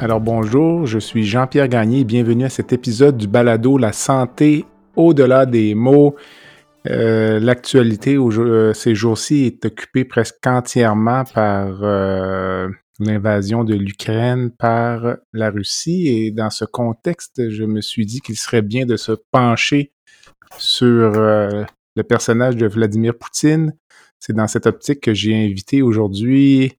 Alors 0.00 0.20
bonjour, 0.20 0.86
je 0.86 1.00
suis 1.00 1.24
Jean-Pierre 1.24 1.66
Gagné 1.66 2.00
et 2.00 2.04
bienvenue 2.04 2.44
à 2.44 2.48
cet 2.48 2.72
épisode 2.72 3.16
du 3.16 3.26
balado 3.26 3.78
La 3.78 3.92
santé 3.92 4.64
au-delà 4.94 5.44
des 5.44 5.74
mots. 5.74 6.14
Euh, 6.86 7.40
l'actualité 7.40 8.14
euh, 8.16 8.72
ces 8.74 8.94
jours-ci 8.94 9.46
est 9.46 9.64
occupée 9.64 10.04
presque 10.04 10.46
entièrement 10.46 11.24
par 11.24 11.82
euh, 11.82 12.68
l'invasion 13.00 13.64
de 13.64 13.74
l'Ukraine 13.74 14.52
par 14.52 15.16
la 15.32 15.50
Russie 15.50 16.06
et 16.06 16.30
dans 16.30 16.50
ce 16.50 16.64
contexte, 16.64 17.50
je 17.50 17.64
me 17.64 17.80
suis 17.80 18.06
dit 18.06 18.20
qu'il 18.20 18.36
serait 18.36 18.62
bien 18.62 18.86
de 18.86 18.96
se 18.96 19.10
pencher 19.32 19.92
sur 20.58 21.10
le 21.10 22.02
personnage 22.08 22.54
de 22.54 22.68
Vladimir 22.68 23.18
Poutine. 23.18 23.74
C'est 24.20 24.32
dans 24.32 24.46
cette 24.46 24.66
optique 24.66 25.00
que 25.00 25.12
j'ai 25.12 25.34
invité 25.34 25.82
aujourd'hui 25.82 26.78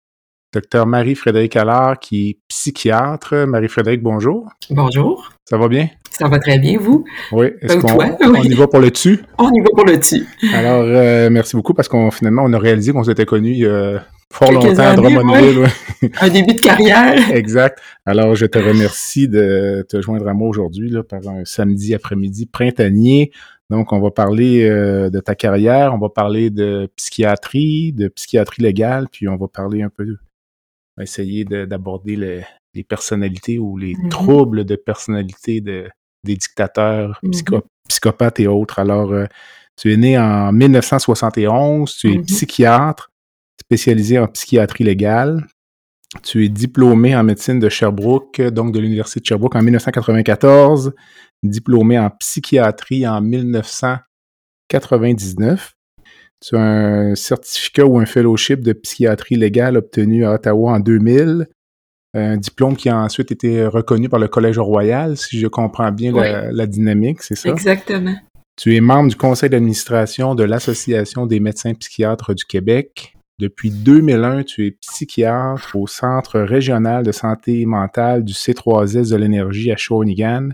Docteur 0.51 0.87
Marie-Frédéric 0.87 1.55
Allard, 1.57 1.99
qui 1.99 2.29
est 2.29 2.37
psychiatre. 2.47 3.35
Marie-Frédéric, 3.45 4.01
bonjour. 4.01 4.49
Bonjour. 4.71 5.31
Ça 5.45 5.57
va 5.57 5.67
bien? 5.67 5.89
Ça 6.09 6.27
va 6.27 6.39
très 6.39 6.57
bien, 6.57 6.79
vous? 6.79 7.05
Oui. 7.31 7.51
Est-ce 7.61 7.77
qu'on 7.77 8.41
y 8.41 8.55
va 8.55 8.67
pour 8.67 8.79
le 8.79 8.89
dessus? 8.89 9.19
On 9.37 9.51
y 9.51 9.59
va 9.59 9.67
pour 9.75 9.85
le 9.85 9.97
dessus. 9.97 10.25
Alors, 10.55 10.81
euh, 10.85 11.29
merci 11.29 11.55
beaucoup 11.55 11.75
parce 11.75 11.87
qu'on 11.87 12.09
finalement, 12.09 12.41
on 12.45 12.53
a 12.53 12.57
réalisé 12.57 12.91
qu'on 12.91 13.03
s'était 13.03 13.27
connus 13.27 13.63
euh, 13.63 13.99
fort 14.33 14.51
longtemps 14.51 14.79
à 14.79 14.95
Drummondville. 14.95 15.67
Un 16.19 16.29
début 16.29 16.55
de 16.55 16.61
carrière. 16.61 17.31
exact. 17.35 17.77
Alors, 18.07 18.33
je 18.33 18.47
te 18.47 18.57
remercie 18.57 19.27
de 19.27 19.85
te 19.87 20.01
joindre 20.01 20.27
à 20.27 20.33
moi 20.33 20.49
aujourd'hui 20.49 20.95
par 21.07 21.19
un 21.27 21.45
samedi 21.45 21.93
après-midi 21.93 22.47
printanier. 22.47 23.31
Donc, 23.69 23.93
on 23.93 23.99
va 23.99 24.09
parler 24.09 24.67
euh, 24.67 25.11
de 25.11 25.19
ta 25.19 25.35
carrière, 25.35 25.93
on 25.93 25.99
va 25.99 26.09
parler 26.09 26.49
de 26.49 26.89
psychiatrie, 26.95 27.93
de 27.93 28.07
psychiatrie 28.07 28.63
légale, 28.63 29.05
puis 29.11 29.27
on 29.27 29.37
va 29.37 29.47
parler 29.47 29.83
un 29.83 29.89
peu 29.89 30.17
essayer 31.01 31.45
d'aborder 31.45 32.43
les 32.73 32.83
personnalités 32.83 33.59
ou 33.59 33.77
les 33.77 33.93
mm-hmm. 33.93 34.09
troubles 34.09 34.65
de 34.65 34.75
personnalité 34.75 35.61
de, 35.61 35.87
des 36.23 36.35
dictateurs, 36.35 37.19
mm-hmm. 37.23 37.61
psychopathes 37.87 38.39
et 38.39 38.47
autres. 38.47 38.79
Alors, 38.79 39.11
euh, 39.11 39.25
tu 39.75 39.93
es 39.93 39.97
né 39.97 40.17
en 40.17 40.51
1971, 40.51 41.95
tu 41.95 42.11
es 42.11 42.15
mm-hmm. 42.15 42.25
psychiatre 42.25 43.11
spécialisé 43.61 44.17
en 44.19 44.27
psychiatrie 44.27 44.83
légale. 44.83 45.47
Tu 46.23 46.45
es 46.45 46.49
diplômé 46.49 47.15
en 47.15 47.23
médecine 47.23 47.59
de 47.59 47.69
Sherbrooke, 47.69 48.41
donc 48.41 48.73
de 48.73 48.79
l'Université 48.79 49.19
de 49.19 49.25
Sherbrooke 49.25 49.55
en 49.55 49.61
1994, 49.61 50.91
diplômé 51.43 51.99
en 51.99 52.09
psychiatrie 52.09 53.07
en 53.07 53.21
1999. 53.21 55.75
Tu 56.45 56.55
as 56.55 56.61
un 56.61 57.15
certificat 57.15 57.85
ou 57.85 57.99
un 57.99 58.05
fellowship 58.05 58.61
de 58.61 58.73
psychiatrie 58.73 59.35
légale 59.35 59.77
obtenu 59.77 60.25
à 60.25 60.33
Ottawa 60.33 60.73
en 60.73 60.79
2000. 60.79 61.47
Un 62.15 62.37
diplôme 62.37 62.75
qui 62.75 62.89
a 62.89 62.97
ensuite 62.97 63.31
été 63.31 63.65
reconnu 63.67 64.09
par 64.09 64.19
le 64.19 64.27
Collège 64.27 64.57
Royal, 64.57 65.15
si 65.15 65.39
je 65.39 65.47
comprends 65.47 65.91
bien 65.91 66.11
la, 66.11 66.65
dynamique, 66.65 67.21
c'est 67.21 67.35
ça? 67.35 67.49
Exactement. 67.49 68.15
Tu 68.59 68.75
es 68.75 68.81
membre 68.81 69.09
du 69.09 69.15
conseil 69.15 69.49
d'administration 69.49 70.33
de 70.33 70.43
l'Association 70.43 71.25
des 71.25 71.39
médecins 71.39 71.73
psychiatres 71.75 72.33
du 72.33 72.45
Québec. 72.45 73.15
Depuis 73.37 73.69
2001, 73.69 74.43
tu 74.43 74.65
es 74.65 74.71
psychiatre 74.71 75.75
au 75.75 75.87
Centre 75.87 76.39
régional 76.39 77.05
de 77.05 77.11
santé 77.11 77.65
mentale 77.65 78.23
du 78.23 78.33
C3S 78.33 79.11
de 79.11 79.15
l'énergie 79.15 79.71
à 79.71 79.77
Shawinigan 79.77 80.49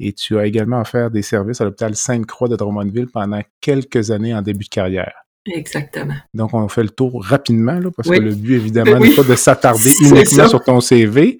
et 0.00 0.12
tu 0.12 0.38
as 0.38 0.46
également 0.46 0.80
offert 0.80 1.10
des 1.10 1.22
services 1.22 1.60
à 1.60 1.64
l'hôpital 1.64 1.94
Sainte-Croix 1.94 2.48
de 2.48 2.56
Drummondville 2.56 3.08
pendant 3.08 3.40
quelques 3.60 4.10
années 4.10 4.34
en 4.34 4.42
début 4.42 4.64
de 4.64 4.70
carrière. 4.70 5.12
Exactement. 5.46 6.14
Donc, 6.34 6.52
on 6.52 6.68
fait 6.68 6.82
le 6.82 6.90
tour 6.90 7.24
rapidement, 7.24 7.78
là, 7.78 7.90
parce 7.94 8.08
que 8.08 8.20
le 8.20 8.34
but, 8.34 8.56
évidemment, 8.56 8.98
n'est 8.98 9.14
pas 9.14 9.22
de 9.22 9.34
s'attarder 9.34 9.90
uniquement 10.00 10.48
sur 10.48 10.62
ton 10.62 10.80
CV. 10.80 11.38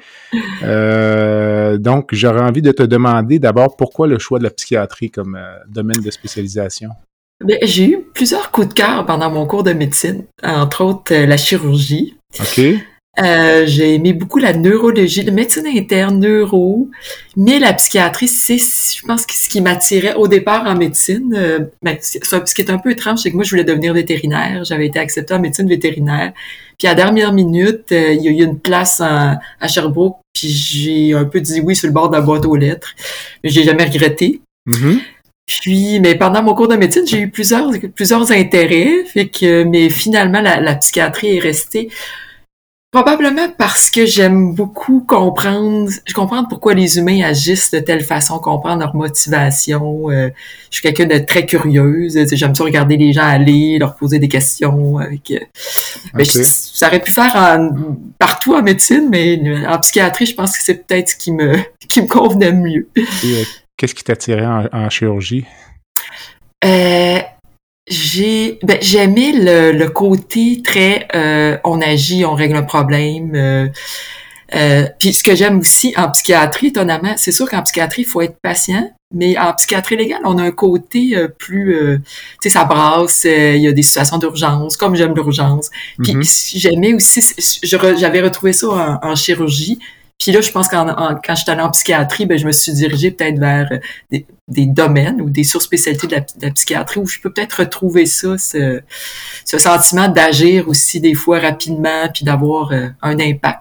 Euh, 0.62 1.76
donc, 1.76 2.09
j'aurais 2.12 2.41
envie 2.41 2.62
de 2.62 2.72
te 2.72 2.82
demander 2.82 3.38
d'abord 3.38 3.76
pourquoi 3.76 4.06
le 4.06 4.19
choix 4.19 4.38
de 4.38 4.44
la 4.44 4.50
psychiatrie 4.50 5.10
comme 5.10 5.37
euh, 5.37 5.59
domaine 5.69 6.00
de 6.00 6.10
spécialisation? 6.10 6.91
Ben, 7.44 7.59
j'ai 7.62 7.91
eu 7.91 8.03
plusieurs 8.15 8.50
coups 8.50 8.69
de 8.69 8.75
cœur 8.75 9.04
pendant 9.06 9.31
mon 9.31 9.47
cours 9.47 9.65
de 9.65 9.72
médecine, 9.72 10.25
entre 10.42 10.84
autres 10.84 11.15
euh, 11.15 11.27
la 11.27 11.37
chirurgie. 11.37 12.16
OK. 12.38 12.60
Euh, 13.19 13.65
j'ai 13.66 13.94
aimé 13.94 14.12
beaucoup 14.12 14.38
la 14.38 14.53
neurologie, 14.53 15.22
la 15.22 15.32
médecine 15.32 15.66
interne, 15.66 16.21
neuro, 16.21 16.88
mais 17.37 17.59
la 17.59 17.72
psychiatrie, 17.72 18.28
c'est, 18.28 18.56
je 18.56 19.04
pense, 19.04 19.26
ce 19.28 19.48
qui 19.48 19.60
m'attirait 19.60 20.15
au 20.15 20.28
départ 20.28 20.65
en 20.66 20.76
médecine. 20.76 21.34
Euh, 21.37 21.59
ben, 21.82 21.98
ce 22.00 22.54
qui 22.54 22.62
est 22.62 22.71
un 22.71 22.78
peu 22.78 22.93
étrange, 22.93 23.21
c'est 23.21 23.31
que 23.31 23.34
moi, 23.34 23.44
je 23.44 23.50
voulais 23.50 23.65
devenir 23.65 23.93
vétérinaire. 23.94 24.62
J'avais 24.65 24.87
été 24.87 25.00
acceptée 25.00 25.34
en 25.34 25.41
médecine 25.41 25.69
vétérinaire. 25.69 26.32
Puis 26.78 26.87
à 26.87 26.93
la 26.93 26.94
dernière 26.94 27.32
minute, 27.32 27.91
euh, 27.93 28.12
il 28.12 28.22
y 28.22 28.28
a 28.28 28.31
eu 28.31 28.44
une 28.44 28.59
place 28.59 29.00
à 29.00 29.41
Sherbrooke, 29.66 30.19
puis 30.32 30.48
j'ai 30.48 31.12
un 31.12 31.25
peu 31.25 31.41
dit 31.41 31.60
oui 31.60 31.75
sur 31.75 31.88
le 31.88 31.92
bord 31.92 32.10
de 32.10 32.16
la 32.16 32.22
boîte 32.22 32.47
aux 32.47 32.56
lettres. 32.56 32.94
Mais 33.42 33.50
j'ai 33.50 33.65
jamais 33.65 33.84
regretté. 33.84 34.41
Mm-hmm. 34.69 34.98
Puis, 35.47 35.98
mais 35.98 36.15
pendant 36.15 36.44
mon 36.44 36.54
cours 36.54 36.69
de 36.69 36.77
médecine, 36.77 37.03
j'ai 37.06 37.22
eu 37.22 37.28
plusieurs 37.28 37.72
plusieurs 37.97 38.31
intérêts, 38.31 39.04
fait 39.04 39.27
que, 39.27 39.65
mais 39.65 39.91
finalement, 39.91 40.41
la, 40.41 40.60
la 40.60 40.77
psychiatrie 40.77 41.37
est 41.37 41.41
restée 41.41 41.91
Probablement 42.92 43.48
parce 43.56 43.88
que 43.88 44.04
j'aime 44.04 44.52
beaucoup 44.52 45.04
comprendre, 45.06 45.88
je 46.04 46.12
comprends 46.12 46.44
pourquoi 46.44 46.74
les 46.74 46.98
humains 46.98 47.22
agissent 47.22 47.70
de 47.70 47.78
telle 47.78 48.02
façon, 48.02 48.40
comprendre 48.40 48.80
leur 48.80 48.96
motivation. 48.96 50.10
Euh, 50.10 50.30
je 50.70 50.78
suis 50.78 50.82
quelqu'un 50.82 51.06
de 51.06 51.24
très 51.24 51.46
curieuse. 51.46 52.18
J'aime 52.32 52.52
ça 52.52 52.64
regarder 52.64 52.96
les 52.96 53.12
gens 53.12 53.22
aller, 53.22 53.78
leur 53.78 53.94
poser 53.94 54.18
des 54.18 54.26
questions. 54.26 54.98
Avec, 54.98 55.30
euh, 55.30 56.24
ça 56.24 56.88
aurait 56.88 56.98
pu 56.98 57.12
faire 57.12 57.60
partout 58.18 58.56
en 58.56 58.62
médecine, 58.62 59.08
mais 59.08 59.40
en 59.68 59.78
psychiatrie, 59.78 60.26
je 60.26 60.34
pense 60.34 60.58
que 60.58 60.64
c'est 60.64 60.84
peut-être 60.84 61.10
ce 61.10 61.16
qui 61.16 61.30
me, 61.30 61.58
qui 61.88 62.02
me 62.02 62.08
convenait 62.08 62.52
mieux. 62.52 62.88
Euh, 62.96 63.44
qu'est-ce 63.76 63.94
qui 63.94 64.02
t'attirait 64.02 64.46
en, 64.46 64.66
en 64.72 64.90
chirurgie? 64.90 65.44
Euh, 68.10 68.59
j'ai 68.59 68.59
ben, 68.62 68.78
j'aimais 68.81 69.32
le, 69.32 69.72
le 69.72 69.88
côté 69.88 70.62
très 70.65 71.06
euh, 71.15 71.56
on 71.65 71.81
agit, 71.81 72.25
on 72.25 72.34
règle 72.34 72.56
un 72.56 72.62
problème. 72.62 73.32
Euh, 73.34 73.69
euh, 74.54 74.87
puis 74.98 75.12
ce 75.12 75.22
que 75.22 75.34
j'aime 75.34 75.60
aussi 75.60 75.94
en 75.97 76.10
psychiatrie, 76.10 76.69
étonnamment, 76.69 77.15
c'est 77.16 77.32
sûr 77.32 77.48
qu'en 77.48 77.62
psychiatrie, 77.62 78.03
il 78.03 78.09
faut 78.09 78.21
être 78.21 78.37
patient, 78.43 78.91
mais 79.15 79.38
en 79.38 79.53
psychiatrie 79.53 79.97
légale, 79.97 80.22
on 80.25 80.38
a 80.38 80.43
un 80.43 80.50
côté 80.50 81.16
plus, 81.38 81.76
tu 82.03 82.10
sais, 82.43 82.50
ça 82.50 82.65
brasse, 82.65 83.25
il 83.25 83.62
y 83.62 83.69
a 83.69 83.72
des 83.72 83.82
situations 83.82 84.19
d'urgence, 84.19 84.77
comme 84.77 84.97
j'aime 84.97 85.15
l'urgence. 85.15 85.71
Puis 86.03 86.15
mm-hmm. 86.15 86.59
j'aimais 86.59 86.94
aussi, 86.94 87.22
j'avais 87.62 88.21
retrouvé 88.21 88.53
ça 88.53 88.98
en, 89.03 89.10
en 89.10 89.15
chirurgie, 89.15 89.78
puis 90.20 90.32
là, 90.32 90.42
je 90.42 90.50
pense 90.50 90.69
qu'en 90.69 90.86
quand 90.86 91.34
je 91.34 91.42
suis 91.42 91.50
allée 91.50 91.62
en 91.62 91.70
psychiatrie, 91.70 92.26
ben, 92.26 92.38
je 92.38 92.47
me 92.47 92.53
suis 92.53 92.72
dirigée 92.72 93.10
peut-être 93.10 93.38
vers 93.38 93.69
euh, 93.72 94.19
des, 94.48 94.66
domaines 94.66 95.22
ou 95.22 95.31
des 95.31 95.44
surspécialités 95.44 96.06
de 96.06 96.12
la, 96.12 96.20
de 96.20 96.26
la, 96.42 96.50
psychiatrie 96.50 97.00
où 97.00 97.06
je 97.06 97.19
peux 97.20 97.32
peut-être 97.32 97.60
retrouver 97.60 98.04
ça, 98.04 98.36
ce, 98.36 98.82
ce 99.47 99.59
sentiment 99.59 100.09
d'agir 100.09 100.69
aussi 100.69 101.00
des 101.00 101.14
fois 101.14 101.38
rapidement 101.38 102.09
puis 102.12 102.25
d'avoir 102.25 102.70
euh, 102.72 102.88
un 103.00 103.19
impact. 103.19 103.60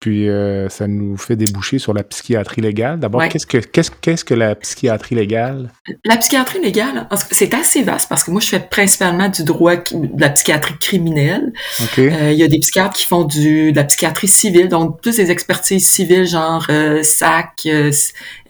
Puis 0.00 0.30
euh, 0.30 0.70
ça 0.70 0.86
nous 0.88 1.18
fait 1.18 1.36
déboucher 1.36 1.78
sur 1.78 1.92
la 1.92 2.02
psychiatrie 2.02 2.62
légale. 2.62 2.98
D'abord, 2.98 3.22
qu'est-ce 3.28 3.46
que 3.46 3.58
qu'est-ce 3.58 3.90
qu'est-ce 4.00 4.24
que 4.24 4.32
la 4.32 4.54
psychiatrie 4.54 5.14
légale? 5.14 5.70
La 6.06 6.16
psychiatrie 6.16 6.58
légale, 6.58 7.06
c'est 7.30 7.52
assez 7.52 7.82
vaste 7.82 8.08
parce 8.08 8.24
que 8.24 8.30
moi 8.30 8.40
je 8.40 8.48
fais 8.48 8.60
principalement 8.60 9.28
du 9.28 9.44
droit 9.44 9.76
de 9.76 10.18
la 10.18 10.30
psychiatrie 10.30 10.78
criminelle. 10.78 11.52
Euh, 11.98 12.32
il 12.32 12.38
y 12.38 12.42
a 12.42 12.48
des 12.48 12.60
psychiatres 12.60 12.94
qui 12.94 13.04
font 13.04 13.24
du 13.24 13.72
de 13.72 13.76
la 13.76 13.84
psychiatrie 13.84 14.28
civile, 14.28 14.68
donc 14.68 15.02
toutes 15.02 15.12
ces 15.12 15.30
expertises 15.30 15.86
civiles 15.86 16.26
genre 16.26 16.66
euh, 16.70 17.02
SAC, 17.02 17.68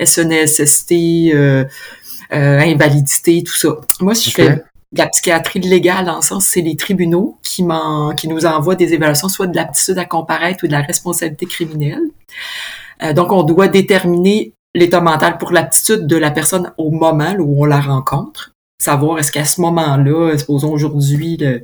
SNSST, 0.01 0.93
invalidité, 2.31 3.43
tout 3.43 3.57
ça. 3.57 3.71
Moi 4.01 4.15
je 4.15 4.31
fais 4.31 4.63
la 4.93 5.07
psychiatrie 5.07 5.61
légale, 5.61 6.09
en 6.11 6.21
sens, 6.21 6.47
c'est 6.47 6.63
les 6.63 6.77
tribunaux 6.77 7.39
qui, 7.43 7.65
qui 8.17 8.29
nous 8.29 8.47
envoient 8.47 8.75
des 8.75 8.93
évaluations 8.93 9.29
soit 9.29 9.47
de 9.47 9.57
l'aptitude 9.57 9.99
à 9.99 10.05
comparaître 10.05 10.65
ou 10.65 10.67
de 10.67 10.73
la 10.73 10.81
responsabilité 10.81 11.47
criminelle. 11.47 12.03
Euh, 13.03 13.13
donc, 13.13 13.31
on 13.31 13.45
doit 13.45 13.69
déterminer 13.69 14.53
l'état 14.75 15.01
mental 15.01 15.39
pour 15.39 15.53
l'aptitude 15.53 16.07
de 16.07 16.17
la 16.17 16.31
personne 16.31 16.73
au 16.77 16.91
moment 16.91 17.35
où 17.39 17.63
on 17.63 17.67
la 17.67 17.81
rencontre. 17.81 18.53
Savoir 18.79 19.19
est-ce 19.19 19.31
qu'à 19.31 19.45
ce 19.45 19.61
moment-là, 19.61 20.37
supposons 20.39 20.73
aujourd'hui, 20.73 21.37
le, 21.37 21.63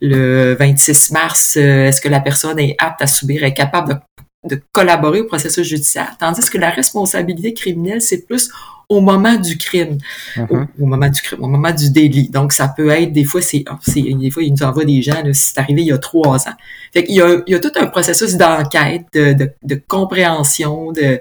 le 0.00 0.54
26 0.54 1.10
mars, 1.10 1.56
euh, 1.56 1.86
est-ce 1.86 2.00
que 2.00 2.08
la 2.08 2.20
personne 2.20 2.58
est 2.58 2.76
apte 2.78 3.02
à 3.02 3.06
subir, 3.06 3.44
est 3.44 3.54
capable 3.54 3.94
de 3.94 4.23
de 4.44 4.60
collaborer 4.72 5.20
au 5.20 5.24
processus 5.24 5.66
judiciaire. 5.66 6.16
Tandis 6.18 6.44
que 6.50 6.58
la 6.58 6.70
responsabilité 6.70 7.54
criminelle, 7.54 8.00
c'est 8.00 8.26
plus 8.26 8.50
au 8.90 9.00
moment 9.00 9.36
du 9.36 9.56
crime, 9.56 9.96
Mhm. 10.36 10.68
au, 10.78 10.82
au 10.82 10.86
moment 10.86 11.08
du 11.08 11.22
crime, 11.22 11.42
au 11.42 11.48
moment 11.48 11.70
du 11.72 11.90
délit. 11.90 12.28
Donc, 12.28 12.52
ça 12.52 12.68
peut 12.68 12.90
être, 12.90 13.12
des 13.12 13.24
fois, 13.24 13.40
c'est, 13.40 13.64
c'est 13.80 14.02
des 14.02 14.30
fois, 14.30 14.42
ils 14.42 14.52
nous 14.52 14.62
envoient 14.62 14.84
des 14.84 15.00
gens, 15.00 15.22
là, 15.24 15.32
c'est 15.32 15.56
arrivé 15.58 15.80
il 15.82 15.88
y 15.88 15.92
a 15.92 15.96
trois 15.96 16.46
ans. 16.48 16.52
Fait 16.92 17.02
qu'il 17.02 17.14
y 17.16 17.22
a, 17.22 17.40
il 17.46 17.52
y 17.52 17.54
a 17.54 17.60
tout 17.60 17.72
un 17.76 17.86
processus 17.86 18.36
d'enquête, 18.36 19.06
de, 19.14 19.32
de, 19.32 19.50
de 19.62 19.80
compréhension, 19.88 20.92
de, 20.92 21.18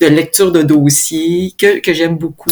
de 0.00 0.06
lecture 0.06 0.52
de 0.52 0.62
dossiers 0.62 1.54
que, 1.58 1.80
que 1.80 1.94
j'aime 1.94 2.18
beaucoup. 2.18 2.50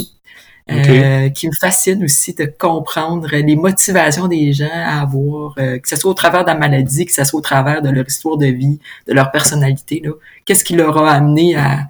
Euh, 0.70 1.28
qui 1.28 1.46
me 1.46 1.52
fascine 1.52 2.02
aussi 2.04 2.32
de 2.32 2.46
comprendre 2.46 3.28
les 3.30 3.54
motivations 3.54 4.28
des 4.28 4.54
gens 4.54 4.64
à 4.72 5.02
avoir, 5.02 5.54
euh, 5.58 5.78
que 5.78 5.86
ce 5.86 5.94
soit 5.94 6.10
au 6.10 6.14
travers 6.14 6.42
de 6.42 6.48
la 6.48 6.56
maladie, 6.56 7.04
que 7.04 7.12
ce 7.12 7.22
soit 7.22 7.38
au 7.38 7.42
travers 7.42 7.82
de 7.82 7.90
leur 7.90 8.06
histoire 8.06 8.38
de 8.38 8.46
vie, 8.46 8.78
de 9.06 9.12
leur 9.12 9.30
personnalité. 9.30 10.00
Là. 10.02 10.12
Qu'est-ce 10.46 10.64
qui 10.64 10.74
leur 10.74 10.96
a 10.96 11.12
amené 11.12 11.54
à, 11.54 11.80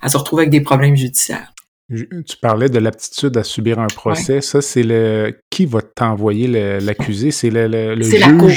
à 0.00 0.08
se 0.08 0.16
retrouver 0.16 0.42
avec 0.42 0.50
des 0.50 0.62
problèmes 0.62 0.96
judiciaires? 0.96 1.52
Tu 1.88 2.36
parlais 2.42 2.68
de 2.68 2.80
l'aptitude 2.80 3.36
à 3.36 3.44
subir 3.44 3.78
un 3.78 3.86
procès. 3.86 4.40
Ça, 4.40 4.60
c'est 4.62 4.82
le 4.82 5.38
qui 5.50 5.64
va 5.66 5.80
t'envoyer 5.82 6.48
l'accusé? 6.80 7.30
C'est 7.30 7.50
le, 7.50 7.68
le, 7.68 7.94
le 7.94 8.02
C'est 8.02 8.18
juge? 8.18 8.26
la 8.26 8.32
cour. 8.32 8.50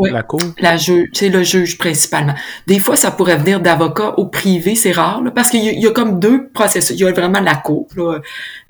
Oui. 0.00 0.10
La 0.10 0.22
cour? 0.22 0.40
La 0.58 0.76
juge, 0.76 1.08
c'est 1.12 1.28
le 1.28 1.42
juge 1.42 1.76
principalement. 1.76 2.34
Des 2.66 2.78
fois, 2.78 2.96
ça 2.96 3.10
pourrait 3.10 3.36
venir 3.36 3.60
d'avocats 3.60 4.18
au 4.18 4.26
privé, 4.26 4.74
c'est 4.74 4.92
rare, 4.92 5.22
là, 5.22 5.30
parce 5.30 5.50
qu'il 5.50 5.62
y, 5.62 5.68
a- 5.68 5.72
il 5.72 5.80
y 5.80 5.86
a 5.86 5.90
comme 5.92 6.18
deux 6.18 6.48
processus. 6.48 6.96
Il 6.96 7.00
y 7.02 7.04
a 7.06 7.12
vraiment 7.12 7.40
la 7.40 7.54
cour, 7.56 7.86
là, 7.96 8.18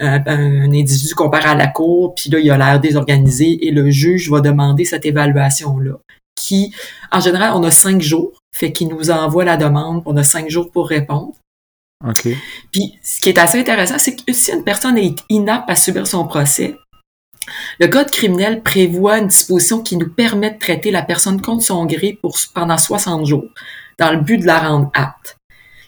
un, 0.01 0.21
un 0.27 0.65
individu 0.73 1.15
comparé 1.15 1.49
à 1.49 1.55
la 1.55 1.69
cour, 1.69 2.15
puis 2.17 2.31
là, 2.31 2.41
il 2.41 2.51
a 2.51 2.59
l'air 2.59 2.81
désorganisé, 2.81 3.67
et 3.67 3.71
le 3.71 3.91
juge 3.91 4.29
va 4.29 4.41
demander 4.41 4.85
cette 4.85 5.07
évaluation-là. 5.07 5.93
Qui, 6.35 6.75
en 7.13 7.21
général, 7.21 7.53
on 7.55 7.63
a 7.63 7.71
cinq 7.71 8.01
jours, 8.01 8.33
fait 8.53 8.73
qu'il 8.73 8.89
nous 8.89 9.11
envoie 9.11 9.45
la 9.45 9.57
demande, 9.57 10.03
on 10.07 10.17
a 10.17 10.25
cinq 10.25 10.49
jours 10.51 10.71
pour 10.73 10.89
répondre. 10.89 11.33
OK. 12.05 12.29
Puis, 12.73 12.99
ce 13.05 13.21
qui 13.21 13.29
est 13.29 13.39
assez 13.39 13.61
intéressant, 13.61 13.99
c'est 13.99 14.17
que 14.17 14.33
si 14.33 14.51
une 14.53 14.65
personne 14.65 14.97
est 14.99 15.17
inapte 15.29 15.69
à 15.69 15.77
subir 15.77 16.07
son 16.07 16.27
procès, 16.27 16.77
le 17.79 17.89
Code 17.89 18.11
criminel 18.11 18.63
prévoit 18.63 19.19
une 19.19 19.29
disposition 19.29 19.83
qui 19.83 19.97
nous 19.97 20.09
permet 20.09 20.51
de 20.51 20.59
traiter 20.59 20.91
la 20.91 21.03
personne 21.03 21.41
contre 21.41 21.63
son 21.63 21.87
gré 21.87 22.19
pour, 22.21 22.37
pendant 22.55 22.79
60 22.79 23.27
jours, 23.27 23.49
dans 23.99 24.13
le 24.13 24.21
but 24.21 24.39
de 24.39 24.47
la 24.47 24.59
rendre 24.59 24.91
apte. 24.95 25.37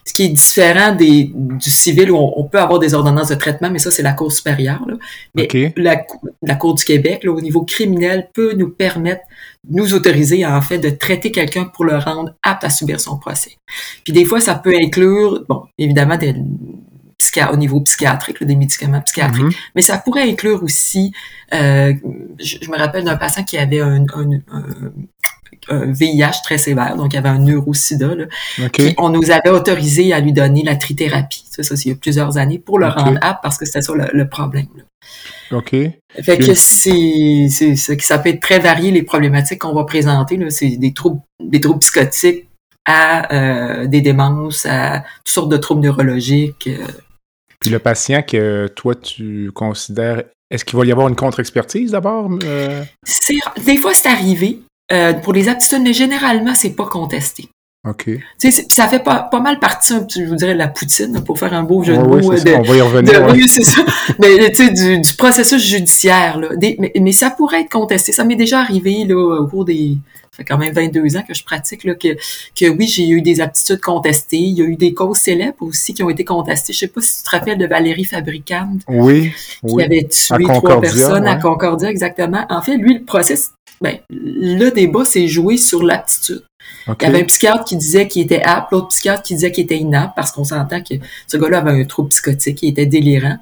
Ce 0.05 0.13
qui 0.13 0.23
est 0.23 0.29
différent 0.29 0.93
des, 0.93 1.31
du 1.33 1.69
civil 1.69 2.11
où 2.11 2.17
on, 2.17 2.33
on 2.35 2.43
peut 2.43 2.59
avoir 2.59 2.79
des 2.79 2.93
ordonnances 2.93 3.29
de 3.29 3.35
traitement, 3.35 3.69
mais 3.71 3.79
ça, 3.79 3.89
c'est 3.89 4.03
la 4.03 4.11
Cour 4.11 4.33
supérieure. 4.33 4.83
là. 4.85 4.95
Mais 5.33 5.47
la, 5.77 6.03
la 6.41 6.55
Cour 6.55 6.75
du 6.75 6.83
Québec, 6.83 7.23
là, 7.23 7.31
au 7.31 7.39
niveau 7.39 7.63
criminel, 7.63 8.29
peut 8.33 8.53
nous 8.53 8.69
permettre, 8.69 9.21
nous 9.69 9.93
autoriser, 9.93 10.45
en 10.45 10.61
fait, 10.61 10.77
de 10.77 10.89
traiter 10.89 11.31
quelqu'un 11.31 11.65
pour 11.65 11.85
le 11.85 11.97
rendre 11.97 12.35
apte 12.43 12.65
à 12.65 12.69
subir 12.69 12.99
son 12.99 13.17
procès. 13.17 13.57
Puis 14.03 14.11
des 14.11 14.25
fois, 14.25 14.41
ça 14.41 14.55
peut 14.55 14.73
inclure, 14.75 15.45
bon, 15.47 15.63
évidemment, 15.77 16.17
des, 16.17 16.35
au 17.51 17.57
niveau 17.57 17.79
psychiatrique, 17.81 18.39
là, 18.39 18.47
des 18.47 18.55
médicaments 18.55 19.01
psychiatriques, 19.01 19.43
Mhm. 19.43 19.51
mais 19.75 19.81
ça 19.81 19.97
pourrait 19.97 20.29
inclure 20.29 20.63
aussi, 20.63 21.13
euh, 21.53 21.93
je, 22.39 22.57
je 22.61 22.69
me 22.71 22.77
rappelle 22.77 23.03
d'un 23.03 23.15
patient 23.17 23.43
qui 23.43 23.57
avait 23.57 23.81
un, 23.81 24.05
un, 24.15 24.31
un- 24.51 24.93
un 25.69 25.91
VIH 25.93 26.41
très 26.43 26.57
sévère, 26.57 26.97
donc 26.97 27.13
il 27.13 27.17
avait 27.17 27.29
un 27.29 27.39
neurosida, 27.39 28.15
là, 28.15 28.25
on 28.97 29.09
nous 29.09 29.31
avait 29.31 29.49
autorisé 29.49 30.11
à 30.13 30.19
lui 30.19 30.33
donner 30.33 30.61
la 30.63 30.75
trithérapie, 30.75 31.45
ça, 31.49 31.63
ça 31.63 31.75
c'est 31.77 31.85
il 31.85 31.89
y 31.89 31.91
a 31.93 31.95
plusieurs 31.95 32.37
années, 32.37 32.59
pour 32.59 32.79
le 32.79 32.87
rendre 32.87 33.17
apte 33.21 33.41
parce 33.41 33.57
que 33.57 33.65
c'était 33.65 33.81
ça 33.81 33.93
le, 33.95 34.07
le 34.11 34.27
problème. 34.27 34.67
là. 34.75 34.83
OK. 35.57 35.69
Fait 35.71 36.37
que 36.37 36.53
c'est, 36.53 37.47
ça 37.99 38.17
peut 38.17 38.29
être 38.29 38.41
très 38.41 38.59
varié 38.59 38.91
les 38.91 39.03
problématiques 39.03 39.59
qu'on 39.59 39.73
va 39.73 39.83
présenter. 39.83 40.39
C'est 40.49 40.77
des 40.77 40.93
troubles, 40.93 41.21
des 41.43 41.61
troubles 41.61 41.79
psychotiques 41.79 42.47
à 42.85 43.33
euh, 43.33 43.85
des 43.87 44.01
démences, 44.01 44.65
à 44.65 45.03
toutes 45.23 45.33
sortes 45.33 45.49
de 45.51 45.57
troubles 45.57 45.81
neurologiques. 45.81 46.67
euh. 46.67 46.85
Puis 47.63 47.71
le 47.71 47.79
patient 47.79 48.21
que 48.21 48.67
toi, 48.75 48.93
tu 48.93 49.49
considères... 49.53 50.23
Est-ce 50.51 50.65
qu'il 50.65 50.77
va 50.77 50.85
y 50.85 50.91
avoir 50.91 51.07
une 51.07 51.15
contre-expertise 51.15 51.91
d'abord? 51.91 52.29
Euh, 52.43 52.83
des 53.65 53.77
fois, 53.77 53.93
c'est 53.93 54.09
arrivé 54.09 54.59
euh, 54.91 55.13
pour 55.13 55.31
les 55.33 55.47
aptitudes, 55.49 55.81
mais 55.81 55.93
généralement, 55.93 56.53
c'est 56.53 56.75
pas 56.75 56.85
contesté. 56.85 57.47
OK. 57.87 58.03
Tu 58.05 58.21
sais, 58.37 58.51
c'est- 58.51 58.71
ça 58.73 58.87
fait 58.87 58.99
pas, 58.99 59.23
pas 59.31 59.39
mal 59.39 59.59
partie, 59.59 59.93
je 60.15 60.23
vous 60.23 60.35
dirais, 60.35 60.53
de 60.53 60.57
la 60.59 60.67
poutine, 60.67 61.23
pour 61.23 61.39
faire 61.39 61.53
un 61.53 61.63
beau 61.63 61.83
jeu 61.83 61.95
de 61.97 62.01
Ouais, 62.03 62.21
mots. 62.21 62.37
ça, 62.37 62.43
de- 62.43 62.51
on 62.53 62.61
va 62.61 62.75
y 62.75 62.81
revenir. 62.81 63.13
de- 63.13 63.25
ouais. 63.25 63.31
oui, 63.33 63.47
c'est 63.47 63.63
ça. 63.63 63.81
Mais 64.19 64.51
tu 64.51 64.55
sais, 64.57 64.71
du, 64.71 64.99
du 64.99 65.13
processus 65.15 65.61
judiciaire, 65.65 66.37
là. 66.37 66.49
Des- 66.55 66.75
mais, 66.79 66.91
mais 67.01 67.11
ça 67.13 67.29
pourrait 67.31 67.61
être 67.61 67.71
contesté. 67.71 68.11
Ça 68.11 68.23
m'est 68.25 68.35
déjà 68.35 68.59
arrivé 68.59 69.05
là, 69.05 69.15
au 69.41 69.47
cours 69.47 69.65
des. 69.65 69.97
Ça 70.33 70.37
fait 70.37 70.45
quand 70.45 70.57
même 70.57 70.73
22 70.73 71.15
ans 71.15 71.21
que 71.27 71.35
je 71.35 71.43
pratique, 71.43 71.83
là, 71.83 71.93
que, 71.93 72.15
que 72.59 72.67
oui, 72.67 72.87
j'ai 72.87 73.07
eu 73.07 73.21
des 73.21 73.39
aptitudes 73.39 73.79
contestées. 73.79 74.37
Il 74.37 74.57
y 74.57 74.63
a 74.63 74.65
eu 74.65 74.75
des 74.75 74.95
causes 74.95 75.17
célèbres 75.17 75.61
aussi 75.61 75.93
qui 75.93 76.01
ont 76.01 76.09
été 76.09 76.25
contestées. 76.25 76.73
Je 76.73 76.79
sais 76.79 76.87
pas 76.87 77.01
si 77.01 77.17
tu 77.17 77.23
te 77.23 77.29
rappelles 77.29 77.59
de 77.59 77.67
Valérie 77.67 78.03
Fabricante, 78.03 78.81
Oui, 78.87 79.29
qui 79.29 79.59
oui. 79.61 79.83
avait 79.83 80.07
tué 80.07 80.43
trois 80.43 80.81
personnes 80.81 81.27
à. 81.27 81.35
Concordia, 81.35 81.87
exactement. 81.87 82.47
En 82.49 82.63
fait, 82.63 82.77
lui, 82.77 82.95
le 82.97 83.03
process, 83.03 83.51
ben, 83.79 83.99
le 84.09 84.71
débat 84.71 85.05
s'est 85.05 85.27
joué 85.27 85.57
sur 85.57 85.83
l'aptitude. 85.83 86.43
OK. 86.87 86.97
Il 87.01 87.05
y 87.05 87.07
avait 87.09 87.21
un 87.21 87.25
psychiatre 87.25 87.63
qui 87.63 87.77
disait 87.77 88.07
qu'il 88.07 88.23
était 88.23 88.41
apte, 88.41 88.71
l'autre 88.71 88.87
psychiatre 88.87 89.21
qui 89.21 89.35
disait 89.35 89.51
qu'il 89.51 89.65
était 89.65 89.77
inapte, 89.77 90.13
parce 90.15 90.31
qu'on 90.31 90.45
s'entend 90.45 90.81
que 90.81 90.95
ce 91.27 91.37
gars-là 91.37 91.59
avait 91.59 91.79
un 91.79 91.85
trouble 91.85 92.09
psychotique, 92.09 92.63
il 92.63 92.69
était 92.69 92.87
délirant. 92.87 93.37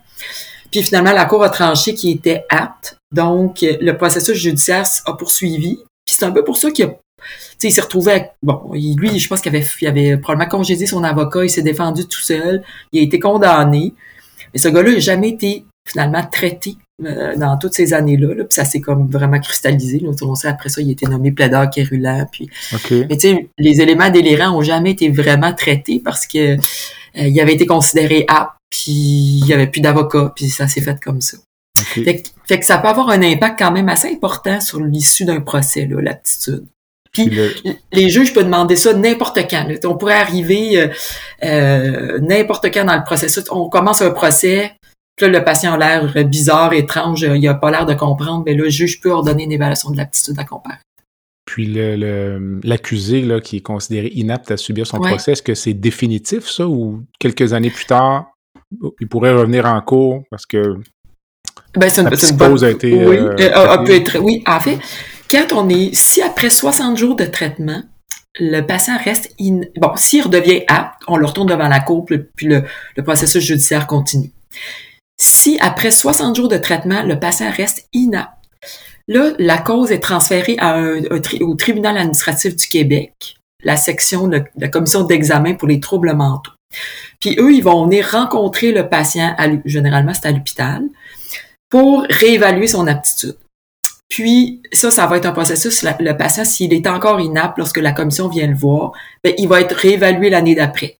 Puis 0.71 0.83
finalement, 0.83 1.13
la 1.13 1.25
Cour 1.25 1.43
a 1.43 1.49
tranché 1.49 1.93
qu'il 1.93 2.11
était 2.11 2.43
apte. 2.49 2.97
Donc, 3.13 3.59
le 3.61 3.91
processus 3.93 4.35
judiciaire 4.35 4.85
a 5.05 5.13
poursuivi. 5.13 5.79
Puis 6.11 6.17
c'est 6.19 6.25
un 6.25 6.31
peu 6.31 6.43
pour 6.43 6.57
ça 6.57 6.69
qu'il 6.71 6.83
a 6.83 6.89
il 7.63 7.71
s'est 7.71 7.81
retrouvé 7.81 8.11
avec, 8.11 8.31
bon, 8.43 8.71
lui, 8.73 9.19
je 9.19 9.27
pense 9.29 9.39
qu'il 9.39 9.55
avait, 9.55 9.65
il 9.81 9.87
avait 9.87 10.17
probablement 10.17 10.49
congédié 10.49 10.87
son 10.87 11.03
avocat, 11.03 11.43
il 11.43 11.49
s'est 11.49 11.61
défendu 11.61 12.05
tout 12.05 12.19
seul, 12.19 12.63
il 12.91 12.99
a 12.99 13.03
été 13.03 13.19
condamné. 13.19 13.93
Mais 14.53 14.59
ce 14.59 14.67
gars-là 14.67 14.91
n'a 14.91 14.99
jamais 14.99 15.29
été 15.29 15.65
finalement 15.87 16.23
traité 16.29 16.75
euh, 17.05 17.35
dans 17.35 17.57
toutes 17.57 17.73
ces 17.73 17.93
années-là. 17.93 18.33
Là, 18.33 18.43
puis 18.43 18.53
ça 18.53 18.65
s'est 18.65 18.81
comme 18.81 19.07
vraiment 19.09 19.39
cristallisé. 19.39 19.99
Là, 19.99 20.09
on 20.21 20.35
sait 20.35 20.47
après 20.47 20.69
ça, 20.69 20.81
il 20.81 20.89
a 20.89 20.91
été 20.91 21.05
nommé 21.05 21.31
plaideur 21.31 21.69
quérulant, 21.69 22.27
puis 22.31 22.49
mais 22.91 23.17
tu 23.17 23.19
sais, 23.19 23.49
les 23.57 23.81
éléments 23.81 24.09
délirants 24.09 24.57
ont 24.57 24.61
jamais 24.61 24.91
été 24.91 25.09
vraiment 25.09 25.53
traités 25.53 26.01
parce 26.03 26.27
que 26.27 26.55
euh, 26.55 26.57
il 27.15 27.39
avait 27.39 27.53
été 27.53 27.65
considéré 27.65 28.25
apte, 28.27 28.57
puis 28.69 28.91
il 28.91 29.45
y 29.45 29.53
avait 29.53 29.67
plus 29.67 29.81
d'avocat, 29.81 30.33
puis 30.35 30.49
ça 30.49 30.67
s'est 30.67 30.81
fait 30.81 30.99
comme 30.99 31.21
ça. 31.21 31.37
Fait 31.77 32.21
que, 32.21 32.29
fait 32.51 32.59
que 32.59 32.65
ça 32.65 32.77
peut 32.79 32.87
avoir 32.89 33.09
un 33.09 33.21
impact 33.21 33.57
quand 33.59 33.71
même 33.71 33.87
assez 33.89 34.11
important 34.11 34.59
sur 34.59 34.79
l'issue 34.81 35.23
d'un 35.25 35.39
procès, 35.41 35.87
l'aptitude. 35.89 36.65
Puis 37.13 37.27
Puis 37.27 37.35
le- 37.35 37.51
les 37.93 38.09
juges 38.09 38.33
peuvent 38.33 38.45
demander 38.45 38.75
ça 38.75 38.93
n'importe 38.93 39.37
quand. 39.49 39.65
là. 39.67 39.75
On 39.85 39.97
pourrait 39.97 40.15
arriver 40.15 40.79
euh, 40.81 40.87
euh, 41.43 42.19
n'importe 42.19 42.65
quand 42.73 42.85
dans 42.85 42.95
le 42.95 43.03
processus. 43.03 43.43
On 43.51 43.69
commence 43.69 44.01
un 44.01 44.11
procès, 44.11 44.71
puis 45.15 45.25
là, 45.29 45.39
le 45.39 45.43
patient 45.45 45.73
a 45.73 45.77
l'air 45.77 46.25
bizarre, 46.27 46.73
étrange, 46.73 47.21
il 47.21 47.47
a 47.47 47.53
pas 47.53 47.71
l'air 47.71 47.85
de 47.85 47.93
comprendre, 47.93 48.43
mais 48.45 48.53
là, 48.53 48.63
le 48.63 48.69
juge 48.69 49.01
peut 49.01 49.11
ordonner 49.11 49.43
une 49.43 49.51
évaluation 49.51 49.91
de 49.91 49.97
l'aptitude 49.97 50.37
à 50.39 50.43
comparer. 50.45 50.77
Puis 51.45 51.65
le- 51.67 51.95
le- 51.97 52.59
l'accusé 52.63 53.25
qui 53.43 53.57
est 53.57 53.61
considéré 53.61 54.07
inapte 54.13 54.51
à 54.51 54.57
subir 54.57 54.87
son 54.87 54.99
Ouais. 54.99 55.09
procès, 55.09 55.33
est-ce 55.33 55.41
que 55.43 55.55
c'est 55.55 55.73
définitif 55.73 56.47
ça 56.49 56.67
ou 56.67 57.03
quelques 57.19 57.53
années 57.53 57.71
plus 57.71 57.85
tard, 57.85 58.31
il 59.01 59.07
pourrait 59.09 59.33
revenir 59.33 59.65
en 59.65 59.81
cours 59.81 60.23
parce 60.29 60.45
que 60.45 60.75
Ben, 61.75 61.89
c'est 61.89 62.01
une, 62.01 62.09
La 62.09 62.17
c'est 62.17 62.29
une 62.29 62.37
psychose 62.37 62.61
bonne- 62.61 62.69
a 62.69 62.71
été, 62.71 62.93
Oui, 63.05 63.17
euh, 63.17 63.51
a- 63.53 63.71
a 63.73 63.77
traitée. 63.77 63.83
pu 64.03 64.09
être- 64.17 64.19
oui, 64.19 64.43
en 64.47 64.59
fait, 64.59 64.77
quand 65.29 65.53
on 65.53 65.69
est, 65.69 65.93
si 65.95 66.21
après 66.21 66.49
60 66.49 66.97
jours 66.97 67.15
de 67.15 67.25
traitement, 67.25 67.81
le 68.39 68.61
patient 68.61 68.97
reste 69.03 69.33
in, 69.39 69.61
bon, 69.77 69.91
s'il 69.95 70.23
redevient 70.23 70.63
apte, 70.67 71.01
on 71.07 71.17
le 71.17 71.25
retourne 71.25 71.47
devant 71.47 71.67
la 71.67 71.79
cour, 71.79 72.05
puis 72.05 72.47
le, 72.47 72.63
processus 73.03 73.43
judiciaire 73.43 73.87
continue. 73.87 74.31
Si 75.17 75.57
après 75.61 75.91
60 75.91 76.35
jours 76.35 76.47
de 76.49 76.57
traitement, 76.57 77.03
le 77.03 77.19
patient 77.19 77.51
reste 77.55 77.87
inapte, 77.93 78.31
là, 79.07 79.31
la 79.37 79.57
cause 79.57 79.91
est 79.91 79.99
transférée 79.99 80.55
à 80.59 80.75
un, 80.75 80.99
un 81.11 81.19
tri- 81.19 81.41
au 81.43 81.55
tribunal 81.55 81.97
administratif 81.97 82.55
du 82.55 82.67
Québec, 82.67 83.35
la 83.63 83.77
section, 83.77 84.27
de 84.27 84.43
la 84.57 84.67
commission 84.67 85.03
d'examen 85.03 85.53
pour 85.53 85.67
les 85.67 85.79
troubles 85.79 86.13
mentaux. 86.13 86.51
Puis 87.19 87.35
eux, 87.37 87.53
ils 87.53 87.61
vont 87.63 87.83
venir 87.85 88.07
rencontrer 88.11 88.71
le 88.71 88.87
patient, 88.89 89.35
à 89.37 89.47
généralement 89.65 90.13
c'est 90.13 90.27
à 90.27 90.31
l'hôpital, 90.31 90.81
pour 91.71 92.05
réévaluer 92.09 92.67
son 92.67 92.85
aptitude. 92.85 93.35
Puis, 94.09 94.61
ça, 94.73 94.91
ça 94.91 95.07
va 95.07 95.17
être 95.17 95.25
un 95.25 95.31
processus. 95.31 95.83
Le 95.83 96.13
patient, 96.17 96.43
s'il 96.43 96.73
est 96.73 96.85
encore 96.85 97.21
inapte 97.21 97.57
lorsque 97.57 97.77
la 97.77 97.93
commission 97.93 98.27
vient 98.27 98.47
le 98.47 98.55
voir, 98.55 98.91
ben, 99.23 99.33
il 99.37 99.47
va 99.47 99.61
être 99.61 99.73
réévalué 99.73 100.29
l'année 100.29 100.53
d'après. 100.53 100.97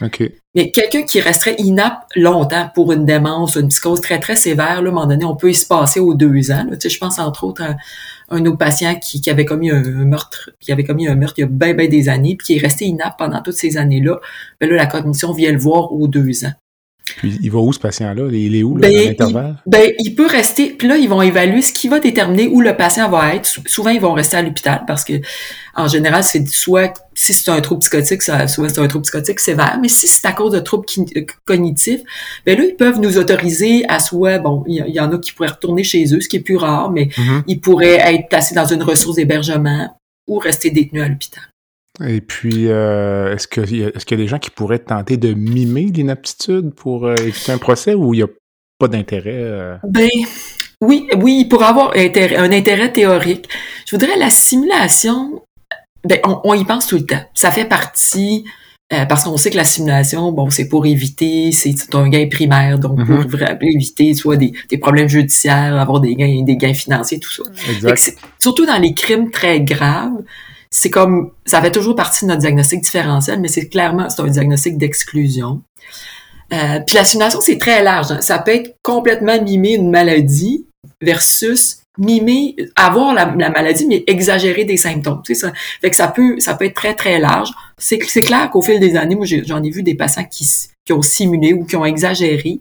OK. 0.00 0.24
Mais 0.54 0.72
quelqu'un 0.72 1.02
qui 1.02 1.20
resterait 1.20 1.54
inapte 1.58 2.10
longtemps 2.16 2.68
pour 2.74 2.92
une 2.92 3.06
démence, 3.06 3.54
une 3.54 3.68
psychose 3.68 4.00
très, 4.00 4.18
très 4.18 4.34
sévère, 4.34 4.82
là, 4.82 4.88
à 4.88 4.92
un 4.92 4.94
moment 4.94 5.06
donné, 5.06 5.24
on 5.24 5.36
peut 5.36 5.50
y 5.50 5.54
se 5.54 5.66
passer 5.66 6.00
aux 6.00 6.14
deux 6.14 6.50
ans. 6.50 6.64
là. 6.68 6.76
Tu 6.76 6.82
sais, 6.82 6.88
je 6.90 6.98
pense 6.98 7.20
entre 7.20 7.44
autres 7.44 7.62
à 7.62 7.76
un 8.28 8.38
de 8.38 8.44
nos 8.44 8.56
patients 8.56 8.96
qui, 8.96 9.20
qui 9.20 9.30
avait 9.30 9.44
commis 9.44 9.70
un, 9.70 9.82
un 9.84 10.04
meurtre, 10.04 10.50
qui 10.60 10.72
avait 10.72 10.84
commis 10.84 11.06
un 11.06 11.14
meurtre 11.14 11.38
il 11.38 11.42
y 11.42 11.44
a 11.44 11.46
bien, 11.46 11.74
bien 11.74 11.88
des 11.88 12.08
années, 12.08 12.36
puis 12.36 12.46
qui 12.46 12.56
est 12.56 12.60
resté 12.60 12.86
inapte 12.86 13.18
pendant 13.18 13.40
toutes 13.40 13.54
ces 13.54 13.76
années-là. 13.76 14.18
Ben 14.60 14.68
là, 14.68 14.76
la 14.76 14.86
commission 14.86 15.32
vient 15.32 15.52
le 15.52 15.58
voir 15.58 15.92
aux 15.92 16.08
deux 16.08 16.44
ans. 16.44 16.52
Puis 17.04 17.38
il 17.42 17.50
va 17.50 17.58
où 17.58 17.72
ce 17.72 17.78
patient-là? 17.78 18.28
Il 18.32 18.54
est 18.54 18.62
où 18.62 18.76
là, 18.76 18.88
ben, 18.88 19.08
l'intervalle? 19.08 19.56
Ben, 19.66 19.92
il 19.98 20.14
peut 20.14 20.26
rester, 20.26 20.70
puis 20.70 20.88
là, 20.88 20.96
ils 20.96 21.08
vont 21.08 21.20
évaluer 21.20 21.62
ce 21.62 21.72
qui 21.72 21.88
va 21.88 22.00
déterminer 22.00 22.48
où 22.48 22.60
le 22.60 22.76
patient 22.76 23.08
va 23.08 23.34
être. 23.34 23.48
Souvent, 23.66 23.90
ils 23.90 24.00
vont 24.00 24.12
rester 24.12 24.36
à 24.36 24.42
l'hôpital 24.42 24.84
parce 24.86 25.04
que, 25.04 25.14
en 25.74 25.88
général, 25.88 26.22
c'est 26.22 26.46
soit, 26.48 26.92
si 27.14 27.32
c'est 27.32 27.50
un 27.50 27.60
trouble 27.60 27.80
psychotique, 27.80 28.22
ça, 28.22 28.46
souvent 28.46 28.68
c'est 28.68 28.80
un 28.80 28.86
trouble 28.86 29.02
psychotique 29.04 29.40
sévère, 29.40 29.78
mais 29.80 29.88
si 29.88 30.06
c'est 30.06 30.26
à 30.26 30.32
cause 30.32 30.52
de 30.52 30.60
troubles 30.60 30.86
euh, 31.16 31.22
cognitifs, 31.44 32.00
ben 32.46 32.58
là, 32.58 32.64
ils 32.64 32.76
peuvent 32.76 33.00
nous 33.00 33.18
autoriser 33.18 33.84
à 33.88 33.98
soit, 33.98 34.38
bon, 34.38 34.64
il 34.66 34.84
y, 34.86 35.00
en 35.00 35.12
a 35.12 35.18
qui 35.18 35.32
pourraient 35.32 35.48
retourner 35.48 35.84
chez 35.84 36.04
eux, 36.14 36.20
ce 36.20 36.28
qui 36.28 36.36
est 36.36 36.40
plus 36.40 36.56
rare, 36.56 36.90
mais 36.90 37.06
mm-hmm. 37.06 37.42
ils 37.48 37.60
pourraient 37.60 38.14
être 38.14 38.28
placés 38.28 38.54
dans 38.54 38.66
une 38.66 38.82
ressource 38.82 39.16
d'hébergement 39.16 39.96
ou 40.28 40.38
rester 40.38 40.70
détenus 40.70 41.02
à 41.02 41.08
l'hôpital. 41.08 41.42
Et 42.00 42.20
puis, 42.22 42.68
euh, 42.68 43.34
est-ce 43.34 43.46
qu'il 43.46 43.70
y, 43.70 43.82
est 43.82 44.10
y, 44.10 44.14
a 44.14 44.16
des 44.16 44.26
gens 44.26 44.38
qui 44.38 44.50
pourraient 44.50 44.78
tenter 44.78 45.18
de 45.18 45.34
mimer 45.34 45.90
l'inaptitude 45.94 46.72
pour 46.74 47.06
euh, 47.06 47.14
éviter 47.16 47.52
un 47.52 47.58
procès 47.58 47.94
ou 47.94 48.14
il 48.14 48.18
n'y 48.18 48.22
a 48.22 48.28
pas 48.78 48.88
d'intérêt? 48.88 49.30
Euh? 49.34 49.76
Ben, 49.86 50.08
oui, 50.80 51.06
oui, 51.18 51.44
pour 51.44 51.62
avoir 51.62 51.92
un 51.94 52.52
intérêt 52.52 52.92
théorique. 52.92 53.48
Je 53.86 53.94
voudrais 53.94 54.16
la 54.16 54.30
simulation, 54.30 55.42
ben, 56.04 56.18
on, 56.24 56.54
y 56.54 56.64
pense 56.64 56.86
tout 56.86 56.96
le 56.96 57.04
temps. 57.04 57.22
Ça 57.34 57.50
fait 57.50 57.66
partie, 57.66 58.44
parce 58.88 59.24
qu'on 59.24 59.36
sait 59.36 59.50
que 59.50 59.56
la 59.56 59.64
simulation, 59.64 60.32
bon, 60.32 60.50
c'est 60.50 60.68
pour 60.68 60.86
éviter, 60.86 61.52
c'est 61.52 61.94
un 61.94 62.08
gain 62.08 62.26
primaire, 62.28 62.78
donc 62.78 62.98
mm-hmm. 62.98 63.28
pour 63.28 63.40
éviter 63.62 64.14
soit 64.14 64.36
des, 64.36 64.52
des, 64.70 64.78
problèmes 64.78 65.08
judiciaires, 65.08 65.78
avoir 65.78 66.00
des 66.00 66.14
gains, 66.14 66.42
des 66.42 66.56
gains 66.56 66.74
financiers, 66.74 67.20
tout 67.20 67.30
ça. 67.30 67.42
Exact. 67.70 68.18
Surtout 68.38 68.66
dans 68.66 68.78
les 68.78 68.92
crimes 68.92 69.30
très 69.30 69.60
graves, 69.60 70.22
c'est 70.72 70.90
comme 70.90 71.30
ça 71.44 71.60
fait 71.60 71.70
toujours 71.70 71.94
partie 71.94 72.24
de 72.24 72.30
notre 72.30 72.40
diagnostic 72.40 72.80
différentiel, 72.80 73.38
mais 73.40 73.48
c'est 73.48 73.68
clairement 73.68 74.08
c'est 74.08 74.22
un 74.22 74.26
diagnostic 74.26 74.78
d'exclusion. 74.78 75.60
Euh, 76.52 76.80
puis 76.86 76.96
la 76.96 77.04
simulation, 77.04 77.40
c'est 77.40 77.58
très 77.58 77.82
large. 77.82 78.18
Ça 78.20 78.38
peut 78.38 78.54
être 78.54 78.76
complètement 78.82 79.40
mimer 79.40 79.74
une 79.74 79.90
maladie 79.90 80.66
versus 81.00 81.78
mimer, 81.98 82.56
avoir 82.74 83.12
la, 83.14 83.26
maladie, 83.26 83.86
mais 83.86 84.02
exagérer 84.06 84.64
des 84.64 84.78
symptômes. 84.78 85.22
Ça. 85.34 85.52
Fait 85.82 85.90
que 85.90 85.96
ça 85.96 86.08
peut, 86.08 86.40
ça 86.40 86.54
peut 86.54 86.64
être 86.64 86.74
très, 86.74 86.94
très 86.94 87.18
large. 87.18 87.50
C'est 87.76 87.98
clair 87.98 88.50
qu'au 88.50 88.62
fil 88.62 88.80
des 88.80 88.96
années, 88.96 89.14
moi, 89.14 89.26
j'en 89.26 89.62
ai, 89.62 89.70
vu 89.70 89.82
des 89.82 89.94
patients 89.94 90.24
qui, 90.24 90.46
qui 90.86 90.92
ont 90.94 91.02
simulé 91.02 91.52
ou 91.52 91.64
qui 91.64 91.76
ont 91.76 91.84
exagéré. 91.84 92.60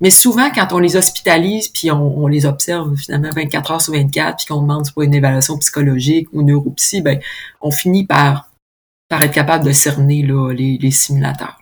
Mais 0.00 0.10
souvent, 0.10 0.50
quand 0.50 0.72
on 0.72 0.78
les 0.78 0.96
hospitalise, 0.96 1.68
puis 1.68 1.90
on, 1.90 2.26
les 2.26 2.46
observe 2.46 2.94
finalement 2.96 3.30
24 3.34 3.70
heures 3.70 3.80
sur 3.80 3.94
24, 3.94 4.36
puis 4.36 4.46
qu'on 4.46 4.62
demande 4.62 4.90
pour 4.92 5.02
une 5.02 5.14
évaluation 5.14 5.56
psychologique 5.58 6.28
ou 6.32 6.42
neuropsy, 6.42 7.02
ben, 7.02 7.20
on 7.60 7.70
finit 7.70 8.06
par, 8.06 8.50
par 9.08 9.22
être 9.22 9.32
capable 9.32 9.64
de 9.64 9.72
cerner 9.72 10.22
là, 10.22 10.52
les, 10.52 10.90
simulateurs. 10.90 11.58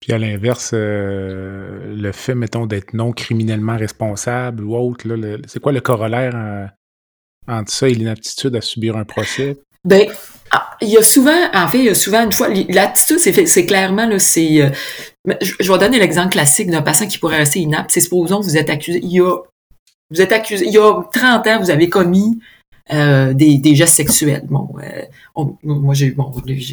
Puis 0.00 0.12
à 0.12 0.18
l'inverse, 0.18 0.72
euh, 0.74 1.94
le 1.94 2.12
fait, 2.12 2.34
mettons, 2.34 2.66
d'être 2.66 2.94
non 2.94 3.12
criminellement 3.12 3.76
responsable 3.76 4.62
ou 4.64 4.76
autre, 4.76 5.06
c'est 5.46 5.60
quoi 5.60 5.72
le 5.72 5.80
corollaire 5.80 6.70
entre 7.48 7.72
ça 7.72 7.88
et 7.88 7.94
l'inaptitude 7.94 8.54
à 8.56 8.60
subir 8.60 8.96
un 8.96 9.04
procès? 9.04 9.58
Ben, 9.84 10.08
ah, 10.50 10.76
il 10.80 10.88
y 10.88 10.96
a 10.96 11.02
souvent, 11.02 11.50
en 11.52 11.68
fait, 11.68 11.78
il 11.78 11.84
y 11.84 11.88
a 11.90 11.94
souvent 11.94 12.24
une 12.24 12.32
fois, 12.32 12.48
l'attitude, 12.48 13.18
c'est, 13.18 13.46
c'est 13.46 13.66
clairement, 13.66 14.06
là, 14.06 14.18
c'est, 14.18 14.72
euh, 15.28 15.34
je, 15.40 15.72
vais 15.72 15.78
donner 15.78 15.98
l'exemple 15.98 16.30
classique 16.30 16.70
d'un 16.70 16.82
patient 16.82 17.06
qui 17.06 17.18
pourrait 17.18 17.38
rester 17.38 17.60
inapte. 17.60 17.90
C'est 17.90 18.00
supposons 18.00 18.40
que 18.40 18.44
vous 18.44 18.56
êtes 18.56 18.70
accusé, 18.70 19.00
il 19.02 19.10
y 19.10 19.20
a, 19.20 19.36
vous 20.10 20.20
êtes 20.20 20.32
accusé, 20.32 20.66
il 20.66 20.72
y 20.72 20.78
a 20.78 21.02
30 21.12 21.46
ans, 21.46 21.60
vous 21.60 21.70
avez 21.70 21.88
commis 21.88 22.38
euh, 22.92 23.32
des, 23.32 23.58
des, 23.58 23.74
gestes 23.74 23.94
sexuels. 23.94 24.44
Bon, 24.48 24.68
euh, 24.82 25.44
moi 25.62 25.94
j'ai 25.94 26.10
bon, 26.10 26.30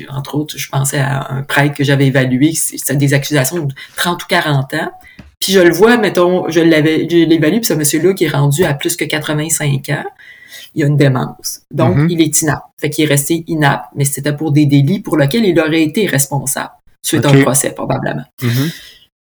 entre 0.10 0.36
autres, 0.36 0.58
je 0.58 0.70
pensais 0.70 1.00
à 1.00 1.31
un 1.31 1.43
prêtre 1.43 1.75
que 1.75 1.84
j'avais 1.84 2.08
évalué, 2.08 2.53
c'est 2.53 2.98
des 2.98 3.13
accusations 3.13 3.65
de 3.65 3.74
30 3.96 4.24
ou 4.24 4.27
40 4.27 4.74
ans. 4.74 4.91
Puis 5.39 5.53
je 5.53 5.60
le 5.60 5.72
vois, 5.72 5.98
mettons, 5.98 6.50
je 6.50 6.60
l'avais, 6.60 7.08
je 7.10 7.25
l'évalue, 7.25 7.58
puis 7.58 7.65
ce 7.65 7.74
monsieur-là 7.74 8.13
qui 8.13 8.25
est 8.25 8.29
rendu 8.29 8.63
à 8.63 8.74
plus 8.74 8.96
que 8.96 9.05
85 9.05 9.89
ans, 9.89 10.03
il 10.75 10.84
a 10.84 10.88
une 10.88 10.98
démence. 10.98 11.62
Donc, 11.72 11.98
mm-hmm. 11.98 12.12
il 12.12 12.22
est 12.22 12.41
inapte. 12.41 12.65
Fait 12.79 12.89
qu'il 12.89 13.05
est 13.05 13.08
resté 13.08 13.43
inapte, 13.48 13.86
mais 13.96 14.05
c'était 14.05 14.36
pour 14.36 14.51
des 14.51 14.65
délits 14.67 15.00
pour 15.00 15.17
lesquels 15.17 15.46
il 15.46 15.60
aurait 15.60 15.81
été 15.81 16.05
responsable 16.05 16.72
suite 17.03 17.25
à 17.25 17.29
un 17.29 17.41
procès, 17.41 17.72
probablement. 17.72 18.24
Mm-hmm. 18.41 18.75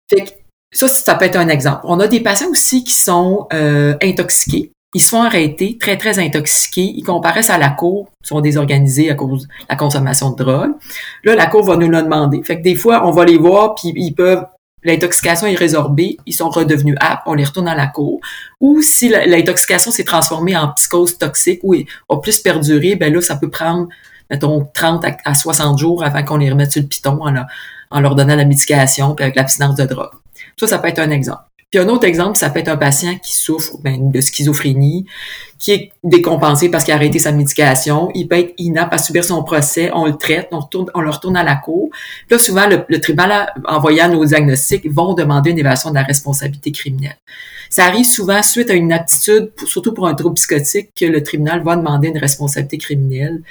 Fait 0.09 0.23
que 0.25 0.29
ça, 0.73 0.87
ça 0.87 1.15
peut 1.15 1.25
être 1.25 1.35
un 1.35 1.47
exemple. 1.47 1.81
On 1.83 1.99
a 1.99 2.07
des 2.07 2.19
patients 2.19 2.49
aussi 2.49 2.83
qui 2.83 2.93
sont 2.93 3.47
euh, 3.53 3.95
intoxiqués. 4.01 4.71
Ils 4.93 5.01
sont 5.01 5.21
arrêtés, 5.21 5.77
très, 5.79 5.97
très 5.97 6.19
intoxiqués. 6.19 6.93
Ils 6.95 7.03
comparaissent 7.03 7.49
à 7.49 7.57
la 7.57 7.69
cour, 7.69 8.09
ils 8.23 8.27
sont 8.27 8.41
désorganisés 8.41 9.09
à 9.09 9.15
cause 9.15 9.47
de 9.47 9.53
la 9.69 9.75
consommation 9.75 10.31
de 10.31 10.43
drogue. 10.43 10.71
Là, 11.23 11.35
la 11.35 11.45
cour 11.47 11.63
va 11.63 11.77
nous 11.77 11.87
le 11.87 12.01
demander. 12.01 12.43
Fait 12.43 12.57
que 12.57 12.63
des 12.63 12.75
fois, 12.75 13.07
on 13.07 13.11
va 13.11 13.23
les 13.25 13.37
voir, 13.37 13.75
puis 13.75 13.93
ils 13.95 14.13
peuvent 14.13 14.45
l'intoxication 14.83 15.47
est 15.47 15.55
résorbée, 15.55 16.17
ils 16.25 16.33
sont 16.33 16.49
redevenus 16.49 16.95
aptes, 16.99 17.23
on 17.25 17.33
les 17.33 17.43
retourne 17.43 17.67
à 17.67 17.75
la 17.75 17.87
cour. 17.87 18.19
Ou 18.59 18.81
si 18.81 19.09
l'intoxication 19.09 19.91
s'est 19.91 20.03
transformée 20.03 20.57
en 20.57 20.69
psychose 20.69 21.17
toxique 21.17 21.59
ou 21.63 21.75
a 22.09 22.17
plus 22.21 22.39
perduré, 22.39 22.95
ben 22.95 23.13
là, 23.13 23.21
ça 23.21 23.35
peut 23.35 23.49
prendre, 23.49 23.87
mettons, 24.31 24.67
30 24.73 25.05
à 25.25 25.35
60 25.35 25.77
jours 25.77 26.03
avant 26.03 26.23
qu'on 26.23 26.37
les 26.37 26.49
remette 26.49 26.71
sur 26.71 26.81
le 26.81 26.87
piton 26.87 27.19
en, 27.21 27.99
leur 27.99 28.15
donnant 28.15 28.35
la 28.35 28.45
médication 28.45 29.13
puis 29.13 29.23
avec 29.23 29.35
l'abstinence 29.35 29.75
de 29.75 29.85
drogue. 29.85 30.09
Ça, 30.57 30.67
ça 30.67 30.79
peut 30.79 30.87
être 30.87 30.99
un 30.99 31.11
exemple. 31.11 31.43
Puis 31.69 31.79
un 31.79 31.87
autre 31.87 32.05
exemple, 32.05 32.37
ça 32.37 32.49
peut 32.49 32.59
être 32.59 32.67
un 32.67 32.75
patient 32.75 33.15
qui 33.17 33.33
souffre 33.33 33.77
ben, 33.81 34.11
de 34.11 34.19
schizophrénie, 34.19 35.05
qui 35.57 35.71
est 35.71 35.91
décompensé 36.03 36.69
parce 36.69 36.83
qu'il 36.83 36.93
a 36.93 36.97
arrêté 36.97 37.17
sa 37.17 37.31
médication. 37.31 38.09
Il 38.13 38.27
peut 38.27 38.39
être 38.39 38.53
inapte 38.57 38.93
à 38.93 38.97
subir 38.97 39.23
son 39.23 39.41
procès, 39.43 39.89
on 39.93 40.05
le 40.05 40.17
traite, 40.17 40.49
on, 40.51 40.59
retourne, 40.59 40.91
le 40.93 41.09
retourne 41.09 41.37
à 41.37 41.43
la 41.43 41.55
cour. 41.55 41.89
Puis 42.27 42.35
là, 42.35 42.39
souvent, 42.39 42.67
le, 42.67 42.99
tribunal, 42.99 43.53
en 43.65 43.79
voyant 43.79 44.09
nos 44.09 44.25
diagnostics, 44.25 44.85
vont 44.91 45.13
demander 45.13 45.51
une 45.51 45.59
évaluation 45.59 45.91
de 45.91 45.95
la 45.95 46.03
responsabilité 46.03 46.73
criminelle. 46.73 47.17
Ça 47.71 47.85
arrive 47.85 48.05
souvent 48.05 48.43
suite 48.43 48.69
à 48.69 48.73
une 48.73 48.91
aptitude, 48.91 49.51
surtout 49.65 49.93
pour 49.93 50.05
un 50.05 50.13
trouble 50.13 50.35
psychotique, 50.35 50.89
que 50.93 51.05
le 51.05 51.23
tribunal 51.23 51.63
va 51.63 51.77
demander 51.77 52.09
une 52.09 52.17
responsabilité 52.17 52.77
criminelle 52.77 53.41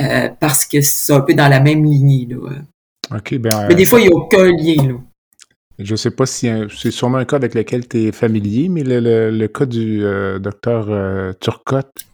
euh, 0.00 0.28
parce 0.40 0.64
que 0.64 0.80
c'est 0.80 1.12
un 1.12 1.20
peu 1.20 1.34
dans 1.34 1.48
la 1.48 1.58
même 1.58 1.84
lignée. 1.84 2.28
Là. 2.30 3.18
ben, 3.38 3.66
Mais 3.68 3.74
des 3.74 3.84
fois, 3.84 4.00
il 4.00 4.06
n'y 4.06 4.12
a 4.12 4.16
aucun 4.16 4.44
lien. 4.44 4.92
Là. 4.92 4.94
Je 5.80 5.92
ne 5.92 5.96
sais 5.96 6.12
pas 6.12 6.26
si 6.26 6.48
c'est 6.74 6.90
sûrement 6.92 7.18
un 7.18 7.24
cas 7.24 7.36
avec 7.36 7.54
lequel 7.54 7.86
tu 7.86 8.04
es 8.04 8.12
familier, 8.12 8.68
mais 8.68 8.82
le, 8.84 9.46
cas 9.48 9.66
du 9.66 10.04
euh, 10.04 10.38
docteur 10.38 10.86
euh, 10.88 11.32
Turcotte 11.40 12.06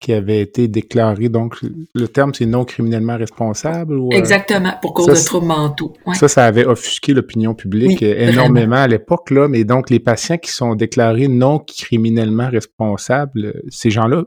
qui 0.00 0.12
avait 0.12 0.40
été 0.40 0.68
déclaré, 0.68 1.28
donc 1.28 1.56
le 1.62 2.08
terme 2.08 2.32
c'est 2.32 2.46
non 2.46 2.64
criminellement 2.64 3.16
responsable. 3.16 3.98
Ou, 3.98 4.10
euh, 4.12 4.16
Exactement, 4.16 4.74
pour 4.80 4.94
cause 4.94 5.06
de 5.06 5.24
troubles 5.26 5.46
mentaux. 5.46 5.92
Ça, 6.14 6.28
ça 6.28 6.44
avait 6.44 6.64
offusqué 6.64 7.14
l'opinion 7.14 7.54
publique 7.54 8.02
énormément 8.02 8.76
à 8.76 8.86
l'époque, 8.86 9.30
là, 9.30 9.48
mais 9.48 9.64
donc 9.64 9.90
les 9.90 10.00
patients 10.00 10.38
qui 10.38 10.50
sont 10.50 10.74
déclarés 10.74 11.28
non 11.28 11.58
criminellement 11.58 12.48
responsables, 12.48 13.62
ces 13.68 13.90
gens-là 13.90 14.24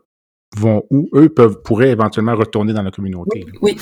vont 0.58 0.84
où? 0.90 1.10
Eux 1.14 1.30
peuvent 1.30 1.62
pourraient 1.64 1.92
éventuellement 1.92 2.36
retourner 2.36 2.74
dans 2.74 2.82
la 2.82 2.92
communauté. 2.92 3.46
Oui, 3.62 3.78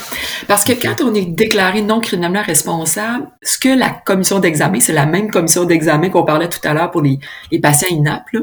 parce 0.46 0.64
que 0.64 0.72
quand 0.72 1.02
on 1.02 1.14
est 1.14 1.26
déclaré 1.26 1.82
non 1.82 2.00
criminellement 2.00 2.42
responsable, 2.42 3.28
ce 3.42 3.58
que 3.58 3.76
la 3.76 3.90
commission 3.90 4.38
d'examen, 4.38 4.80
c'est 4.80 4.92
la 4.92 5.06
même 5.06 5.30
commission 5.30 5.64
d'examen 5.64 6.10
qu'on 6.10 6.24
parlait 6.24 6.48
tout 6.48 6.60
à 6.64 6.74
l'heure 6.74 6.90
pour 6.90 7.02
les, 7.02 7.18
les 7.50 7.58
patients 7.58 7.88
inaptes, 7.90 8.36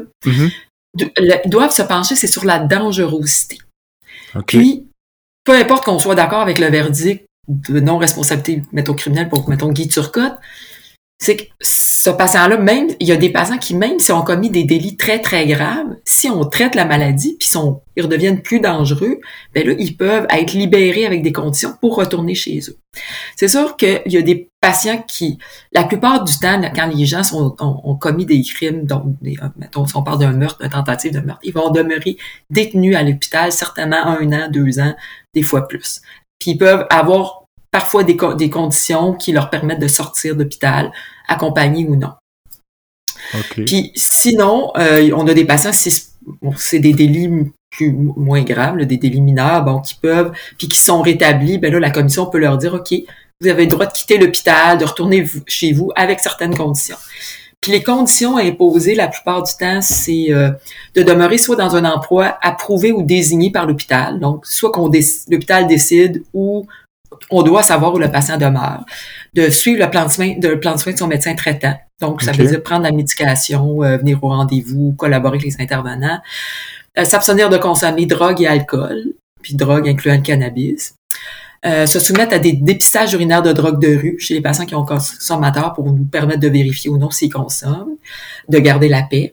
doivent 1.46 1.72
se 1.72 1.82
pencher, 1.82 2.16
c'est 2.16 2.26
sur 2.26 2.44
la 2.44 2.58
dangerosité. 2.58 3.58
Puis, 4.46 4.86
peu 5.44 5.54
importe 5.54 5.84
qu'on 5.84 5.98
soit 5.98 6.14
d'accord 6.14 6.40
avec 6.40 6.58
le 6.58 6.66
verdict 6.66 7.24
de 7.48 7.80
non-responsabilité, 7.80 8.62
mettons, 8.72 8.94
criminelle 8.94 9.28
pour, 9.28 9.48
mettons, 9.48 9.72
Guy 9.72 9.88
Turcotte, 9.88 10.38
c'est 11.20 11.36
que 11.36 11.42
ce 11.60 12.10
patient-là, 12.10 12.58
même, 12.58 12.88
il 13.00 13.08
y 13.08 13.12
a 13.12 13.16
des 13.16 13.30
patients 13.30 13.58
qui, 13.58 13.74
même 13.74 13.98
si 13.98 14.12
ont 14.12 14.22
commis 14.22 14.50
des 14.50 14.62
délits 14.62 14.96
très, 14.96 15.20
très 15.20 15.46
graves, 15.46 15.96
si 16.04 16.30
on 16.30 16.44
traite 16.44 16.76
la 16.76 16.84
maladie, 16.84 17.36
puis 17.38 17.48
sont, 17.48 17.82
ils 17.96 18.04
redeviennent 18.04 18.40
plus 18.40 18.60
dangereux, 18.60 19.18
ben 19.52 19.66
là, 19.66 19.74
ils 19.78 19.96
peuvent 19.96 20.28
être 20.30 20.52
libérés 20.52 21.06
avec 21.06 21.22
des 21.22 21.32
conditions 21.32 21.74
pour 21.80 21.96
retourner 21.96 22.36
chez 22.36 22.60
eux. 22.68 22.78
C'est 23.34 23.48
sûr 23.48 23.76
qu'il 23.76 24.00
y 24.06 24.16
a 24.16 24.22
des 24.22 24.48
patients 24.60 25.02
qui, 25.08 25.38
la 25.72 25.82
plupart 25.82 26.22
du 26.22 26.38
temps, 26.38 26.60
quand 26.74 26.86
les 26.86 27.04
gens 27.04 27.22
ont, 27.34 27.96
commis 27.96 28.24
des 28.24 28.42
crimes, 28.42 28.86
donc, 28.86 29.16
euh, 29.26 29.48
mettons, 29.56 29.86
si 29.86 29.96
on 29.96 30.04
parle 30.04 30.20
d'un 30.20 30.32
meurtre, 30.32 30.60
d'une 30.60 30.70
tentative 30.70 31.12
de 31.12 31.20
meurtre, 31.20 31.40
ils 31.42 31.52
vont 31.52 31.70
demeurer 31.70 32.16
détenus 32.48 32.96
à 32.96 33.02
l'hôpital, 33.02 33.50
certainement 33.50 34.06
un 34.06 34.32
an, 34.32 34.48
deux 34.50 34.78
ans, 34.78 34.94
des 35.34 35.42
fois 35.42 35.66
plus. 35.66 36.00
Puis 36.38 36.52
ils 36.52 36.58
peuvent 36.58 36.86
avoir 36.90 37.47
parfois 37.70 38.04
des, 38.04 38.16
des 38.36 38.50
conditions 38.50 39.14
qui 39.14 39.32
leur 39.32 39.50
permettent 39.50 39.80
de 39.80 39.88
sortir 39.88 40.36
d'hôpital, 40.36 40.92
accompagnés 41.28 41.86
ou 41.86 41.96
non. 41.96 42.12
Puis 43.66 43.92
sinon, 43.94 44.72
euh, 44.78 45.10
on 45.14 45.26
a 45.26 45.34
des 45.34 45.44
patients, 45.44 45.72
c'est 45.72 46.78
des 46.78 46.92
délits 46.92 47.30
plus, 47.70 47.92
moins 47.92 48.42
graves, 48.42 48.78
des 48.78 48.96
délits 48.96 49.20
mineurs, 49.20 49.64
bon, 49.64 49.80
qui 49.80 49.94
peuvent, 49.94 50.32
puis 50.56 50.68
qui 50.68 50.78
sont 50.78 51.02
rétablis, 51.02 51.58
ben 51.58 51.72
là, 51.72 51.78
la 51.78 51.90
commission 51.90 52.26
peut 52.26 52.38
leur 52.38 52.56
dire, 52.58 52.74
OK, 52.74 52.94
vous 53.40 53.48
avez 53.48 53.64
le 53.64 53.70
droit 53.70 53.86
de 53.86 53.92
quitter 53.92 54.18
l'hôpital, 54.18 54.78
de 54.78 54.84
retourner 54.84 55.26
chez 55.46 55.72
vous 55.72 55.90
avec 55.94 56.20
certaines 56.20 56.56
conditions. 56.56 56.96
Puis 57.60 57.72
les 57.72 57.82
conditions 57.82 58.36
imposées 58.36 58.94
la 58.94 59.08
plupart 59.08 59.42
du 59.42 59.52
temps, 59.58 59.80
c'est 59.82 60.26
euh, 60.30 60.50
de 60.94 61.02
demeurer 61.02 61.38
soit 61.38 61.56
dans 61.56 61.74
un 61.74 61.84
emploi 61.84 62.38
approuvé 62.40 62.92
ou 62.92 63.02
désigné 63.02 63.50
par 63.50 63.66
l'hôpital, 63.66 64.20
donc 64.20 64.46
soit 64.46 64.70
qu'on 64.70 64.90
l'hôpital 65.28 65.66
décide 65.66 66.22
ou 66.32 66.66
on 67.30 67.42
doit 67.42 67.62
savoir 67.62 67.94
où 67.94 67.98
le 67.98 68.10
patient 68.10 68.36
demeure, 68.36 68.84
de 69.34 69.48
suivre 69.50 69.84
le 69.84 69.90
plan 69.90 70.06
de 70.06 70.10
soins 70.10 70.38
de, 70.38 70.54
plan 70.54 70.74
de, 70.74 70.78
soins 70.78 70.92
de 70.92 70.98
son 70.98 71.06
médecin 71.06 71.34
traitant. 71.34 71.74
Donc, 72.00 72.22
ça 72.22 72.32
veut 72.32 72.46
dire 72.46 72.62
prendre 72.62 72.82
la 72.82 72.92
médication, 72.92 73.82
euh, 73.82 73.96
venir 73.96 74.22
au 74.22 74.28
rendez-vous, 74.28 74.94
collaborer 74.96 75.38
avec 75.38 75.44
les 75.44 75.62
intervenants, 75.62 76.20
euh, 76.98 77.04
s'abstenir 77.04 77.50
de 77.50 77.56
consommer 77.56 78.06
drogue 78.06 78.40
et 78.42 78.46
alcool, 78.46 79.14
puis 79.42 79.54
drogue 79.54 79.88
incluant 79.88 80.14
le 80.14 80.22
cannabis. 80.22 80.94
Euh, 81.66 81.86
se 81.86 81.98
soumettre 81.98 82.34
à 82.34 82.38
des 82.38 82.52
dépistages 82.52 83.14
urinaires 83.14 83.42
de 83.42 83.52
drogue 83.52 83.80
de 83.80 83.96
rue 83.96 84.16
chez 84.20 84.34
les 84.34 84.40
patients 84.40 84.64
qui 84.64 84.76
ont 84.76 84.84
consommateurs 84.84 85.72
pour 85.74 85.92
nous 85.92 86.04
permettre 86.04 86.38
de 86.38 86.48
vérifier 86.48 86.88
ou 86.88 86.98
non 86.98 87.10
s'ils 87.10 87.32
consomment, 87.32 87.96
de 88.48 88.58
garder 88.60 88.88
la 88.88 89.02
paix. 89.02 89.32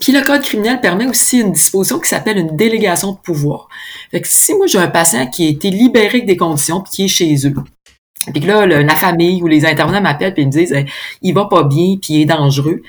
Puis 0.00 0.12
le 0.12 0.22
code 0.22 0.42
criminel 0.42 0.80
permet 0.80 1.06
aussi 1.06 1.40
une 1.40 1.52
disposition 1.52 2.00
qui 2.00 2.08
s'appelle 2.08 2.38
une 2.38 2.56
délégation 2.56 3.12
de 3.12 3.18
pouvoir. 3.18 3.68
Fait 4.10 4.20
que 4.20 4.28
si 4.28 4.54
moi 4.54 4.66
j'ai 4.66 4.78
un 4.78 4.88
patient 4.88 5.26
qui 5.28 5.46
a 5.46 5.50
été 5.50 5.70
libéré 5.70 6.22
des 6.22 6.36
conditions 6.36 6.80
puis 6.80 6.92
qui 6.92 7.04
est 7.04 7.08
chez 7.08 7.46
eux, 7.46 7.54
puis 8.32 8.40
que 8.40 8.46
là 8.46 8.66
la 8.66 8.96
famille 8.96 9.42
ou 9.42 9.46
les 9.46 9.64
intervenants 9.66 10.00
m'appellent 10.00 10.34
puis 10.34 10.46
me 10.46 10.50
disent 10.50 10.74
il 11.22 11.34
va 11.34 11.44
pas 11.44 11.62
bien 11.62 11.96
puis 12.00 12.14
il 12.14 12.22
est 12.22 12.26
dangereux, 12.26 12.82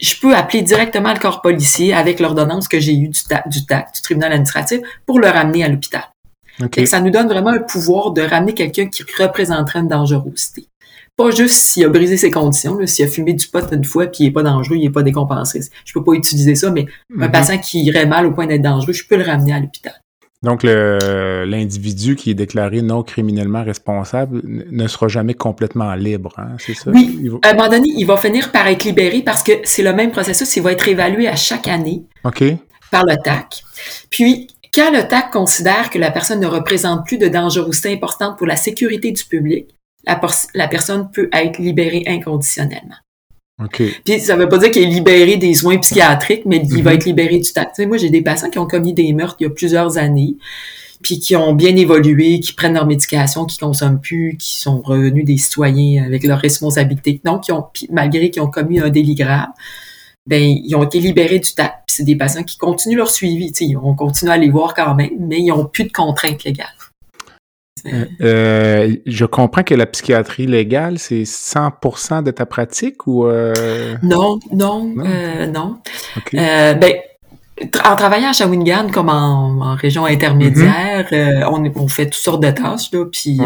je 0.00 0.14
peux 0.20 0.34
appeler 0.34 0.62
directement 0.62 1.12
le 1.12 1.18
corps 1.18 1.40
policier 1.40 1.94
avec 1.94 2.20
l'ordonnance 2.20 2.68
que 2.68 2.80
j'ai 2.80 2.94
eue 2.94 3.08
du, 3.08 3.22
TAC, 3.24 3.48
du 3.48 3.64
TAC, 3.64 3.94
du 3.94 4.02
tribunal 4.02 4.32
administratif, 4.32 4.80
pour 5.06 5.20
le 5.20 5.28
ramener 5.28 5.64
à 5.64 5.68
l'hôpital. 5.68 6.04
Okay. 6.62 6.86
Ça 6.86 7.00
nous 7.00 7.10
donne 7.10 7.28
vraiment 7.28 7.50
un 7.50 7.58
pouvoir 7.58 8.12
de 8.12 8.22
ramener 8.22 8.54
quelqu'un 8.54 8.86
qui 8.86 9.02
représenterait 9.18 9.80
une 9.80 9.88
dangerosité. 9.88 10.66
Pas 11.16 11.30
juste 11.30 11.54
s'il 11.54 11.84
a 11.84 11.88
brisé 11.88 12.16
ses 12.16 12.30
conditions, 12.30 12.78
s'il 12.86 13.06
a 13.06 13.08
fumé 13.08 13.32
du 13.32 13.46
pot 13.46 13.66
une 13.72 13.84
fois 13.84 14.06
puis 14.06 14.24
il 14.24 14.26
est 14.26 14.32
pas 14.32 14.42
dangereux, 14.42 14.76
il 14.76 14.84
est 14.84 14.90
pas 14.90 15.02
décompensé. 15.02 15.60
Je 15.84 15.92
peux 15.94 16.04
pas 16.04 16.12
utiliser 16.12 16.54
ça, 16.54 16.70
mais 16.70 16.86
un 17.18 17.26
mhm. 17.26 17.32
patient 17.32 17.58
qui 17.58 17.82
irait 17.84 18.06
mal 18.06 18.26
au 18.26 18.32
point 18.32 18.46
d'être 18.46 18.62
dangereux, 18.62 18.92
je 18.92 19.06
peux 19.06 19.16
le 19.16 19.24
ramener 19.24 19.52
à 19.52 19.60
l'hôpital. 19.60 19.94
Donc, 20.42 20.62
l'individu 20.62 22.14
qui 22.14 22.30
est 22.30 22.34
déclaré 22.34 22.82
non 22.82 23.02
criminellement 23.02 23.64
responsable 23.64 24.42
ne 24.44 24.86
sera 24.86 25.08
jamais 25.08 25.34
complètement 25.34 25.94
libre, 25.94 26.34
hein, 26.36 26.56
c'est 26.58 26.74
ça? 26.74 26.90
Oui. 26.90 27.30
À 27.42 27.50
un 27.50 27.54
moment 27.54 27.68
donné, 27.68 27.88
il 27.96 28.04
va 28.04 28.16
finir 28.16 28.52
par 28.52 28.68
être 28.68 28.84
libéré 28.84 29.22
parce 29.22 29.42
que 29.42 29.52
c'est 29.64 29.82
le 29.82 29.94
même 29.94 30.12
processus. 30.12 30.54
Il 30.56 30.62
va 30.62 30.72
être 30.72 30.86
évalué 30.86 31.26
à 31.26 31.36
chaque 31.36 31.66
année 31.66 32.04
par 32.90 33.04
le 33.04 33.16
TAC. 33.16 33.64
Puis, 34.10 34.48
quand 34.74 34.92
le 34.92 35.08
TAC 35.08 35.32
considère 35.32 35.88
que 35.90 35.98
la 35.98 36.10
personne 36.10 36.38
ne 36.38 36.46
représente 36.46 37.06
plus 37.06 37.18
de 37.18 37.28
dangerosité 37.28 37.92
importante 37.92 38.36
pour 38.36 38.46
la 38.46 38.56
sécurité 38.56 39.10
du 39.10 39.24
public, 39.24 39.74
la, 40.06 40.68
personne 40.68 41.10
peut 41.10 41.28
être 41.32 41.58
libérée 41.58 42.04
inconditionnellement. 42.06 42.96
Okay. 43.62 43.94
Puis 44.04 44.20
ça 44.20 44.36
veut 44.36 44.48
pas 44.48 44.58
dire 44.58 44.70
qu'il 44.70 44.82
est 44.82 44.86
libéré 44.86 45.38
des 45.38 45.54
soins 45.54 45.78
psychiatriques, 45.78 46.42
mais 46.44 46.58
il 46.58 46.82
va 46.82 46.90
mhm. 46.90 46.96
être 46.96 47.04
libéré 47.06 47.38
du 47.38 47.52
tact. 47.52 47.78
moi, 47.86 47.96
j'ai 47.96 48.10
des 48.10 48.22
patients 48.22 48.50
qui 48.50 48.58
ont 48.58 48.66
commis 48.66 48.92
des 48.92 49.12
meurtres 49.12 49.36
il 49.40 49.44
y 49.44 49.46
a 49.46 49.50
plusieurs 49.50 49.96
années, 49.96 50.36
puis 51.02 51.18
qui 51.18 51.36
ont 51.36 51.54
bien 51.54 51.74
évolué, 51.74 52.40
qui 52.40 52.52
prennent 52.52 52.74
leur 52.74 52.86
médication, 52.86 53.46
qui 53.46 53.58
consomment 53.58 54.00
plus, 54.00 54.36
qui 54.38 54.58
sont 54.58 54.82
revenus 54.82 55.24
des 55.24 55.38
citoyens 55.38 56.04
avec 56.04 56.24
leurs 56.24 56.38
responsabilités. 56.38 57.20
Donc, 57.24 57.44
qui 57.44 57.52
ont, 57.52 57.66
malgré 57.90 58.30
qu'ils 58.30 58.42
ont 58.42 58.50
commis 58.50 58.78
un 58.78 58.90
délit 58.90 59.14
grave, 59.14 59.48
ben 60.26 60.42
ils 60.42 60.74
ont 60.74 60.82
été 60.82 61.00
libérés 61.00 61.38
du 61.38 61.54
tact. 61.54 61.84
C'est 61.86 62.04
des 62.04 62.16
patients 62.16 62.42
qui 62.42 62.58
continuent 62.58 62.96
leur 62.96 63.10
suivi. 63.10 63.52
On 63.82 63.94
continue 63.94 64.30
à 64.30 64.36
les 64.36 64.50
voir 64.50 64.74
quand 64.74 64.94
même, 64.94 65.16
mais 65.18 65.40
ils 65.40 65.52
ont 65.52 65.64
plus 65.64 65.84
de 65.84 65.92
contraintes 65.92 66.44
légales. 66.44 66.66
Euh, 67.84 68.04
euh, 68.22 68.96
je 69.06 69.24
comprends 69.26 69.62
que 69.62 69.74
la 69.74 69.86
psychiatrie 69.86 70.46
légale, 70.46 70.98
c'est 70.98 71.22
100% 71.22 72.22
de 72.22 72.30
ta 72.30 72.46
pratique 72.46 73.06
ou... 73.06 73.26
Euh... 73.26 73.96
Non, 74.02 74.38
non, 74.52 74.84
non? 74.84 75.04
Euh, 75.04 75.46
non. 75.46 75.76
ben, 76.32 76.94
en 77.84 77.96
travaillant 77.96 78.30
à 78.30 78.32
Shawinigan 78.34 78.88
comme 78.92 79.08
en, 79.08 79.74
région 79.76 80.04
intermédiaire, 80.04 81.08
mm-hmm. 81.10 81.44
on, 81.46 81.82
on, 81.82 81.88
fait 81.88 82.04
toutes 82.04 82.14
sortes 82.22 82.42
de 82.42 82.50
tâches 82.50 82.92
là, 82.92 83.06
puis 83.10 83.40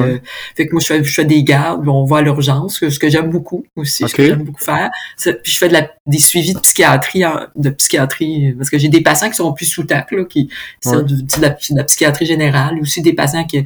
fait 0.57 0.67
que 0.67 0.73
moi 0.73 0.81
je 0.81 0.87
fais, 0.87 1.05
je 1.05 1.15
fais 1.15 1.25
des 1.25 1.45
gardes, 1.45 1.87
on 1.87 2.05
va 2.05 2.19
à 2.19 2.23
l'urgence, 2.23 2.81
ce 2.81 2.99
que 2.99 3.09
j'aime 3.09 3.31
beaucoup 3.31 3.65
aussi, 3.77 4.09
ce 4.09 4.15
que 4.15 4.27
j'aime 4.27 4.43
beaucoup 4.43 4.65
faire. 4.65 4.91
Puis 5.17 5.53
je 5.53 5.59
fais 5.59 5.69
de 5.69 5.75
la, 5.75 5.89
des 6.07 6.19
suivis 6.19 6.55
de 6.55 6.59
psychiatrie, 6.59 7.23
de 7.55 7.71
psychiatrie 7.71 8.53
parce 8.59 8.69
que 8.69 8.79
j'ai 8.79 8.89
des 8.89 9.01
patients 9.01 9.29
qui 9.29 9.37
sont 9.37 9.53
plus 9.53 9.67
sous 9.67 9.85
tac 9.85 10.11
là, 10.11 10.25
qui 10.25 10.49
c'est 10.81 11.05
de, 11.05 11.41
la, 11.41 11.51
de, 11.51 11.77
la, 11.77 11.85
psychiatrie 11.85 12.27
générale, 12.27 12.81
aussi 12.81 13.03
des 13.03 13.13
patients 13.13 13.45
qui 13.45 13.65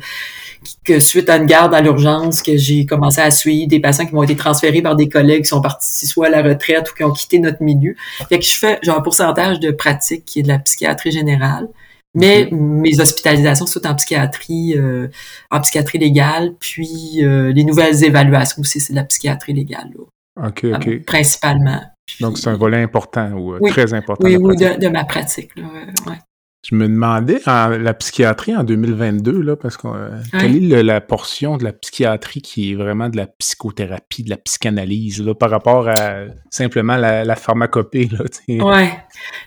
que 0.84 1.00
suite 1.00 1.28
à 1.28 1.36
une 1.36 1.46
garde 1.46 1.74
à 1.74 1.80
l'urgence 1.80 2.42
que 2.42 2.56
j'ai 2.56 2.86
commencé 2.86 3.20
à 3.20 3.30
suivre 3.30 3.68
des 3.68 3.80
patients 3.80 4.06
qui 4.06 4.14
m'ont 4.14 4.22
été 4.22 4.36
transférés 4.36 4.82
par 4.82 4.96
des 4.96 5.08
collègues 5.08 5.42
qui 5.42 5.48
sont 5.48 5.60
partis 5.60 6.06
soit 6.06 6.26
à 6.26 6.30
la 6.30 6.42
retraite 6.42 6.90
ou 6.90 6.94
qui 6.94 7.04
ont 7.04 7.12
quitté 7.12 7.38
notre 7.38 7.62
milieu. 7.62 7.94
Fait 8.28 8.38
que 8.38 8.44
je 8.44 8.56
fais 8.56 8.78
j'ai 8.82 8.90
un 8.90 9.00
pourcentage 9.00 9.60
de 9.60 9.70
pratique 9.70 10.24
qui 10.24 10.40
est 10.40 10.42
de 10.42 10.48
la 10.48 10.58
psychiatrie 10.58 11.10
générale. 11.10 11.68
Mais 12.16 12.48
mes 12.52 13.00
hospitalisations 13.00 13.66
sont 13.66 13.84
en 13.88 13.94
psychiatrie, 13.96 14.74
euh, 14.76 15.08
en 15.50 15.60
psychiatrie 15.60 15.98
légale, 15.98 16.54
puis 16.60 17.24
euh, 17.24 17.52
les 17.52 17.64
nouvelles 17.64 18.04
évaluations 18.04 18.60
aussi, 18.60 18.78
c'est 18.78 18.92
de 18.92 18.98
la 18.98 19.04
psychiatrie 19.04 19.52
légale. 19.52 19.90
Là, 19.96 20.46
OK, 20.48 20.64
OK. 20.64 21.04
Principalement. 21.04 21.80
Donc, 22.20 22.38
c'est 22.38 22.48
un 22.48 22.56
volet 22.56 22.82
important 22.82 23.32
ou 23.32 23.58
très 23.68 23.94
important. 23.94 24.24
Oui, 24.24 24.36
oui, 24.36 24.56
de, 24.56 24.78
de, 24.78 24.88
ma 24.88 25.04
pratique. 25.04 25.50
Là, 25.56 25.64
ouais. 26.06 26.18
Je 26.64 26.74
me 26.74 26.88
demandais, 26.88 27.42
en, 27.46 27.68
la 27.68 27.92
psychiatrie 27.92 28.56
en 28.56 28.64
2022, 28.64 29.42
là, 29.42 29.54
parce 29.54 29.76
que 29.76 29.86
euh, 29.86 30.08
quelle 30.32 30.72
est 30.72 30.82
la 30.82 31.02
portion 31.02 31.58
de 31.58 31.64
la 31.64 31.72
psychiatrie 31.72 32.40
qui 32.40 32.72
est 32.72 32.74
vraiment 32.74 33.10
de 33.10 33.18
la 33.18 33.26
psychothérapie, 33.26 34.24
de 34.24 34.30
la 34.30 34.38
psychanalyse, 34.38 35.22
là, 35.22 35.34
par 35.34 35.50
rapport 35.50 35.88
à 35.88 36.24
simplement 36.50 36.96
la, 36.96 37.36
pharmacopée, 37.36 38.08
là, 38.10 38.24
Ouais. 38.64 38.90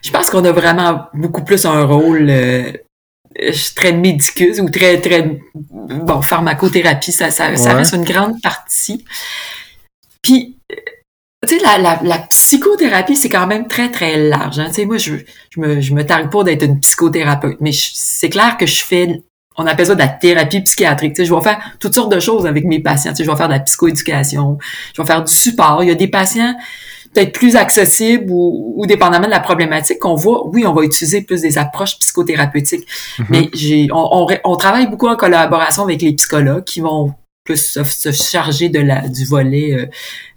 Je 0.03 0.12
pense 0.12 0.30
qu'on 0.30 0.45
a 0.45 0.51
vraiment 0.51 1.08
beaucoup 1.15 1.43
plus 1.43 1.65
un 1.65 1.86
rôle 1.86 2.27
euh, 2.30 2.71
très 3.75 3.93
médicus 3.93 4.60
ou 4.60 4.69
très, 4.69 5.01
très, 5.01 5.39
bon, 5.56 6.21
pharmacothérapie, 6.21 7.12
ça, 7.12 7.32
ça, 7.32 7.56
ça 7.56 7.73
reste 7.73 7.93
une 7.93 8.03
grande 8.03 8.39
partie. 8.43 9.03
Puis, 10.21 10.58
tu 11.45 11.56
sais, 11.56 11.63
la, 11.63 11.78
la, 11.78 12.00
la, 12.02 12.17
psychothérapie, 12.19 13.15
c'est 13.15 13.30
quand 13.30 13.45
même 13.45 13.67
très, 13.67 13.91
très 13.91 14.17
large. 14.17 14.58
Hein. 14.58 14.67
Tu 14.69 14.73
sais, 14.73 14.86
moi, 14.86 14.97
je, 14.97 15.15
je 15.52 15.60
me, 15.60 15.82
je 15.82 15.93
me 15.93 16.04
targue 16.04 16.32
pas 16.32 16.43
d'être 16.43 16.63
une 16.63 16.80
psychothérapeute, 16.80 17.58
mais 17.62 17.71
c'est 17.73 18.30
clair 18.30 18.58
que 18.58 18.65
je 18.65 18.84
fais, 18.84 19.21
on 19.56 19.67
appelle 19.67 19.86
ça 19.86 19.93
de 19.93 20.00
la 20.00 20.08
thérapie 20.08 20.62
psychiatrique. 20.62 21.13
Tu 21.13 21.21
sais, 21.21 21.26
je 21.26 21.34
vais 21.34 21.41
faire 21.41 21.60
toutes 21.80 21.93
sortes 21.93 22.12
de 22.12 22.19
choses 22.19 22.47
avec 22.47 22.65
mes 22.65 22.80
patients. 22.80 23.12
Tu 23.12 23.17
sais, 23.17 23.23
je 23.23 23.30
vais 23.30 23.38
faire 23.38 23.50
de 23.50 23.54
la 23.54 23.60
psychoéducation, 23.60 24.58
je 24.95 25.02
vais 25.02 25.08
faire 25.08 25.23
du 25.23 25.34
support. 25.34 25.84
Il 25.84 25.89
y 25.89 25.91
a 25.91 25.95
des 25.95 26.08
patients 26.08 26.56
peut-être 27.13 27.34
plus 27.34 27.56
accessibles 27.56 28.26
ou, 28.30 28.73
ou 28.76 28.86
dépendamment 28.86 29.26
de 29.26 29.32
la 29.32 29.39
problématique 29.39 30.00
qu'on 30.00 30.15
voit, 30.15 30.47
oui, 30.47 30.65
on 30.65 30.73
va 30.73 30.84
utiliser 30.84 31.21
plus 31.21 31.41
des 31.41 31.58
approches 31.58 32.00
psychothérapeutiques. 32.00 32.88
Mm-hmm. 32.88 33.26
Mais 33.30 33.50
j'ai, 33.54 33.88
on, 33.91 34.23
on, 34.23 34.28
on 34.43 34.56
travaille 34.56 34.88
beaucoup 34.88 35.08
en 35.08 35.15
collaboration 35.15 35.84
avec 35.84 36.02
les 36.02 36.13
psychologues 36.13 36.63
qui 36.63 36.82
vont 36.82 37.13
plus 37.47 37.79
se, 37.81 38.12
charger 38.12 38.67
de 38.67 38.79
la 38.79 39.07
du 39.07 39.23
volet 39.23 39.73
euh, 39.73 39.86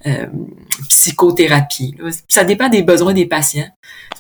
euh, 0.07 0.27
psychothérapie. 0.89 1.97
Ça 2.29 2.45
dépend 2.45 2.69
des 2.69 2.83
besoins 2.83 3.13
des 3.13 3.27
patients. 3.27 3.69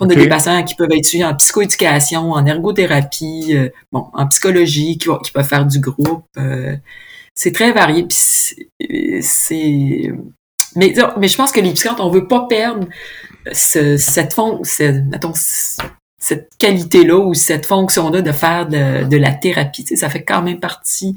On 0.00 0.10
a 0.10 0.14
des 0.14 0.28
patients 0.28 0.62
qui 0.64 0.74
peuvent 0.74 0.90
être 0.90 1.04
suivis 1.04 1.24
en 1.24 1.36
psychoéducation, 1.36 2.32
en 2.32 2.44
ergothérapie, 2.44 3.50
euh, 3.54 3.68
bon, 3.92 4.06
en 4.12 4.26
psychologie, 4.26 4.98
qui, 4.98 5.08
qui, 5.22 5.30
peuvent 5.30 5.46
faire 5.46 5.66
du 5.66 5.78
groupe. 5.78 6.26
c'est 7.34 7.52
très 7.52 7.72
varié. 7.72 8.06
C'est 9.20 10.12
mais, 10.76 10.94
mais 11.18 11.28
je 11.28 11.36
pense 11.36 11.50
que 11.52 11.60
les 11.60 11.72
psychiatres, 11.72 12.04
on 12.04 12.10
veut 12.10 12.28
pas 12.28 12.46
perdre 12.48 12.86
cette 13.52 14.32
fond, 14.32 14.62
cette 14.64 16.48
qualité-là 16.58 17.18
ou 17.18 17.34
cette 17.34 17.66
fonction-là 17.66 18.22
de 18.22 18.32
faire 18.32 18.66
de, 18.66 19.04
de 19.04 19.16
la 19.16 19.32
thérapie. 19.32 19.84
ça 19.96 20.08
fait 20.08 20.24
quand 20.24 20.42
même 20.42 20.60
partie 20.60 21.14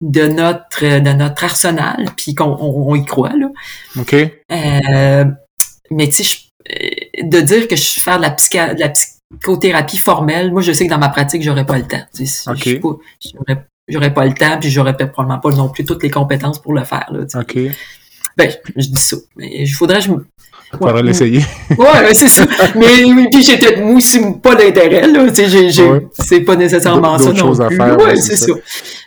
de 0.00 0.26
notre 0.26 1.00
de 1.00 1.12
notre 1.12 1.44
arsenal, 1.44 2.06
puis 2.16 2.34
qu'on 2.34 2.56
on, 2.60 2.94
y 2.94 3.04
croit 3.04 3.34
là. 3.36 3.48
Ok. 3.98 4.14
Euh, 4.14 5.24
mais 5.90 6.08
tu 6.08 6.24
sais, 6.24 6.38
euh, 6.70 7.22
de 7.22 7.40
dire 7.40 7.68
que 7.68 7.76
je 7.76 8.00
fais 8.00 8.16
de 8.16 8.22
la, 8.22 8.30
de 8.74 8.80
la 8.80 8.88
psychothérapie 8.90 9.98
formelle, 9.98 10.52
moi 10.52 10.62
je 10.62 10.72
sais 10.72 10.86
que 10.86 10.90
dans 10.90 10.98
ma 10.98 11.08
pratique 11.08 11.42
j'aurais 11.42 11.66
pas 11.66 11.78
le 11.78 11.86
temps. 11.86 12.04
J'aurais 13.88 14.12
pas 14.12 14.26
le 14.26 14.34
temps, 14.34 14.58
puis 14.58 14.68
j'aurais 14.68 14.96
probablement 14.96 15.38
pas 15.38 15.50
non 15.50 15.68
plus 15.68 15.84
toutes 15.84 16.02
les 16.02 16.10
compétences 16.10 16.60
pour 16.60 16.74
le 16.74 16.82
faire. 16.84 17.06
Là, 17.12 17.20
ok. 17.40 17.58
Ben, 18.36 18.50
je 18.76 18.88
dis 18.88 19.00
ça. 19.00 19.16
Mais 19.36 19.62
il 19.62 19.68
faudrait 19.68 20.00
je 20.00 20.10
me 20.72 20.78
faudra 20.78 21.02
l'essayer. 21.02 21.40
Ouais, 21.78 22.14
c'est 22.14 22.28
ça. 22.28 22.44
Mais 22.74 23.04
oui, 23.04 23.28
puis 23.30 23.42
j'ai 23.42 23.56
peut-être 23.56 23.82
aussi 23.82 24.20
pas 24.42 24.54
d'intérêt, 24.54 25.06
là. 25.06 25.30
Tu 25.30 25.48
sais, 25.48 25.68
c'est 26.12 26.40
pas 26.40 26.56
nécessairement 26.56 27.18
ça 27.18 27.32
non 27.32 27.52
plus. 27.52 27.62
À 27.62 27.70
faire, 27.70 27.98
ouais, 27.98 28.16
c'est 28.16 28.36
ça. 28.36 28.52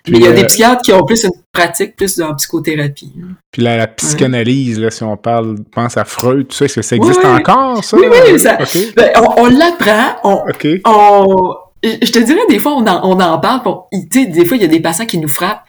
Mais 0.08 0.18
il 0.20 0.24
y 0.24 0.28
a 0.28 0.32
des 0.32 0.44
euh, 0.44 0.46
psychiatres 0.46 0.82
qui 0.82 0.94
ont 0.94 1.04
plus 1.04 1.24
une 1.24 1.32
pratique 1.52 1.96
plus 1.96 2.18
dans 2.18 2.30
la 2.30 2.34
psychothérapie. 2.36 3.12
Puis 3.52 3.62
la, 3.62 3.78
la 3.78 3.88
psychanalyse, 3.88 4.80
là, 4.80 4.90
si 4.90 5.04
on 5.04 5.18
parle, 5.18 5.58
pense 5.72 5.98
à 5.98 6.06
Freud, 6.06 6.48
tout 6.48 6.56
ça, 6.56 6.66
est-ce 6.66 6.76
que 6.76 6.82
ça 6.82 6.96
existe 6.96 7.24
encore, 7.26 7.84
ça? 7.84 7.98
Oui, 7.98 8.06
oui, 8.10 8.40
ça. 8.40 8.58
Ben, 8.96 9.12
on, 9.18 9.44
on 9.44 9.46
l'apprend. 9.48 10.16
On, 10.24 10.44
on, 10.86 11.56
je 11.84 12.12
te 12.12 12.20
dirais, 12.20 12.42
des 12.50 12.60
fois, 12.60 12.74
on 12.74 12.88
en, 12.88 13.02
on 13.04 13.20
en 13.20 13.40
parle. 13.40 13.62
tu 13.92 14.24
sais, 14.24 14.26
des 14.28 14.46
fois, 14.46 14.58
il 14.58 14.64
y 14.64 14.66
a 14.66 14.70
des 14.70 14.80
patients 14.80 15.06
qui 15.06 15.18
nous 15.18 15.30
frappent 15.30 15.64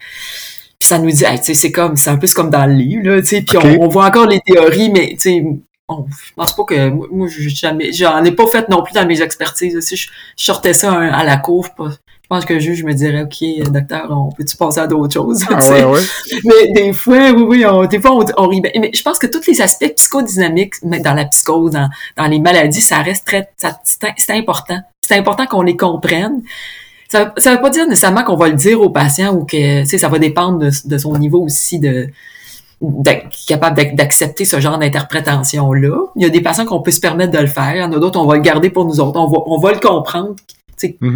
puis 0.81 0.87
ça 0.87 0.97
nous 0.97 1.11
dit 1.11 1.23
hey, 1.23 1.37
tu 1.37 1.45
sais 1.45 1.53
c'est 1.53 1.71
comme 1.71 1.95
c'est 1.95 2.09
un 2.09 2.17
peu 2.17 2.27
comme 2.35 2.49
dans 2.49 2.65
le 2.65 2.73
livre 2.73 3.07
là 3.07 3.21
tu 3.21 3.27
sais 3.27 3.41
puis 3.43 3.55
on, 3.55 3.83
on, 3.83 3.87
voit 3.87 4.07
encore 4.07 4.25
les 4.25 4.39
théories 4.39 4.89
mais 4.89 5.09
tu 5.11 5.19
sais 5.19 5.45
je 6.09 6.33
pense 6.35 6.55
pas 6.55 6.63
que 6.63 6.89
moi, 6.89 7.27
je 7.27 7.49
jamais 7.49 7.91
j'en 7.91 8.23
ai 8.23 8.31
pas 8.31 8.47
fait 8.47 8.69
non 8.69 8.83
plus 8.83 8.93
dans 8.93 9.05
mes 9.05 9.21
expertises. 9.21 9.79
Si 9.81 9.95
je, 9.95 10.09
sortais 10.35 10.73
ça 10.73 10.93
à 10.93 11.23
la 11.23 11.37
cour, 11.37 11.67
je 11.79 12.27
pense 12.29 12.45
que 12.45 12.53
le 12.53 12.59
juge 12.59 12.83
me 12.83 12.93
dirait, 12.93 13.23
OK, 13.23 13.71
docteur, 13.71 14.07
on 14.09 14.31
peut-tu 14.31 14.55
passer 14.55 14.79
à 14.79 14.87
d'autres 14.87 15.13
choses? 15.13 15.43
Ah 15.49 15.69
ouais, 15.69 15.83
ouais. 15.83 16.01
Mais 16.45 16.71
des 16.73 16.93
fois, 16.93 17.31
oui, 17.31 17.43
oui, 17.43 17.65
on, 17.65 17.85
des 17.85 17.99
fois, 17.99 18.15
on, 18.15 18.25
on 18.37 18.47
rit. 18.47 18.61
Mais 18.61 18.91
je 18.93 19.01
pense 19.01 19.19
que 19.19 19.27
tous 19.27 19.45
les 19.47 19.61
aspects 19.61 19.93
psychodynamiques 19.95 20.75
dans 20.83 21.13
la 21.13 21.25
psychose, 21.25 21.71
dans, 21.71 21.89
dans 22.17 22.27
les 22.27 22.39
maladies, 22.39 22.81
ça 22.81 23.01
reste 23.01 23.27
très, 23.27 23.49
c'est 23.57 24.33
important. 24.33 24.79
C'est 25.01 25.15
important 25.15 25.45
qu'on 25.45 25.61
les 25.61 25.75
comprenne. 25.75 26.41
Ça, 27.09 27.33
ça 27.35 27.55
veut 27.55 27.61
pas 27.61 27.69
dire 27.69 27.85
nécessairement 27.87 28.23
qu'on 28.23 28.37
va 28.37 28.47
le 28.47 28.55
dire 28.55 28.79
au 28.79 28.89
patient 28.89 29.35
ou 29.35 29.43
que, 29.43 29.81
tu 29.81 29.85
sais, 29.85 29.97
ça 29.97 30.07
va 30.07 30.17
dépendre 30.17 30.59
de, 30.59 30.71
de 30.85 30.97
son 30.97 31.17
niveau 31.17 31.43
aussi 31.43 31.79
de, 31.79 32.09
capable 33.47 33.75
d'ac- 33.77 33.95
d'accepter 33.95 34.45
ce 34.45 34.59
genre 34.59 34.77
d'interprétation-là. 34.77 35.97
Il 36.15 36.21
y 36.23 36.25
a 36.25 36.29
des 36.29 36.41
patients 36.41 36.65
qu'on 36.65 36.81
peut 36.81 36.91
se 36.91 36.99
permettre 36.99 37.31
de 37.31 37.37
le 37.39 37.47
faire. 37.47 37.75
Il 37.75 37.79
y 37.79 37.83
en 37.83 37.91
a 37.93 37.99
d'autres, 37.99 38.19
on 38.19 38.25
va 38.25 38.35
le 38.35 38.41
garder 38.41 38.69
pour 38.69 38.85
nous 38.85 38.99
autres. 38.99 39.19
On 39.19 39.27
va, 39.27 39.37
on 39.45 39.59
va 39.59 39.71
le 39.73 39.79
comprendre. 39.79 40.35
Mhm. 40.99 41.15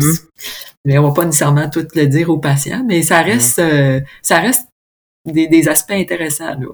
Mais 0.85 0.97
on 0.99 1.07
va 1.07 1.11
pas 1.13 1.25
nécessairement 1.25 1.67
tout 1.69 1.87
le 1.95 2.05
dire 2.05 2.29
aux 2.29 2.37
patients. 2.37 2.83
Mais 2.87 3.01
ça 3.01 3.21
reste, 3.21 3.57
euh, 3.59 3.99
ça 4.21 4.39
reste 4.39 4.67
des, 5.25 5.47
des 5.47 5.67
aspects 5.67 5.91
intéressants, 5.91 6.51
là. 6.59 6.67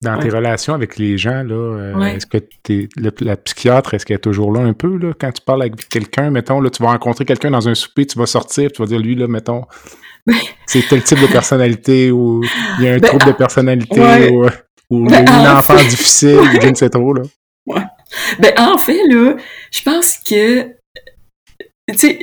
Dans 0.00 0.18
tes 0.18 0.30
relations 0.30 0.74
avec 0.74 0.96
les 0.98 1.16
gens, 1.16 1.44
là, 1.44 1.54
euh, 1.54 1.94
Ouais. 1.94 2.16
est-ce 2.16 2.26
que 2.26 2.38
t'es, 2.64 2.88
le- 2.96 3.12
la 3.20 3.36
psychiatre, 3.36 3.94
est-ce 3.94 4.04
qu'elle 4.04 4.16
est 4.16 4.20
toujours 4.20 4.50
là 4.52 4.60
un 4.60 4.72
peu, 4.72 4.96
là, 4.96 5.12
quand 5.16 5.30
tu 5.30 5.42
parles 5.42 5.62
avec 5.62 5.88
quelqu'un, 5.88 6.30
mettons, 6.30 6.60
là, 6.60 6.70
tu 6.70 6.82
vas 6.82 6.88
rencontrer 6.90 7.24
quelqu'un 7.24 7.52
dans 7.52 7.68
un 7.68 7.74
souper, 7.76 8.04
tu 8.06 8.18
vas 8.18 8.26
sortir, 8.26 8.72
tu 8.72 8.82
vas 8.82 8.88
dire, 8.88 8.98
lui, 8.98 9.14
là, 9.14 9.28
mettons, 9.28 9.62
c'est 10.66 10.86
tel 10.88 11.02
type 11.02 11.20
de 11.20 11.26
personnalité, 11.26 12.10
ou 12.10 12.42
il 12.78 12.84
y 12.84 12.88
a 12.88 12.92
un 12.94 12.98
Ben, 12.98 13.08
trouble 13.08 13.26
de 13.26 13.32
personnalité, 13.32 14.00
ouais. 14.00 14.30
ou, 14.30 14.46
ou 14.90 15.04
Ben, 15.08 15.24
eu 15.24 15.28
une 15.28 15.46
en 15.46 15.58
enfant 15.58 15.76
fait- 15.76 15.88
difficile, 15.88 16.38
ou 16.38 16.60
je 16.60 16.68
ne 16.68 16.74
sais 16.74 16.90
trop, 16.90 17.12
là. 17.14 17.22
Ben, 18.38 18.52
en 18.58 18.78
fait, 18.78 19.00
là, 19.08 19.36
je 19.70 19.82
pense 19.82 20.18
que, 20.18 20.62
tu 21.90 21.96
sais, 21.96 22.18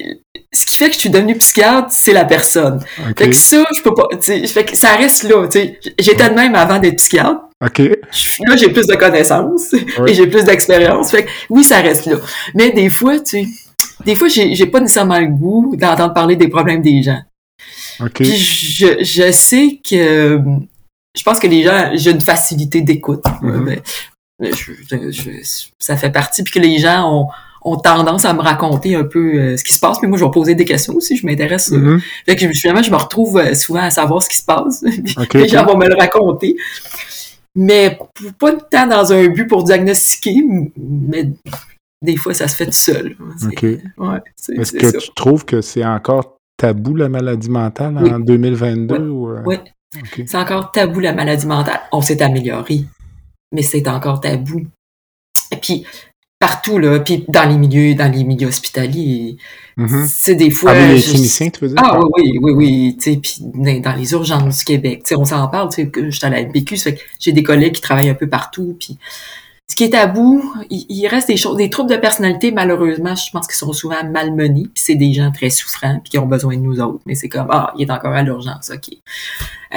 ce 0.53 0.65
qui 0.65 0.75
fait 0.77 0.88
que 0.88 0.93
je 0.95 0.99
suis 0.99 1.09
devenue 1.09 1.35
psychiatre, 1.38 1.88
c'est 1.91 2.13
la 2.13 2.25
personne. 2.25 2.79
Fait 3.17 3.29
que 3.29 3.35
ça, 3.35 3.63
je 3.75 3.81
peux 3.81 3.93
pas, 3.93 4.07
tu 4.12 4.17
sais, 4.21 4.47
fait 4.47 4.65
que 4.65 4.75
ça 4.77 4.95
reste 4.95 5.23
là, 5.23 5.47
tu 5.47 5.59
sais. 5.59 5.79
J'étais 5.99 6.29
de 6.29 6.33
même 6.35 6.55
avant 6.55 6.79
d'être 6.79 6.97
psychiatre. 6.97 7.41
OK. 7.65 7.79
Là, 7.79 8.55
j'ai 8.55 8.69
plus 8.69 8.88
de 8.88 8.95
connaissances 8.95 9.73
Ouais. 9.73 10.12
et 10.12 10.13
j'ai 10.13 10.27
plus 10.27 10.45
d'expérience. 10.45 11.12
Fait 11.12 11.25
que 11.25 11.29
oui, 11.49 11.63
ça 11.63 11.79
reste 11.81 12.05
là. 12.05 12.15
Mais 12.55 12.71
des 12.71 12.89
fois, 12.89 13.19
tu 13.19 13.43
sais, 13.43 13.45
des 14.05 14.15
fois, 14.15 14.27
j'ai 14.29 14.65
pas 14.67 14.79
nécessairement 14.79 15.19
le 15.19 15.27
goût 15.27 15.75
d'entendre 15.77 16.13
parler 16.13 16.35
des 16.38 16.47
problèmes 16.47 16.81
des 16.81 17.03
gens. 17.03 17.19
Puis 18.23 18.35
je, 18.38 19.03
je 19.03 19.31
sais 19.31 19.79
que 19.88 20.39
je 21.17 21.23
pense 21.23 21.39
que 21.39 21.47
les 21.47 21.63
gens, 21.63 21.91
j'ai 21.95 22.12
une 22.12 22.21
facilité 22.21 22.81
d'écoute. 22.81 23.23
Je- 24.41 25.67
ça 25.79 25.97
fait 25.97 26.12
partie, 26.12 26.43
puis 26.43 26.53
que 26.53 26.59
les 26.59 26.77
gens 26.79 27.12
ont, 27.12 27.27
ont 27.62 27.75
tendance 27.77 28.23
à 28.25 28.33
me 28.33 28.39
raconter 28.41 28.95
un 28.95 29.03
peu 29.03 29.33
euh, 29.33 29.57
ce 29.57 29.63
qui 29.65 29.73
se 29.73 29.79
passe, 29.79 29.97
mais 30.01 30.07
moi 30.07 30.17
je 30.17 30.23
vais 30.23 30.31
poser 30.31 30.55
des 30.55 30.63
questions 30.65 30.93
aussi, 30.95 31.17
je 31.17 31.25
m'intéresse. 31.25 31.71
euh, 31.73 31.77
Mhm. 31.77 32.01
Fait 32.25 32.35
que 32.38 32.47
finalement, 32.53 32.81
je 32.83 32.91
me 32.91 32.95
retrouve 32.95 33.38
euh, 33.38 33.53
souvent 33.53 33.81
à 33.81 33.89
savoir 33.89 34.23
ce 34.23 34.29
qui 34.29 34.38
se 34.38 34.45
passe. 34.45 34.81
Puis 35.03 35.15
OK, 35.17 35.33
les 35.33 35.47
gens 35.49 35.65
vont 35.65 35.77
me 35.77 35.88
le 35.88 35.95
raconter. 35.95 36.55
Mais 37.55 37.97
pas 38.39 38.51
de 38.53 38.62
temps 38.71 38.88
dans 38.88 39.12
un 39.12 39.27
but 39.27 39.47
pour 39.47 39.63
diagnostiquer, 39.63 40.38
mais 40.77 41.29
des 42.01 42.15
fois, 42.15 42.33
ça 42.33 42.47
se 42.47 42.55
fait 42.55 42.65
tout 42.67 42.71
seul. 42.71 43.17
C'est- 43.38 43.47
OK. 43.47 43.62
Ouais, 43.97 44.17
Est-ce 44.57 44.71
c'est 44.71 44.77
que 44.77 44.91
ça. 44.91 44.97
tu 44.99 45.09
trouves 45.15 45.43
que 45.43 45.59
c'est 45.59 45.83
encore 45.83 46.38
tabou, 46.60 46.95
la 46.95 47.10
maladie 47.10 47.50
mentale, 47.50 47.98
Oui. 48.02 48.12
en 48.13 48.19
2022? 48.19 48.98
Ou, 49.10 49.30
euh, 49.32 49.41
Oui. 49.45 49.56
C'est 50.28 50.38
encore 50.38 50.72
tabou, 50.72 51.00
la 51.00 51.13
maladie 51.13 51.48
mentale. 51.48 51.80
On 51.91 52.02
s'est 52.02 52.22
amélioré, 52.22 52.86
mais 53.52 53.63
c'est 53.63 53.88
encore 53.88 54.22
tabou. 54.22 54.62
Et 55.52 55.56
puis, 55.56 55.84
partout, 56.38 56.78
là, 56.78 57.00
puis 57.00 57.26
dans 57.28 57.50
les 57.50 57.58
milieux, 57.58 57.95
dans 57.95 58.12
les 58.12 58.24
milieux 58.24 58.48
hospitaliers, 58.48 59.38
Mhm. 59.78 60.06
c'est 60.08 60.36
des 60.36 60.52
fois... 60.52 60.74
Parmi 60.74 60.93
les 60.93 60.98
je- 61.00 61.10
cliniciens, 61.12 61.50
tu 61.50 61.62
veux 61.62 61.69
dire? 61.69 61.78
Ah 61.84 62.00
oui, 62.00 62.38
oui, 62.38 62.39
oui, 62.41 62.52
oui, 62.54 62.98
tu 63.02 63.13
sais, 63.13 63.17
puis 63.17 63.38
dans 63.82 63.95
les 63.95 64.12
urgences 64.12 64.60
du 64.60 64.65
Québec, 64.65 65.00
tu 65.04 65.10
sais, 65.10 65.15
on 65.15 65.26
s'en 65.26 65.48
parle, 65.48 65.69
tu 65.69 65.76
sais, 65.84 65.88
que 65.89 66.10
j'étais 66.12 66.28
à 66.28 66.30
la 66.30 66.41
MPQ, 66.43 66.78
ça 66.78 66.91
fait 66.91 66.98
que 66.98 67.02
j'ai 67.19 67.32
des 67.32 67.43
collègues 67.43 67.74
qui 67.74 67.82
travaillent 67.82 68.10
un 68.10 68.13
peu 68.15 68.28
partout, 68.28 68.76
puis 68.80 68.98
ce 69.71 69.75
qui 69.75 69.84
est 69.84 69.91
tabou, 69.91 70.43
il, 70.71 70.86
il 70.89 71.08
reste 71.08 71.27
des 71.27 71.38
choses, 71.38 71.55
des 71.55 71.69
troubles 71.69 71.91
de 71.91 71.95
personnalité, 71.97 72.51
malheureusement, 72.51 73.15
je 73.15 73.29
pense 73.32 73.45
qu'ils 73.45 73.55
sont 73.55 73.71
souvent 73.71 74.03
malmenés, 74.03 74.63
puis 74.63 74.84
c'est 74.84 74.95
des 74.95 75.13
gens 75.13 75.32
très 75.32 75.51
souffrants, 75.51 75.99
puis 76.03 76.10
qui 76.10 76.17
ont 76.17 76.25
besoin 76.25 76.55
de 76.58 76.62
nous 76.62 76.82
autres, 76.82 76.99
mais 77.05 77.13
c'est 77.13 77.29
comme, 77.29 77.47
ah, 77.51 77.71
il 77.77 77.84
est 77.88 77.91
encore 77.91 78.13
à 78.13 78.23
l'urgence, 78.23 78.71
ok. 78.73 78.97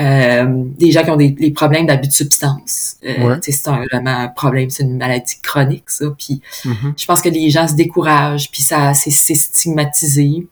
Euh, 0.00 0.46
des 0.78 0.90
gens 0.90 1.05
qui 1.05 1.11
ont 1.11 1.16
des, 1.16 1.31
des 1.31 1.50
problèmes 1.50 1.87
d'abus 1.87 2.09
de 2.09 2.12
substance, 2.12 2.96
euh, 3.05 3.28
Ouais. 3.28 3.37
c'est 3.42 3.68
un, 3.68 3.85
vraiment 3.92 4.16
un 4.20 4.28
problème, 4.28 4.70
c'est 4.70 4.83
une 4.85 4.96
maladie 4.96 5.37
chronique, 5.42 5.90
ça, 5.90 6.07
puis 6.18 6.40
Mhm. 6.64 6.94
je 6.96 7.05
pense 7.05 7.20
que 7.20 7.28
les 7.28 7.50
gens 7.50 7.68
se 7.68 7.74
découragent, 7.74 8.50
puis 8.50 8.62
ça, 8.62 8.94
c'est, 8.94 9.11
c'est 9.11 9.35
stigmatisé. 9.35 10.46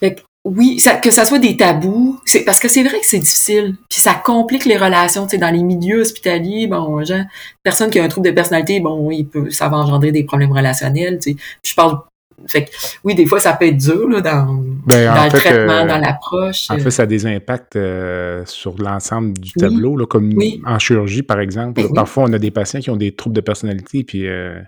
Fait 0.00 0.14
que, 0.14 0.22
oui, 0.44 0.78
ça- 0.78 0.96
que 0.96 1.10
ça 1.10 1.24
soit 1.24 1.38
des 1.38 1.56
tabous, 1.56 2.20
c'est 2.26 2.44
parce 2.44 2.60
que 2.60 2.68
c'est 2.68 2.82
vrai 2.82 3.00
que 3.00 3.06
c'est 3.06 3.18
difficile, 3.18 3.76
puis 3.88 4.00
ça 4.00 4.14
complique 4.14 4.66
les 4.66 4.76
relations, 4.76 5.24
tu 5.24 5.30
sais, 5.32 5.38
dans 5.38 5.50
les 5.50 5.62
milieux 5.62 6.00
hospitaliers, 6.00 6.66
bon, 6.66 7.02
gens, 7.04 7.24
personne 7.62 7.90
qui 7.90 7.98
a 7.98 8.04
un 8.04 8.08
trouble 8.08 8.26
de 8.28 8.32
personnalité, 8.32 8.78
bon, 8.80 9.10
il 9.10 9.24
peut, 9.26 9.50
ça 9.50 9.68
va 9.70 9.78
engendrer 9.78 10.12
des 10.12 10.24
problèmes 10.24 10.52
relationnels, 10.52 11.18
tu 11.18 11.32
sais. 11.32 11.36
Je 11.64 11.74
parle, 11.74 11.98
fait 12.46 12.66
que, 12.66 12.70
oui, 13.04 13.14
des 13.14 13.24
fois, 13.24 13.40
ça 13.40 13.54
peut 13.54 13.66
être 13.66 13.78
dur, 13.78 14.06
là, 14.08 14.20
dans, 14.20 14.62
Ben, 14.86 15.14
dans 15.14 15.24
le 15.24 15.30
fait, 15.30 15.38
traitement, 15.38 15.72
euh, 15.72 15.86
dans 15.86 15.98
l'approche. 15.98 16.70
En 16.70 16.74
euh, 16.74 16.78
fait, 16.78 16.90
ça 16.90 17.04
a 17.04 17.06
des 17.06 17.24
impacts 17.26 17.76
euh, 17.76 18.42
sur 18.44 18.76
l'ensemble 18.76 19.32
du 19.38 19.52
Oui. 19.56 19.60
tableau, 19.60 19.96
là, 19.96 20.04
comme 20.04 20.30
Oui. 20.36 20.60
en 20.66 20.78
chirurgie, 20.78 21.22
par 21.22 21.40
exemple. 21.40 21.72
Ben 21.74 21.82
là, 21.84 21.88
oui. 21.88 21.94
Parfois, 21.94 22.24
on 22.24 22.32
a 22.34 22.38
des 22.38 22.50
patients 22.50 22.80
qui 22.80 22.90
ont 22.90 22.96
des 22.96 23.14
troubles 23.14 23.36
de 23.36 23.40
personnalité, 23.40 24.04
puis 24.04 24.26
euh, 24.28 24.60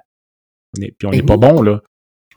on 0.78 0.82
est- 0.82 0.94
puis 0.96 1.06
on 1.06 1.10
Ben 1.10 1.16
n'est 1.18 1.22
pas 1.22 1.34
oui. 1.34 1.40
bon, 1.40 1.60
là. 1.60 1.82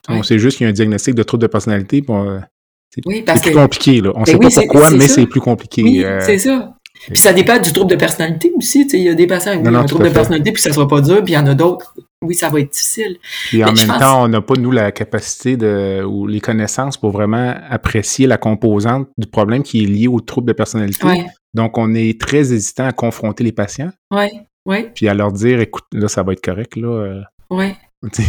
On 0.10 0.24
sait 0.24 0.40
juste 0.40 0.58
qu'il 0.58 0.66
y 0.66 0.68
a 0.68 0.72
un 0.72 0.74
diagnostic 0.74 1.14
de 1.16 1.24
trouble 1.24 1.44
de 1.44 1.48
personnalité, 1.48 2.02
puis 2.02 2.12
on- 2.12 2.42
c'est 2.90 3.02
oui, 3.06 3.24
que, 3.24 3.40
plus 3.42 3.52
compliqué, 3.54 4.02
là. 4.02 4.12
On 4.16 4.20
Ben 4.20 4.26
sait 4.26 4.36
oui, 4.36 4.48
pas 4.54 4.62
pourquoi, 4.62 4.90
mais 4.92 5.08
c'est 5.08 5.26
plus 5.28 5.42
compliqué. 5.42 5.84
oui, 5.84 6.04
euh, 6.04 6.20
c'est 6.22 6.40
ça. 6.40 6.74
Puis 7.08 7.18
ça 7.18 7.32
dépend 7.32 7.58
du 7.60 7.72
trouble 7.72 7.92
de 7.92 7.96
personnalité 7.96 8.52
aussi, 8.56 8.86
il 8.92 9.00
y 9.04 9.08
a 9.10 9.14
des 9.14 9.26
patients 9.28 9.54
qui 9.62 9.66
ont 9.68 9.74
un 9.74 9.86
trouble 9.86 10.06
de 10.06 10.10
personnalité, 10.10 10.52
puis 10.52 10.62
ça 10.62 10.74
sera 10.74 10.86
pas 10.88 11.00
dur, 11.00 11.24
puis 11.24 11.32
il 11.34 11.36
y 11.36 11.40
en 11.40 11.48
a 11.48 11.54
d'autres, 11.54 11.96
oui, 12.22 12.36
ça 12.36 12.50
va 12.50 12.60
être 12.60 12.72
difficile. 12.74 13.18
Puis 13.48 13.64
en 13.64 13.68
Mais 13.70 13.76
je 13.78 13.82
même 13.84 13.92
pense- 13.92 14.00
temps, 14.02 14.24
on 14.24 14.28
n'a 14.28 14.42
pas, 14.42 14.56
nous, 14.56 14.72
la 14.72 14.92
capacité 14.92 15.56
de, 15.56 16.04
ou 16.04 16.28
les 16.28 16.42
connaissances 16.42 16.98
pour 16.98 17.12
vraiment 17.12 17.56
apprécier 17.70 18.28
la 18.28 18.38
composante 18.38 19.08
du 19.18 19.28
problème 19.28 19.64
qui 19.64 19.84
est 19.84 19.88
lié 19.88 20.08
au 20.10 20.20
trouble 20.20 20.48
de 20.50 20.54
personnalité. 20.54 21.08
Ouais, 21.08 21.26
Donc, 21.54 21.78
on 21.78 21.94
est 21.96 22.20
très 22.20 22.40
hésitant 22.52 22.88
à 22.88 22.92
confronter 22.92 23.46
les 23.46 23.54
patients, 23.54 23.92
ouais, 24.12 24.32
ouais, 24.66 24.92
puis 24.94 25.08
à 25.08 25.14
leur 25.14 25.32
dire, 25.32 25.62
écoute, 25.62 25.86
là, 25.94 26.10
ça 26.10 26.22
va 26.24 26.34
être 26.34 26.44
correct, 26.44 26.76
là. 26.76 26.88
euh, 26.90 27.22
sais, 28.12 28.24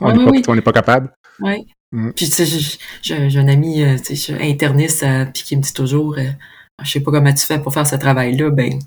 on 0.00 0.12
n'est 0.12 0.24
pas, 0.24 0.30
oui. 0.30 0.42
on 0.46 0.54
n'est 0.54 0.60
pas 0.62 0.72
capable. 0.72 1.10
ouais. 1.40 1.64
Mm. 1.92 2.10
Puis 2.12 2.28
tu 2.30 2.46
sais, 2.46 2.78
j'ai- 3.02 3.38
un 3.38 3.48
ami, 3.48 3.82
euh, 3.82 3.96
tu 3.98 4.16
sais, 4.16 4.34
interniste, 4.40 5.02
euh, 5.02 5.26
puis 5.26 5.42
qui 5.42 5.56
me 5.56 5.62
dit 5.62 5.72
toujours, 5.72 6.16
euh, 6.18 6.24
je 6.82 6.90
sais 6.90 7.00
pas 7.00 7.10
comment 7.10 7.32
tu 7.32 7.44
fais 7.44 7.58
pour 7.58 7.72
faire 7.72 7.86
ce 7.86 7.96
travail-là, 7.96 8.50
ben, 8.50 8.78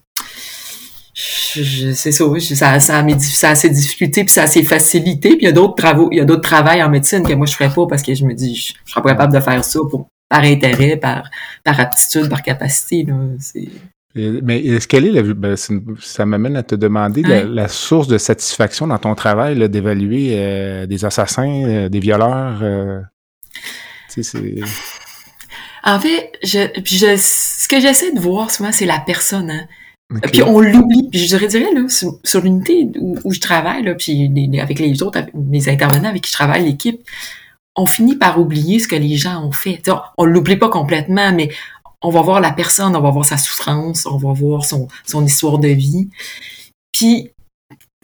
c'est 1.14 2.12
ça, 2.12 2.26
oui, 2.26 2.42
ça, 2.42 2.80
ça, 2.80 3.00
a 3.00 3.20
ça 3.20 3.50
a 3.50 3.56
ses 3.56 3.70
difficultés, 3.70 4.24
puis 4.26 4.34
ça 4.34 4.44
a 4.44 4.48
ses 4.48 4.64
facilités, 4.64 5.30
puis 5.30 5.40
il 5.42 5.46
y 5.46 5.48
a 5.48 5.52
d'autres 5.54 5.76
travaux, 5.76 6.10
il 6.12 6.18
y 6.18 6.22
a 6.22 6.26
d'autres 6.26 6.42
travails 6.42 6.84
en 6.84 6.90
médecine 6.90 7.24
que 7.26 7.34
moi 7.34 7.46
je 7.46 7.54
ferais 7.54 7.74
pas 7.74 7.86
parce 7.88 8.02
que 8.02 8.14
je 8.14 8.26
me 8.26 8.34
dis, 8.34 8.56
je, 8.56 8.74
je 8.86 8.92
serais 8.92 9.02
pas 9.02 9.10
capable 9.12 9.34
de 9.34 9.40
faire 9.40 9.64
ça 9.64 9.80
pour 9.90 10.08
par 10.28 10.44
intérêt, 10.44 10.98
par, 10.98 11.30
par 11.64 11.80
aptitude, 11.80 12.30
par 12.30 12.42
capacité, 12.42 13.04
là. 13.04 13.14
Mais 14.16 14.60
est-ce 14.64 14.88
qu'elle 14.88 15.06
est, 15.08 15.12
la, 15.12 15.22
ben, 15.34 15.56
ça 15.58 16.26
m'amène 16.26 16.56
à 16.56 16.64
te 16.64 16.74
demander 16.76 17.22
la, 17.22 17.30
Ouais. 17.30 17.44
la 17.48 17.68
source 17.68 18.08
de 18.08 18.18
satisfaction 18.18 18.88
dans 18.88 18.98
ton 18.98 19.14
travail 19.14 19.68
d'évaluer 19.70 20.30
euh, 20.36 20.86
des 20.86 21.04
assassins, 21.04 21.64
euh, 21.68 21.90
des 21.90 22.00
violeurs. 22.00 22.60
euh. 22.64 23.02
En 25.84 26.00
fait, 26.00 26.32
je, 26.44 26.60
je, 26.84 27.16
ce 27.18 27.68
que 27.68 27.80
j'essaie 27.80 28.12
de 28.14 28.20
voir 28.20 28.50
souvent, 28.52 28.72
c'est 28.72 28.86
la 28.86 29.00
personne, 29.00 29.52
hein. 29.52 29.68
Puis 30.32 30.44
on 30.44 30.60
l'oublie. 30.62 31.10
Puis 31.12 31.20
je 31.20 31.28
dirais, 31.28 31.48
dirais 31.48 31.74
là, 31.74 31.90
sur, 31.90 32.20
sur 32.24 32.42
l'unité 32.42 32.88
où, 33.00 33.18
où 33.24 33.34
je 33.34 33.40
travaille, 33.40 33.84
là, 33.84 33.96
puis 33.96 34.30
les- 34.34 34.60
avec 34.60 34.80
les 34.80 35.02
autres, 35.02 35.20
les 35.52 35.68
intervenants 35.68 36.10
avec 36.10 36.22
qui 36.22 36.30
je 36.30 36.36
travaille, 36.36 36.64
l'équipe, 36.64 37.02
on 37.76 37.86
finit 37.88 38.16
par 38.16 38.40
oublier 38.40 38.80
ce 38.80 38.88
que 38.88 38.96
les 38.96 39.16
gens 39.16 39.44
ont 39.44 39.52
fait. 39.52 39.82
On, 39.90 39.98
on 40.20 40.26
l'oublie 40.26 40.56
pas 40.58 40.70
complètement, 40.70 41.34
mais 41.34 41.50
on 42.06 42.10
va 42.12 42.22
voir 42.22 42.40
la 42.42 42.52
personne, 42.52 42.96
on 42.96 43.02
va 43.02 43.10
voir 43.12 43.26
sa 43.26 43.38
souffrance, 43.38 44.06
on 44.06 44.18
va 44.18 44.34
voir 44.34 44.64
son, 44.66 44.88
son 45.06 45.26
histoire 45.26 45.58
de 45.58 45.70
vie. 45.70 46.10
Puis, 46.92 47.30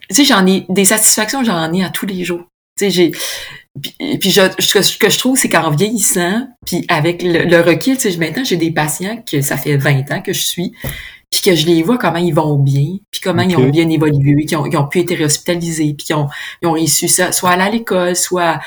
tu 0.09 0.15
sais, 0.15 0.25
j'en 0.25 0.45
ai 0.45 0.65
des 0.69 0.85
satisfactions, 0.85 1.43
j'en 1.43 1.71
ai 1.73 1.83
à 1.83 1.89
tous 1.89 2.05
les 2.05 2.23
jours. 2.23 2.43
Tu 2.77 2.85
sais, 2.85 2.91
j'ai 2.91 3.11
puis, 3.81 3.95
puis 4.19 4.31
je, 4.31 4.41
ce 4.59 4.97
que- 4.97 5.09
je 5.09 5.17
trouve, 5.17 5.37
c'est 5.37 5.47
qu'en 5.47 5.71
vieillissant, 5.71 6.47
puis 6.65 6.83
avec 6.89 7.23
le, 7.23 7.43
le 7.45 7.61
recul, 7.61 7.97
tu 7.97 8.11
sais, 8.11 8.17
maintenant, 8.17 8.43
j'ai 8.43 8.57
des 8.57 8.71
patients 8.71 9.23
que 9.29 9.41
ça 9.41 9.55
fait 9.55 9.77
20 9.77 10.11
ans 10.11 10.21
que 10.21 10.33
je 10.33 10.41
suis, 10.41 10.73
puis 11.31 11.41
que 11.41 11.55
je 11.55 11.65
les 11.67 11.81
vois 11.81 11.97
comment 11.97 12.17
ils 12.17 12.33
vont 12.33 12.57
bien, 12.57 12.97
puis 13.09 13.21
comment 13.23 13.43
ils 13.43 13.55
ont 13.55 13.69
bien 13.71 13.89
évolué, 13.89 14.43
qu'ils 14.45 14.57
ont, 14.57 14.65
ils 14.65 14.75
ont 14.75 14.87
pu 14.87 14.99
être 14.99 15.17
hospitalisés, 15.23 15.93
puis 15.93 16.07
qu'ils 16.07 16.15
ont, 16.17 16.27
ils 16.61 16.67
ont 16.67 16.73
réussi 16.73 17.07
ça, 17.07 17.31
soit 17.31 17.51
à 17.51 17.69
l'école, 17.69 18.17
soit 18.17 18.59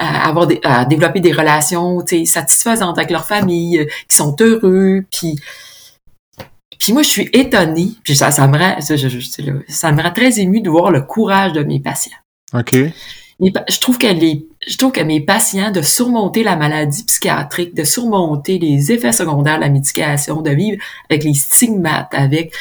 à, 0.00 0.28
avoir 0.28 0.46
des, 0.46 0.58
à 0.64 0.84
développer 0.84 1.20
des 1.20 1.32
relations, 1.32 2.04
satisfaisantes 2.24 2.98
avec 2.98 3.10
leur 3.10 3.26
famille, 3.26 3.78
euh, 3.78 3.84
qui 4.08 4.16
sont 4.16 4.34
heureux, 4.40 5.04
puis 5.12 5.36
puis 6.78 6.94
moi, 6.94 7.02
je 7.02 7.08
suis 7.08 7.28
étonnée, 7.34 7.90
puis 8.04 8.16
ça, 8.16 8.30
ça 8.30 8.46
me 8.48 8.56
rend, 8.58 8.80
ça, 8.80 8.96
je- 8.96 9.08
je- 9.08 9.20
ça 9.68 9.92
me 9.92 10.02
rend 10.02 10.12
très 10.12 10.40
ému 10.40 10.62
de 10.62 10.70
voir 10.70 10.90
le 10.90 11.02
courage 11.02 11.52
de 11.52 11.62
mes 11.62 11.78
patients. 11.78 12.16
OK. 12.54 12.74
Mais 13.38 13.52
je 13.68 13.78
trouve 13.80 13.98
que 13.98 14.06
les, 14.06 14.46
je 14.66 14.76
trouve 14.78 14.92
que 14.92 15.00
mes 15.02 15.20
patients 15.20 15.70
de 15.72 15.82
surmonter 15.82 16.42
la 16.42 16.56
maladie 16.56 17.04
psychiatrique, 17.04 17.74
de 17.74 17.84
surmonter 17.84 18.58
les 18.58 18.92
effets 18.92 19.12
secondaires 19.12 19.56
de 19.56 19.62
la 19.62 19.68
médication, 19.68 20.40
de 20.40 20.50
vivre 20.50 20.82
avec 21.10 21.24
les 21.24 21.34
stigmates, 21.34 22.12
avec, 22.12 22.54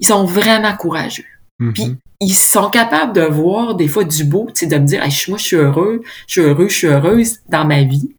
ils 0.00 0.06
sont 0.08 0.24
vraiment 0.24 0.76
courageux. 0.76 1.24
Mhm. 1.60 1.72
Puis 1.72 1.96
ils 2.22 2.34
sont 2.34 2.70
capables 2.70 3.12
de 3.12 3.22
voir 3.22 3.74
des 3.74 3.88
fois 3.88 4.04
du 4.04 4.24
beau, 4.24 4.46
tu 4.48 4.60
sais, 4.60 4.66
de 4.66 4.78
me 4.78 4.86
dire, 4.86 5.02
hey, 5.02 5.12
moi 5.28 5.38
je 5.38 5.44
suis 5.44 5.56
heureux, 5.56 6.02
je 6.26 6.32
suis 6.32 6.40
heureux, 6.40 6.68
je 6.68 6.74
suis 6.76 6.86
heureuse 6.86 7.38
dans 7.48 7.64
ma 7.64 7.82
vie. 7.82 8.14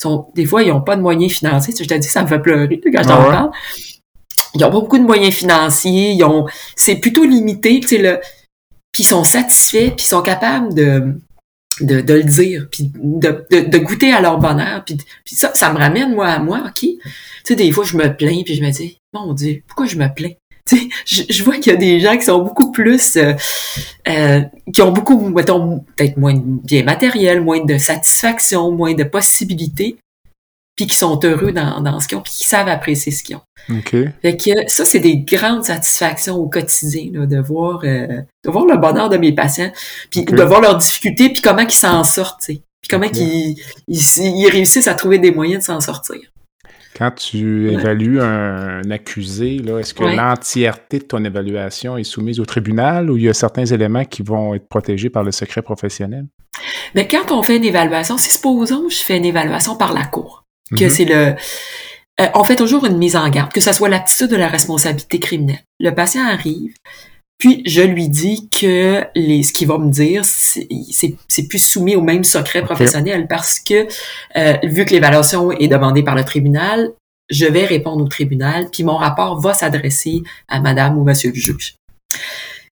Sont, 0.00 0.28
des 0.34 0.46
fois, 0.46 0.62
ils 0.62 0.72
ont 0.72 0.80
pas 0.80 0.96
de 0.96 1.02
moyens 1.02 1.32
financiers. 1.32 1.74
Je 1.78 1.84
te 1.84 1.94
dis, 1.94 2.08
ça 2.08 2.22
me 2.22 2.26
fait 2.26 2.38
pleurer 2.38 2.80
quand 2.82 3.02
je 3.02 3.08
t'en 3.08 3.14
Ah 3.14 3.24
ouais. 3.24 3.30
parle. 3.32 3.50
Ils 4.54 4.64
ont 4.64 4.70
pas 4.70 4.80
beaucoup 4.80 4.98
de 4.98 5.04
moyens 5.04 5.34
financiers. 5.34 6.12
Ils 6.12 6.24
ont, 6.24 6.46
c'est 6.74 6.96
plutôt 6.96 7.24
limité, 7.24 7.80
tu 7.80 7.88
sais, 7.88 7.98
le, 7.98 8.18
puis 8.92 9.02
ils 9.02 9.06
sont 9.06 9.24
satisfaits, 9.24 9.90
puis 9.96 10.04
ils 10.04 10.08
sont 10.08 10.22
capables 10.22 10.74
de, 10.74 11.14
de, 11.82 12.00
de 12.00 12.14
le 12.14 12.24
dire, 12.24 12.66
puis 12.70 12.90
de, 12.94 13.46
de, 13.50 13.60
de 13.68 13.78
goûter 13.78 14.12
à 14.12 14.20
leur 14.20 14.38
bonheur. 14.38 14.84
Puis, 14.84 14.96
puis 15.24 15.36
ça, 15.36 15.52
ça 15.54 15.72
me 15.72 15.78
ramène, 15.78 16.14
moi, 16.14 16.28
à 16.28 16.38
moi, 16.38 16.62
OK? 16.66 16.80
Tu 16.80 16.98
sais, 17.44 17.54
des 17.56 17.70
fois, 17.70 17.84
je 17.84 17.96
me 17.96 18.08
plains, 18.16 18.42
puis 18.44 18.54
je 18.54 18.62
me 18.62 18.70
dis, 18.70 18.98
mon 19.12 19.34
Dieu, 19.34 19.62
pourquoi 19.66 19.86
je 19.86 19.96
me 19.96 20.08
plains? 20.12 20.32
Tu 20.70 20.76
sais, 20.76 20.88
je, 21.04 21.22
je 21.32 21.44
vois 21.44 21.56
qu'il 21.56 21.72
y 21.72 21.76
a 21.76 21.78
des 21.78 22.00
gens 22.00 22.16
qui 22.16 22.24
sont 22.24 22.42
beaucoup 22.42 22.70
plus, 22.70 23.16
euh, 23.16 23.34
euh, 24.08 24.42
qui 24.72 24.82
ont 24.82 24.92
beaucoup, 24.92 25.28
mettons, 25.28 25.84
peut-être 25.96 26.16
moins 26.16 26.34
de 26.34 26.42
bien 26.64 26.84
matériel, 26.84 27.40
moins 27.40 27.64
de 27.64 27.76
satisfaction, 27.78 28.70
moins 28.70 28.94
de 28.94 29.04
possibilités, 29.04 29.96
puis 30.76 30.86
qui 30.86 30.94
sont 30.94 31.18
heureux 31.24 31.52
dans, 31.52 31.80
dans 31.80 32.00
ce 32.00 32.08
qu'ils 32.08 32.18
ont, 32.18 32.22
puis 32.22 32.32
qui 32.32 32.44
savent 32.44 32.68
apprécier 32.68 33.12
ce 33.12 33.22
qu'ils 33.22 33.36
ont. 33.36 33.42
OK. 33.70 33.96
Fait 34.22 34.36
que 34.36 34.50
ça, 34.68 34.84
c'est 34.84 35.00
des 35.00 35.18
grandes 35.18 35.64
satisfactions 35.64 36.36
au 36.36 36.48
quotidien, 36.48 37.10
là, 37.12 37.26
de 37.26 37.38
voir 37.38 37.80
euh, 37.84 38.06
de 38.44 38.50
voir 38.50 38.64
le 38.64 38.76
bonheur 38.76 39.08
de 39.08 39.16
mes 39.16 39.32
patients, 39.32 39.72
puis 40.10 40.24
de 40.24 40.42
voir 40.42 40.60
leurs 40.60 40.78
difficultés, 40.78 41.30
puis 41.30 41.42
comment 41.42 41.62
ils 41.62 41.70
s'en 41.70 42.04
sortent, 42.04 42.40
tu 42.40 42.54
sais. 42.54 42.62
Puis 42.80 42.88
comment 42.88 43.10
ils, 43.12 43.56
ils 43.88 44.48
réussissent 44.50 44.88
à 44.88 44.94
trouver 44.94 45.18
des 45.18 45.32
moyens 45.32 45.60
de 45.60 45.64
s'en 45.66 45.80
sortir. 45.80 46.20
Quand 47.00 47.10
tu 47.12 47.72
évalues 47.72 48.20
un, 48.20 48.82
un 48.84 48.90
accusé, 48.90 49.56
est-ce 49.56 49.94
que 49.94 50.04
Ouais. 50.04 50.16
l'entièreté 50.16 50.98
de 50.98 51.04
ton 51.04 51.24
évaluation 51.24 51.96
est 51.96 52.04
soumise 52.04 52.40
au 52.40 52.44
tribunal 52.44 53.10
ou 53.10 53.16
il 53.16 53.22
y 53.24 53.28
a 53.30 53.32
certains 53.32 53.64
éléments 53.64 54.04
qui 54.04 54.20
vont 54.22 54.54
être 54.54 54.68
protégés 54.68 55.08
par 55.08 55.24
le 55.24 55.32
secret 55.32 55.62
professionnel? 55.62 56.26
Mais 56.94 57.08
quand 57.08 57.32
on 57.32 57.42
fait 57.42 57.56
une 57.56 57.64
évaluation, 57.64 58.18
si 58.18 58.30
supposons 58.30 58.90
je 58.90 58.98
fais 59.02 59.16
une 59.16 59.24
évaluation 59.24 59.76
par 59.76 59.94
la 59.94 60.04
cour, 60.04 60.44
que 60.76 60.84
Mhm. 60.84 60.90
c'est 60.90 61.04
le 61.06 61.34
euh, 62.20 62.26
on 62.34 62.44
fait 62.44 62.56
toujours 62.56 62.84
une 62.84 62.98
mise 62.98 63.16
en 63.16 63.26
garde, 63.30 63.50
que 63.50 63.62
ce 63.62 63.72
soit 63.72 63.88
l'aptitude 63.88 64.28
de 64.28 64.36
la 64.36 64.48
responsabilité 64.48 65.18
criminelle. 65.20 65.64
Le 65.78 65.90
patient 65.92 66.22
arrive, 66.26 66.74
puis 67.40 67.62
je 67.66 67.80
lui 67.80 68.08
dis 68.08 68.48
que 68.50 69.02
les, 69.16 69.42
ce 69.42 69.52
qu'il 69.52 69.66
va 69.66 69.78
me 69.78 69.90
dire, 69.90 70.22
c'est 70.24 71.42
plus 71.48 71.58
soumis 71.58 71.96
au 71.96 72.02
même 72.02 72.22
secret 72.22 72.62
professionnel 72.62 73.26
parce 73.26 73.58
que 73.58 73.88
euh, 74.36 74.56
vu 74.62 74.84
que 74.84 74.92
l'évaluation 74.92 75.50
est 75.50 75.66
demandée 75.66 76.02
par 76.02 76.14
le 76.14 76.22
tribunal, 76.22 76.92
je 77.30 77.46
vais 77.46 77.64
répondre 77.64 78.04
au 78.04 78.08
tribunal, 78.08 78.68
puis 78.70 78.82
mon 78.84 78.96
rapport 78.96 79.40
va 79.40 79.54
s'adresser 79.54 80.22
à 80.48 80.60
madame 80.60 80.98
ou 80.98 81.04
monsieur 81.04 81.30
le 81.30 81.36
juge. 81.36 81.76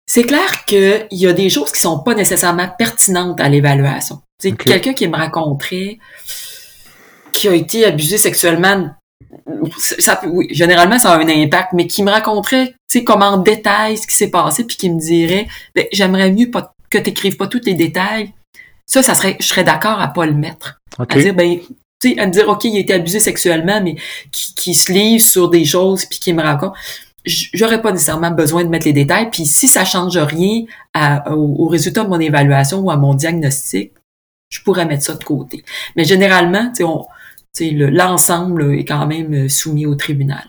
C'est 0.06 0.24
clair 0.24 0.64
qu'il 0.66 1.06
y 1.12 1.26
a 1.26 1.32
des 1.32 1.48
choses 1.48 1.72
qui 1.72 1.80
sont 1.80 2.00
pas 2.00 2.14
nécessairement 2.14 2.68
pertinentes 2.76 3.40
à 3.40 3.48
l'évaluation. 3.48 4.20
C'est 4.42 4.52
Ok. 4.52 4.64
quelqu'un 4.64 4.92
qui 4.92 5.08
me 5.08 5.16
raconterait 5.16 5.98
qui 7.32 7.48
a 7.48 7.54
été 7.54 7.86
abusé 7.86 8.18
sexuellement 8.18 8.90
ça, 9.78 10.20
oui, 10.26 10.48
généralement, 10.50 10.98
ça 10.98 11.12
a 11.12 11.18
un 11.18 11.28
impact, 11.28 11.72
mais 11.72 11.86
qui 11.86 12.02
me 12.02 12.10
raconterait, 12.10 12.68
tu 12.68 12.98
sais, 12.98 13.04
comme 13.04 13.22
en 13.22 13.38
détail 13.38 13.96
ce 13.96 14.06
qui 14.06 14.14
s'est 14.14 14.30
passé, 14.30 14.64
puis 14.64 14.76
qui 14.76 14.90
me 14.90 14.98
dirait, 14.98 15.46
ben, 15.74 15.86
j'aimerais 15.92 16.30
mieux 16.32 16.50
pas, 16.50 16.74
que 16.90 16.98
t'écrives 16.98 17.36
pas 17.36 17.46
tous 17.46 17.60
les 17.64 17.74
détails. 17.74 18.32
Ça, 18.86 19.02
ça 19.02 19.14
serait, 19.14 19.36
je 19.38 19.46
serais 19.46 19.64
d'accord 19.64 20.00
à 20.00 20.08
pas 20.08 20.26
le 20.26 20.34
mettre. 20.34 20.80
À 20.98 21.06
dire, 21.22 21.34
ben, 21.34 21.58
tu 22.00 22.14
sais, 22.14 22.18
à 22.18 22.26
me 22.26 22.32
dire, 22.32 22.48
OK, 22.48 22.64
il 22.64 22.76
a 22.76 22.80
été 22.80 22.92
abusé 22.92 23.20
sexuellement, 23.20 23.80
mais 23.82 23.96
qui, 24.32 24.54
qui 24.54 24.74
se 24.74 24.90
livre 24.90 25.24
sur 25.24 25.48
des 25.48 25.64
choses, 25.64 26.06
puis 26.06 26.18
qui 26.18 26.32
me 26.32 26.42
raconte. 26.42 26.72
J'aurais 27.24 27.82
pas 27.82 27.92
nécessairement 27.92 28.30
besoin 28.30 28.64
de 28.64 28.68
mettre 28.68 28.86
les 28.86 28.94
détails, 28.94 29.30
puis 29.30 29.44
si 29.44 29.68
ça 29.68 29.84
change 29.84 30.16
rien 30.16 30.64
à- 30.94 31.32
au, 31.34 31.64
au 31.64 31.68
résultat 31.68 32.02
de 32.02 32.08
mon 32.08 32.18
évaluation 32.18 32.78
ou 32.80 32.90
à 32.90 32.96
mon 32.96 33.14
diagnostic, 33.14 33.92
je 34.48 34.60
pourrais 34.62 34.86
mettre 34.86 35.04
ça 35.04 35.14
de 35.14 35.22
côté. 35.22 35.62
Mais 35.96 36.04
généralement, 36.04 36.68
tu 36.70 36.76
sais, 36.76 36.84
on, 36.84 37.04
sais, 37.52 37.70
le- 37.70 37.90
l'ensemble 37.90 38.74
est 38.78 38.84
quand 38.84 39.06
même 39.06 39.32
euh, 39.34 39.48
soumis 39.48 39.86
au 39.86 39.94
tribunal. 39.94 40.44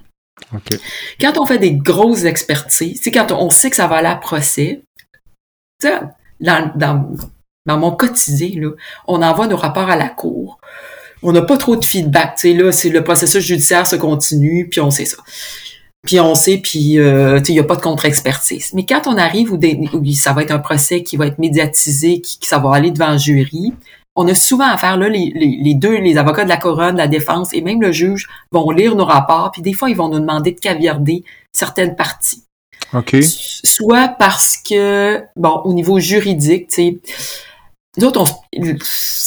OK. 0.53 0.69
Quand 1.19 1.37
on 1.37 1.45
fait 1.45 1.59
des 1.59 1.73
grosses 1.73 2.23
expertises, 2.25 3.01
quand 3.13 3.31
on 3.31 3.49
sait 3.49 3.69
que 3.69 3.75
ça 3.75 3.87
va 3.87 3.97
aller 3.97 4.07
à 4.07 4.15
procès, 4.15 4.81
dans, 6.39 6.71
dans, 6.75 7.15
dans 7.65 7.77
mon 7.77 7.91
quotidien, 7.91 8.49
là, 8.59 8.69
on 9.07 9.21
envoie 9.21 9.47
nos 9.47 9.57
rapports 9.57 9.89
à 9.89 9.95
la 9.95 10.09
cour. 10.09 10.59
On 11.23 11.31
n'a 11.31 11.41
pas 11.43 11.57
trop 11.57 11.75
de 11.75 11.85
feedback. 11.85 12.39
Là, 12.43 12.71
c'est 12.71 12.89
le 12.89 13.03
processus 13.03 13.43
judiciaire 13.43 13.85
se 13.87 13.95
continue, 13.95 14.67
puis 14.69 14.81
on 14.81 14.89
sait 14.91 15.05
ça. 15.05 15.17
Puis 16.05 16.19
on 16.19 16.33
sait, 16.33 16.57
puis 16.57 16.97
euh, 16.97 17.39
il 17.47 17.53
n'y 17.53 17.59
a 17.59 17.63
pas 17.63 17.75
de 17.75 17.81
contre-expertise. 17.81 18.71
Mais 18.73 18.85
quand 18.87 19.05
on 19.05 19.17
arrive 19.17 19.51
où, 19.53 19.57
des- 19.57 19.79
où 19.93 20.03
ça 20.13 20.33
va 20.33 20.41
être 20.41 20.51
un 20.51 20.57
procès 20.59 21.03
qui 21.03 21.15
va 21.17 21.27
être 21.27 21.37
médiatisé, 21.37 22.21
qui, 22.21 22.39
qui 22.39 22.47
ça 22.47 22.57
va 22.57 22.73
aller 22.73 22.89
devant 22.89 23.05
un 23.09 23.17
jury, 23.19 23.73
on 24.15 24.27
a 24.27 24.35
souvent 24.35 24.67
affaire, 24.67 24.97
là, 24.97 25.07
les, 25.07 25.31
les, 25.35 25.57
les 25.61 25.73
deux, 25.73 25.97
les 25.97 26.17
avocats 26.17 26.43
de 26.43 26.49
la 26.49 26.57
couronne, 26.57 26.93
de 26.93 26.97
la 26.97 27.07
défense 27.07 27.53
et 27.53 27.61
même 27.61 27.81
le 27.81 27.91
juge 27.91 28.27
vont 28.51 28.69
lire 28.71 28.95
nos 28.95 29.05
rapports, 29.05 29.51
puis 29.51 29.61
des 29.61 29.73
fois, 29.73 29.89
ils 29.89 29.95
vont 29.95 30.09
nous 30.09 30.19
demander 30.19 30.51
de 30.51 30.59
caviarder 30.59 31.23
certaines 31.51 31.95
parties. 31.95 32.43
OK. 32.93 33.15
Soit 33.23 34.09
parce 34.19 34.57
que, 34.57 35.23
bon, 35.35 35.61
au 35.63 35.73
niveau 35.73 35.99
juridique, 35.99 36.67
tu 36.67 36.75
sais, 36.75 36.97
nous 37.97 38.07
autres, 38.07 38.23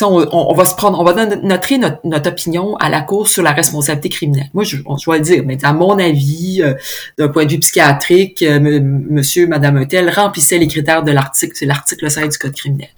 on, 0.00 0.20
on, 0.22 0.26
on 0.32 0.54
va 0.54 0.64
se 0.64 0.74
prendre, 0.74 0.98
on 0.98 1.04
va 1.04 1.26
noter 1.26 1.76
notre, 1.76 1.98
notre 2.04 2.30
opinion 2.30 2.76
à 2.76 2.88
la 2.88 3.02
Cour 3.02 3.28
sur 3.28 3.42
la 3.42 3.52
responsabilité 3.52 4.08
criminelle. 4.08 4.48
Moi, 4.54 4.64
je, 4.64 4.78
je 4.78 5.10
vais 5.10 5.18
le 5.18 5.22
dire, 5.22 5.42
mais 5.44 5.62
à 5.62 5.74
mon 5.74 5.98
avis, 5.98 6.62
euh, 6.62 6.72
d'un 7.18 7.28
point 7.28 7.44
de 7.44 7.52
vue 7.52 7.58
psychiatrique, 7.58 8.42
euh, 8.42 8.58
monsieur, 8.58 9.46
madame 9.46 9.76
Untel 9.76 10.08
remplissait 10.08 10.56
les 10.56 10.66
critères 10.66 11.02
de 11.02 11.12
l'article, 11.12 11.52
c'est 11.54 11.66
l'article 11.66 12.10
16 12.10 12.30
du 12.30 12.38
Code 12.38 12.54
criminel. 12.54 12.88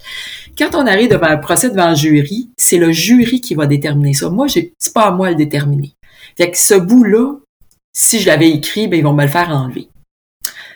Quand 0.57 0.73
on 0.73 0.87
arrive 0.87 1.09
devant 1.09 1.27
un 1.27 1.37
procès 1.37 1.69
devant 1.69 1.83
un 1.83 1.95
jury, 1.95 2.49
c'est 2.55 2.77
le 2.77 2.93
jury 2.93 3.41
qui 3.41 3.53
va 3.53 3.67
déterminer 3.67 4.13
ça. 4.13 4.29
Moi, 4.29 4.47
j'ai, 4.47 4.73
c'est 4.79 4.93
pas 4.93 5.07
à 5.07 5.11
moi 5.11 5.27
de 5.27 5.31
le 5.33 5.37
déterminer. 5.37 5.95
Fait 6.37 6.49
que 6.49 6.57
ce 6.57 6.75
bout-là, 6.75 7.33
si 7.91 8.21
je 8.21 8.27
l'avais 8.27 8.51
écrit, 8.51 8.87
ben, 8.87 8.97
ils 8.99 9.03
vont 9.03 9.13
me 9.13 9.23
le 9.23 9.29
faire 9.29 9.49
enlever. 9.49 9.89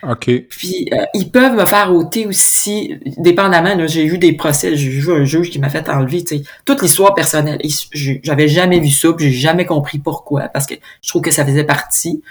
OK. 0.04 0.30
Puis 0.50 0.88
euh, 0.94 1.06
ils 1.14 1.30
peuvent 1.30 1.54
me 1.54 1.66
faire 1.66 1.94
ôter 1.94 2.26
aussi, 2.26 2.98
dépendamment, 3.18 3.76
là, 3.76 3.88
j'ai 3.88 4.06
eu 4.06 4.18
des 4.18 4.34
procès, 4.34 4.76
j'ai 4.76 4.90
vu 4.90 5.12
un 5.12 5.26
juge 5.26 5.50
qui 5.50 5.60
m'a 5.60 5.70
fait 5.70 5.88
enlever, 5.90 6.24
tu 6.24 6.38
sais, 6.38 6.44
toute 6.66 6.82
l'histoire 6.82 7.14
personnelle. 7.14 7.60
J'avais 7.94 8.48
jamais 8.48 8.80
vu 8.80 8.90
ça, 8.90 9.14
puis 9.14 9.32
j'ai 9.32 9.40
jamais 9.40 9.66
compris 9.66 10.00
pourquoi, 10.00 10.48
parce 10.50 10.66
que 10.66 10.76
je 11.02 11.10
trouve 11.10 11.22
que 11.22 11.32
ça 11.32 11.46
faisait 11.46 11.64
partie. 11.64 12.22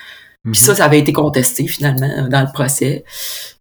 Mhm. 0.44 0.52
Puis 0.52 0.60
ça, 0.60 0.74
ça 0.74 0.86
avait 0.86 0.98
été 0.98 1.12
contesté 1.12 1.66
finalement 1.66 2.10
euh, 2.18 2.28
dans 2.28 2.40
le 2.40 2.52
procès. 2.52 3.04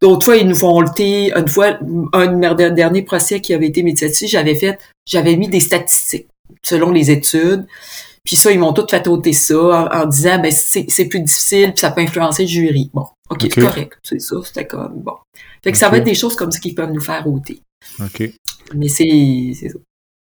D'autres 0.02 0.26
fois, 0.26 0.38
ils 0.38 0.48
nous 0.48 0.56
font 0.56 0.78
ôter. 0.78 1.32
Une 1.36 1.48
fois, 1.48 1.78
un 2.14 2.28
de 2.28 2.36
mes 2.36 2.72
derniers 2.72 3.04
procès 3.04 3.42
qui 3.42 3.54
avait 3.54 3.68
été 3.68 3.84
médiatisé, 3.84 4.28
j'avais 4.28 4.56
fait, 4.56 4.80
j'avais 5.06 5.36
mis 5.36 5.50
des 5.50 5.60
statistiques 5.60 6.28
selon 6.64 6.92
les 6.92 7.12
études. 7.12 7.68
Puis 8.24 8.36
ça, 8.36 8.52
ils 8.52 8.60
m'ont 8.60 8.74
tout 8.74 8.86
fait 8.90 9.08
ôter 9.08 9.34
ça 9.34 9.58
en, 9.58 10.02
en 10.02 10.06
disant, 10.06 10.40
ben 10.40 10.52
c'est 10.52 10.86
c'est 10.88 11.06
plus 11.06 11.22
difficile, 11.22 11.74
puis 11.74 11.80
ça 11.80 11.92
peut 11.92 12.02
influencer 12.02 12.44
le 12.44 12.50
jury. 12.50 12.90
Bon, 12.94 13.06
ok, 13.30 13.38
c'est 13.42 13.62
correct, 13.62 13.98
c'est 14.04 14.20
ça, 14.20 14.36
c'était 14.44 14.68
comme 14.68 15.02
bon. 15.02 15.16
Fait 15.64 15.72
que 15.72 15.78
ça 15.78 15.90
va 15.90 15.98
être 15.98 16.04
des 16.04 16.16
choses 16.16 16.36
comme 16.36 16.52
ça 16.52 16.60
qui 16.60 16.74
peuvent 16.74 16.92
nous 16.92 17.02
faire 17.02 17.28
ôter. 17.28 17.62
OK. 18.02 18.24
Mais 18.76 18.88
c'est 18.88 19.54
ça. 19.54 19.80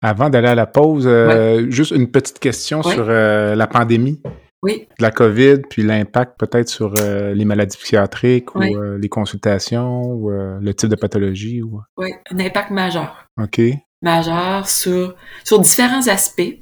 Avant 0.02 0.30
d'aller 0.30 0.48
à 0.48 0.54
la 0.54 0.66
pause, 0.66 1.06
euh, 1.06 1.68
juste 1.70 1.90
une 1.90 2.10
petite 2.10 2.38
question 2.38 2.80
Ouais. 2.82 2.94
sur 2.94 3.06
euh, 3.08 3.56
la 3.56 3.66
pandémie 3.66 4.20
Oui, 4.62 4.86
de 4.98 5.02
la 5.02 5.10
COVID, 5.10 5.62
puis 5.68 5.82
l'impact 5.82 6.38
peut-être 6.38 6.68
sur 6.68 6.94
euh, 6.98 7.34
les 7.34 7.44
maladies 7.44 7.76
psychiatriques 7.76 8.54
ou 8.54 8.62
euh, 8.62 8.96
les 8.98 9.08
consultations 9.08 10.02
ou 10.02 10.30
euh, 10.30 10.58
le 10.60 10.72
type 10.74 10.88
de 10.88 10.94
pathologie. 10.96 11.62
Ou... 11.62 11.80
oui, 11.96 12.12
un 12.30 12.38
impact 12.38 12.70
majeur. 12.70 13.26
OK. 13.42 13.60
majeur 14.02 14.68
sur, 14.68 15.16
sur 15.44 15.58
différents 15.60 16.06
aspects. 16.06 16.58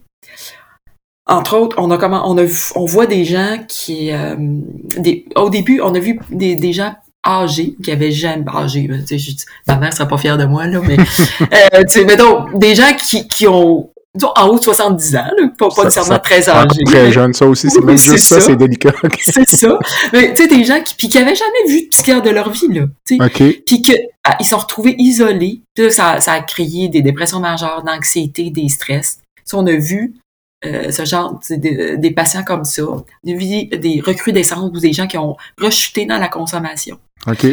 Entre 1.28 1.56
autres, 1.56 1.76
on 1.78 1.90
a 1.90 1.98
comment 1.98 2.22
on 2.30 2.36
a 2.38 2.44
vu- 2.44 2.72
on 2.76 2.84
voit 2.84 3.06
des 3.06 3.24
gens 3.24 3.56
qui 3.66 4.12
euh, 4.12 4.36
des, 4.96 5.24
au 5.34 5.50
début, 5.50 5.80
on 5.80 5.94
a 5.94 5.98
vu 5.98 6.20
des, 6.30 6.54
des 6.54 6.72
gens 6.72 6.94
âgés 7.26 7.74
qui 7.82 7.90
avaient 7.90 8.12
jamais 8.12 8.44
âgés. 8.54 8.88
tu 8.88 9.06
sais, 9.06 9.18
je 9.18 9.30
dis- 9.32 9.44
ma 9.66 9.76
mère 9.76 9.92
serait 9.92 10.06
pas 10.08 10.18
fière 10.18 10.38
de 10.38 10.44
moi 10.44 10.66
là, 10.66 10.80
mais 10.86 10.96
euh, 11.42 11.82
tu 11.82 11.88
sais, 11.88 12.04
mettons 12.04 12.46
des 12.56 12.76
gens 12.76 12.92
qui, 12.94 13.26
qui 13.26 13.48
ont 13.48 13.90
disons, 14.14 14.30
en 14.36 14.46
haut 14.48 14.58
de 14.58 14.62
70 14.64 15.16
ans, 15.16 15.24
là, 15.36 15.48
pas, 15.58 15.68
Ça- 15.70 15.82
nécessairement 15.82 16.08
ça- 16.12 16.18
très 16.20 16.48
âgés. 16.48 16.84
très 16.86 17.02
mais- 17.06 17.12
jeune, 17.12 17.32
ça 17.34 17.46
aussi. 17.46 17.68
C'est 17.70 17.82
même 17.84 17.98
juste 17.98 18.18
ça, 18.24 18.40
ça. 18.40 18.46
c'est 18.46 18.56
délicat. 18.56 18.92
C'est 19.20 19.56
ça. 19.56 19.78
Mais 20.12 20.32
tu 20.32 20.42
sais, 20.42 20.48
des 20.48 20.62
gens 20.64 20.80
qui, 20.80 20.94
puis 20.94 21.08
qui 21.08 21.18
avaient 21.18 21.34
jamais 21.34 21.66
vu 21.68 21.82
de 21.82 21.88
psychiatre 21.88 22.22
de 22.22 22.30
leur 22.30 22.50
vie, 22.50 22.68
là. 22.72 22.82
tu 23.04 23.16
sais 23.16 23.22
OK. 23.24 23.62
puis 23.66 23.82
que 23.82 23.92
ah, 24.24 24.36
ils 24.40 24.46
sont 24.46 24.58
retrouvés 24.58 24.94
isolés. 24.98 25.60
Puis 25.74 25.84
là, 25.86 25.90
ça, 25.90 26.20
ça 26.20 26.32
a 26.34 26.40
créé 26.40 26.88
des 26.88 27.02
dépressions 27.02 27.40
majeures, 27.40 27.82
d'anxiété, 27.84 28.50
des 28.50 28.68
stress. 28.68 29.18
Ça, 29.44 29.58
on 29.58 29.66
a 29.66 29.72
vu 29.76 30.14
euh, 30.64 30.90
ce 30.90 31.04
genre 31.04 31.38
sais, 31.42 31.58
des, 31.58 32.10
patients 32.12 32.42
comme 32.44 32.64
ça, 32.64 32.82
des, 33.24 33.66
des 33.66 34.00
recrudescences 34.04 34.70
ou 34.74 34.80
des 34.80 34.92
gens 34.92 35.06
qui 35.06 35.18
ont 35.18 35.36
rechuté 35.60 36.06
dans 36.06 36.18
la 36.18 36.28
consommation. 36.28 36.98
OK. 37.26 37.46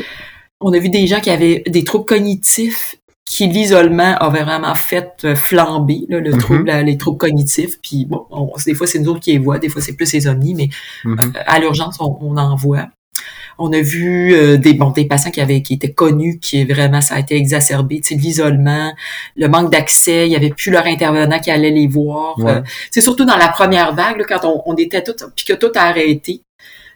On 0.62 0.72
a 0.72 0.80
vu 0.80 0.90
des 0.90 1.08
gens 1.08 1.20
qui 1.20 1.30
avaient 1.30 1.64
des 1.68 1.84
troubles 1.84 2.06
cognitifs 2.06 2.96
qui 3.26 3.48
l'isolement 3.48 4.16
a 4.18 4.30
vraiment 4.30 4.76
fait 4.76 5.12
euh, 5.26 5.36
flamber 5.36 6.06
là, 6.08 6.20
le 6.20 6.32
Mhm. 6.32 6.38
trouble, 6.38 6.72
les 6.72 6.98
troubles 6.98 7.18
cognitifs. 7.18 7.80
Puis 7.82 8.06
bon, 8.06 8.26
on- 8.30 8.52
des 8.66 8.74
fois 8.76 8.86
c'est 8.88 9.00
nous 9.00 9.10
autres 9.10 9.22
qui 9.22 9.32
les 9.32 9.40
voient, 9.40 9.60
des 9.60 9.70
fois 9.70 9.82
c'est 9.82 9.96
plus 9.96 10.12
les 10.14 10.28
omnis, 10.28 10.54
mais 10.54 10.70
Mhm. 11.04 11.20
euh, 11.36 11.40
à 11.48 11.60
l'urgence 11.60 11.98
on, 12.00 12.18
on 12.22 12.38
en 12.38 12.56
voit. 12.56 12.88
On 13.60 13.72
a 13.74 13.80
vu 13.82 14.34
euh, 14.34 14.58
des 14.58 14.74
bon 14.74 14.90
des 14.92 15.06
patients 15.06 15.32
qui 15.32 15.42
avaient 15.42 15.62
qui 15.62 15.74
étaient 15.76 15.92
connus, 15.92 16.40
qui 16.40 16.64
vraiment 16.66 17.02
ça 17.02 17.16
a 17.16 17.20
été 17.20 17.36
exacerbé, 17.36 18.00
tu 18.02 18.10
sais, 18.10 18.16
l'isolement, 18.16 18.94
le 19.36 19.48
manque 19.48 19.72
d'accès, 19.72 20.28
il 20.28 20.32
y 20.32 20.36
avait 20.36 20.50
plus 20.50 20.72
leur 20.72 20.86
intervenant 20.86 21.40
qui 21.40 21.52
allait 21.52 21.72
les 21.72 21.88
voir. 21.88 22.38
Ouais. 22.40 22.52
Euh, 22.52 22.62
c'est 22.92 23.02
surtout 23.02 23.26
dans 23.26 23.38
la 23.38 23.50
première 23.50 23.94
vague 23.96 24.18
là, 24.18 24.26
quand 24.28 24.46
on, 24.46 24.62
on 24.66 24.76
était 24.76 25.04
tout 25.04 25.16
puis 25.36 25.46
que 25.46 25.54
tout 25.54 25.72
a 25.76 25.82
arrêté. 25.82 26.42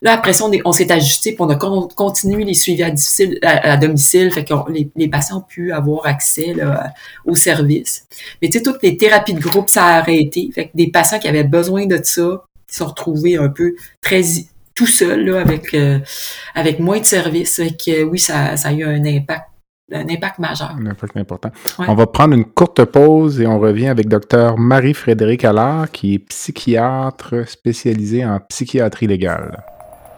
Là, 0.03 0.13
après 0.13 0.33
ça, 0.33 0.45
on, 0.45 0.51
est- 0.51 0.61
on 0.63 0.71
s'est 0.71 0.91
ajusté 0.91 1.31
puis 1.31 1.41
on 1.41 1.49
a 1.49 1.55
con- 1.55 1.87
continué 1.95 2.43
les 2.43 2.53
suivis 2.53 2.83
à, 2.83 2.91
difficile- 2.91 3.39
à, 3.41 3.71
à 3.73 3.77
domicile. 3.77 4.29
Fait 4.31 4.43
que 4.45 4.53
les, 4.71 4.91
les 4.95 5.07
patients 5.07 5.37
ont 5.37 5.41
pu 5.41 5.71
avoir 5.71 6.05
accès 6.05 6.53
là, 6.53 6.93
au 7.25 7.33
service. 7.33 8.05
Mais 8.41 8.49
tu 8.49 8.59
sais, 8.59 8.63
toutes 8.63 8.83
les 8.83 8.95
thérapies 8.95 9.33
de 9.33 9.39
groupe, 9.41 9.69
ça 9.69 9.85
a 9.85 9.97
arrêté. 9.97 10.51
Fait 10.53 10.65
que 10.65 10.71
des 10.75 10.91
patients 10.91 11.17
qui 11.17 11.27
avaient 11.27 11.43
besoin 11.43 11.87
de 11.87 11.99
ça, 12.03 12.43
qui 12.67 12.73
se 12.75 12.83
sont 12.83 12.85
retrouvés 12.89 13.37
un 13.37 13.49
peu 13.49 13.73
très 13.99 14.21
tout 14.77 14.85
seuls, 14.85 15.25
là, 15.25 15.41
avec, 15.41 15.73
euh, 15.73 15.99
avec 16.53 16.79
moins 16.79 16.99
de 16.99 17.05
services. 17.05 17.55
Fait 17.57 17.71
que 17.71 18.03
oui, 18.03 18.19
ça, 18.19 18.55
ça 18.55 18.69
a 18.69 18.73
eu 18.73 18.83
un 18.83 19.03
impact, 19.03 19.45
un 19.91 20.07
impact 20.07 20.37
majeur. 20.37 20.75
Un 20.79 20.85
impact 20.85 21.17
important. 21.17 21.49
Ouais. 21.79 21.85
On 21.89 21.95
va 21.95 22.05
prendre 22.05 22.35
une 22.35 22.45
courte 22.45 22.85
pause 22.85 23.41
et 23.41 23.47
on 23.47 23.59
revient 23.59 23.87
avec 23.87 24.07
Dr 24.07 24.55
Marie-Frédéric 24.57 25.43
Allard, 25.45 25.89
qui 25.91 26.13
est 26.13 26.19
psychiatre 26.19 27.49
spécialisé 27.49 28.23
en 28.23 28.39
psychiatrie 28.39 29.07
légale. 29.07 29.63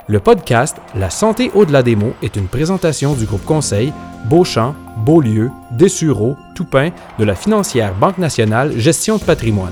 Le 0.09 0.19
podcast 0.19 0.77
La 0.95 1.09
santé 1.09 1.51
au-delà 1.53 1.81
des 1.81 1.95
mots 1.95 2.13
est 2.21 2.35
une 2.35 2.47
présentation 2.47 3.13
du 3.13 3.25
groupe 3.25 3.45
conseil 3.45 3.93
Beauchamp, 4.25 4.75
Beaulieu, 5.05 5.51
Dessureau, 5.71 6.35
Toupin 6.55 6.89
de 7.17 7.23
la 7.23 7.35
financière 7.35 7.93
Banque 7.93 8.17
nationale 8.17 8.77
Gestion 8.77 9.17
de 9.17 9.23
patrimoine. 9.23 9.71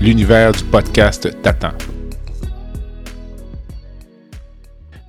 L'univers 0.00 0.52
du 0.52 0.64
podcast 0.64 1.28
t'attend. 1.42 1.72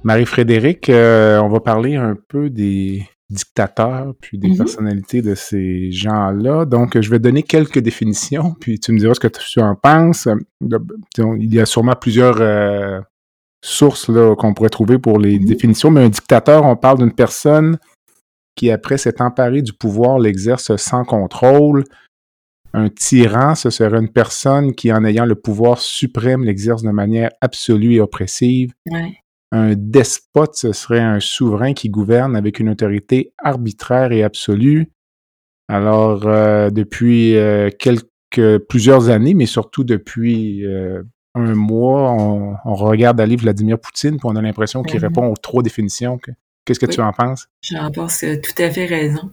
Marie-Frédéric, 0.04 0.89
euh, 0.89 1.39
on 1.39 1.50
va 1.50 1.60
parler 1.60 1.95
un 1.95 2.15
peu 2.30 2.50
des 2.50 3.06
dictateurs 3.30 4.13
puis 4.21 4.38
des 4.38 4.50
Mhm. 4.50 4.58
personnalités 4.58 5.21
de 5.21 5.36
ces 5.36 5.91
gens-là. 5.91 6.63
Donc, 6.65 7.00
je 7.00 7.10
vais 7.10 7.19
donner 7.19 7.43
quelques 7.43 7.80
définitions, 7.80 8.56
puis 8.60 8.80
tu 8.80 8.93
me 8.93 9.00
diras 9.00 9.13
ce 9.15 9.19
que 9.19 9.28
tu 9.28 9.60
en 9.60 9.76
penses. 9.76 10.28
De- 10.62 10.80
Il 11.38 11.54
y 11.54 11.60
a 11.60 11.65
sûrement 11.65 11.95
plusieurs 12.00 12.38
euh, 12.39 13.02
sources 13.62 14.10
qu'on 14.38 14.54
pourrait 14.54 14.69
trouver 14.69 14.97
pour 14.97 15.19
les 15.19 15.39
Mhm. 15.39 15.45
définitions, 15.45 15.91
mais 15.91 16.06
un 16.06 16.10
dictateur, 16.10 16.63
on 16.63 16.78
parle 16.78 17.00
d'une 17.00 17.12
personne 17.13 17.78
qui, 18.56 18.71
après 18.71 18.97
s'être 18.97 19.19
emparée 19.21 19.62
du 19.62 19.73
pouvoir, 19.73 20.19
l'exerce 20.19 20.73
sans 20.78 21.04
contrôle. 21.04 21.84
Un 22.79 22.89
tyran, 22.89 23.55
ce 23.55 23.71
serait 23.71 23.97
une 23.97 24.11
personne 24.11 24.75
qui, 24.75 24.91
en 24.93 25.03
ayant 25.03 25.25
le 25.25 25.33
pouvoir 25.33 25.79
suprême, 25.79 26.43
l'exerce 26.43 26.83
de 26.83 26.91
manière 26.91 27.31
absolue 27.41 27.95
et 27.95 28.01
oppressive. 28.01 28.71
Ouais. 28.91 29.15
Un 29.51 29.73
despote, 29.75 30.53
ce 30.55 30.73
serait 30.73 30.99
un 30.99 31.19
souverain 31.19 31.73
qui 31.73 31.89
gouverne 31.89 32.35
avec 32.35 32.59
une 32.59 32.69
autorité 32.69 33.33
arbitraire 33.39 34.11
et 34.11 34.21
absolue. 34.23 34.91
Alors, 35.69 36.27
euh, 36.27 36.69
depuis 36.69 37.35
euh, 37.35 37.69
quelques 37.79 38.59
plusieurs 38.69 39.09
années, 39.09 39.33
mais 39.33 39.47
surtout 39.47 39.83
depuis 39.83 40.63
euh, 40.65 41.01
un 41.33 41.55
mois, 41.55 42.11
on, 42.11 42.55
on 42.63 42.73
regarde 42.75 43.19
aller 43.19 43.37
Vladimir 43.37 43.79
Poutine, 43.79 44.17
puis 44.17 44.25
on 44.25 44.35
a 44.35 44.41
l'impression 44.41 44.83
qu'il 44.83 44.99
répond 45.07 45.27
aux 45.31 45.37
trois 45.41 45.63
définitions. 45.63 46.17
Que- 46.19 46.31
Qu'est-ce 46.67 46.80
que 46.82 46.86
Oui. 46.86 46.95
tu 46.95 47.01
en 47.01 47.13
penses? 47.13 47.47
J'en 47.63 47.89
pense 47.91 48.23
euh, 48.25 48.36
tout 48.41 48.62
à 48.62 48.69
fait 48.69 48.86
raison. 48.86 49.32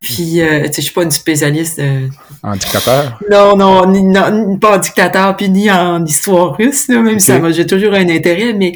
Puis, 0.00 0.40
euh, 0.40 0.62
tu 0.62 0.72
sais, 0.72 0.72
je 0.76 0.80
suis 0.86 0.94
pas 0.94 1.02
une 1.02 1.10
spécialiste 1.10 1.78
euh, 1.78 2.08
en 2.42 2.56
dictateur? 2.56 3.20
Non, 3.30 3.54
non, 3.54 3.86
ni, 3.86 4.02
non, 4.02 4.56
pas 4.58 4.76
en 4.76 4.80
dictateur, 4.80 5.36
puis 5.36 5.50
ni 5.50 5.70
en 5.70 6.02
histoire 6.06 6.56
russe, 6.56 6.88
là, 6.88 7.00
même 7.00 7.20
si 7.20 7.26
ça 7.26 7.50
j'ai 7.52 7.66
toujours 7.66 7.92
un 7.92 8.08
intérêt, 8.08 8.54
mais, 8.54 8.72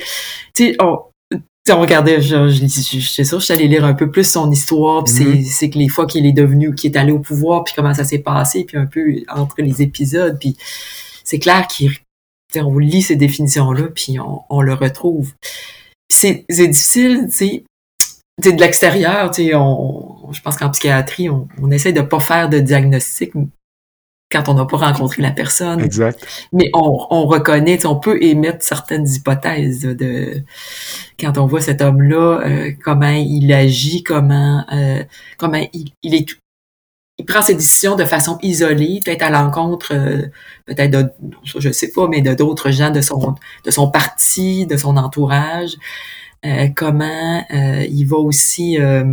tu 0.55 0.73
sais, 0.73 0.77
on, 0.81 0.99
regardait, 1.81 2.21
je, 2.21 2.49
je, 2.51 2.67
je, 2.67 2.99
je, 3.01 3.07
c'est 3.11 3.25
sûr, 3.25 3.41
je 3.41 3.45
suis 3.47 3.55
allée 3.55 3.69
lire 3.69 3.85
un 3.87 3.95
peu 3.95 4.11
plus 4.11 4.25
son 4.31 4.51
histoire, 4.51 5.05
puis 5.05 5.15
Mhm. 5.15 5.45
c'est, 5.45 5.51
c'est 5.51 5.71
que 5.71 5.79
les 5.79 5.89
fois 5.89 6.07
qu'il 6.07 6.27
est 6.27 6.33
devenu, 6.33 6.75
qu'il 6.75 6.93
est 6.93 6.99
allé 6.99 7.13
au 7.13 7.19
pouvoir, 7.21 7.65
puis 7.65 7.73
comment 7.75 7.95
ça 7.95 8.05
s'est 8.05 8.19
passé, 8.21 8.65
puis 8.65 8.77
un 8.77 8.87
peu 8.87 9.17
entre 9.35 9.57
les 9.63 9.81
épisodes, 9.83 10.37
puis 10.39 10.57
c'est 11.25 11.39
clair 11.39 11.67
qu'il, 11.67 11.93
on 12.57 12.79
lit 12.79 13.01
ces 13.03 13.17
définitions-là, 13.17 13.85
puis 13.95 14.19
on, 14.21 14.41
on 14.51 14.61
le 14.61 14.75
retrouve. 14.75 15.33
C'est 16.11 16.47
difficile, 16.49 17.27
tu 17.31 17.37
sais, 17.37 17.65
tu 18.41 18.49
sais, 18.49 18.55
de 18.55 18.61
l'extérieur, 18.61 19.31
tu 19.31 19.47
sais, 19.47 19.55
on, 19.55 20.33
je 20.33 20.41
pense 20.43 20.57
qu'en 20.57 20.71
psychiatrie, 20.71 21.29
on, 21.29 21.49
on 21.61 21.71
essaie 21.71 21.93
de 21.93 22.03
pas 22.03 22.21
faire 22.21 22.49
de 22.49 22.59
diagnostic 22.59 23.33
quand 24.31 24.49
on 24.49 24.55
n'a 24.55 24.67
pas 24.67 24.77
rencontré 24.77 25.23
la 25.23 25.31
personne. 25.31 25.81
Exact. 25.81 26.27
Mais 26.53 26.71
on, 26.75 27.07
on 27.11 27.27
reconnaît, 27.27 27.85
on 27.87 27.97
peut 27.97 28.23
émettre 28.23 28.63
certaines 28.63 29.09
hypothèses 29.09 29.81
de, 29.81 30.43
quand 31.19 31.39
on 31.39 31.47
voit 31.47 31.63
cet 31.63 31.81
homme-là, 31.81 32.41
euh, 32.45 32.73
comment 32.85 33.09
il 33.09 33.53
agit, 33.53 34.03
comment 34.03 34.65
euh, 34.73 35.03
comment 35.39 35.67
il, 35.73 35.93
il 36.03 36.15
est 36.15 36.27
il 37.21 37.25
prend 37.25 37.43
ses 37.43 37.55
décisions 37.55 37.97
de 37.97 38.05
façon 38.05 38.39
isolée, 38.43 39.01
peut-être 39.05 39.23
à 39.23 39.31
l'encontre, 39.31 39.93
euh, 39.93 40.27
peut-être 40.67 40.91
de, 40.93 41.11
je 41.43 41.73
sais 41.73 41.91
pas, 41.91 42.07
mais 42.07 42.21
de 42.21 42.33
d'autres 42.33 42.71
gens 42.71 42.91
de 42.91 43.01
son 43.01 43.35
de 43.65 43.71
son 43.73 43.91
parti, 43.91 44.67
de 44.67 44.77
son 44.77 44.97
entourage. 44.97 45.77
Euh, 46.47 46.69
comment 46.77 47.45
euh, 47.53 47.85
il 47.91 48.05
va 48.05 48.17
aussi, 48.19 48.79
euh, 48.79 49.05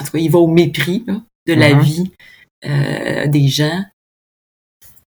en 0.00 0.04
tout 0.04 0.12
cas, 0.12 0.18
il 0.18 0.30
va 0.30 0.38
au 0.38 0.46
mépris 0.46 1.04
là, 1.06 1.20
de 1.46 1.54
la 1.54 1.74
Mhm. 1.74 1.82
vie 1.82 2.10
des 3.28 3.48
gens. 3.48 3.84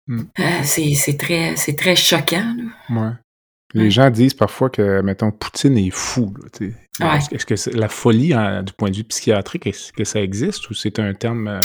Mm. 0.06 0.22
C'est 0.62 1.16
très 1.18 1.56
c'est 1.56 1.74
très 1.76 1.96
choquant. 1.96 2.54
Là. 2.88 3.02
Ouais. 3.02 3.12
Les 3.74 3.90
gens 3.90 4.10
disent 4.10 4.34
parfois 4.34 4.68
que, 4.70 5.00
mettons, 5.00 5.30
Poutine 5.30 5.78
est 5.78 5.90
fou. 5.90 6.34
là. 6.42 6.68
Ouais. 7.00 7.18
Est-ce 7.32 7.46
que 7.46 7.56
c'est 7.56 7.74
la 7.74 7.88
folie, 7.88 8.32
hein, 8.34 8.62
du 8.62 8.72
point 8.72 8.90
de 8.90 8.96
vue 8.96 9.04
psychiatrique, 9.04 9.66
est-ce 9.66 9.92
que 9.92 10.04
ça 10.04 10.20
existe 10.20 10.68
ou 10.70 10.74
c'est 10.74 10.98
un 10.98 11.12
terme 11.14 11.48
euh, 11.48 11.60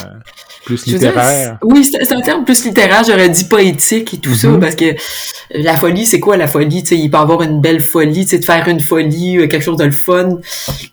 plus 0.65 0.83
dire, 0.85 0.95
littéraire? 0.95 1.57
oui, 1.63 1.83
c'est 1.83 2.11
un 2.13 2.21
terme 2.21 2.45
plus 2.45 2.63
littéraire, 2.65 3.03
j'aurais 3.05 3.29
dit 3.29 3.45
poétique 3.45 4.13
et 4.13 4.17
tout 4.19 4.33
ça, 4.35 4.47
Mhm. 4.49 4.59
parce 4.59 4.75
que 4.75 4.95
la 5.53 5.75
folie, 5.75 6.05
c'est 6.05 6.19
quoi 6.19 6.37
la 6.37 6.47
folie? 6.47 6.83
Tu 6.83 6.89
sais, 6.89 6.97
il 6.97 7.09
peut 7.11 7.17
avoir 7.17 7.41
une 7.41 7.61
belle 7.61 7.81
folie, 7.81 8.25
de 8.25 8.37
faire 8.43 8.67
une 8.67 8.79
folie, 8.79 9.37
euh, 9.37 9.47
quelque 9.47 9.63
chose 9.63 9.77
de 9.77 9.83
le 9.85 9.91
fun. 9.91 10.39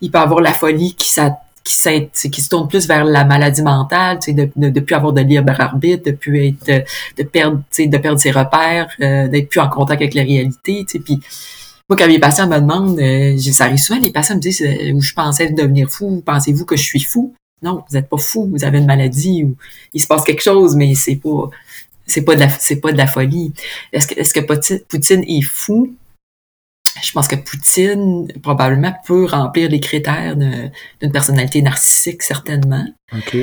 Il 0.01 0.11
peut 0.11 0.19
avoir 0.19 0.41
la 0.41 0.53
folie 0.53 0.93
qui, 0.95 1.09
ça, 1.09 1.37
qui, 1.63 2.29
qui 2.29 2.41
se 2.41 2.49
tourne 2.49 2.67
plus 2.67 2.87
vers 2.87 3.05
la 3.05 3.23
maladie 3.25 3.61
mentale, 3.63 4.19
tu 4.19 4.25
sais, 4.25 4.33
de, 4.33 4.49
de, 4.55 4.69
de 4.69 4.79
plus 4.81 4.95
avoir 4.95 5.13
de 5.13 5.21
libre 5.21 5.53
arbitre, 5.59 6.03
de 6.05 6.11
plus 6.11 6.47
être, 6.47 6.69
euh, 6.69 6.79
de 7.17 7.23
perdre, 7.23 7.57
tu 7.71 7.83
sais, 7.83 7.87
de 7.87 7.97
perdre 7.97 8.19
ses 8.19 8.31
repères, 8.31 8.87
euh, 9.01 9.27
d'être 9.29 9.47
plus 9.49 9.59
en 9.61 9.69
contact 9.69 10.01
avec 10.01 10.13
la 10.13 10.23
réalité, 10.23 10.83
tu 10.85 10.97
sais, 10.97 10.99
puis 10.99 11.19
quand 11.95 12.07
mes 12.07 12.19
patients 12.19 12.47
me 12.47 12.59
demandent, 12.59 12.99
euh, 12.99 13.37
ça 13.37 13.65
arrive 13.65 13.77
souvent, 13.77 13.99
les 13.99 14.11
patients 14.11 14.35
me 14.35 14.39
disent 14.39 14.61
euh, 14.61 14.99
je 14.99 15.13
pensais 15.13 15.49
devenir 15.51 15.89
fou, 15.89 16.21
pensez-vous 16.25 16.65
que 16.65 16.75
je 16.75 16.83
suis 16.83 17.01
fou? 17.01 17.33
Non, 17.61 17.83
vous 17.89 17.95
n'êtes 17.95 18.09
pas 18.09 18.17
fou, 18.17 18.49
vous 18.51 18.63
avez 18.63 18.79
une 18.79 18.85
maladie 18.85 19.43
ou 19.43 19.55
il 19.93 20.01
se 20.01 20.07
passe 20.07 20.23
quelque 20.23 20.43
chose, 20.43 20.75
mais 20.75 20.95
c'est 20.95 21.15
pas 21.15 21.49
c'est 22.05 22.23
pas 22.23 22.35
de 22.35 22.41
la 22.41 22.49
c'est 22.49 22.81
pas 22.81 22.91
de 22.91 22.97
la 22.97 23.07
folie. 23.07 23.53
Est-ce 23.91 24.07
que 24.07 24.19
est-ce 24.19 24.33
que 24.33 24.41
Poutine, 24.41 25.23
est 25.27 25.41
fou? 25.41 25.95
Je 27.01 27.11
pense 27.11 27.27
que 27.27 27.35
Poutine 27.35 28.27
probablement 28.41 28.93
peut 29.05 29.25
remplir 29.25 29.69
les 29.69 29.79
critères 29.79 30.35
d'une 30.35 31.11
personnalité 31.11 31.61
narcissique 31.61 32.21
certainement. 32.21 32.85
OK. 33.13 33.37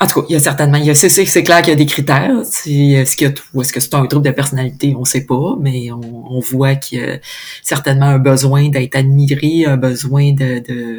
En 0.00 0.08
tout 0.08 0.22
cas, 0.22 0.26
il 0.28 0.32
y 0.32 0.36
a 0.36 0.40
certainement, 0.40 0.76
il 0.78 0.86
y 0.86 0.90
a, 0.90 0.94
c'est, 0.94 1.08
c'est, 1.08 1.42
clair 1.44 1.62
qu'il 1.62 1.70
y 1.70 1.72
a 1.72 1.76
des 1.76 1.86
critères. 1.86 2.40
Est-ce 2.40 2.62
qu'il 2.64 2.84
y 2.86 2.96
a, 2.96 3.02
est-ce 3.02 3.72
que 3.72 3.80
c'est 3.80 3.94
un 3.94 4.04
trouble 4.06 4.26
de 4.26 4.32
personnalité? 4.32 4.94
On 4.98 5.04
sait 5.04 5.24
pas, 5.24 5.56
mais 5.60 5.92
on, 5.92 6.32
on 6.32 6.40
voit 6.40 6.74
qu'il 6.74 6.98
y 6.98 7.04
a 7.04 7.18
certainement 7.62 8.06
un 8.06 8.18
besoin 8.18 8.68
d'être 8.70 8.96
admiré, 8.96 9.66
un 9.66 9.76
besoin 9.76 10.32
de, 10.32 10.58
de, 10.58 10.98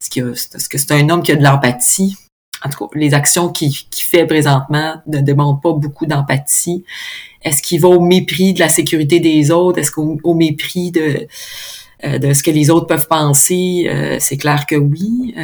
est-ce, 0.00 0.10
qu'il 0.10 0.24
y 0.24 0.26
a- 0.26 0.32
est-ce 0.32 0.68
que 0.68 0.76
c'est 0.76 0.90
un 0.92 1.08
homme 1.08 1.22
qui 1.22 1.30
a 1.30 1.36
de 1.36 1.42
l'empathie? 1.44 2.16
En 2.64 2.68
tout 2.68 2.88
cas, 2.88 2.98
les 2.98 3.14
actions 3.14 3.48
qu'il, 3.48 3.72
qu'il 3.72 4.04
fait 4.04 4.26
présentement 4.26 4.94
ne 5.06 5.20
demandent 5.20 5.62
pas 5.62 5.72
beaucoup 5.72 6.06
d'empathie. 6.06 6.84
Est-ce 7.44 7.62
qu'il 7.62 7.80
va 7.80 7.88
au 7.88 8.00
mépris 8.00 8.54
de 8.54 8.60
la 8.60 8.68
sécurité 8.68 9.20
des 9.20 9.52
autres? 9.52 9.78
Est-ce 9.78 9.90
qu'au 9.92 10.18
au 10.22 10.34
mépris 10.34 10.90
de, 10.90 11.26
euh, 12.04 12.18
de 12.18 12.32
ce 12.32 12.42
que 12.42 12.50
les 12.50 12.70
autres 12.70 12.86
peuvent 12.86 13.08
penser? 13.08 13.86
Euh, 13.88 14.16
c'est 14.20 14.36
clair 14.36 14.66
que 14.66 14.76
oui. 14.76 15.34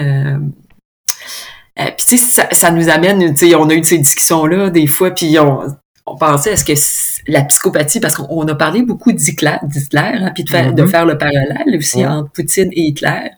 Tu 2.09 2.17
sais, 2.17 2.27
ça, 2.31 2.49
ça, 2.53 2.71
nous 2.71 2.89
amène, 2.89 3.35
tu 3.35 3.49
sais, 3.49 3.55
on 3.55 3.69
a 3.69 3.75
eu 3.75 3.85
ces 3.85 3.99
discussions-là 3.99 4.71
des 4.71 4.87
fois, 4.87 5.11
puis 5.11 5.39
on, 5.39 5.61
on 6.07 6.17
pensait 6.17 6.53
est-ce 6.53 6.65
que 6.65 7.31
la 7.31 7.43
psychopathie, 7.43 8.01
parce 8.01 8.17
qu'on 8.17 8.47
a 8.47 8.55
parlé 8.55 8.83
beaucoup 8.83 9.13
d'Hitler, 9.13 9.51
hein, 9.53 10.31
puis 10.35 10.45
de 10.45 10.51
faire, 10.51 10.73
de 10.73 10.83
mm-hmm. 10.83 10.89
faire 10.89 11.05
le 11.05 11.19
parallèle 11.19 11.77
aussi 11.77 12.05
entre 12.07 12.31
Poutine 12.33 12.71
et 12.73 12.81
Hitler. 12.83 13.31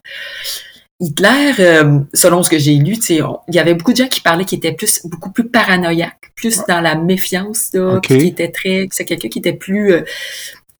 Hitler, 1.00 1.52
euh, 1.60 2.00
selon 2.12 2.42
ce 2.42 2.50
que 2.50 2.58
j'ai 2.58 2.74
lu, 2.74 2.96
il 3.08 3.54
y 3.54 3.58
avait 3.58 3.74
beaucoup 3.74 3.92
de 3.92 3.96
gens 3.96 4.08
qui 4.08 4.20
parlaient 4.20 4.44
qui 4.44 4.54
étaient 4.54 4.74
plus, 4.74 5.00
beaucoup 5.06 5.32
plus 5.32 5.48
paranoïaques, 5.48 6.30
plus 6.36 6.60
dans 6.68 6.80
la 6.80 6.94
méfiance, 6.94 7.70
là, 7.72 8.00
qui 8.00 8.14
était 8.14 8.50
très, 8.50 8.86
c'est 8.92 9.06
quelqu'un 9.06 9.28
qui 9.28 9.38
était 9.38 9.54
plus 9.54 9.92
euh, 9.92 10.02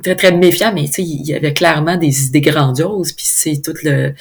très 0.03 0.17
très 0.17 0.33
méfiant, 0.33 0.73
mais 0.75 0.85
il 0.85 1.27
y 1.27 1.35
avait 1.35 1.53
clairement 1.53 1.97
des 1.97 2.27
idées 2.27 2.41
grandioses, 2.41 3.13
puis 3.13 3.25
c'est 3.27 3.63
tout 3.63 3.75
le 3.83 4.15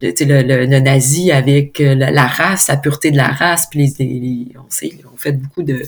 le, 0.00 0.12
le, 0.20 0.66
le, 0.66 0.80
nazi 0.80 1.32
avec 1.32 1.80
euh, 1.80 1.94
la, 1.94 2.26
race, 2.26 2.68
la 2.68 2.76
pureté 2.76 3.10
de 3.10 3.16
la 3.16 3.28
race, 3.28 3.66
puis 3.70 3.94
les, 3.98 4.48
on 4.56 4.70
sait, 4.70 4.92
on 5.12 5.16
fait 5.16 5.32
beaucoup 5.32 5.62
de 5.62 5.82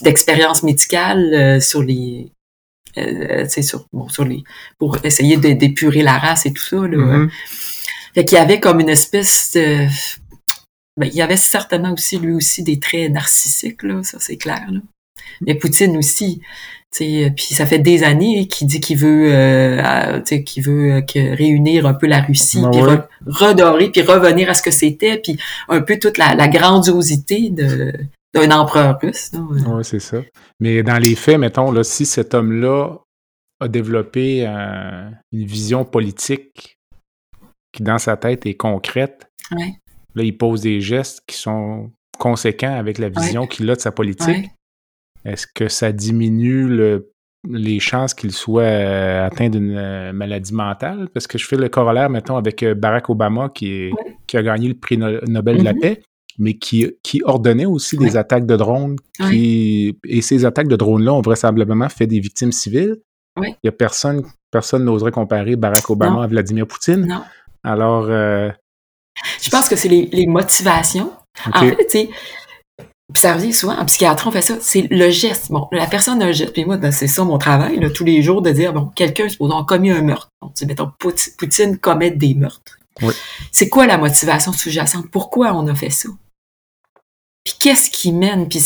d'expériences 0.00 0.64
médicales 0.64 1.62
sur 1.62 1.82
les 1.82 2.32
euh, 2.98 3.48
sur, 3.48 3.86
bon, 3.92 4.08
sur 4.08 4.24
les 4.24 4.42
pour 4.78 5.04
essayer 5.04 5.36
d'épurer 5.36 6.02
la 6.02 6.18
race 6.18 6.46
et 6.46 6.52
tout 6.52 6.62
ça 6.62 6.76
là. 6.76 6.98
Mm-hmm. 6.98 7.30
Fait 8.14 8.24
qu'il 8.24 8.38
y 8.38 8.40
avait 8.40 8.60
comme 8.60 8.78
une 8.80 8.88
espèce 8.88 9.52
de... 9.54 9.86
Ben, 10.96 11.08
il 11.08 11.14
y 11.14 11.22
avait 11.22 11.36
certainement 11.36 11.92
aussi, 11.92 12.18
lui 12.18 12.32
aussi, 12.32 12.62
des 12.62 12.78
traits 12.78 13.10
narcissiques, 13.10 13.82
là, 13.82 14.04
ça 14.04 14.18
c'est 14.20 14.36
clair. 14.36 14.64
Là. 14.70 14.78
Mais 15.40 15.56
Poutine 15.56 15.96
aussi, 15.96 16.40
puis 16.96 17.54
ça 17.54 17.66
fait 17.66 17.78
des 17.78 18.02
années 18.04 18.46
qu'il 18.46 18.66
dit 18.66 18.80
qu'il 18.80 18.98
veut, 18.98 19.28
euh, 19.32 20.20
qu'il 20.20 20.62
veut 20.62 20.92
euh, 20.92 21.00
que 21.00 21.36
réunir 21.36 21.86
un 21.86 21.94
peu 21.94 22.06
la 22.06 22.20
Russie, 22.20 22.60
ben 22.60 22.70
puis 22.70 22.80
redorer, 23.26 23.90
puis 23.90 24.02
revenir 24.02 24.48
à 24.48 24.54
ce 24.54 24.62
que 24.62 24.70
c'était, 24.70 25.18
puis 25.18 25.36
un 25.68 25.80
peu 25.80 25.98
toute 25.98 26.18
la, 26.18 26.34
la 26.34 26.48
grandiosité 26.48 27.50
de 27.50 27.92
d'un 28.34 28.50
empereur 28.50 28.98
russe. 29.00 29.30
Oui, 29.32 29.84
c'est 29.84 30.00
ça. 30.00 30.18
Mais 30.58 30.82
dans 30.82 30.98
les 30.98 31.14
faits, 31.14 31.38
mettons, 31.38 31.70
là, 31.70 31.84
si 31.84 32.04
cet 32.04 32.34
homme-là 32.34 32.98
a 33.60 33.68
développé 33.68 34.44
euh, 34.46 35.08
une 35.32 35.46
vision 35.46 35.84
politique 35.84 36.76
qui 37.72 37.82
dans 37.82 37.98
sa 37.98 38.16
tête 38.16 38.46
est 38.46 38.54
concrète. 38.54 39.30
Là, 39.50 40.22
il 40.22 40.36
pose 40.36 40.60
des 40.60 40.80
gestes 40.80 41.22
qui 41.26 41.36
sont 41.36 41.90
conséquents 42.18 42.74
avec 42.74 42.98
la 42.98 43.08
vision 43.08 43.46
qu'il 43.46 43.68
a 43.70 43.74
de 43.74 43.80
sa 43.80 43.90
politique. 43.90 44.48
Est-ce 45.24 45.46
que 45.46 45.68
ça 45.68 45.92
diminue 45.92 46.68
le, 46.68 47.12
les 47.48 47.80
chances 47.80 48.14
qu'il 48.14 48.32
soit 48.32 48.62
euh, 48.62 49.26
atteint 49.26 49.48
d'une 49.48 49.76
euh, 49.76 50.12
maladie 50.12 50.54
mentale? 50.54 51.08
Parce 51.12 51.26
que 51.26 51.38
je 51.38 51.46
fais 51.46 51.56
le 51.56 51.68
corollaire, 51.68 52.10
mettons, 52.10 52.36
avec 52.36 52.62
euh, 52.62 52.74
Barack 52.74 53.10
Obama 53.10 53.48
qui, 53.48 53.90
qui 54.26 54.36
a 54.36 54.42
gagné 54.42 54.68
le 54.68 54.74
prix 54.74 54.98
Nobel 54.98 55.58
de 55.58 55.62
la 55.62 55.72
mm-hmm. 55.72 55.80
paix, 55.80 56.02
mais 56.38 56.54
qui, 56.54 56.90
qui 57.02 57.22
ordonnait 57.24 57.66
aussi 57.66 57.96
des 57.96 58.16
attaques 58.16 58.46
de 58.46 58.56
drones. 58.56 58.96
Qui, 59.28 59.98
et 60.04 60.22
ces 60.22 60.44
attaques 60.44 60.68
de 60.68 60.76
drones-là 60.76 61.12
ont 61.12 61.22
vraisemblablement 61.22 61.88
fait 61.88 62.06
des 62.06 62.20
victimes 62.20 62.52
civiles. 62.52 62.96
Il 63.40 63.54
n'y 63.64 63.68
a 63.68 63.72
personne, 63.72 64.24
personne 64.50 64.84
n'oserait 64.84 65.10
comparer 65.10 65.56
Barack 65.56 65.90
Obama 65.90 66.22
à 66.22 66.26
Vladimir 66.26 66.66
Poutine. 66.66 67.06
Non. 67.06 67.22
Alors. 67.64 68.06
Euh, 68.08 68.50
je 69.40 69.50
pense 69.50 69.68
que 69.68 69.76
c'est 69.76 69.88
les, 69.88 70.26
motivations. 70.26 71.12
En 71.52 71.60
fait, 71.60 71.76
tu 71.76 71.84
sais, 71.88 72.08
ça 73.14 73.34
revient 73.34 73.52
souvent, 73.52 73.76
en 73.78 73.84
psychiatrie, 73.84 74.28
on 74.28 74.32
fait 74.32 74.42
ça, 74.42 74.56
c'est 74.60 74.88
le 74.90 75.10
geste. 75.10 75.50
Bon, 75.50 75.68
la 75.72 75.86
personne 75.86 76.22
a 76.22 76.26
un 76.26 76.32
geste, 76.32 76.52
puis 76.52 76.64
moi, 76.64 76.78
ben, 76.78 76.90
c'est 76.90 77.06
ça 77.06 77.22
mon 77.24 77.38
travail, 77.38 77.78
là, 77.78 77.90
tous 77.90 78.04
les 78.04 78.22
jours, 78.22 78.40
de 78.40 78.50
dire, 78.50 78.72
bon, 78.72 78.86
quelqu'un, 78.94 79.28
supposons, 79.28 79.58
a 79.58 79.64
commis 79.64 79.90
un 79.90 80.00
meurtre. 80.00 80.28
Bon, 80.40 80.50
tu 80.56 80.64
mettons, 80.66 80.90
Poutine 80.98 81.78
commet 81.78 82.10
des 82.10 82.34
meurtres. 82.34 82.78
C'est 83.50 83.68
quoi 83.68 83.86
la 83.86 83.98
motivation 83.98 84.52
sous-jacente? 84.52 85.10
Pourquoi 85.10 85.52
on 85.52 85.66
a 85.66 85.74
fait 85.74 85.90
ça? 85.90 86.08
Puis 87.44 87.54
qu'est-ce 87.60 87.90
qui 87.90 88.12
mène? 88.12 88.48
Puis 88.48 88.62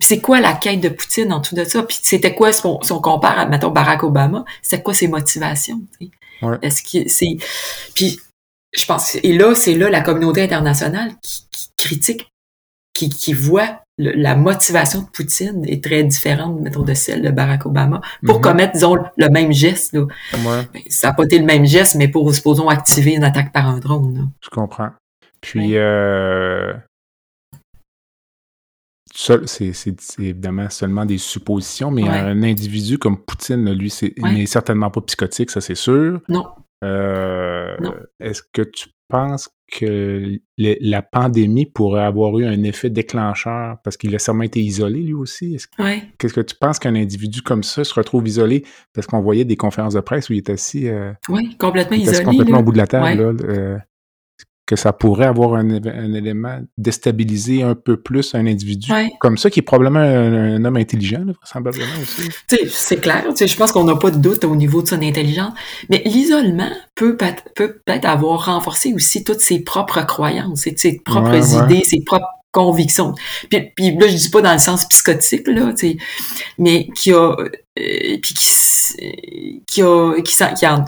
c'est 0.00 0.20
quoi 0.20 0.40
la 0.40 0.54
quête 0.54 0.80
de 0.80 0.88
Poutine 0.88 1.32
en 1.32 1.40
tout 1.40 1.54
de 1.54 1.64
ça? 1.64 1.82
Puis 1.82 1.98
c'était 2.00 2.34
quoi, 2.34 2.52
si 2.52 2.64
on, 2.64 2.80
si 2.80 2.92
on, 2.92 3.00
compare 3.00 3.38
à, 3.38 3.46
mettons, 3.46 3.70
Barack 3.70 4.04
Obama, 4.04 4.44
c'était 4.62 4.82
quoi 4.82 4.94
ses 4.94 5.08
motivations? 5.08 5.82
Est-ce 6.62 6.82
que 6.82 7.08
c'est... 7.08 7.36
Puis 7.94 8.20
je 8.72 8.86
pense, 8.86 9.16
et 9.16 9.32
là, 9.34 9.54
c'est 9.54 9.74
là 9.74 9.90
la 9.90 10.00
communauté 10.00 10.42
internationale 10.42 11.12
qui, 11.20 11.46
critique, 11.76 12.31
qui, 12.92 13.08
qui 13.08 13.32
voit 13.32 13.82
la 13.98 14.34
motivation 14.36 15.02
de 15.02 15.06
Poutine 15.06 15.64
est 15.66 15.84
très 15.84 16.02
différente, 16.02 16.60
mettons, 16.60 16.82
de 16.82 16.94
celle 16.94 17.22
de 17.22 17.30
Barack 17.30 17.66
Obama 17.66 18.00
pour 18.24 18.36
mhm. 18.36 18.42
commettre, 18.42 18.72
disons, 18.72 18.96
le 19.16 19.28
même 19.28 19.52
geste. 19.52 19.92
Là. 19.92 20.06
Ben, 20.32 20.66
ça 20.88 21.08
n'a 21.08 21.14
pas 21.14 21.24
été 21.24 21.38
le 21.38 21.44
même 21.44 21.66
geste, 21.66 21.94
mais 21.96 22.08
pour, 22.08 22.34
supposons, 22.34 22.68
activer 22.68 23.14
une 23.14 23.24
attaque 23.24 23.52
par 23.52 23.68
un 23.68 23.78
drone. 23.78 24.30
Je 24.42 24.48
comprends. 24.48 24.90
Puis, 25.40 25.76
euh, 25.76 26.72
c'est 29.14 29.74
évidemment 30.18 30.70
seulement 30.70 31.04
des 31.04 31.18
suppositions, 31.18 31.90
mais 31.90 32.08
un 32.08 32.42
individu 32.42 32.98
comme 32.98 33.18
Poutine, 33.18 33.72
lui, 33.72 33.90
c'est 33.90 34.14
n'est 34.18 34.46
certainement 34.46 34.90
pas 34.90 35.02
psychotique, 35.02 35.50
ça 35.50 35.60
c'est 35.60 35.74
sûr. 35.74 36.20
Non. 36.28 36.46
Euh, 36.82 37.76
est-ce 38.18 38.42
que 38.52 38.62
tu 38.62 38.88
penses 39.12 39.50
que 39.70 40.40
la 40.58 41.02
pandémie 41.02 41.66
pourrait 41.66 42.02
avoir 42.02 42.38
eu 42.38 42.46
un 42.46 42.62
effet 42.62 42.90
déclencheur 42.90 43.76
parce 43.84 43.96
qu'il 43.96 44.14
a 44.14 44.18
sûrement 44.18 44.42
été 44.42 44.60
isolé 44.60 45.00
lui 45.00 45.12
aussi? 45.12 45.58
Qu'est-ce 46.18 46.34
que 46.34 46.40
tu 46.40 46.56
penses 46.56 46.78
qu'un 46.78 46.94
individu 46.94 47.42
comme 47.42 47.62
ça 47.62 47.84
se 47.84 47.94
retrouve 47.94 48.26
isolé 48.26 48.64
parce 48.94 49.06
qu'on 49.06 49.20
voyait 49.20 49.44
des 49.44 49.56
conférences 49.56 49.94
de 49.94 50.00
presse 50.00 50.30
où 50.30 50.32
il 50.32 50.38
est 50.38 50.50
assis. 50.50 50.88
Euh, 50.88 51.12
oui, 51.28 51.56
complètement 51.58 51.96
isolé. 51.96 52.24
complètement 52.24 52.60
au 52.60 52.62
bout 52.62 52.72
de 52.72 52.78
la 52.78 52.86
table. 52.86 53.36
Euh, 53.44 53.78
que 54.72 54.76
ça 54.80 54.94
pourrait 54.94 55.26
avoir 55.26 55.52
un, 55.54 55.68
élément 56.14 56.58
déstabiliser 56.78 57.62
un 57.62 57.74
peu 57.74 57.98
plus 57.98 58.34
un 58.34 58.46
individu 58.46 58.90
comme 59.20 59.36
ça, 59.36 59.50
qui 59.50 59.60
est 59.60 59.62
probablement 59.62 60.00
un, 60.00 60.64
homme 60.64 60.78
intelligent, 60.78 61.22
vraisemblablement 61.26 61.92
aussi. 62.00 62.30
C'est 62.70 62.96
clair. 62.96 63.22
Je 63.38 63.56
pense 63.56 63.70
qu'on 63.70 63.84
n'a 63.84 63.96
pas 63.96 64.10
de 64.10 64.16
doute 64.16 64.44
au 64.44 64.56
niveau 64.56 64.80
de 64.80 64.88
son 64.88 65.02
intelligence. 65.02 65.52
Mais 65.90 66.02
l'isolement 66.06 66.70
peut 66.94 67.18
peut-être 67.18 68.06
avoir 68.06 68.46
renforcé 68.46 68.94
aussi 68.94 69.24
toutes 69.24 69.40
ses 69.40 69.60
propres 69.60 70.06
croyances, 70.06 70.66
ses 70.76 71.00
propres 71.04 71.64
idées, 71.64 71.84
ses 71.84 72.00
propres 72.00 72.28
convictions. 72.50 73.14
Puis, 73.50 73.72
puis, 73.76 73.94
là, 73.98 74.06
je 74.06 74.16
dis 74.16 74.30
pas 74.30 74.40
dans 74.40 74.52
le 74.54 74.58
sens 74.58 74.86
psychotique, 74.86 75.48
là, 75.48 75.74
mais 76.58 76.88
qui 76.96 77.12
a... 77.12 77.36
Euh, 77.78 78.18
puis 78.22 78.34
qui, 78.34 79.62
qui 79.66 79.82
a 79.82 80.14
qui, 80.22 80.34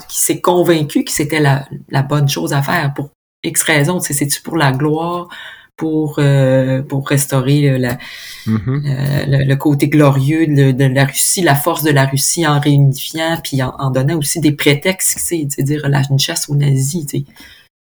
qui 0.09 0.18
s'est 0.18 0.41
convaincu 0.41 1.05
que 1.05 1.11
c'était 1.11 1.41
la, 1.41 1.66
la 1.89 2.03
bonne 2.03 2.28
chose 2.28 2.53
à 2.53 2.61
faire 2.61 2.93
pour 2.95 3.11
X 3.45 3.62
raisons. 3.62 4.01
C'est-tu 4.01 4.40
pour 4.42 4.57
la 4.57 4.72
gloire, 4.72 5.28
pour 5.76 6.16
euh, 6.18 6.82
pour 6.82 7.09
restaurer 7.09 7.78
la, 7.78 7.99
mm-hmm. 8.47 9.47
le, 9.47 9.55
côté 9.57 9.88
glorieux 9.88 10.47
de, 10.47 10.84
la 10.84 11.05
Russie, 11.05 11.42
la 11.42 11.55
force 11.55 11.82
de 11.82 11.90
la 11.90 12.07
Russie 12.07 12.47
en 12.47 12.61
réunifiant, 12.61 13.38
puis 13.42 13.62
en, 13.62 13.90
donnant 13.90 14.18
aussi 14.18 14.40
des 14.40 14.53
prétextes, 14.53 15.18
c'est 15.18 15.45
dire 15.62 15.88
la 15.88 16.03
une 16.11 16.18
chasse 16.18 16.49
aux 16.49 16.55
nazis. 16.55 17.07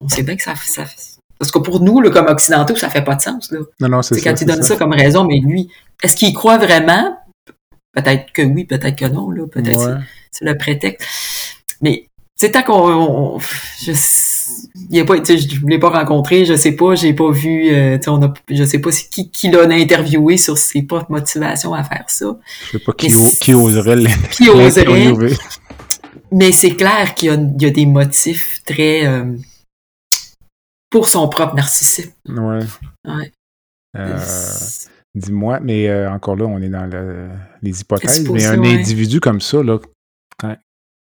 On 0.00 0.08
sait 0.08 0.22
bien 0.22 0.36
que 0.36 0.42
ça, 0.42 0.54
ça 0.56 0.84
parce 1.38 1.50
que 1.50 1.58
pour 1.58 1.80
nous, 1.80 2.00
là, 2.00 2.10
comme 2.10 2.26
occidentaux, 2.26 2.76
ça 2.76 2.88
fait 2.88 3.02
pas 3.02 3.16
de 3.16 3.20
sens. 3.20 3.50
Là. 3.50 3.58
Non, 3.80 3.88
non, 3.88 4.02
c'est 4.02 4.20
Quand 4.20 4.40
il 4.40 4.46
donne 4.46 4.62
ça. 4.62 4.76
comme 4.76 4.92
raison, 4.92 5.24
mais 5.24 5.40
lui, 5.40 5.68
est-ce 6.02 6.16
qu'il 6.16 6.32
croit 6.32 6.58
vraiment? 6.58 7.18
Peut-être 7.92 8.32
que 8.32 8.42
oui, 8.42 8.64
peut-être 8.64 8.96
que 8.96 9.06
non. 9.06 9.30
Là, 9.30 9.46
peut-être 9.46 9.98
c'est 10.30 10.44
le 10.44 10.56
prétexte. 10.56 11.06
Mais 11.80 12.06
c'est 12.36 12.52
tant 12.52 12.62
qu'on 12.62 13.38
je 13.82 13.92
il 14.90 15.00
a 15.00 15.04
pas 15.04 15.16
je 15.16 15.66
l'ai 15.66 15.78
pas 15.78 15.90
rencontré 15.90 16.44
je 16.44 16.54
sais 16.54 16.72
pas 16.72 16.94
j'ai 16.94 17.14
pas 17.14 17.30
vu 17.30 17.70
euh, 17.70 17.98
on 18.06 18.22
a, 18.22 18.32
je 18.50 18.64
sais 18.64 18.78
pas 18.78 18.90
qui 18.90 19.30
qui 19.30 19.50
l'a 19.50 19.62
interviewé 19.62 20.36
sur 20.36 20.58
ses 20.58 20.82
propres 20.82 21.10
motivations 21.10 21.74
à 21.74 21.84
faire 21.84 22.04
ça. 22.08 22.36
Je 22.66 22.78
sais 22.78 22.84
pas 22.84 22.92
qui, 22.92 23.08
qui 23.40 23.54
oserait 23.54 24.04
qui 24.30 24.48
oserait. 24.48 25.12
mais 26.32 26.52
c'est 26.52 26.76
clair 26.76 27.14
qu'il 27.14 27.28
y 27.28 27.30
a, 27.32 27.34
il 27.34 27.62
y 27.62 27.66
a 27.66 27.70
des 27.70 27.86
motifs 27.86 28.62
très 28.64 29.06
euh, 29.06 29.36
pour 30.90 31.08
son 31.08 31.28
propre 31.28 31.54
narcissisme. 31.54 32.12
Ouais, 32.28 32.60
ouais. 33.06 33.32
Euh, 33.96 34.18
dis-moi 35.14 35.60
mais 35.60 35.88
euh, 35.88 36.10
encore 36.10 36.36
là 36.36 36.46
on 36.46 36.60
est 36.60 36.68
dans 36.68 36.86
le, 36.86 37.28
les 37.62 37.80
hypothèses 37.80 38.28
mais 38.28 38.44
un 38.46 38.62
individu 38.62 39.20
comme 39.20 39.40
ça 39.40 39.62
là 39.62 39.78
quand, 40.38 40.56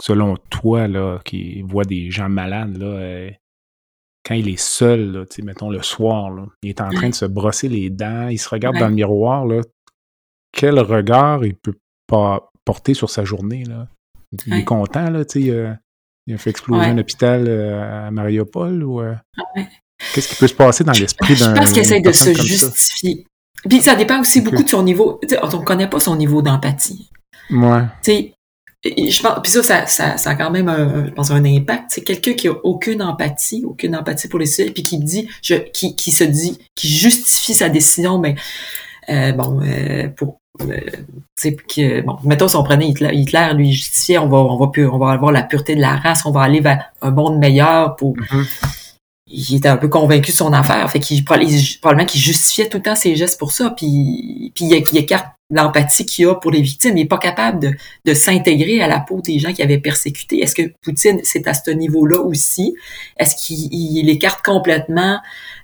selon 0.02 0.36
toi, 0.50 0.88
là, 0.88 1.18
qui 1.24 1.62
voit 1.62 1.84
des 1.84 2.10
gens 2.10 2.28
malades, 2.28 2.76
là, 2.76 2.86
euh, 2.86 3.30
quand 4.24 4.34
il 4.34 4.48
est 4.48 4.60
seul, 4.60 5.12
là, 5.12 5.24
mettons 5.42 5.70
le 5.70 5.82
soir, 5.82 6.30
là, 6.30 6.44
il 6.62 6.70
est 6.70 6.80
en 6.80 6.90
train 6.90 7.10
de 7.10 7.14
se 7.14 7.24
brosser 7.24 7.68
les 7.68 7.90
dents, 7.90 8.28
il 8.28 8.38
se 8.38 8.48
regarde 8.48 8.78
dans 8.78 8.88
le 8.88 8.94
miroir, 8.94 9.46
là, 9.46 9.62
quel 10.52 10.78
regard 10.80 11.44
il 11.44 11.54
peut 11.54 11.76
pas 12.06 12.50
porter 12.64 12.94
sur 12.94 13.10
sa 13.10 13.24
journée, 13.24 13.64
là? 13.64 13.88
Il 14.46 14.54
est 14.54 14.64
content, 14.64 15.08
là, 15.10 15.24
tu 15.24 15.44
sais, 15.44 15.78
il 16.26 16.34
a 16.34 16.38
fait 16.38 16.50
exploser 16.50 16.86
un 16.86 16.98
hôpital 16.98 17.46
euh, 17.46 18.08
à 18.08 18.10
Mariupol 18.10 18.82
ou... 18.82 19.00
Euh, 19.00 19.14
qu'est-ce 20.12 20.28
qui 20.28 20.34
peut 20.34 20.48
se 20.48 20.54
passer 20.54 20.82
dans 20.82 20.92
l'esprit 20.92 21.36
d'un... 21.36 21.54
Je 21.54 21.60
pense 21.60 21.72
qu'il 21.72 21.82
essaie 21.82 22.00
de 22.00 22.12
se 22.12 22.34
justifier. 22.34 23.26
Puis 23.68 23.80
ça 23.80 23.94
dépend 23.94 24.20
aussi 24.20 24.40
beaucoup 24.40 24.62
de 24.62 24.68
son 24.68 24.82
niveau. 24.82 25.20
on 25.42 25.58
ne 25.58 25.64
connaît 25.64 25.88
pas 25.88 26.00
son 26.00 26.16
niveau 26.16 26.42
d'empathie. 26.42 27.10
Ouais. 27.50 27.84
Je 29.10 29.22
pense, 29.22 29.38
puis 29.42 29.50
ça, 29.50 29.86
ça, 29.86 30.16
ça, 30.16 30.30
a 30.30 30.34
quand 30.34 30.50
même, 30.50 30.68
un, 30.68 31.06
je 31.06 31.10
pense, 31.12 31.30
un 31.30 31.44
impact. 31.44 31.84
C'est 31.88 32.02
quelqu'un 32.02 32.34
qui 32.34 32.48
a 32.48 32.52
aucune 32.64 33.02
empathie, 33.02 33.64
aucune 33.66 33.96
empathie 33.96 34.28
pour 34.28 34.38
les 34.38 34.46
civils, 34.46 34.72
puis 34.72 34.82
qui 34.82 34.98
dit, 34.98 35.28
je, 35.42 35.54
qui, 35.54 35.96
qui 35.96 36.10
se 36.10 36.24
dit, 36.24 36.58
qui 36.74 36.88
justifie 36.88 37.54
sa 37.54 37.68
décision, 37.68 38.18
mais 38.18 38.34
euh, 39.08 39.32
bon, 39.32 39.60
euh, 39.62 40.08
pour 40.08 40.40
euh, 40.62 40.80
que 41.68 42.00
bon, 42.00 42.16
mettons 42.24 42.48
si 42.48 42.56
on 42.56 42.62
prenait 42.64 42.88
Hitler, 42.88 43.10
Hitler 43.12 43.50
lui 43.54 43.72
justifiait, 43.72 44.18
on 44.18 44.28
va, 44.28 44.38
on 44.38 44.58
va 44.58 44.70
on 44.90 44.98
va 44.98 45.10
avoir 45.10 45.32
la 45.32 45.42
pureté 45.42 45.74
de 45.74 45.80
la 45.80 45.96
race, 45.96 46.24
on 46.24 46.30
va 46.30 46.42
aller 46.42 46.60
vers 46.60 46.92
un 47.02 47.10
monde 47.10 47.38
meilleur 47.38 47.96
pour. 47.96 48.16
Mm-hmm. 48.16 48.85
Il 49.28 49.56
était 49.56 49.68
un 49.68 49.76
peu 49.76 49.88
convaincu 49.88 50.30
de 50.30 50.36
son 50.36 50.52
affaire, 50.52 50.88
fait 50.90 51.00
qu'il 51.00 51.24
probablement 51.24 52.06
qu'il 52.06 52.20
justifiait 52.20 52.68
tout 52.68 52.76
le 52.76 52.82
temps 52.84 52.94
ses 52.94 53.16
gestes 53.16 53.38
pour 53.38 53.52
ça, 53.52 53.70
puis 53.70 54.52
puis 54.54 54.66
il, 54.66 54.96
écarte 54.96 55.26
l'empathie 55.50 56.06
qu'il 56.06 56.26
a 56.26 56.34
pour 56.34 56.50
les 56.50 56.60
victimes. 56.60 56.96
Il 56.96 57.02
n'est 57.02 57.08
pas 57.08 57.18
capable 57.18 57.60
de, 57.60 57.72
de 58.04 58.14
s'intégrer 58.14 58.80
à 58.80 58.88
la 58.88 59.00
peau 59.00 59.20
des 59.20 59.38
gens 59.38 59.52
qui 59.52 59.62
avaient 59.62 59.78
persécuté. 59.78 60.42
Est-ce 60.42 60.54
que 60.54 60.72
Poutine, 60.82 61.20
c'est 61.22 61.46
à 61.46 61.54
ce 61.54 61.70
niveau-là 61.70 62.20
aussi? 62.20 62.74
Est-ce 63.18 63.36
qu'il 63.36 64.08
écarte 64.08 64.44
complètement 64.44 65.18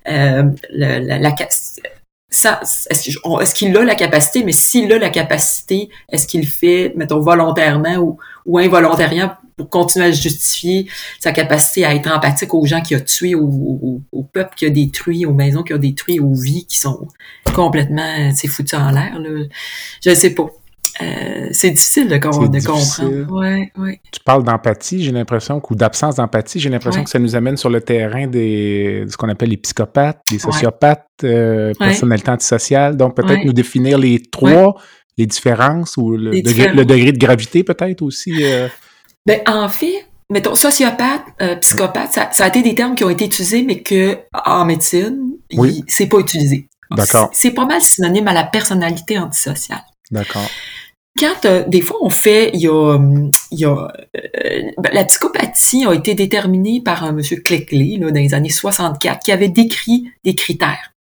euh, 0.09 0.45
la, 0.71 0.99
la, 1.01 1.35
est-ce 2.33 3.55
qu'il 3.55 3.77
a 3.77 3.85
la 3.85 3.95
capacité, 3.95 4.43
mais 4.43 4.53
s'il 4.53 4.93
a 4.93 4.99
la 4.99 5.11
capacité, 5.11 5.91
est-ce 6.11 6.27
qu'il 6.27 6.47
fait, 6.47 6.93
mettons, 6.97 7.21
volontairement 7.21 8.17
ou, 8.47 8.59
involontairement 8.59 9.33
pour 9.57 9.69
continuer 9.69 10.07
à 10.07 10.11
justifier 10.11 10.89
sa 11.21 11.31
capacité 11.33 11.85
à 11.85 11.95
être 11.95 12.11
empathique 12.11 12.55
aux 12.55 12.65
gens 12.65 12.81
qu'il 12.81 12.97
a 12.97 13.01
tués, 13.01 13.35
au, 13.35 14.01
au, 14.11 14.23
peuple 14.23 14.55
qu'il 14.57 14.69
a 14.69 14.71
détruit, 14.71 15.27
aux 15.27 15.35
maisons 15.35 15.63
qu'il 15.63 15.77
a 15.77 15.79
détruit, 15.79 16.19
aux 16.21 16.35
vies 16.35 16.65
qui 16.67 16.79
sont 16.79 17.07
complètement, 17.55 18.33
c'est 18.35 18.49
foutu 18.49 18.75
en 18.75 18.91
l'air, 18.91 19.19
là. 19.19 19.45
Je 20.03 20.11
ne 20.11 20.15
sais 20.15 20.31
pas. 20.31 20.47
Euh, 21.01 21.49
c'est 21.53 21.71
difficile 21.71 22.09
de, 22.09 22.19
comprendre. 22.19 22.51
Ouais, 23.31 23.73
ouais. 23.79 24.01
Tu 24.13 24.21
parles 24.25 24.45
d'empathie, 24.45 25.03
j'ai 25.03 25.13
l'impression, 25.13 25.61
ou 25.69 25.75
d'absence 25.75 26.17
d'empathie, 26.17 26.61
j'ai 26.61 26.69
l'impression 26.69 27.03
que 27.03 27.11
ça 27.11 27.19
nous 27.19 27.35
amène 27.35 27.57
sur 27.57 27.71
le 27.71 27.81
terrain 27.81 28.27
des, 28.27 29.05
de 29.07 29.11
ce 29.11 29.17
qu'on 29.17 29.29
appelle 29.29 29.49
les 29.49 29.57
psychopathes, 29.57 30.21
les 30.31 30.39
sociopathes, 30.39 31.07
euh, 31.25 31.73
personnalités 31.79 32.31
antisociales. 32.31 32.97
Donc, 32.97 33.17
peut-être 33.17 33.45
nous 33.45 33.53
définir 33.53 33.99
les 33.99 34.21
trois, 34.21 34.77
les 35.17 35.27
différences 35.27 35.97
ou 35.97 36.17
le, 36.17 36.43
degré, 36.43 37.13
de 37.13 37.19
gravité, 37.19 37.65
peut-être 37.65 38.03
aussi. 38.03 38.33
Euh. 38.45 38.69
Ben, 39.25 39.41
en 39.47 39.69
fait, 39.69 40.07
mettons, 40.31 40.55
sociopathe, 40.55 41.25
psychopathe, 41.63 42.13
ça, 42.13 42.45
a 42.45 42.49
été 42.49 42.63
des 42.63 42.75
termes 42.75 42.95
qui 42.95 43.05
ont 43.05 43.11
été 43.11 43.25
utilisés, 43.25 43.63
mais 43.63 43.83
que 43.83 44.19
en 44.45 44.67
médecine, 44.67 45.37
c'est 45.87 46.07
pas 46.07 46.19
utilisé. 46.19 46.69
D'accord. 46.91 47.31
C'est 47.33 47.53
pas 47.53 47.65
mal 47.65 47.81
synonyme 47.81 48.29
à 48.29 48.35
la 48.35 48.45
personnalité 48.45 49.19
antisociale. 49.19 49.83
D'accord 50.13 50.49
quand 51.19 51.45
euh, 51.45 51.65
des 51.67 51.81
fois 51.81 51.99
on 52.01 52.11
fait, 52.11 52.51
il 52.55 52.61
y 52.61 52.69
a, 52.69 52.99
il 53.51 53.59
y 53.59 53.65
a 53.65 53.89
euh, 54.17 54.61
ben, 54.79 54.91
la 54.93 55.05
psychopathie 55.05 55.85
a 55.87 55.93
été 55.93 56.15
déterminée 56.15 56.81
par 56.81 57.05
un 57.05 57.13
monsieur 57.13 57.37
Cleckley 57.37 57.99
là, 57.99 58.11
dans 58.11 58.21
les 58.21 58.35
années 58.35 58.49
64 58.49 59.23
qui 59.23 59.33
avait 59.33 59.49
décrit 59.49 60.11
des 60.25 60.35
critères. 60.35 60.93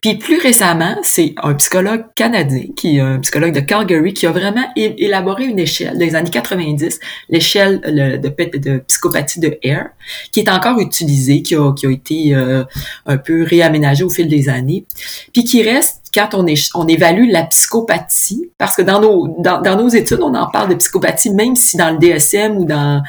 Puis 0.00 0.16
plus 0.16 0.38
récemment, 0.38 0.96
c'est 1.02 1.34
un 1.42 1.54
psychologue 1.54 2.04
canadien, 2.14 2.66
qui 2.76 2.96
est 2.96 3.00
un 3.00 3.18
psychologue 3.18 3.54
de 3.54 3.60
Calgary, 3.60 4.12
qui 4.12 4.26
a 4.26 4.30
vraiment 4.30 4.64
élaboré 4.76 5.46
une 5.46 5.58
échelle 5.58 5.96
des 5.98 6.14
années 6.14 6.30
90, 6.30 7.00
l'échelle 7.30 7.80
de, 7.80 8.78
psychopathie 8.86 9.40
de 9.40 9.58
Hare, 9.64 9.88
qui 10.30 10.40
est 10.40 10.50
encore 10.50 10.78
utilisée, 10.78 11.42
qui 11.42 11.56
a, 11.56 11.72
qui 11.72 11.86
a 11.86 11.90
été 11.90 12.34
euh, 12.34 12.64
un 13.06 13.16
peu 13.16 13.42
réaménagée 13.42 14.04
au 14.04 14.10
fil 14.10 14.28
des 14.28 14.48
années, 14.48 14.84
puis 15.32 15.42
qui 15.42 15.62
reste 15.62 16.05
quand 16.16 16.30
on, 16.32 16.46
est, 16.46 16.70
on 16.74 16.88
évalue 16.88 17.30
la 17.30 17.44
psychopathie, 17.44 18.50
parce 18.56 18.74
que 18.74 18.82
dans 18.82 19.00
nos, 19.00 19.36
dans, 19.38 19.76
nos 19.76 19.88
études, 19.88 20.20
on 20.22 20.34
en 20.34 20.46
parle 20.48 20.70
de 20.70 20.74
psychopathie, 20.74 21.30
même 21.30 21.54
si 21.54 21.76
dans 21.76 21.90
le 21.90 21.98
DSM 21.98 22.56
ou 22.56 22.64
dans 22.64 23.02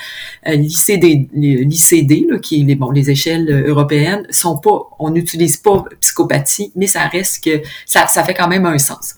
euh, 0.48 0.56
l'ICD, 0.56 1.30
l'ICD 1.34 2.28
qui 2.42 2.62
est 2.62 2.64
les, 2.66 2.76
bon, 2.76 2.92
les 2.92 3.10
échelles 3.10 3.66
européennes, 3.68 4.28
sont 4.30 4.58
pas, 4.58 4.90
on 5.00 5.10
n'utilise 5.10 5.56
pas 5.58 5.86
psychopathie, 6.02 6.74
mais 6.76 6.88
ça 6.88 7.08
reste 7.08 7.44
que 7.44 7.62
ça, 7.86 8.08
ça 8.08 8.24
fait 8.26 8.34
quand 8.34 8.50
même 8.50 8.66
un 8.66 8.78
sens. 8.78 9.16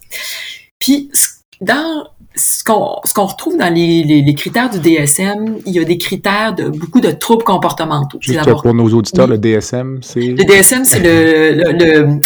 Puis, 0.77 1.09
dans 1.59 2.05
ce 2.35 2.63
qu'on 2.63 2.97
ce 3.03 3.13
qu'on 3.13 3.25
retrouve 3.25 3.57
dans 3.57 3.73
les, 3.73 4.03
les, 4.03 4.33
critères 4.35 4.69
du 4.69 4.79
DSM, 4.79 5.57
il 5.65 5.73
y 5.73 5.79
a 5.79 5.83
des 5.83 5.97
critères 5.97 6.53
de 6.53 6.69
beaucoup 6.69 7.01
de 7.01 7.11
troubles 7.11 7.43
comportementaux. 7.43 8.19
Juste 8.21 8.45
pour 8.45 8.73
nos 8.73 8.93
auditeurs, 8.93 9.27
le 9.27 9.39
DSM, 9.39 9.99
c'est 10.03 10.19
le 10.19 10.43
DSM, 10.45 10.85
c'est 10.85 10.99
le, 10.99 11.63
le, 11.63 11.71
le 11.73 12.19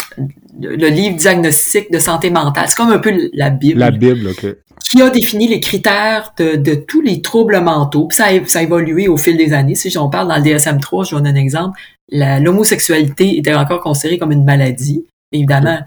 livre 0.60 1.16
diagnostique 1.16 1.90
de 1.90 1.98
santé 1.98 2.30
mentale. 2.30 2.66
C'est 2.68 2.76
comme 2.76 2.90
un 2.90 2.98
peu 2.98 3.30
la 3.32 3.50
Bible. 3.50 3.80
La 3.80 3.90
Bible, 3.90 4.28
OK. 4.28 4.46
Qui 4.90 5.02
a 5.02 5.10
défini 5.10 5.48
les 5.48 5.60
critères 5.60 6.34
de, 6.38 6.56
de 6.56 6.74
tous 6.74 7.00
les 7.00 7.22
troubles 7.22 7.60
mentaux. 7.60 8.06
Puis 8.06 8.16
ça, 8.16 8.26
a, 8.26 8.44
ça 8.46 8.58
a 8.60 8.62
évolué 8.62 9.08
au 9.08 9.16
fil 9.16 9.36
des 9.36 9.52
années. 9.52 9.74
Si 9.74 9.90
j'en 9.90 10.08
parle 10.08 10.28
dans 10.28 10.36
le 10.36 10.42
DSM-3, 10.42 11.08
je 11.08 11.14
donne 11.16 11.26
un 11.26 11.34
exemple. 11.34 11.78
L'homosexualité 12.10 13.38
était 13.38 13.54
encore 13.54 13.80
considérée 13.80 14.18
comme 14.18 14.32
une 14.32 14.44
maladie. 14.44 15.06
Évidemment, 15.32 15.80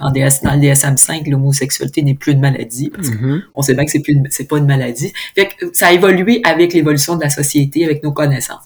en 0.00 0.10
DS, 0.10 0.42
dans 0.42 0.54
le 0.54 0.60
DSM-5, 0.60 1.30
l'homosexualité 1.30 2.02
n'est 2.02 2.14
plus 2.14 2.32
une 2.32 2.40
maladie. 2.40 2.90
Parce 2.90 3.08
mm-hmm. 3.08 3.42
On 3.54 3.62
sait 3.62 3.74
bien 3.74 3.84
que 3.84 3.90
c'est 3.90 4.00
plus 4.00 4.20
c'est 4.30 4.48
pas 4.48 4.58
une 4.58 4.66
maladie. 4.66 5.12
Fait 5.34 5.48
que 5.48 5.66
ça 5.72 5.88
a 5.88 5.92
évolué 5.92 6.40
avec 6.44 6.72
l'évolution 6.72 7.16
de 7.16 7.22
la 7.22 7.30
société, 7.30 7.84
avec 7.84 8.02
nos 8.02 8.12
connaissances. 8.12 8.62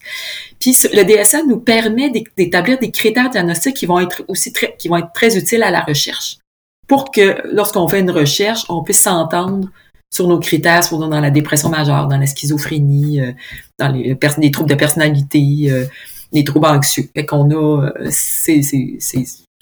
Puis 0.58 0.76
le 0.92 1.02
DSM 1.04 1.48
nous 1.48 1.60
permet 1.60 2.10
d'établir 2.36 2.78
des 2.78 2.90
critères 2.90 3.30
diagnostiques 3.30 3.76
qui 3.76 3.86
vont 3.86 4.00
être 4.00 4.24
aussi 4.28 4.52
très, 4.52 4.74
qui 4.78 4.88
vont 4.88 4.96
être 4.96 5.12
très 5.12 5.36
utiles 5.36 5.62
à 5.62 5.70
la 5.70 5.82
recherche. 5.82 6.38
Pour 6.86 7.10
que 7.10 7.36
lorsqu'on 7.52 7.86
fait 7.88 8.00
une 8.00 8.10
recherche, 8.10 8.64
on 8.70 8.82
puisse 8.82 9.00
s'entendre 9.00 9.68
sur 10.10 10.26
nos 10.26 10.38
critères, 10.38 10.82
soit 10.84 10.98
dans 10.98 11.20
la 11.20 11.30
dépression 11.30 11.68
majeure, 11.68 12.08
dans 12.08 12.16
la 12.16 12.26
schizophrénie, 12.26 13.20
euh, 13.20 13.32
dans 13.78 13.88
les, 13.88 14.16
les, 14.38 14.50
troubles 14.50 14.70
de 14.70 14.74
personnalité, 14.74 15.66
euh, 15.70 15.84
les 16.32 16.44
troubles 16.44 16.66
anxieux. 16.66 17.08
Fait 17.14 17.26
qu'on 17.26 17.50
a, 17.50 17.90
euh, 17.90 18.08
c'est, 18.10 18.62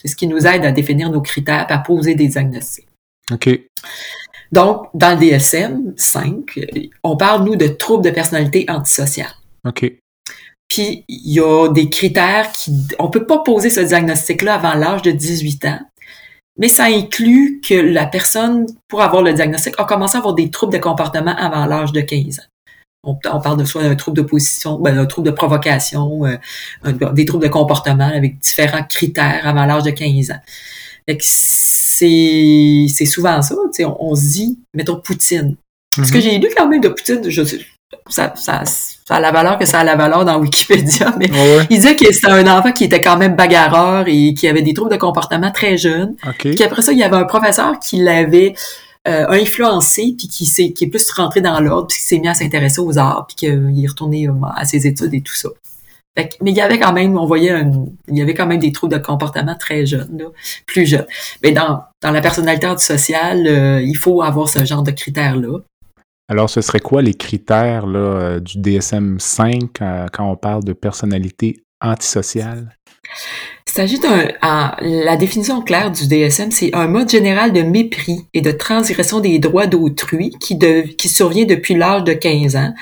c'est, 0.07 0.13
ce 0.13 0.17
qui 0.17 0.27
nous 0.27 0.47
aide 0.47 0.65
à 0.65 0.73
définir 0.73 1.11
nos 1.11 1.21
critères, 1.21 1.67
à 1.69 1.79
poser 1.79 2.15
des 2.15 2.29
diagnostics. 2.29 2.89
OK. 3.33 3.49
Donc, 4.53 4.89
dans 4.95 5.19
le 5.19 5.19
DSM 5.19 5.95
5, 5.97 6.61
on 7.03 7.17
parle, 7.17 7.45
nous, 7.45 7.57
de 7.57 7.67
troubles 7.67 8.05
de 8.05 8.11
personnalité 8.11 8.65
antisociale. 8.69 9.33
OK. 9.67 9.93
Puis, 10.69 11.05
il 11.09 11.33
y 11.33 11.41
a 11.41 11.69
des 11.69 11.89
critères 11.89 12.53
qui... 12.53 12.73
On 12.99 13.09
peut 13.09 13.27
pas 13.27 13.39
poser 13.39 13.71
ce 13.71 13.81
diagnostic-là 13.81 14.55
avant 14.55 14.75
l'âge 14.75 15.03
de 15.03 15.11
18 15.11 15.65
ans, 15.67 15.81
mais 16.59 16.69
ça 16.69 16.85
inclut 16.85 17.61
que 17.61 17.75
la 17.75 18.07
personne, 18.07 18.67
pour 18.89 19.03
avoir 19.03 19.23
le 19.23 19.33
diagnostic, 19.33 19.75
a 19.79 19.85
commencé 19.85 20.17
à 20.17 20.19
avoir 20.19 20.35
des 20.35 20.51
troubles 20.51 20.73
de 20.73 20.79
comportement 20.79 21.35
avant 21.37 21.67
l'âge 21.67 21.93
de 21.93 22.01
15 22.01 22.41
ans 22.41 22.56
on, 23.07 23.41
parle 23.41 23.59
de 23.59 23.65
soit 23.65 23.83
d'un 23.83 23.95
trouble 23.95 24.17
de 24.17 24.23
position, 24.23 24.79
ben, 24.79 24.99
un 24.99 25.07
trouble 25.07 25.27
de 25.27 25.33
provocation, 25.33 26.27
euh, 26.27 26.93
des 27.13 27.25
troubles 27.25 27.45
de 27.45 27.49
comportement 27.49 28.09
avec 28.09 28.39
différents 28.39 28.83
critères 28.83 29.47
avant 29.47 29.65
l'âge 29.65 29.85
de 29.85 29.91
15 29.91 30.33
ans. 30.33 30.41
c'est, 31.21 32.87
c'est 32.89 33.07
souvent 33.07 33.41
ça, 33.43 33.55
on, 33.55 33.97
on, 34.01 34.15
se 34.15 34.23
dit, 34.23 34.59
mettons 34.75 35.01
Poutine. 35.01 35.57
Ce 35.95 36.01
que 36.03 36.19
mm-hmm. 36.19 36.21
j'ai 36.21 36.39
lu 36.39 36.49
quand 36.57 36.69
même 36.69 36.81
de 36.81 36.89
Poutine, 36.89 37.31
je 37.31 37.43
ça, 38.09 38.33
ça, 38.37 38.65
ça 38.65 39.15
a 39.17 39.21
la 39.21 39.31
valeur 39.31 39.59
que 39.59 39.65
ça 39.65 39.81
a 39.81 39.85
la 39.85 39.95
valeur 39.95 40.25
dans 40.25 40.39
Wikipédia, 40.41 41.15
mais 41.19 41.31
il 41.71 41.77
disait 41.77 41.97
que 41.97 42.13
c'était 42.13 42.29
un 42.29 42.47
enfant 42.47 42.73
qui 42.73 42.85
était 42.85 43.01
quand 43.01 43.17
même 43.17 43.37
bagarreur 43.37 44.05
et 44.09 44.35
qui 44.35 44.49
avait 44.49 44.63
des 44.63 44.75
troubles 44.75 44.91
de 44.91 44.97
comportement 44.97 45.51
très 45.51 45.77
jeunes. 45.77 46.17
Puis 46.39 46.63
après 46.63 46.83
ça, 46.83 46.93
il 46.93 46.99
y 46.99 47.05
avait 47.05 47.17
un 47.17 47.25
professeur 47.25 47.79
qui 47.79 47.99
l'avait 47.99 48.55
euh, 49.07 49.29
influencé, 49.29 50.15
puis 50.17 50.29
qui, 50.29 50.47
s'est, 50.47 50.73
qui 50.73 50.85
est 50.85 50.89
plus 50.89 51.11
rentré 51.11 51.41
dans 51.41 51.61
l'ordre, 51.61 51.89
puis 51.89 51.99
qui 51.99 52.03
s'est 52.05 52.19
mis 52.19 52.29
à 52.29 52.35
s'intéresser 52.35 52.81
aux 52.81 52.99
arts, 52.99 53.27
puis 53.27 53.37
qu'il 53.37 53.85
est 53.85 53.89
retourné 53.89 54.29
euh, 54.29 54.33
à 54.55 54.65
ses 54.65 54.87
études 54.87 55.15
et 55.15 55.23
tout 55.23 55.35
ça. 55.35 55.49
mais 56.17 56.51
il 56.51 56.57
y 56.57 56.61
avait 56.61 56.79
quand 56.79 56.93
même, 56.93 57.17
on 57.17 57.27
voyait, 57.27 57.63
il 58.09 58.19
y 58.19 58.23
avait 58.23 58.35
quand 58.35 58.47
même 58.47 58.59
des 58.59 58.73
troubles 58.73 58.95
de 58.95 58.99
comportement 58.99 59.55
très 59.55 59.87
jeunes, 59.87 60.25
plus 60.67 60.87
jeunes. 60.87 61.07
Mais 61.43 61.53
dans, 61.53 61.85
dans 62.03 62.11
la 62.11 62.21
personnalité 62.21 62.67
antisociale, 62.67 63.47
euh, 63.47 63.83
il 63.83 63.97
faut 63.97 64.23
avoir 64.23 64.49
ce 64.49 64.65
genre 64.65 64.83
de 64.83 64.91
critères-là. 64.91 65.59
Alors, 66.29 66.51
ce 66.51 66.61
serait 66.61 66.81
quoi 66.81 67.03
les 67.03 67.15
critères 67.15 67.87
là, 67.87 67.99
euh, 67.99 68.41
du 68.41 68.59
DSM-5 68.59 70.09
quand 70.13 70.31
on 70.31 70.37
parle 70.37 70.65
de 70.65 70.73
personnalité 70.73 71.63
antisociale? 71.81 72.77
Il 73.69 73.73
s'agit 73.73 73.99
d'un, 73.99 74.29
la 74.81 75.17
définition 75.17 75.61
claire 75.61 75.91
du 75.91 76.07
DSM, 76.07 76.51
c'est 76.51 76.75
un 76.75 76.89
mode 76.89 77.11
général 77.11 77.53
de 77.53 77.61
mépris 77.61 78.27
et 78.33 78.41
de 78.41 78.51
transgression 78.51 79.21
des 79.21 79.39
droits 79.39 79.67
d'autrui 79.67 80.31
qui, 80.41 81.09
survient 81.09 81.45
depuis 81.45 81.75
l'âge 81.75 82.05
de 82.05 82.15
15 82.15 82.57
ans, 82.57 82.73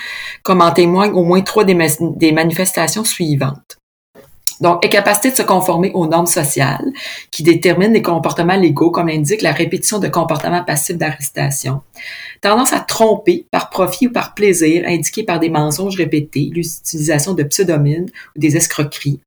comme 0.45 0.61
en 0.61 0.71
témoignent 0.71 1.15
au 1.15 1.25
moins 1.25 1.41
trois 1.41 1.65
des 1.65 2.33
manifestations 2.33 3.05
suivantes. 3.05 3.79
Donc, 4.65 4.83
incapacité 4.83 5.31
de 5.31 5.37
se 5.37 5.43
conformer 5.43 5.91
aux 5.93 6.07
normes 6.07 6.27
sociales 6.27 6.91
qui 7.31 7.43
déterminent 7.43 7.93
les 7.93 8.01
comportements 8.01 8.57
légaux, 8.57 8.91
comme 8.91 9.09
l'indique 9.09 9.43
la 9.43 9.53
répétition 9.53 9.99
de 9.99 10.09
comportements 10.09 10.65
passifs 10.65 10.97
d'arrestation. 10.97 11.83
Tendance 12.41 12.73
à 12.73 12.81
tromper 12.81 13.45
par 13.51 13.69
profit 13.69 14.07
ou 14.07 14.11
par 14.11 14.33
plaisir, 14.33 14.85
indiqué 14.87 15.23
par 15.23 15.39
des 15.39 15.51
mensonges 15.51 15.97
répétés, 15.97 16.51
l'utilisation 16.51 17.35
de 17.35 17.43
pseudonymes 17.43 18.07
ou 18.35 18.41
des 18.41 18.57
escroqueries. 18.57 19.21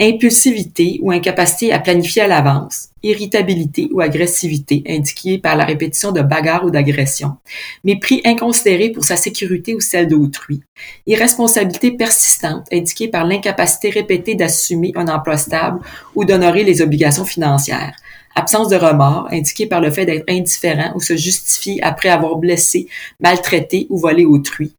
Impulsivité 0.00 0.98
ou 1.02 1.12
incapacité 1.12 1.72
à 1.72 1.78
planifier 1.78 2.22
à 2.22 2.26
l'avance, 2.26 2.88
irritabilité 3.04 3.88
ou 3.92 4.00
agressivité 4.00 4.82
indiquée 4.88 5.38
par 5.38 5.56
la 5.56 5.64
répétition 5.64 6.10
de 6.10 6.20
bagarres 6.20 6.64
ou 6.64 6.70
d'agressions, 6.70 7.36
mépris 7.84 8.20
inconsidéré 8.24 8.90
pour 8.90 9.04
sa 9.04 9.16
sécurité 9.16 9.74
ou 9.74 9.80
celle 9.80 10.08
d'autrui, 10.08 10.62
irresponsabilité 11.06 11.92
persistante 11.92 12.66
indiquée 12.72 13.06
par 13.06 13.24
l'incapacité 13.24 13.90
répétée 13.90 14.34
d'assumer 14.34 14.92
un 14.96 15.06
emploi 15.06 15.36
stable 15.36 15.78
ou 16.16 16.24
d'honorer 16.24 16.64
les 16.64 16.82
obligations 16.82 17.24
financières, 17.24 17.94
absence 18.34 18.68
de 18.68 18.76
remords 18.76 19.28
indiquée 19.30 19.66
par 19.66 19.80
le 19.80 19.92
fait 19.92 20.06
d'être 20.06 20.24
indifférent 20.28 20.92
ou 20.96 21.00
se 21.00 21.16
justifier 21.16 21.80
après 21.84 22.08
avoir 22.08 22.34
blessé, 22.36 22.88
maltraité 23.20 23.86
ou 23.90 23.98
volé 23.98 24.24
autrui, 24.24 24.74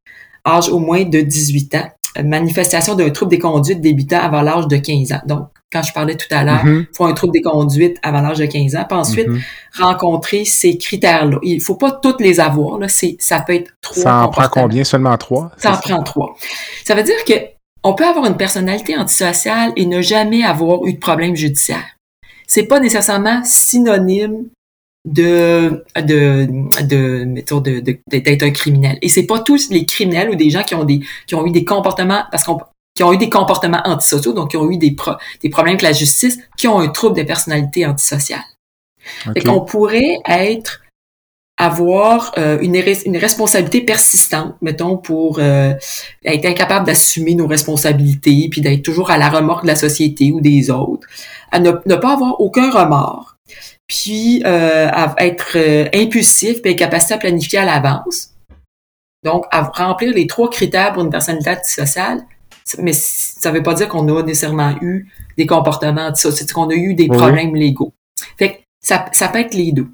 âge 0.46 0.68
au 0.68 0.80
moins 0.80 1.06
de 1.06 1.22
18 1.22 1.76
ans, 1.76 1.90
manifestation 2.24 2.96
d'un 2.96 3.10
trouble 3.10 3.32
des 3.32 3.40
conduites 3.40 3.82
débutant 3.82 4.20
avant 4.20 4.42
l'âge 4.42 4.68
de 4.68 4.78
15 4.78 5.12
ans. 5.14 5.22
Donc, 5.26 5.48
quand 5.72 5.82
je 5.84 5.92
parlais 5.94 6.16
tout 6.16 6.28
à 6.32 6.44
l'heure, 6.44 6.62
il 6.64 6.70
Mhm. 6.72 6.86
faut 6.96 7.06
un 7.06 7.14
trouble 7.14 7.34
des 7.34 7.42
conduites 7.42 7.98
avant 8.04 8.22
l'âge 8.22 8.38
de 8.38 8.46
15 8.46 8.76
ans. 8.76 8.86
Puis 8.88 8.98
ensuite, 8.98 9.28
Mhm. 9.28 9.42
rencontrer 9.80 10.46
ces 10.46 10.78
critères-là. 10.78 11.38
Il 11.44 11.60
faut 11.62 11.76
pas 11.76 11.92
toutes 11.92 12.22
les 12.22 12.40
avoir. 12.40 12.80
Là. 12.80 12.88
C'est, 12.88 13.18
ça 13.20 13.40
peut 13.42 13.56
être 13.56 13.72
trois 13.82 14.04
Ça 14.04 14.18
en 14.24 14.28
prend 14.30 14.48
combien? 14.50 14.84
Seulement 14.84 15.18
trois? 15.18 15.52
Ça 15.58 15.74
en 15.74 15.78
prend 15.78 16.02
trois. 16.04 16.36
Ça 16.86 16.96
veut 16.96 17.04
dire 17.04 17.24
que 17.28 17.34
on 17.84 17.94
peut 17.94 18.06
avoir 18.06 18.26
une 18.26 18.38
personnalité 18.38 18.98
antisociale 18.98 19.72
et 19.76 19.86
ne 19.86 20.02
jamais 20.02 20.44
avoir 20.44 20.86
eu 20.86 20.94
de 20.94 21.00
problème 21.00 21.36
judiciaire. 21.36 21.84
C'est 22.48 22.64
pas 22.68 22.80
nécessairement 22.80 23.42
synonyme 23.44 24.46
de 25.06 25.84
de 25.96 26.48
de 26.84 27.26
mettons 27.26 27.62
de 27.62 27.80
de- 27.80 28.00
d'être 28.08 28.44
un 28.44 28.52
criminel. 28.52 28.98
Et 29.02 29.10
c'est 29.10 29.26
pas 29.26 29.40
tous 29.40 29.70
les 29.70 29.86
criminels 29.86 30.30
ou 30.32 30.36
des 30.36 30.50
gens 30.50 30.64
qui 30.64 30.76
ont 30.76 30.84
des 30.84 31.00
qui 31.28 31.36
ont 31.36 31.46
eu 31.46 31.52
des 31.52 31.64
comportements 31.64 32.24
parce 32.32 32.44
qu'on 32.44 32.60
qui 32.96 33.04
ont 33.04 33.14
eu 33.14 33.18
des 33.18 33.30
comportements 33.30 33.82
antisociaux, 33.86 34.34
donc 34.34 34.52
qui 34.52 34.58
ont 34.58 34.72
eu 34.72 34.78
des 34.78 34.92
pro- 34.92 35.16
des 35.42 35.50
problèmes 35.50 35.74
avec 35.74 35.82
la 35.82 35.92
justice, 35.94 36.40
qui 36.58 36.68
ont 36.68 36.80
un 36.80 36.88
trouble 36.88 37.18
de 37.18 37.24
personnalité 37.24 37.86
antisociale. 37.86 38.44
Fait 39.26 39.32
OK. 39.42 39.44
qu'on 39.44 39.62
pourrait 39.62 40.20
être 40.28 40.82
avoir 41.58 42.34
euh, 42.38 42.58
une, 42.62 42.76
une 43.06 43.18
responsabilité 43.18 43.82
persistante, 43.82 44.56
mettons, 44.62 44.98
pour 44.98 45.40
euh, 45.40 45.74
être 46.26 46.46
incapable 46.46 46.86
d'assumer 46.86 47.36
nos 47.36 47.48
responsabilités, 47.48 48.48
puis 48.50 48.62
d'être 48.62 48.82
toujours 48.82 49.10
à 49.12 49.18
la 49.18 49.30
remorque 49.30 49.64
de 49.64 49.68
la 49.68 49.76
société 49.76 50.32
ou 50.32 50.42
des 50.42 50.70
autres, 50.72 51.08
à 51.52 51.60
ne, 51.60 51.72
ne 51.86 51.96
pas 51.96 52.14
avoir 52.14 52.42
aucun 52.42 52.70
remords, 52.72 53.35
puis 53.88 54.42
euh, 54.46 54.90
à 54.92 55.16
être 55.20 55.58
euh, 55.58 55.88
impulsif, 55.94 56.62
puis 56.62 56.72
incapacité 56.74 57.14
à 57.14 57.18
planifier 57.18 57.60
à 57.60 57.66
l'avance. 57.66 58.32
Donc, 59.24 59.46
à 59.52 59.64
remplir 59.64 60.14
les 60.14 60.28
trois 60.28 60.50
critères 60.50 60.94
pour 60.94 61.04
une 61.04 61.10
personnalité 61.10 61.50
antisociale, 61.52 62.24
mais 62.80 62.94
ça 62.94 63.52
veut 63.52 63.64
pas 63.64 63.74
dire 63.74 63.88
qu'on 63.88 64.08
a 64.16 64.24
nécessairement 64.24 64.76
eu 64.82 65.08
des 65.38 65.46
comportements 65.46 66.08
antisociaux, 66.08 66.46
c'est 66.48 66.54
qu'on 66.54 66.70
a 66.70 66.76
eu 66.76 66.94
des 66.94 67.08
Oui. 67.10 67.18
problèmes 67.18 67.56
légaux. 67.56 67.94
Fait 68.38 68.52
que 68.52 68.58
ça, 68.82 69.06
ça 69.14 69.28
peut 69.28 69.40
être 69.40 69.54
les 69.54 69.72
deux. 69.72 69.88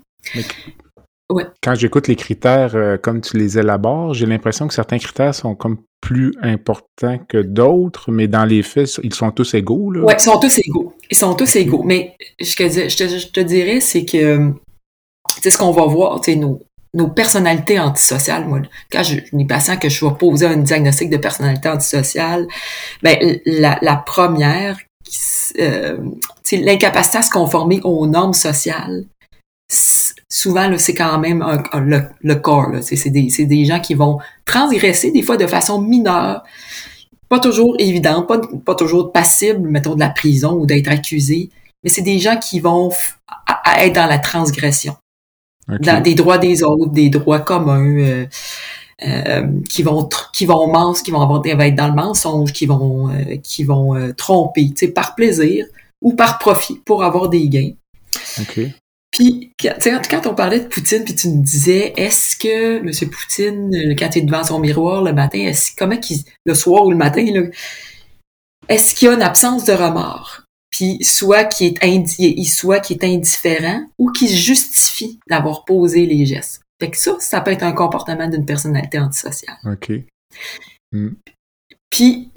Quand 1.62 1.76
j'écoute 1.76 2.08
les 2.08 2.16
critères 2.16 2.76
euh, 2.76 2.98
comme 2.98 3.22
tu 3.22 3.38
les 3.38 3.58
élabores, 3.58 4.14
j'ai 4.14 4.26
l'impression 4.26 4.68
que 4.68 4.74
certains 4.74 4.98
critères 4.98 5.36
sont 5.36 5.56
comme 5.56 5.78
plus 6.02 6.34
importants 6.42 7.20
que 7.28 7.38
d'autres, 7.38 8.12
mais 8.12 8.28
dans 8.28 8.46
les 8.46 8.64
faits, 8.64 9.00
ils 9.04 9.14
sont 9.14 9.32
tous 9.32 9.54
égaux. 9.54 9.94
Ouais, 10.02 10.16
ils 10.18 10.22
sont 10.22 10.40
tous 10.40 10.58
égaux. 10.58 10.94
Ils 11.10 11.18
sont 11.18 11.36
tous 11.36 11.56
égaux. 11.56 11.84
Mais 11.84 12.16
je 12.40 12.56
te, 12.56 12.68
je 12.68 13.28
te, 13.28 13.40
dirais, 13.40 13.80
c'est 13.80 14.04
que 14.04 14.50
tu 14.50 15.42
sais, 15.42 15.52
ce 15.52 15.58
qu'on 15.58 15.72
va 15.72 15.86
voir, 15.86 16.20
nos, 16.36 16.60
nos 16.94 17.08
personnalités 17.08 17.80
antisociales, 17.80 18.46
moi, 18.48 18.62
quand 18.92 19.04
je, 19.04 19.20
mes 19.34 19.46
patients 19.46 19.78
que 19.78 19.90
je 19.90 20.06
vais 20.06 20.14
poser 20.14 20.48
un 20.48 20.58
diagnostic 20.58 21.10
de 21.10 21.18
personnalité 21.18 21.70
antisociale, 21.70 22.48
ben, 23.02 23.40
la, 23.46 23.78
la 23.82 23.96
première, 23.96 24.78
euh, 25.60 25.98
l'incapacité 26.52 27.20
à 27.20 27.22
se 27.22 27.30
conformer 27.30 27.80
aux 27.84 28.08
normes 28.08 28.34
sociales, 28.34 29.06
souvent, 30.30 30.68
là, 30.68 30.78
c'est 30.78 30.94
quand 30.94 31.18
même 31.20 31.42
un- 31.42 31.64
un- 31.72 31.80
le, 31.82 32.04
le 32.22 32.36
corps. 32.36 32.70
là. 32.70 32.82
C'est 32.82 32.96
c'est 32.96 33.10
des, 33.10 33.30
c'est 33.30 33.46
des 33.46 33.66
gens 33.66 33.80
qui 33.80 33.94
vont 33.94 34.20
transgresser 34.46 35.12
des 35.12 35.22
fois 35.22 35.38
de 35.38 35.48
façon 35.48 35.82
mineure, 35.82 36.44
pas 37.30 37.40
toujours 37.40 37.76
évidente, 37.80 38.28
pas, 38.28 38.40
pas 38.66 38.76
toujours 38.76 39.12
passible, 39.12 39.68
mettons, 39.70 39.96
de 39.96 40.00
la 40.00 40.10
prison 40.10 40.54
ou 40.54 40.66
d'être 40.66 40.90
accusé, 40.90 41.50
mais 41.84 41.90
c'est 41.90 42.02
des 42.02 42.20
gens 42.20 42.38
qui 42.38 42.60
vont 42.60 42.90
f- 42.90 43.16
à- 43.48 43.62
à 43.72 43.86
être 43.86 43.94
dans 43.96 44.08
la 44.08 44.20
transgression 44.20 44.96
dans 45.80 46.02
des 46.04 46.16
droits 46.16 46.38
des 46.38 46.64
autres, 46.64 46.92
des 46.92 47.10
droits 47.10 47.40
communs, 47.40 47.98
euh, 48.00 48.26
euh, 49.06 49.48
qui 49.70 49.84
vont 49.84 50.08
qui 50.34 50.46
vont 50.46 50.94
qui 50.94 51.12
vont 51.12 51.22
avoir, 51.22 51.42
être 51.46 51.76
dans 51.76 51.88
le 51.88 51.94
mensonge, 51.96 52.52
qui 52.52 52.66
vont 52.66 53.10
euh, 53.10 53.38
qui 53.42 53.64
vont 53.64 53.96
euh, 53.96 54.12
tromper, 54.14 54.70
tu 54.70 54.86
sais, 54.86 54.88
par 54.90 55.16
plaisir 55.16 55.66
ou 56.02 56.14
par 56.14 56.40
profit 56.40 56.80
pour 56.86 57.04
avoir 57.04 57.30
des 57.30 57.48
gains. 57.48 57.72
OK. 58.42 58.60
Puis, 59.12 59.52
quand, 59.60 59.74
tu 59.76 59.90
sais, 59.90 60.02
quand 60.10 60.26
on 60.26 60.36
parlait 60.36 60.62
de 60.62 60.68
Poutine, 60.68 61.04
puis 61.04 61.14
tu 61.14 61.28
me 61.28 61.44
disais, 61.44 61.94
est-ce 61.98 62.38
que 62.38 62.78
M. 62.78 63.10
Poutine, 63.10 63.76
euh, 63.76 63.96
quand 63.98 64.16
il 64.16 64.20
est 64.20 64.26
devant 64.26 64.44
son 64.44 64.60
miroir 64.60 65.04
le 65.04 65.12
matin, 65.14 65.40
est-ce 65.40 65.72
comment 65.78 65.98
qu'il, 65.98 66.20
le 66.46 66.56
soir 66.56 66.86
ou 66.86 66.92
le 66.92 66.98
matin, 66.98 67.26
là, 67.34 67.42
est-ce 68.70 68.96
qu'il 68.96 69.08
y 69.08 69.12
a 69.12 69.14
une 69.14 69.22
absence 69.22 69.66
de 69.66 69.74
remords? 69.74 70.44
Puis, 70.70 71.04
soit 71.04 71.44
qui 71.44 71.66
est 71.66 71.84
indi- 71.84 72.46
soit 72.46 72.80
qui 72.80 72.94
est 72.94 73.04
indifférent 73.04 73.86
ou 73.98 74.12
qui 74.12 74.30
se 74.30 74.36
justifie 74.38 75.20
d'avoir 75.30 75.66
posé 75.66 76.06
les 76.06 76.26
gestes. 76.26 76.62
Fait 76.82 76.90
que 76.90 76.98
ça, 76.98 77.18
ça 77.20 77.42
peut 77.42 77.52
être 77.52 77.64
un 77.64 77.74
comportement 77.74 78.28
d'une 78.30 78.46
personnalité 78.46 78.98
antisociale. 78.98 79.58
OK. 79.66 79.92
Puis, 81.90 82.30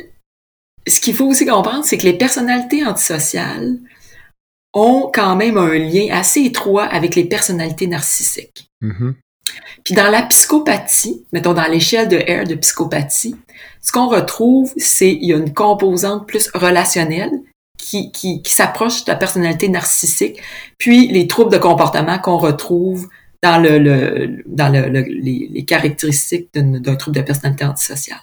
ce 0.86 1.00
qu'il 1.00 1.14
faut 1.14 1.26
aussi 1.26 1.46
comprendre, 1.46 1.84
c'est 1.84 1.96
que 1.96 2.02
les 2.02 2.18
personnalités 2.18 2.84
antisociales 2.84 3.78
ont 4.74 5.10
quand 5.12 5.36
même 5.36 5.56
un 5.56 5.74
lien 5.78 6.08
assez 6.12 6.42
étroit 6.42 6.84
avec 6.84 7.14
les 7.14 7.24
personnalités 7.24 7.86
narcissiques. 7.86 8.68
Mhm. 8.80 9.14
Puis 9.84 9.94
dans 9.94 10.10
la 10.10 10.22
psychopathie, 10.22 11.24
mettons 11.32 11.52
dans 11.54 11.66
l'échelle 11.70 12.08
de 12.08 12.16
R 12.16 12.46
de 12.46 12.54
psychopathie, 12.54 13.36
ce 13.82 13.92
qu'on 13.92 14.08
retrouve, 14.08 14.72
c'est 14.76 15.12
il 15.12 15.24
y 15.28 15.32
a 15.32 15.36
une 15.36 15.52
composante 15.52 16.26
plus 16.26 16.50
relationnelle 16.54 17.30
qui, 17.78 18.10
qui, 18.12 18.40
qui 18.42 18.52
s'approche 18.54 19.04
de 19.04 19.10
la 19.12 19.16
personnalité 19.16 19.68
narcissique, 19.68 20.40
puis 20.78 21.08
les 21.08 21.26
troubles 21.26 21.52
de 21.52 21.58
comportement 21.58 22.18
qu'on 22.18 22.38
retrouve 22.38 23.08
dans 23.42 23.58
le, 23.62 23.78
le 23.78 24.42
dans 24.46 24.70
le, 24.72 24.88
le- 24.88 25.02
les, 25.02 25.50
les 25.52 25.64
caractéristiques 25.66 26.48
d'une- 26.54 26.78
d'un 26.78 26.96
trouble 26.96 27.16
de 27.16 27.22
personnalité 27.22 27.64
antisociale. 27.66 28.20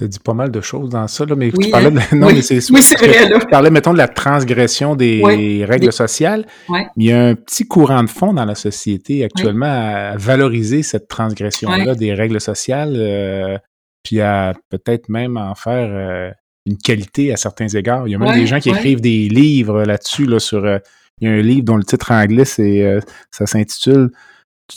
Tu 0.00 0.04
as 0.04 0.08
dit 0.08 0.18
pas 0.18 0.32
mal 0.32 0.50
de 0.50 0.62
choses 0.62 0.88
dans 0.88 1.06
ça, 1.08 1.26
là, 1.26 1.36
mais 1.36 1.50
Oui, 1.54 1.66
tu 1.66 1.70
parlais 1.70 1.88
hein? 1.88 1.90
de... 2.10 2.16
Non, 2.16 2.28
Oui. 2.28 2.36
mais 2.36 2.40
c'est 2.42 2.56
Oui, 2.70 2.80
vrai, 2.80 3.28
là. 3.28 3.38
Tu 3.38 3.46
parlais, 3.48 3.68
mettons, 3.68 3.92
de 3.92 3.98
la 3.98 4.08
transgression 4.08 4.96
des 4.96 5.62
règles 5.68 5.92
sociales. 5.92 6.46
Mais 6.70 6.86
il 6.96 7.04
y 7.04 7.12
a 7.12 7.22
un 7.22 7.34
petit 7.34 7.66
courant 7.66 8.02
de 8.02 8.08
fond 8.08 8.32
dans 8.32 8.46
la 8.46 8.54
société 8.54 9.24
actuellement 9.24 9.66
à 9.66 10.16
valoriser 10.16 10.82
cette 10.82 11.06
transgression-là 11.06 11.94
des 11.96 12.14
règles 12.14 12.40
sociales, 12.40 12.94
euh, 12.96 13.58
puis 14.02 14.22
à 14.22 14.54
peut-être 14.70 15.10
même 15.10 15.36
en 15.36 15.54
faire 15.54 15.90
euh, 15.92 16.30
une 16.64 16.78
qualité 16.78 17.30
à 17.34 17.36
certains 17.36 17.68
égards. 17.68 18.08
Il 18.08 18.12
y 18.12 18.14
a 18.14 18.18
même 18.18 18.34
des 18.34 18.46
gens 18.46 18.58
qui 18.58 18.70
écrivent 18.70 19.02
des 19.02 19.28
livres 19.28 19.82
là-dessus, 19.84 20.24
là, 20.24 20.38
sur... 20.38 20.64
euh, 20.64 20.78
il 21.20 21.28
y 21.28 21.30
a 21.30 21.34
un 21.34 21.42
livre 21.42 21.64
dont 21.64 21.76
le 21.76 21.84
titre 21.84 22.10
anglais, 22.12 22.46
c'est, 22.46 22.98
ça 23.30 23.44
s'intitule 23.44 24.10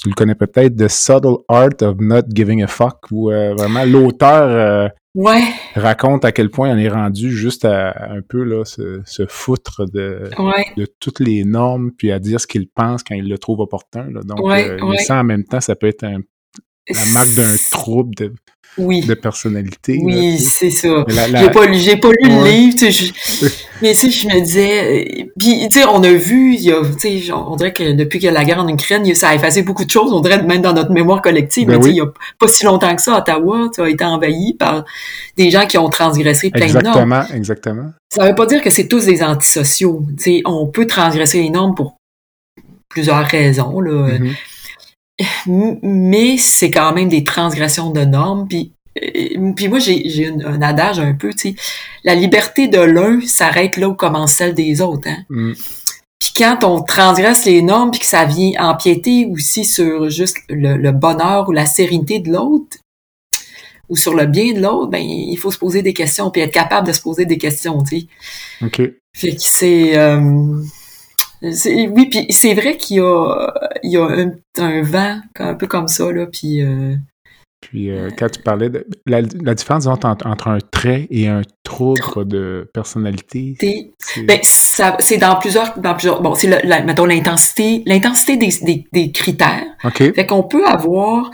tu 0.01 0.09
le 0.09 0.15
connais 0.15 0.35
peut-être, 0.35 0.75
The 0.75 0.87
Subtle 0.87 1.37
Art 1.47 1.81
of 1.81 1.97
Not 1.99 2.23
Giving 2.33 2.63
a 2.63 2.67
Fuck, 2.67 3.11
où 3.11 3.31
euh, 3.31 3.53
vraiment 3.53 3.85
l'auteur 3.85 4.43
euh, 4.49 4.87
Ouais, 5.15 5.43
raconte 5.75 6.25
à 6.25 6.31
quel 6.31 6.49
point 6.49 6.71
on 6.73 6.77
est 6.77 6.89
rendu 6.89 7.31
juste 7.31 7.65
à 7.65 8.11
un 8.11 8.21
peu 8.27 8.43
là, 8.43 8.65
se, 8.65 9.01
se 9.05 9.27
foutre 9.27 9.85
de, 9.91 10.29
ouais, 10.39 10.65
de 10.75 10.87
toutes 10.99 11.19
les 11.19 11.43
normes, 11.43 11.91
puis 11.95 12.11
à 12.11 12.17
dire 12.17 12.39
ce 12.41 12.47
qu'il 12.47 12.67
pense 12.67 13.03
quand 13.03 13.13
il 13.13 13.29
le 13.29 13.37
trouve 13.37 13.59
opportun. 13.59 14.09
là. 14.09 14.21
Donc, 14.23 14.39
Ouais, 14.43 14.69
euh, 14.71 14.77
mais 14.89 14.97
ça, 14.97 15.19
en 15.19 15.23
même 15.23 15.43
temps, 15.43 15.61
ça 15.61 15.75
peut 15.75 15.85
être 15.87 16.03
un- 16.03 16.21
la 16.89 17.05
marque 17.13 17.33
d'un 17.35 17.55
trouble 17.71 18.15
de, 18.15 18.33
oui, 18.77 19.01
de 19.05 19.13
personnalité. 19.13 19.99
oui, 20.01 20.39
c'est 20.39 20.71
ça. 20.71 21.05
La- 21.07 21.27
J'ai 21.43 21.49
pas 21.51 21.65
lu, 21.67 21.77
j'ai 21.77 21.95
pas 21.97 22.09
lu 22.09 22.29
le 22.29 22.43
livre, 22.49 22.75
tu 22.77 22.91
sais, 22.91 22.91
je- 22.91 23.45
mais 23.81 23.91
tu 23.93 23.99
sais, 23.99 24.09
je 24.09 24.27
me 24.27 24.41
disais, 24.41 25.21
euh, 25.21 25.23
puis 25.37 25.67
tu 25.71 25.79
sais, 25.79 25.85
on 25.85 26.01
a 26.03 26.11
vu, 26.11 26.55
il 26.55 26.61
y 26.61 26.71
a, 26.71 26.81
tu 26.99 27.21
sais, 27.21 27.31
on 27.31 27.55
dirait 27.55 27.71
que 27.71 27.91
depuis 27.93 28.17
qu'il 28.19 28.25
y 28.25 28.29
a 28.29 28.31
la 28.31 28.43
guerre 28.43 28.59
en 28.59 28.67
Ukraine, 28.67 29.13
ça 29.13 29.29
a 29.29 29.35
effacé 29.35 29.61
beaucoup 29.61 29.85
de 29.85 29.91
choses, 29.91 30.11
on 30.11 30.21
dirait 30.21 30.41
même 30.41 30.61
dans 30.61 30.73
notre 30.73 30.91
mémoire 30.91 31.21
collective, 31.21 31.67
Ben 31.67 31.73
mais 31.73 31.79
tu 31.79 31.85
sais, 31.85 31.91
il 31.91 31.97
y 31.97 32.01
a 32.01 32.07
pas 32.39 32.47
si 32.47 32.65
longtemps 32.65 32.95
que 32.95 33.01
ça, 33.01 33.17
Ottawa, 33.19 33.67
tu 33.67 33.75
sais, 33.75 33.81
a 33.83 33.89
été 33.89 34.03
envahi 34.03 34.55
par 34.55 34.83
des 35.37 35.51
gens 35.51 35.65
qui 35.67 35.77
ont 35.77 35.89
transgressé 35.89 36.49
plein 36.49 36.67
de 36.67 36.73
normes. 36.73 36.87
Exactement, 37.13 37.23
exactement. 37.35 37.89
Ça 38.09 38.27
veut 38.27 38.35
pas 38.35 38.45
dire 38.47 38.61
que 38.63 38.69
c'est 38.71 38.87
tous 38.87 39.05
des 39.05 39.21
antisociaux, 39.23 40.03
tu 40.17 40.23
sais, 40.23 40.41
on 40.45 40.65
peut 40.67 40.87
transgresser 40.87 41.41
les 41.43 41.49
normes 41.51 41.75
pour 41.75 41.97
plusieurs 42.89 43.25
raisons, 43.25 43.79
là. 43.79 43.91
Mhm. 44.19 44.25
M- 44.27 44.33
mais 45.47 46.37
c'est 46.37 46.71
quand 46.71 46.93
même 46.93 47.09
des 47.09 47.23
transgressions 47.23 47.91
de 47.91 48.01
normes. 48.03 48.47
Puis, 48.47 48.73
euh, 49.01 49.51
puis 49.55 49.67
moi, 49.67 49.79
j'ai 49.79 50.31
un 50.45 50.61
adage 50.61 50.99
un 50.99 51.13
peu, 51.13 51.31
tu 51.31 51.49
sais, 51.49 51.55
la 52.03 52.15
liberté 52.15 52.67
de 52.67 52.79
l'un 52.79 53.21
s'arrête 53.21 53.77
là 53.77 53.89
où 53.89 53.93
commence 53.95 54.33
celle 54.33 54.53
des 54.53 54.81
autres. 54.81 55.07
Hein? 55.07 55.23
Mm. 55.29 55.53
Puis 56.19 56.31
quand 56.37 56.63
on 56.63 56.81
transgresse 56.81 57.45
les 57.45 57.61
normes, 57.61 57.91
puis 57.91 57.99
que 57.99 58.05
ça 58.05 58.23
vient 58.25 58.53
empiéter 58.59 59.27
aussi 59.29 59.65
sur 59.65 60.09
juste 60.09 60.37
le, 60.49 60.77
le 60.77 60.91
bonheur 60.93 61.49
ou 61.49 61.51
la 61.51 61.65
sérénité 61.65 62.19
de 62.19 62.31
l'autre, 62.31 62.77
ou 63.89 63.97
sur 63.97 64.13
le 64.13 64.25
bien 64.25 64.53
de 64.53 64.61
l'autre, 64.61 64.89
ben 64.89 65.03
il 65.03 65.35
faut 65.35 65.51
se 65.51 65.57
poser 65.57 65.81
des 65.81 65.93
questions 65.93 66.31
puis 66.31 66.41
être 66.41 66.53
capable 66.53 66.87
de 66.87 66.93
se 66.93 67.01
poser 67.01 67.25
des 67.25 67.37
questions, 67.37 67.83
tu 67.83 67.99
sais. 67.99 68.07
OK. 68.65 68.81
Fait 69.13 69.35
que 69.35 69.41
c'est 69.41 69.97
euh, 69.97 70.55
c'est- 70.63 70.82
oui, 71.43 72.07
puis 72.09 72.25
c'est 72.29 72.53
vrai 72.53 72.77
qu'il 72.77 72.97
y 72.97 72.99
a 73.01 73.53
il 73.83 73.91
y 73.91 73.97
a 73.97 74.05
un, 74.05 74.31
un 74.59 74.81
vent 74.81 75.19
un 75.39 75.53
peu 75.55 75.67
comme 75.67 75.87
ça 75.87 76.11
là, 76.11 76.25
puis 76.27 76.61
euh, 76.61 76.95
Puis 77.61 77.89
euh, 77.91 78.09
quand 78.17 78.29
tu 78.29 78.39
parlais 78.41 78.69
de 78.69 78.85
la, 79.05 79.21
la 79.21 79.53
différence 79.53 79.85
entre, 79.87 80.05
entre 80.07 80.47
un 80.47 80.59
trait 80.71 81.07
et 81.09 81.27
un 81.27 81.41
trouble 81.63 82.27
de 82.27 82.69
personnalité, 82.73 83.55
c'est- 83.97 84.23
Ben, 84.23 84.39
ça, 84.43 84.95
c'est 84.99 85.17
dans 85.17 85.35
plusieurs, 85.37 85.77
dans 85.79 85.93
plusieurs, 85.93 86.21
bon, 86.21 86.33
c'est, 86.35 86.47
le- 86.47 86.67
la- 86.67 86.81
mettons, 86.81 87.05
l'intensité, 87.05 87.83
l'intensité 87.85 88.37
des, 88.37 88.49
des, 88.63 88.85
des 88.91 89.11
critères. 89.11 89.63
OK. 89.83 89.97
Fait 90.13 90.25
qu'on 90.25 90.43
peut 90.43 90.65
avoir, 90.65 91.29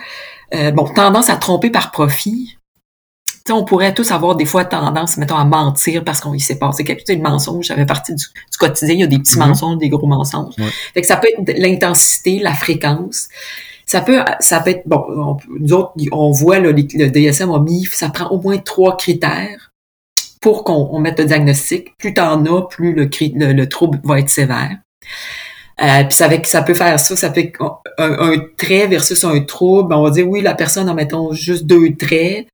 euh, 0.56 0.72
bon, 0.72 0.86
tendance 0.94 1.30
à 1.30 1.36
tromper 1.36 1.70
par 1.72 1.92
profit. 1.92 2.58
On 3.52 3.64
pourrait 3.66 3.94
tous 3.94 4.12
avoir 4.12 4.36
des 4.36 4.46
fois 4.46 4.66
tendance, 4.66 5.18
mettons, 5.18 5.36
à 5.38 5.46
mentir 5.46 6.04
parce 6.04 6.20
qu'on 6.22 6.34
y 6.34 6.40
s'est 6.40 6.58
passé 6.60 6.84
quelque 6.84 7.04
chose. 7.08 7.16
Le 7.18 7.22
mensonge, 7.24 7.68
ça 7.68 7.76
fait 7.76 7.86
partie 7.86 8.14
du, 8.16 8.24
du 8.24 8.58
quotidien. 8.58 8.94
Il 8.96 9.00
y 9.00 9.04
a 9.04 9.08
des 9.08 9.20
petits 9.20 9.38
Mhm. 9.40 9.48
mensonges, 9.48 9.78
des 9.78 9.90
gros 9.90 10.08
mensonges. 10.08 10.54
Ouais. 10.58 10.66
Fait 10.94 11.02
que 11.02 11.08
ça 11.08 11.18
peut 11.18 11.28
être 11.38 11.58
l'intensité, 11.58 12.40
la 12.40 12.54
fréquence. 12.54 13.28
Ça 13.86 14.02
peut, 14.02 14.20
ça 14.40 14.60
peut 14.60 14.70
être, 14.72 14.84
bon, 14.86 15.04
on, 15.10 15.38
nous 15.60 15.74
autres, 15.74 15.94
on 16.12 16.32
voit, 16.32 16.60
là, 16.60 16.72
les- 16.72 16.88
le 16.94 17.10
DSM 17.10 17.50
a 17.52 17.60
mis, 17.60 17.86
ça 17.86 18.10
prend 18.10 18.28
au 18.30 18.40
moins 18.40 18.58
trois 18.60 18.96
critères 18.98 19.72
pour 20.42 20.64
qu'on 20.64 20.90
on 20.92 21.00
mette 21.00 21.18
le 21.20 21.26
diagnostic. 21.26 21.98
Plus 21.98 22.14
t'en 22.14 22.46
as, 22.46 22.62
plus 22.68 22.94
le, 22.94 23.10
le, 23.36 23.54
le 23.54 23.70
trouble 23.70 24.00
va 24.04 24.20
être 24.20 24.30
sévère. 24.30 24.78
Euh, 25.82 26.04
puis 26.04 26.14
ça, 26.14 26.26
avec, 26.26 26.46
ça 26.46 26.62
peut 26.62 26.74
faire 26.74 27.00
ça, 27.00 27.16
ça 27.16 27.30
peut 27.30 27.40
être 27.40 27.58
un, 27.98 28.12
un 28.34 28.36
trait 28.58 28.88
versus 28.88 29.24
un 29.24 29.40
trouble. 29.42 29.94
On 29.94 30.04
va 30.04 30.12
dire, 30.12 30.28
oui, 30.28 30.42
la 30.42 30.54
personne 30.54 30.90
a, 30.90 30.94
mettons, 30.94 31.32
juste 31.32 31.66
deux 31.66 31.96
traits, 31.96 32.48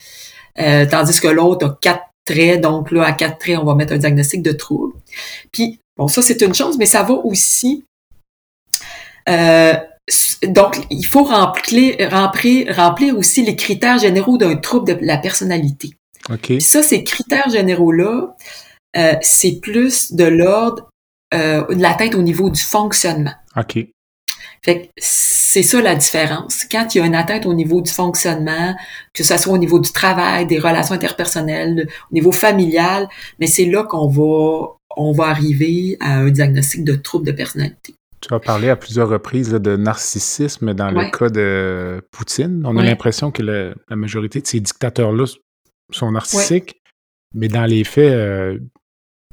euh, 0.59 0.85
tandis 0.85 1.19
que 1.19 1.27
l'autre 1.27 1.67
a 1.67 1.77
quatre 1.81 2.05
traits. 2.25 2.61
Donc 2.61 2.91
là, 2.91 3.03
à 3.03 3.11
quatre 3.13 3.37
traits, 3.37 3.57
on 3.57 3.65
va 3.65 3.75
mettre 3.75 3.93
un 3.93 3.97
diagnostic 3.97 4.41
de 4.41 4.51
trouble. 4.51 4.93
Puis, 5.51 5.79
bon, 5.97 6.07
ça, 6.07 6.21
c'est 6.21 6.41
une 6.41 6.53
chose, 6.53 6.77
mais 6.77 6.85
ça 6.85 7.03
va 7.03 7.13
aussi... 7.13 7.85
Euh, 9.27 9.73
donc, 10.43 10.77
il 10.91 11.05
faut 11.05 11.23
remplir, 11.23 11.95
remplir, 12.11 12.75
remplir 12.75 13.17
aussi 13.17 13.43
les 13.43 13.55
critères 13.55 13.97
généraux 13.97 14.37
d'un 14.37 14.55
trouble 14.55 14.87
de 14.87 15.05
la 15.05 15.17
personnalité. 15.17 15.91
OK. 16.29 16.41
Puis 16.41 16.61
ça, 16.61 16.83
ces 16.83 17.03
critères 17.03 17.49
généraux-là, 17.49 18.35
euh, 18.97 19.15
c'est 19.21 19.59
plus 19.59 20.13
de 20.13 20.25
l'ordre 20.25 20.89
euh, 21.33 21.65
de 21.73 21.81
l'atteinte 21.81 22.15
au 22.15 22.21
niveau 22.21 22.49
du 22.49 22.61
fonctionnement. 22.61 23.33
OK. 23.57 23.79
Fait 24.65 24.81
que 24.81 24.87
c'est 24.97 25.61
ça 25.61 25.79
la 25.79 25.93
différence. 25.95 26.65
Quand 26.71 26.95
il 26.95 26.97
y 26.97 27.01
a 27.01 27.05
une 27.05 27.13
atteinte 27.13 27.45
au 27.45 27.53
niveau 27.53 27.81
du 27.81 27.91
fonctionnement, 27.91 28.75
que 29.13 29.23
ce 29.23 29.37
soit 29.37 29.53
au 29.53 29.59
niveau 29.59 29.79
du 29.79 29.91
travail, 29.91 30.47
des 30.47 30.57
relations 30.57 30.95
interpersonnelles, 30.95 31.87
au 32.09 32.13
niveau 32.13 32.31
familial, 32.31 33.07
mais 33.39 33.45
c'est 33.45 33.65
là 33.65 33.83
qu'on 33.83 34.07
va 34.09 34.69
on 34.97 35.11
va 35.11 35.25
arriver 35.25 35.97
à 35.99 36.17
un 36.19 36.29
diagnostic 36.31 36.83
de 36.83 36.95
trouble 36.95 37.25
de 37.27 37.31
personnalité. 37.33 37.93
Tu 38.21 38.33
as 38.33 38.39
parlé 38.39 38.69
à 38.69 38.75
plusieurs 38.75 39.09
reprises 39.09 39.51
là, 39.53 39.59
de 39.59 39.75
narcissisme 39.75 40.73
dans 40.73 40.91
Ouais. 40.95 41.05
le 41.05 41.11
cas 41.11 41.29
de 41.29 42.01
Poutine. 42.11 42.63
On 42.65 42.75
a 42.77 42.83
l'impression 42.83 43.29
que 43.29 43.43
la 43.43 43.95
majorité 43.95 44.41
de 44.41 44.47
ces 44.47 44.59
dictateurs-là 44.61 45.25
sont 45.91 46.11
narcissiques, 46.11 46.81
mais 47.35 47.49
dans 47.49 47.65
les 47.65 47.83
faits, 47.83 48.11
euh, 48.13 48.57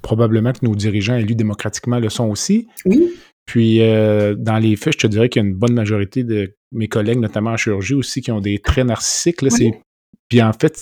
probablement 0.02 0.52
que 0.52 0.66
nos 0.66 0.74
dirigeants 0.74 1.14
élus 1.16 1.36
démocratiquement 1.36 2.00
le 2.00 2.10
sont 2.10 2.28
aussi. 2.28 2.66
Oui, 2.84 3.08
Puis, 3.46 3.80
euh, 3.82 4.34
dans 4.38 4.58
les 4.58 4.76
faits, 4.76 4.94
je 4.94 4.98
te 4.98 5.06
dirais 5.06 5.28
qu'il 5.28 5.42
y 5.42 5.44
a 5.44 5.48
une 5.48 5.54
bonne 5.54 5.74
majorité 5.74 6.22
de 6.24 6.54
mes 6.70 6.88
collègues, 6.88 7.18
notamment 7.18 7.50
en 7.50 7.56
chirurgie 7.56 7.94
aussi, 7.94 8.20
qui 8.20 8.30
ont 8.30 8.40
des 8.40 8.58
traits 8.60 8.86
narcissiques. 8.86 9.42
Là, 9.42 9.48
Oui. 9.58 9.72
Puis, 10.28 10.40
en 10.42 10.52
fait, 10.52 10.78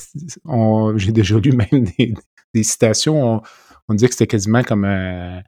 j'ai 0.96 1.12
déjà 1.12 1.38
lu 1.38 1.52
même 1.52 1.84
des, 1.98 2.14
des 2.54 2.62
citations. 2.62 3.34
On, 3.36 3.40
on 3.88 3.94
disait 3.94 4.06
que 4.08 4.14
c'était 4.14 4.26
quasiment 4.26 4.62
comme 4.62 4.84
un. 4.84 5.40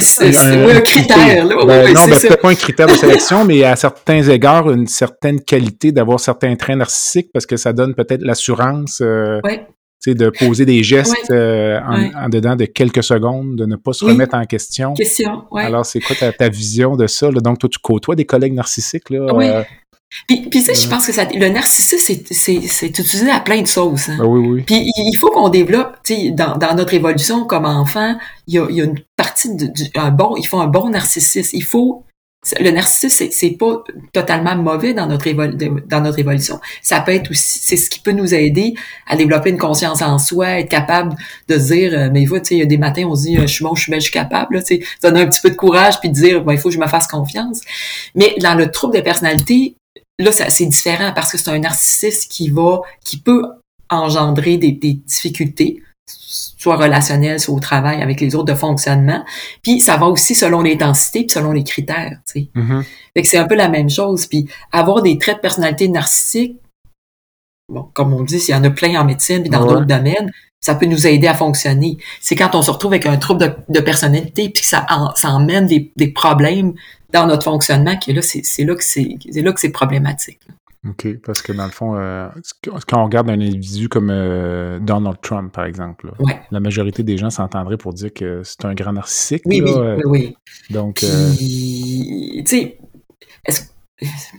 C'est- 0.00 0.66
oui, 0.66 0.72
un 0.72 0.80
critère, 0.82 1.46
là. 1.46 1.54
Ben, 1.64 1.86
Oui, 1.86 1.92
non, 1.94 2.00
ben, 2.06 2.18
peut-être 2.18 2.42
pas 2.42 2.50
un 2.50 2.54
critère 2.54 2.86
de 2.88 2.92
sélection, 2.94 3.44
mais 3.46 3.64
à 3.64 3.74
certains 3.74 4.22
égards, 4.28 4.70
une 4.70 4.86
certaine 4.86 5.40
qualité 5.40 5.92
d'avoir 5.92 6.20
certains 6.20 6.56
traits 6.56 6.76
narcissiques 6.76 7.30
parce 7.32 7.46
que 7.46 7.56
ça 7.56 7.72
donne 7.72 7.94
peut-être 7.94 8.20
l'assurance 8.22 9.00
euh, 9.00 9.40
Ouais. 9.44 9.66
De 10.06 10.30
poser 10.30 10.64
des 10.64 10.82
gestes 10.82 11.12
Ouais. 11.28 11.36
euh, 11.36 11.80
en, 11.86 11.94
Ouais. 12.00 12.10
en 12.16 12.28
dedans 12.28 12.56
de 12.56 12.64
quelques 12.64 13.02
secondes, 13.04 13.56
de 13.56 13.66
ne 13.66 13.76
pas 13.76 13.92
se 13.92 14.04
Oui. 14.04 14.12
remettre 14.12 14.34
en 14.34 14.44
question. 14.46 14.94
question. 14.94 15.42
Ouais. 15.50 15.64
Alors, 15.64 15.84
c'est 15.84 16.00
quoi 16.00 16.16
ta, 16.16 16.32
ta 16.32 16.48
vision 16.48 16.96
de 16.96 17.06
ça? 17.06 17.30
là? 17.30 17.40
Donc, 17.40 17.58
toi, 17.58 17.68
tu 17.68 17.78
côtoies 17.78 18.14
des 18.16 18.24
collègues 18.24 18.54
narcissiques, 18.54 19.10
là? 19.10 19.32
Oui. 19.34 19.46
euh, 19.48 19.62
Puis, 20.26 20.40
puis 20.40 20.50
tu 20.50 20.60
sais, 20.62 20.74
je 20.74 20.84
Ouais. 20.88 20.88
pense 20.94 21.06
que 21.06 21.12
ça, 21.12 21.24
le 21.32 21.48
narcissisme, 21.50 22.20
c'est, 22.32 22.86
utilisé 22.86 23.30
à 23.30 23.38
plein 23.40 23.62
de 23.62 23.68
sauces. 23.68 24.08
Hein. 24.08 24.16
ben 24.18 24.24
oui, 24.26 24.48
oui. 24.48 24.62
Puis 24.66 24.90
il 24.96 25.16
faut 25.16 25.30
qu'on 25.30 25.50
développe, 25.50 25.98
tu 26.02 26.14
sais, 26.16 26.30
dans, 26.32 26.56
dans 26.56 26.74
notre 26.74 26.94
évolution 26.94 27.44
comme 27.44 27.64
enfant, 27.64 28.16
il 28.48 28.54
y 28.54 28.58
a, 28.58 28.66
il 28.70 28.76
y 28.76 28.80
a 28.80 28.84
une 28.86 28.98
partie 29.16 29.54
de, 29.54 29.66
du, 29.66 29.84
un 29.94 30.10
bon, 30.10 30.34
il 30.36 30.44
faut 30.46 30.58
un 30.58 30.66
bon 30.66 30.88
narcissisme. 30.90 31.56
Il 31.56 31.62
faut, 31.62 32.04
le 32.58 32.70
narcissisme, 32.70 33.28
c'est, 33.30 33.50
pas 33.50 33.84
totalement 34.14 34.56
mauvais 34.56 34.94
dans 34.94 35.06
notre 35.06 35.28
de- 35.28 36.18
évolution. 36.18 36.58
Ça 36.82 37.00
peut 37.00 37.12
être 37.12 37.30
aussi, 37.30 37.58
c'est 37.58 37.76
ce 37.76 37.90
qui 37.90 38.00
peut 38.00 38.12
nous 38.12 38.32
aider 38.34 38.74
à 39.06 39.16
développer 39.16 39.50
une 39.50 39.58
conscience 39.58 40.00
en 40.00 40.18
soi, 40.18 40.60
être 40.60 40.70
capable 40.70 41.14
de 41.48 41.56
dire, 41.56 41.92
euh, 41.92 42.08
mais 42.10 42.24
tu 42.24 42.30
sais, 42.42 42.54
il 42.54 42.58
y 42.58 42.62
a 42.62 42.66
des 42.66 42.78
matins, 42.78 43.04
on 43.06 43.14
se 43.14 43.22
dit, 43.22 43.36
euh, 43.36 43.42
je 43.42 43.52
suis 43.52 43.62
bon, 43.64 43.74
je 43.74 43.82
suis 43.82 43.90
belle, 43.90 44.00
je 44.00 44.04
suis 44.04 44.12
capable, 44.12 44.58
tu 44.64 44.76
sais, 44.76 44.82
donner 45.02 45.20
un 45.20 45.26
petit 45.26 45.40
peu 45.42 45.50
de 45.50 45.54
courage 45.54 46.00
puis 46.00 46.08
dire, 46.08 46.42
ben, 46.42 46.54
il 46.54 46.58
faut 46.58 46.70
que 46.70 46.74
je 46.74 46.80
me 46.80 46.88
fasse 46.88 47.06
confiance. 47.08 47.60
Mais 48.14 48.34
dans 48.40 48.54
le 48.54 48.70
trouble 48.70 48.96
de 48.96 49.02
personnalité, 49.02 49.76
là, 50.18 50.32
c'est 50.32 50.66
différent 50.66 51.12
parce 51.14 51.32
que 51.32 51.36
c'est 51.36 51.50
un 51.50 51.58
narcissisme 51.58 52.28
qui 52.30 52.48
va, 52.48 52.80
qui 53.04 53.18
peut 53.18 53.42
engendrer 53.90 54.56
des 54.56 54.72
difficultés, 54.72 55.82
soit 56.12 56.76
relationnelles, 56.76 57.40
soit 57.40 57.54
au 57.54 57.60
travail 57.60 58.02
avec 58.02 58.20
les 58.20 58.34
autres 58.34 58.52
de 58.52 58.54
fonctionnement. 58.58 59.24
Puis 59.62 59.80
ça 59.80 59.96
va 59.96 60.06
aussi 60.06 60.34
selon 60.34 60.62
l'intensité 60.62 61.20
puis 61.20 61.30
selon 61.30 61.52
les 61.52 61.64
critères. 61.64 62.18
Tu 62.26 62.32
sais. 62.42 62.48
Mhm. 62.54 62.84
Fait 63.14 63.22
que 63.22 63.28
c'est 63.28 63.38
un 63.38 63.46
peu 63.46 63.54
la 63.56 63.68
même 63.68 63.88
chose. 63.90 64.26
Puis 64.26 64.48
avoir 64.72 65.02
des 65.02 65.18
traits 65.18 65.36
de 65.36 65.40
personnalité 65.40 65.88
narcissiques, 65.88 66.56
bon, 67.68 67.88
comme 67.94 68.12
on 68.12 68.22
dit, 68.22 68.38
s'il 68.40 68.54
y 68.54 68.58
en 68.58 68.64
a 68.64 68.70
plein 68.70 69.00
en 69.00 69.04
médecine 69.04 69.40
puis 69.42 69.50
dans 69.50 69.62
Ouais. 69.62 69.68
d'autres 69.74 69.86
domaines, 69.86 70.30
ça 70.60 70.74
peut 70.74 70.86
nous 70.86 71.06
aider 71.06 71.26
à 71.26 71.34
fonctionner. 71.34 71.96
C'est 72.20 72.36
quand 72.36 72.54
on 72.54 72.62
se 72.62 72.70
retrouve 72.70 72.92
avec 72.92 73.06
un 73.06 73.16
trouble 73.16 73.40
de, 73.40 73.52
de 73.72 73.80
personnalité 73.80 74.50
puis 74.50 74.62
que 74.62 74.68
ça, 74.68 74.84
en- 74.90 75.14
ça 75.14 75.30
emmène 75.30 75.66
des, 75.66 75.90
des 75.96 76.08
problèmes 76.08 76.74
dans 77.12 77.26
notre 77.26 77.44
fonctionnement 77.44 77.96
que 77.96 78.12
là, 78.12 78.20
c'est 78.22 78.64
là 78.64 78.74
que 78.74 78.84
c'est 78.84 79.16
c'est 79.32 79.40
là 79.42 79.52
que 79.52 79.60
c'est 79.60 79.70
problématique. 79.70 80.38
OK. 80.88 81.08
Parce 81.26 81.42
que 81.42 81.52
dans 81.52 81.66
le 81.66 81.70
fond, 81.70 81.94
euh, 81.96 82.28
quand 82.88 83.02
on 83.02 83.04
regarde 83.04 83.28
un 83.28 83.40
individu 83.40 83.88
comme 83.90 84.08
euh, 84.10 84.78
Donald 84.80 85.18
Trump, 85.20 85.52
par 85.52 85.64
exemple, 85.66 86.06
là, 86.06 86.12
Ouais. 86.20 86.40
la 86.50 86.60
majorité 86.60 87.02
des 87.02 87.18
gens 87.18 87.28
s'entendraient 87.30 87.76
pour 87.76 87.92
dire 87.92 88.12
que 88.14 88.42
c'est 88.44 88.64
un 88.64 88.72
grand 88.74 88.92
narcissique. 88.94 89.42
Oui, 89.44 89.60
là, 89.60 89.66
oui, 89.66 89.72
euh, 89.76 89.96
oui, 89.96 90.02
oui. 90.06 90.36
Donc, 90.70 91.04
Puis, 91.36 92.42
tu 92.46 92.56
sais, 92.56 92.78
est-ce- 93.44 93.64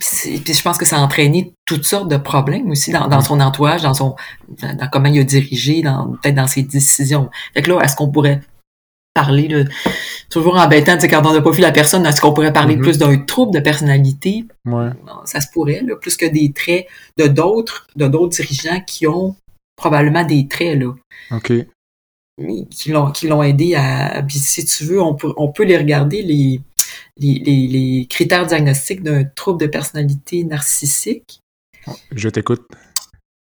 c'est- 0.00 0.42
puis 0.44 0.52
je 0.54 0.62
pense 0.62 0.78
que 0.78 0.84
ça 0.84 0.96
a 0.96 1.00
entraîné 1.00 1.54
toutes 1.64 1.84
sortes 1.84 2.10
de 2.10 2.16
problèmes 2.16 2.68
aussi 2.70 2.90
dans, 2.90 3.06
dans 3.06 3.20
son 3.20 3.38
entourage, 3.38 3.82
dans 3.82 3.94
son, 3.94 4.16
dans, 4.60 4.76
dans 4.76 4.88
comment 4.88 5.08
il 5.08 5.20
a 5.20 5.24
dirigé, 5.24 5.82
dans, 5.82 6.12
peut-être 6.20 6.34
dans 6.34 6.48
ses 6.48 6.64
décisions. 6.64 7.30
Fait 7.54 7.62
que 7.62 7.70
là, 7.70 7.80
est-ce 7.82 7.94
qu'on 7.94 8.10
pourrait 8.10 8.40
parler 9.14 9.46
de, 9.46 9.68
toujours 10.32 10.56
embêtant, 10.56 10.94
tu 10.94 11.02
sais, 11.02 11.08
quand 11.08 11.24
on 11.26 11.32
n'a 11.32 11.40
pas 11.42 11.50
vu 11.50 11.60
la 11.60 11.72
personne, 11.72 12.04
est-ce 12.06 12.20
qu'on 12.20 12.32
pourrait 12.32 12.52
parler 12.52 12.76
Mhm. 12.76 12.82
plus 12.82 12.98
d'un 12.98 13.16
trouble 13.18 13.52
de 13.54 13.60
personnalité? 13.60 14.44
ouais. 14.66 14.88
Ça 15.26 15.40
se 15.40 15.46
pourrait, 15.52 15.82
là, 15.82 15.96
plus 15.96 16.16
que 16.16 16.26
des 16.26 16.52
traits 16.52 16.86
de 17.18 17.26
d'autres, 17.26 17.86
de 17.96 18.06
d'autres 18.08 18.34
dirigeants 18.36 18.80
qui 18.86 19.06
ont 19.06 19.36
probablement 19.76 20.24
des 20.24 20.48
traits, 20.48 20.78
là 20.78 20.94
OK. 21.32 21.52
qui 22.70 22.90
l'ont 22.90 23.10
qui 23.10 23.28
l'ont 23.28 23.42
aidé 23.42 23.74
à 23.74 24.24
si 24.28 24.64
tu 24.64 24.84
veux 24.84 25.00
on 25.02 25.14
peut 25.14 25.32
on 25.36 25.48
peut 25.52 25.64
les 25.64 25.76
regarder 25.76 26.22
les 26.22 26.60
les, 27.18 27.34
les, 27.44 27.66
les 27.68 28.06
critères 28.08 28.46
diagnostiques 28.46 29.02
d'un 29.02 29.24
trouble 29.24 29.60
de 29.60 29.66
personnalité 29.66 30.44
narcissique 30.44 31.40
Je 32.14 32.28
t'écoute. 32.28 32.66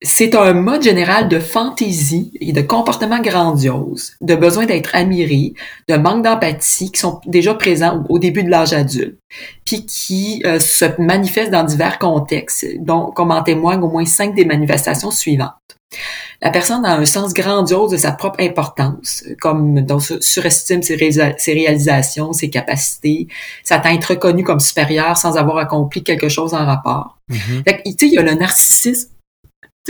C'est 0.01 0.37
un 0.37 0.53
mode 0.53 0.83
général 0.83 1.29
de 1.29 1.41
fantaisie 1.41 2.31
et 2.41 2.53
de 2.53 2.63
comportement 2.63 3.21
grandiose, 3.21 4.13
de 4.21 4.37
besoin 4.37 4.65
d'être 4.65 4.95
admiré, 4.95 5.55
de 5.89 5.97
manque 5.97 6.23
d'empathie 6.23 6.93
qui 6.93 7.01
sont 7.01 7.21
déjà 7.27 7.55
présents 7.55 8.05
au, 8.09 8.19
début 8.21 8.45
de 8.45 8.51
l'âge 8.51 8.73
adulte, 8.73 9.19
puis 9.65 9.87
qui 9.87 10.41
euh, 10.47 10.61
se 10.61 10.85
manifestent 11.01 11.51
dans 11.51 11.65
divers 11.65 11.99
contextes, 11.99 12.65
dont 12.79 13.11
comme 13.11 13.33
en 13.33 13.43
témoignent 13.43 13.83
au 13.83 13.91
moins 13.91 14.07
cinq 14.07 14.35
des 14.37 14.45
manifestations 14.45 15.11
suivantes. 15.11 15.53
La 16.43 16.51
personne 16.51 16.85
a 16.85 16.95
un 16.95 17.05
sens 17.05 17.35
grandiose 17.35 17.91
de 17.91 17.97
sa 17.97 18.13
propre 18.13 18.41
importance, 18.41 19.25
comme 19.41 19.81
dans 19.81 19.99
surestime 19.99 20.83
ses, 20.83 20.97
réalisa- 20.97 21.35
ses 21.39 21.55
réalisations, 21.55 22.33
ses 22.33 22.51
capacités, 22.51 23.27
s'attend 23.65 23.89
à 23.89 23.95
être 23.95 24.11
reconnu 24.11 24.45
comme 24.45 24.61
supérieur 24.61 25.17
sans 25.17 25.37
avoir 25.37 25.57
accompli 25.57 26.05
quelque 26.05 26.29
chose 26.29 26.55
en 26.55 26.65
rapport. 26.65 27.19
Fait 27.65 27.83
tu 27.85 27.91
sais, 27.91 28.07
il 28.07 28.13
y 28.13 28.19
a 28.19 28.23
le 28.23 28.35
narcissisme. 28.35 29.11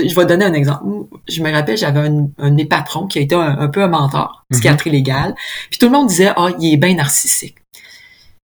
Je 0.07 0.15
vais 0.15 0.27
donner 0.27 0.45
un 0.45 0.53
exemple. 0.55 0.85
Je 1.29 1.43
me 1.43 1.51
rappelle, 1.53 1.77
j'avais 1.77 2.01
un, 2.01 2.29
un 2.39 2.51
de 2.51 2.55
mes 2.55 2.65
patrons 2.67 3.07
qui 3.07 3.19
a 3.19 3.23
été 3.23 3.35
un, 3.35 3.59
un 3.59 3.69
peu 3.69 3.83
un 3.83 3.89
mentor, 3.89 4.45
Mhm. 4.51 4.55
psychiatrie 4.57 4.91
légale. 4.91 5.35
Puis 5.71 5.79
tout 5.79 5.87
le 5.87 5.93
monde 5.93 6.09
disait, 6.09 6.31
ah, 6.37 6.49
il 6.61 6.73
est 6.75 6.77
bien 6.77 6.95
narcissique. 6.95 7.57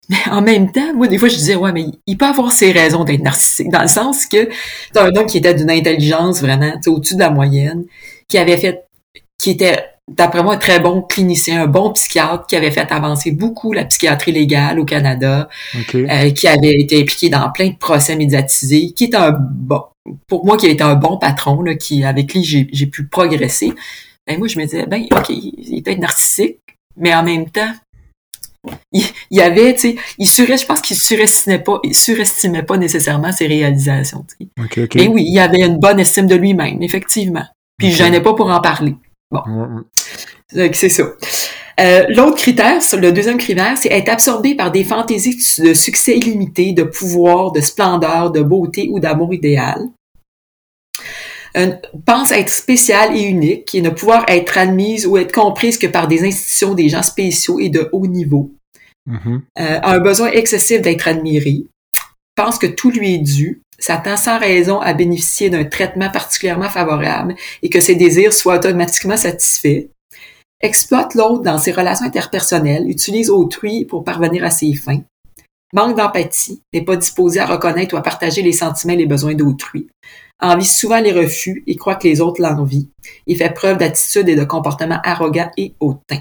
Mais 0.09 0.17
en 0.31 0.41
même 0.41 0.71
temps, 0.71 0.93
moi, 0.95 1.07
des 1.07 1.17
fois, 1.17 1.29
je 1.29 1.35
disais, 1.35 1.55
ouais, 1.55 1.71
mais 1.71 1.85
il 2.07 2.17
peut 2.17 2.25
avoir 2.25 2.51
ses 2.51 2.71
raisons 2.73 3.05
d'être 3.05 3.21
narcissique, 3.23 3.69
dans 3.69 3.81
le 3.81 3.87
sens 3.87 4.25
que 4.25 4.49
c'est 4.93 4.99
un 4.99 5.15
homme 5.15 5.25
qui 5.27 5.37
était 5.37 5.53
d'une 5.53 5.71
intelligence 5.71 6.41
vraiment 6.41 6.73
au-dessus 6.87 7.15
de 7.15 7.19
la 7.21 7.29
moyenne, 7.29 7.85
qui 8.27 8.37
avait 8.37 8.57
fait, 8.57 8.83
qui 9.41 9.51
était, 9.51 9.81
d'après 10.11 10.43
moi, 10.43 10.55
un 10.55 10.57
très 10.57 10.79
bon 10.79 11.01
clinicien, 11.01 11.63
un 11.63 11.67
bon 11.67 11.91
psychiatre, 11.93 12.45
qui 12.47 12.55
avait 12.55 12.71
fait 12.71 12.91
avancer 12.91 13.31
beaucoup 13.31 13.71
la 13.73 13.85
psychiatrie 13.85 14.31
légale 14.31 14.79
au 14.79 14.85
Canada, 14.85 15.49
euh, 15.95 16.31
qui 16.31 16.47
avait 16.47 16.75
été 16.79 17.01
impliqué 17.01 17.29
dans 17.29 17.49
plein 17.51 17.69
de 17.69 17.77
procès 17.77 18.15
médiatisés, 18.15 18.91
qui 18.91 19.05
est 19.05 19.15
un 19.15 19.31
bon, 19.31 19.83
pour 20.27 20.45
moi, 20.45 20.57
qui 20.57 20.67
a 20.67 20.69
été 20.69 20.83
un 20.83 20.95
bon 20.95 21.17
patron, 21.17 21.61
là, 21.61 21.75
qui, 21.75 22.03
avec 22.03 22.27
qui 22.27 22.43
j'ai 22.43 22.87
pu 22.87 23.07
progresser. 23.07 23.73
Ben, 24.27 24.37
moi, 24.37 24.47
je 24.47 24.59
me 24.59 24.65
disais, 24.65 24.85
ben, 24.85 25.05
OK, 25.11 25.29
il 25.29 25.81
peut-être 25.83 25.99
narcissique, 25.99 26.59
mais 26.97 27.13
en 27.13 27.23
même 27.23 27.49
temps, 27.49 27.73
il, 28.93 29.03
y 29.31 29.41
avait, 29.41 29.73
tu 29.73 29.79
sais, 29.79 29.95
il 30.17 30.27
je 30.27 30.65
pense 30.65 30.79
qu'il 30.79 30.95
surestimait 30.95 31.59
pas, 31.59 31.79
il 31.83 31.95
surestimait 31.95 32.63
pas 32.63 32.77
nécessairement 32.77 33.31
ses 33.31 33.47
réalisations. 33.47 34.25
Et 34.95 35.07
oui, 35.07 35.25
il 35.27 35.39
avait 35.39 35.61
une 35.61 35.79
bonne 35.79 35.99
estime 35.99 36.27
de 36.27 36.35
lui-même, 36.35 36.81
effectivement. 36.81 37.45
Puis 37.77 37.91
je 37.91 38.03
n'en 38.03 38.21
pas 38.21 38.33
pour 38.33 38.49
en 38.49 38.61
parler. 38.61 38.95
Bon, 39.33 39.83
c'est 40.49 40.89
ça. 40.89 41.03
Euh, 41.79 42.05
l'autre 42.09 42.37
critère, 42.37 42.79
le 42.93 43.11
deuxième 43.11 43.37
critère, 43.37 43.77
c'est 43.77 43.91
être 43.91 44.09
absorbé 44.09 44.55
par 44.55 44.71
des 44.71 44.83
fantaisies 44.83 45.37
de 45.59 45.73
succès 45.73 46.17
illimité, 46.17 46.71
de 46.73 46.83
pouvoir, 46.83 47.51
de 47.51 47.61
splendeur, 47.61 48.31
de 48.31 48.41
beauté 48.41 48.89
ou 48.91 48.99
d'amour 48.99 49.33
idéal. 49.33 49.81
Euh, 51.55 51.73
pense 52.05 52.31
être 52.31 52.49
spécial 52.49 53.15
et 53.15 53.21
unique 53.21 53.75
et 53.75 53.81
ne 53.81 53.89
pouvoir 53.89 54.25
être 54.27 54.57
admise 54.57 55.05
ou 55.05 55.17
être 55.17 55.31
comprise 55.31 55.77
que 55.77 55.87
par 55.87 56.07
des 56.07 56.23
institutions, 56.23 56.73
des 56.73 56.89
gens 56.89 57.03
spéciaux 57.03 57.59
et 57.59 57.69
de 57.69 57.89
haut 57.91 58.07
niveau. 58.07 58.51
Mm-hmm. 59.07 59.41
Euh, 59.59 59.79
a 59.81 59.93
un 59.93 59.99
besoin 59.99 60.31
excessif 60.31 60.81
d'être 60.81 61.07
admiré. 61.07 61.65
Pense 62.35 62.57
que 62.57 62.67
tout 62.67 62.89
lui 62.89 63.15
est 63.15 63.19
dû. 63.19 63.62
S'attend 63.79 64.17
sans 64.17 64.39
raison 64.39 64.79
à 64.79 64.93
bénéficier 64.93 65.49
d'un 65.49 65.65
traitement 65.65 66.09
particulièrement 66.09 66.69
favorable 66.69 67.35
et 67.61 67.69
que 67.69 67.79
ses 67.79 67.95
désirs 67.95 68.33
soient 68.33 68.57
automatiquement 68.57 69.17
satisfaits. 69.17 69.87
Exploite 70.61 71.15
l'autre 71.15 71.41
dans 71.41 71.57
ses 71.57 71.71
relations 71.71 72.05
interpersonnelles, 72.05 72.89
utilise 72.89 73.29
autrui 73.29 73.85
pour 73.85 74.03
parvenir 74.03 74.43
à 74.43 74.49
ses 74.49 74.73
fins. 74.73 75.01
Manque 75.73 75.97
d'empathie, 75.97 76.61
n'est 76.71 76.85
pas 76.85 76.95
disposé 76.95 77.39
à 77.39 77.45
reconnaître 77.45 77.95
ou 77.95 77.97
à 77.97 78.03
partager 78.03 78.41
les 78.41 78.53
sentiments 78.53 78.93
et 78.93 78.97
les 78.97 79.07
besoins 79.07 79.33
d'autrui 79.33 79.87
envie 80.43 80.65
souvent 80.65 80.99
les 80.99 81.13
refus 81.13 81.63
et 81.67 81.75
croit 81.75 81.95
que 81.95 82.07
les 82.07 82.21
autres 82.21 82.41
l'envient. 82.41 82.85
Il 83.27 83.37
fait 83.37 83.53
preuve 83.53 83.77
d'attitude 83.77 84.29
et 84.29 84.35
de 84.35 84.43
comportement 84.43 84.99
arrogant 85.03 85.49
et 85.57 85.73
hautain. 85.79 86.19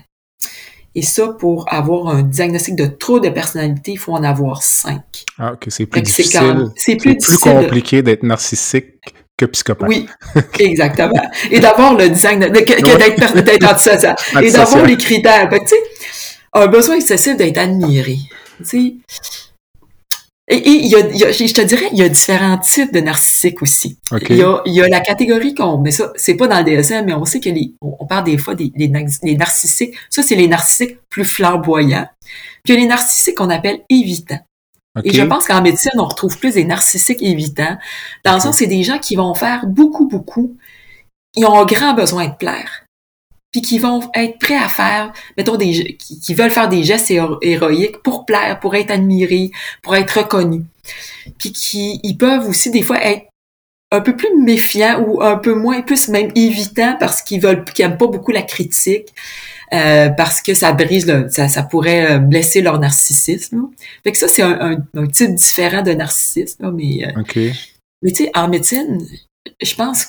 Et 0.95 1.03
ça, 1.03 1.29
pour 1.39 1.73
avoir 1.73 2.09
un 2.09 2.23
diagnostic 2.23 2.77
de 2.77 2.87
trouble 2.87 3.25
de 3.25 3.31
personnalité, 3.31 3.93
il 3.93 3.99
faut 3.99 4.13
en 4.13 4.23
avoir 4.23 4.63
cinq. 4.63 5.25
Ah, 5.39 5.53
ok, 5.53 5.67
c'est 5.69 5.87
plus 5.87 6.03
difficile. 6.03 6.67
C'est 6.77 6.97
plus, 6.97 7.17
plus 7.17 7.39
compliqué 7.39 8.03
d'être 8.03 8.23
narcissique 8.23 8.87
que 9.37 9.47
psychopathe. 9.47 9.89
Oui, 9.89 10.07
exactement. 10.59 11.21
Et 11.51 11.61
d'avoir 11.61 11.95
le 11.95 12.11
diagnostic, 12.11 12.67
que, 12.67 13.43
d'être 13.43 13.65
antisocial. 13.73 14.17
Et 14.43 14.51
d'avoir 14.51 14.85
les 14.85 14.99
critères. 14.99 15.49
tu 15.51 15.59
sais, 15.67 15.77
un 16.53 16.67
besoin 16.67 16.97
excessif 16.97 17.37
d'être 17.37 17.59
admiré. 17.59 18.19
Tu 18.59 18.65
sais, 18.65 18.95
et, 20.53 20.69
il, 20.69 20.87
y 20.87 20.97
a, 20.97 21.33
je 21.33 21.53
te 21.53 21.61
dirais, 21.61 21.89
il 21.93 21.99
y 21.99 22.03
a 22.03 22.09
différents 22.09 22.59
types 22.59 22.93
de 22.93 23.01
narcissiques 23.01 23.63
aussi. 23.63 23.99
Il, 24.29 24.37
y 24.37 24.43
a, 24.43 24.63
il, 24.67 24.73
y 24.73 24.83
a, 24.83 24.89
la 24.89 25.01
catégorie 25.01 25.55
qu'on, 25.55 25.79
mais 25.79 25.91
ça, 25.91 26.13
c'est 26.17 26.35
pas 26.35 26.49
dans 26.49 26.59
le 26.59 26.65
DSM, 26.65 27.07
mais 27.07 27.15
on 27.15 27.25
sait 27.25 27.41
que 27.41 27.49
les, 27.49 27.75
on, 27.81 28.07
parle 28.07 28.25
des 28.25 28.39
fois 28.39 28.55
des, 28.55 28.71
des, 28.75 28.89
narcissiques. 28.89 29.95
Ça, 30.11 30.23
c'est 30.23 30.35
les 30.35 30.49
narcissiques 30.49 30.99
plus 31.09 31.25
flamboyants. 31.25 32.07
Puis 32.65 32.75
il 32.75 32.75
y 32.75 32.79
a 32.79 32.81
les 32.81 32.87
narcissiques 32.87 33.37
qu'on 33.37 33.51
appelle 33.51 33.81
évitants. 33.89 34.41
Et 35.05 35.13
je 35.13 35.23
pense 35.23 35.47
qu'en 35.47 35.63
médecine, 35.63 35.93
on 35.97 36.05
retrouve 36.05 36.39
plus 36.39 36.55
des 36.55 36.65
narcissiques 36.65 37.23
évitants. 37.23 37.79
Dans 38.25 38.35
le 38.35 38.41
sens, 38.41 38.57
c'est 38.59 38.67
des 38.67 38.83
gens 38.83 38.99
qui 38.99 39.17
vont 39.17 39.35
faire 39.35 39.67
beaucoup, 39.67 40.07
beaucoup. 40.07 40.57
Ils 41.35 41.47
ont 41.47 41.59
un 41.59 41.65
grand 41.65 41.95
besoin 41.95 42.29
de 42.29 42.35
plaire 42.35 42.82
puis 43.53 43.61
qui 43.61 43.79
vont 43.79 44.01
être 44.15 44.39
prêts 44.39 44.57
à 44.57 44.69
faire, 44.69 45.13
mettons, 45.37 45.57
des 45.57 45.97
qui, 45.97 46.35
veulent 46.35 46.51
faire 46.51 46.69
des 46.69 46.83
gestes 46.83 47.13
héroïques 47.43 47.99
pour 48.03 48.25
plaire, 48.25 48.59
pour 48.61 48.75
être 48.75 48.91
admirés, 48.91 49.51
pour 49.83 49.95
être 49.95 50.19
reconnus. 50.19 50.65
Puis 51.39 51.53
qui 51.53 52.01
ils 52.03 52.17
peuvent 52.17 52.49
aussi 52.49 52.71
des 52.71 52.83
fois 52.83 53.03
être 53.05 53.27
un 53.93 54.01
peu 54.01 54.17
plus 54.17 54.35
méfiants 54.43 55.05
ou 55.07 55.23
un 55.23 55.37
peu 55.37 55.55
moins, 55.55 55.83
plus 55.83 56.09
même 56.09 56.33
évitants 56.35 56.97
parce 56.99 57.21
qu'ils 57.21 57.43
veulent, 57.43 57.63
qu'ils 57.65 57.85
aiment 57.85 57.99
pas 57.99 58.07
beaucoup 58.07 58.33
la 58.33 58.43
critique. 58.43 59.13
Euh, 59.73 60.11
parce 60.11 60.43
que 60.43 60.53
ça 60.53 60.73
brise 60.73 61.07
le, 61.07 61.31
ça, 61.31 61.49
ça 61.49 61.63
pourrait 61.63 62.13
euh, 62.13 62.19
blesser 62.19 62.61
leur 62.61 62.79
narcissisme. 62.79 63.71
Fait 64.05 64.13
que 64.13 64.19
ça, 64.19 64.29
c'est 64.29 64.43
un, 64.43 64.85
un, 64.95 65.07
type 65.07 65.35
différent 65.35 65.81
de 65.81 65.93
narcissisme. 65.93 66.71
mais, 66.73 67.07
euh, 67.07 67.51
mais 68.03 68.13
tu 68.13 68.25
sais, 68.25 68.31
en 68.35 68.49
médecine, 68.49 68.99
je 69.63 69.75
pense 69.75 70.09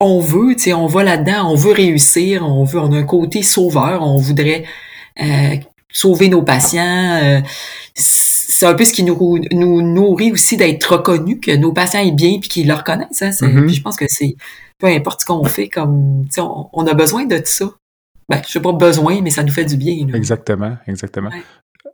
on 0.00 0.20
veut, 0.20 0.54
tu 0.54 0.64
sais, 0.64 0.72
on 0.72 0.86
va 0.86 1.02
là-dedans, 1.02 1.50
on 1.50 1.54
veut 1.54 1.72
réussir, 1.72 2.46
on 2.46 2.64
veut, 2.64 2.78
on 2.78 2.92
a 2.92 2.98
un 2.98 3.04
côté 3.04 3.42
sauveur, 3.42 4.02
on 4.02 4.16
voudrait 4.16 4.64
euh, 5.20 5.56
sauver 5.92 6.28
nos 6.28 6.42
patients. 6.42 7.20
Euh, 7.22 7.40
c'est 7.94 8.66
un 8.66 8.74
peu 8.74 8.84
ce 8.84 8.92
qui 8.92 9.02
nous, 9.02 9.38
nous 9.50 9.82
nourrit 9.82 10.32
aussi 10.32 10.56
d'être 10.56 10.92
reconnu, 10.92 11.40
que 11.40 11.56
nos 11.56 11.72
patients 11.72 12.00
aient 12.00 12.12
bien 12.12 12.38
puis 12.40 12.48
qu'ils 12.48 12.68
le 12.68 12.74
reconnaissent. 12.74 13.22
Hein, 13.22 13.30
mm-hmm. 13.30 13.68
Je 13.68 13.82
pense 13.82 13.96
que 13.96 14.06
c'est 14.08 14.36
peu 14.78 14.86
importe 14.86 15.22
ce 15.22 15.26
qu'on 15.26 15.44
fait, 15.44 15.68
comme 15.68 16.26
on, 16.38 16.68
on, 16.72 16.86
a 16.86 16.94
besoin 16.94 17.24
de 17.24 17.40
ça. 17.44 17.68
Ben, 18.28 18.40
je 18.46 18.52
sais 18.52 18.60
pas 18.60 18.72
besoin, 18.72 19.20
mais 19.22 19.30
ça 19.30 19.42
nous 19.42 19.52
fait 19.52 19.64
du 19.64 19.76
bien. 19.76 20.06
Exactement, 20.14 20.76
exactement. 20.86 21.30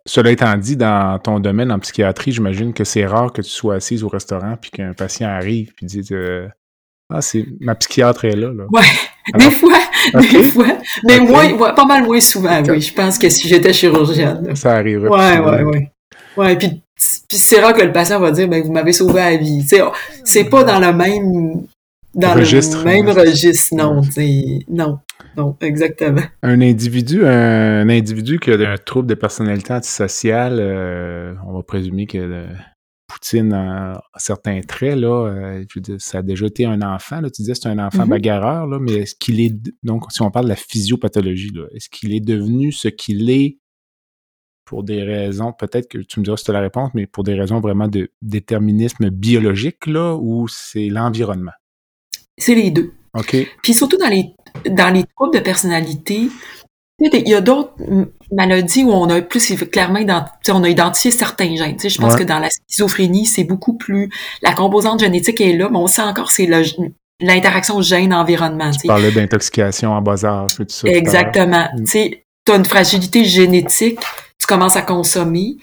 Cela 0.06 0.32
étant 0.32 0.54
dit, 0.58 0.76
dans 0.76 1.18
ton 1.18 1.40
domaine 1.40 1.72
en 1.72 1.78
psychiatrie, 1.78 2.32
j'imagine 2.32 2.74
que 2.74 2.84
c'est 2.84 3.06
rare 3.06 3.32
que 3.32 3.40
tu 3.40 3.48
sois 3.48 3.76
assise 3.76 4.04
au 4.04 4.08
restaurant 4.08 4.56
puis 4.60 4.70
qu'un 4.70 4.92
patient 4.92 5.28
arrive 5.28 5.72
puis 5.74 5.86
dise 5.86 6.12
euh, 6.12 6.46
ah, 7.14 7.22
c'est 7.22 7.46
ma 7.60 7.74
psychiatre 7.76 8.24
est 8.24 8.36
là. 8.36 8.52
là. 8.52 8.64
Ouais, 8.70 8.82
des 9.38 9.50
fois, 9.50 9.78
des 10.20 10.42
fois. 10.42 10.66
Mais 11.06 11.20
moins, 11.20 11.72
pas 11.72 11.84
mal 11.84 12.04
moins 12.04 12.20
souvent, 12.20 12.62
oui. 12.68 12.80
Je 12.80 12.92
pense 12.92 13.18
que 13.18 13.28
si 13.28 13.48
j'étais 13.48 13.72
chirurgienne. 13.72 14.54
Ça 14.56 14.76
arriverait. 14.76 15.08
Ouais, 15.08 15.38
ouais, 15.38 15.62
ouais. 15.62 15.90
Ouais, 16.36 16.56
puis, 16.56 16.82
puis 17.28 17.38
c'est 17.38 17.60
rare 17.60 17.74
que 17.74 17.82
le 17.82 17.92
patient 17.92 18.18
va 18.18 18.32
dire, 18.32 18.48
ben, 18.48 18.62
vous 18.62 18.72
m'avez 18.72 18.92
sauvé 18.92 19.20
la 19.20 19.36
vie. 19.36 19.64
C'est 20.24 20.44
pas 20.44 20.64
dans 20.64 20.80
le 20.80 20.92
même, 20.92 21.62
dans 22.14 22.34
registre, 22.34 22.78
le 22.78 22.84
même 22.84 23.08
registre, 23.08 23.74
non, 23.76 24.02
non. 24.68 24.98
Non, 25.36 25.56
exactement. 25.62 26.22
Un 26.42 26.60
individu, 26.60 27.26
un, 27.26 27.88
individu 27.88 28.38
qui 28.38 28.52
a 28.52 28.54
un 28.54 28.76
trouble 28.76 29.08
de 29.08 29.14
personnalité 29.14 29.72
antisociale, 29.72 30.58
euh, 30.60 31.34
on 31.46 31.54
va 31.54 31.62
présumer 31.62 32.06
que 32.06 32.46
Poutine 33.06 33.52
a 33.52 34.02
certains 34.16 34.60
traits, 34.62 34.96
là, 34.96 35.26
euh, 35.26 35.64
ça 35.98 36.18
a 36.18 36.22
déjà 36.22 36.46
été 36.46 36.64
un 36.64 36.80
enfant, 36.80 37.20
là, 37.20 37.30
tu 37.30 37.42
disais 37.42 37.54
c'est 37.54 37.68
un 37.68 37.78
enfant 37.78 38.04
mm-hmm. 38.04 38.08
bagarreur, 38.08 38.66
là, 38.66 38.78
mais 38.80 38.92
est-ce 38.92 39.14
qu'il 39.14 39.40
est, 39.40 39.54
donc 39.82 40.10
si 40.10 40.22
on 40.22 40.30
parle 40.30 40.46
de 40.46 40.50
la 40.50 40.56
physiopathologie, 40.56 41.52
est-ce 41.74 41.90
qu'il 41.90 42.14
est 42.14 42.24
devenu 42.24 42.72
ce 42.72 42.88
qu'il 42.88 43.30
est 43.30 43.58
pour 44.64 44.82
des 44.82 45.02
raisons, 45.02 45.52
peut-être 45.52 45.88
que 45.88 45.98
tu 45.98 46.20
me 46.20 46.24
diras 46.24 46.36
si 46.36 46.44
tu 46.44 46.50
as 46.50 46.54
la 46.54 46.60
réponse, 46.60 46.90
mais 46.94 47.06
pour 47.06 47.24
des 47.24 47.34
raisons 47.34 47.60
vraiment 47.60 47.88
de 47.88 48.10
déterminisme 48.22 49.10
biologique, 49.10 49.86
là, 49.86 50.16
ou 50.16 50.48
c'est 50.48 50.88
l'environnement? 50.88 51.52
C'est 52.38 52.54
les 52.54 52.70
deux. 52.70 52.94
OK. 53.14 53.36
Puis 53.62 53.74
surtout 53.74 53.98
dans 53.98 54.08
les, 54.08 54.34
dans 54.70 54.92
les 54.92 55.04
troubles 55.14 55.34
de 55.34 55.40
personnalité, 55.40 56.28
il 57.00 57.28
y 57.28 57.34
a 57.34 57.40
d'autres 57.40 57.72
maladies 58.32 58.84
où 58.84 58.90
on 58.90 59.08
a 59.10 59.20
plus 59.20 59.54
clairement 59.70 60.00
on 60.48 60.62
a 60.62 60.68
identifié 60.68 61.10
certains 61.10 61.56
gènes. 61.56 61.76
Je 61.80 61.98
pense 61.98 62.16
que 62.16 62.22
dans 62.22 62.38
la 62.38 62.48
schizophrénie, 62.50 63.26
c'est 63.26 63.44
beaucoup 63.44 63.74
plus 63.74 64.10
la 64.42 64.52
composante 64.52 65.00
génétique 65.00 65.40
est 65.40 65.56
là, 65.56 65.68
mais 65.70 65.78
on 65.78 65.86
sait 65.86 66.02
encore 66.02 66.30
c'est 66.30 66.48
l'interaction 67.20 67.80
gène-environnement. 67.80 68.70
Tu 68.70 68.86
parlais 68.86 69.10
d'intoxication 69.10 69.92
en 69.92 70.02
bas 70.02 70.24
âge, 70.24 70.56
tout 70.56 70.66
ça. 70.68 70.88
Exactement. 70.88 71.68
Mm. 71.76 71.84
Tu 71.84 72.52
as 72.52 72.56
une 72.56 72.64
fragilité 72.64 73.24
génétique, 73.24 74.00
tu 74.38 74.46
commences 74.46 74.76
à 74.76 74.82
consommer. 74.82 75.56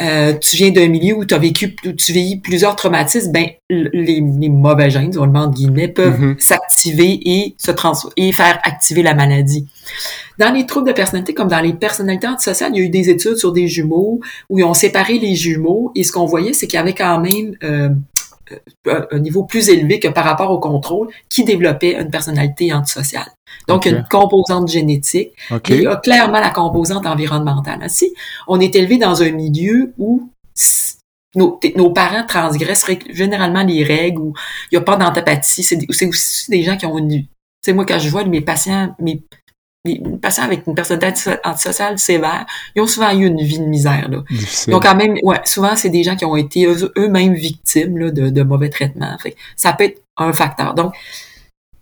Euh, 0.00 0.32
tu 0.38 0.56
viens 0.56 0.70
d'un 0.70 0.88
milieu 0.88 1.14
où 1.16 1.24
tu 1.26 1.34
as 1.34 1.38
vécu, 1.38 1.76
tu 1.76 2.12
vis 2.12 2.40
plusieurs 2.40 2.76
traumatismes, 2.76 3.30
ben 3.30 3.46
les, 3.68 4.22
mauvais 4.22 4.88
gènes, 4.88 5.16
on 5.18 5.26
le 5.26 5.32
met 5.32 5.48
guillemets, 5.52 5.88
peuvent 5.88 6.18
mm-hmm. 6.18 6.40
s'activer 6.40 7.20
et 7.24 7.54
se 7.58 7.70
et 8.16 8.32
faire 8.32 8.58
activer 8.62 9.02
la 9.02 9.14
maladie. 9.14 9.68
Dans 10.38 10.50
les 10.50 10.64
troubles 10.64 10.88
de 10.88 10.92
personnalité, 10.94 11.34
comme 11.34 11.48
dans 11.48 11.60
les 11.60 11.74
personnalités 11.74 12.26
antisociales, 12.26 12.72
il 12.74 12.78
y 12.78 12.82
a 12.82 12.86
eu 12.86 12.88
des 12.88 13.10
études 13.10 13.36
sur 13.36 13.52
des 13.52 13.68
jumeaux 13.68 14.20
où 14.48 14.58
ils 14.58 14.64
ont 14.64 14.72
séparé 14.72 15.18
les 15.18 15.34
jumeaux 15.34 15.92
et 15.94 16.04
ce 16.04 16.12
qu'on 16.12 16.24
voyait, 16.24 16.54
c'est 16.54 16.66
qu'il 16.66 16.78
y 16.78 16.80
avait 16.80 16.94
quand 16.94 17.20
même 17.20 17.54
euh, 17.62 17.90
un 18.86 19.18
niveau 19.18 19.44
plus 19.44 19.68
élevé 19.68 20.00
que 20.00 20.08
par 20.08 20.24
rapport 20.24 20.50
au 20.50 20.58
contrôle 20.58 21.08
qui 21.28 21.44
développait 21.44 21.94
une 22.00 22.10
personnalité 22.10 22.72
antisociale. 22.72 23.30
Donc, 23.68 23.86
une 23.86 24.04
composante 24.10 24.68
génétique. 24.68 25.32
Et 25.50 25.76
il 25.76 25.82
y 25.82 25.86
a 25.86 25.96
clairement 25.96 26.40
la 26.40 26.50
composante 26.50 27.06
environnementale. 27.06 27.88
Si 27.88 28.12
on 28.48 28.60
est 28.60 28.74
élevé 28.74 28.98
dans 28.98 29.22
un 29.22 29.30
milieu 29.30 29.92
où 29.98 30.30
nos, 31.34 31.90
parents 31.90 32.26
transgressent 32.26 32.90
généralement 33.10 33.62
les 33.62 33.84
règles, 33.84 34.20
où 34.20 34.34
il 34.70 34.76
n'y 34.76 34.78
a 34.78 34.84
pas 34.84 34.96
d'antipathie, 34.96 35.62
c'est 35.62 36.06
aussi 36.06 36.50
des 36.50 36.62
gens 36.62 36.76
qui 36.76 36.86
ont 36.86 36.98
une... 36.98 37.08
Tu 37.08 37.26
sais, 37.70 37.72
moi, 37.72 37.86
quand 37.86 37.98
je 37.98 38.08
vois 38.08 38.24
mes 38.24 38.40
patients, 38.40 38.94
mes, 38.98 39.22
les 39.84 40.00
patients 40.20 40.44
avec 40.44 40.66
une 40.66 40.74
personnalité 40.74 41.32
antisociale 41.44 41.98
sévère, 41.98 42.46
ils 42.74 42.82
ont 42.82 42.86
souvent 42.86 43.10
eu 43.12 43.26
une 43.26 43.42
vie 43.42 43.58
de 43.58 43.64
misère. 43.64 44.08
Là. 44.08 44.22
Difficile. 44.30 44.74
Quand 44.80 44.94
même, 44.94 45.16
ouais, 45.22 45.40
souvent 45.44 45.74
c'est 45.74 45.90
des 45.90 46.04
gens 46.04 46.14
qui 46.14 46.24
ont 46.24 46.36
été 46.36 46.66
eux- 46.66 46.92
eux-mêmes 46.96 47.34
victimes 47.34 47.98
là, 47.98 48.10
de, 48.10 48.30
de 48.30 48.42
mauvais 48.42 48.70
traitements. 48.70 49.16
Fait 49.18 49.34
ça 49.56 49.72
peut 49.72 49.84
être 49.84 50.02
un 50.16 50.32
facteur. 50.32 50.74
Donc, 50.74 50.94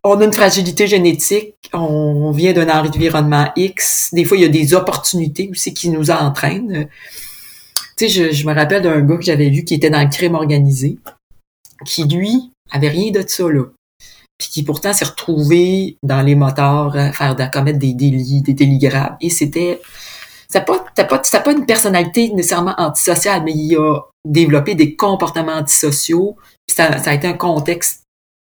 on 0.03 0.19
a 0.19 0.25
une 0.25 0.33
fragilité 0.33 0.87
génétique, 0.87 1.57
on 1.75 2.31
vient 2.31 2.55
d'un 2.55 2.71
environnement 2.71 3.53
X. 3.55 4.09
Des 4.15 4.25
fois, 4.25 4.39
il 4.39 4.45
y 4.45 4.47
a 4.47 4.49
des 4.49 4.73
opportunités 4.73 5.51
aussi 5.51 5.75
qui 5.75 5.91
nous 5.91 6.11
entraînent. 6.11 6.89
Tu 7.99 8.09
sais, 8.09 8.09
je, 8.09 8.33
je 8.33 8.47
me 8.47 8.55
rappelle 8.55 8.81
d'un 8.83 9.03
gars 9.03 9.19
que 9.19 9.25
j'avais 9.25 9.51
vu 9.51 9.63
qui 9.63 9.75
était 9.75 9.91
dans 9.91 10.01
le 10.03 10.09
crime 10.09 10.37
organisé, 10.37 10.97
qui 11.85 12.05
lui 12.05 12.51
avait 12.71 12.89
rien 12.89 13.11
de 13.11 13.23
ça 13.27 13.47
là, 13.51 13.65
puis 14.41 14.49
qui 14.49 14.63
pourtant 14.63 14.95
s'est 14.95 15.05
retrouvé 15.05 15.99
dans 16.03 16.23
les 16.23 16.35
moteurs 16.35 16.97
à 16.97 17.13
faire 17.13 17.39
à 17.39 17.47
commettre 17.49 17.79
des 17.79 17.93
délits, 17.93 18.41
des 18.41 18.55
délits 18.55 18.79
graves. 18.79 19.17
Et 19.21 19.29
c'était 19.29 19.81
c'était 20.49 20.65
pas, 20.65 20.83
c'était 20.89 21.07
pas, 21.07 21.21
c'était 21.23 21.43
pas 21.43 21.53
une 21.53 21.67
personnalité 21.67 22.31
nécessairement 22.31 22.75
antisociale, 22.79 23.43
mais 23.45 23.53
il 23.53 23.77
a 23.77 24.01
développé 24.25 24.75
des 24.75 24.97
comportements 24.97 25.53
antisociaux. 25.53 26.37
Puis 26.67 26.75
ça, 26.75 26.99
ça 26.99 27.11
a 27.11 27.15
été 27.15 27.29
un 27.29 27.35
contexte 27.35 28.05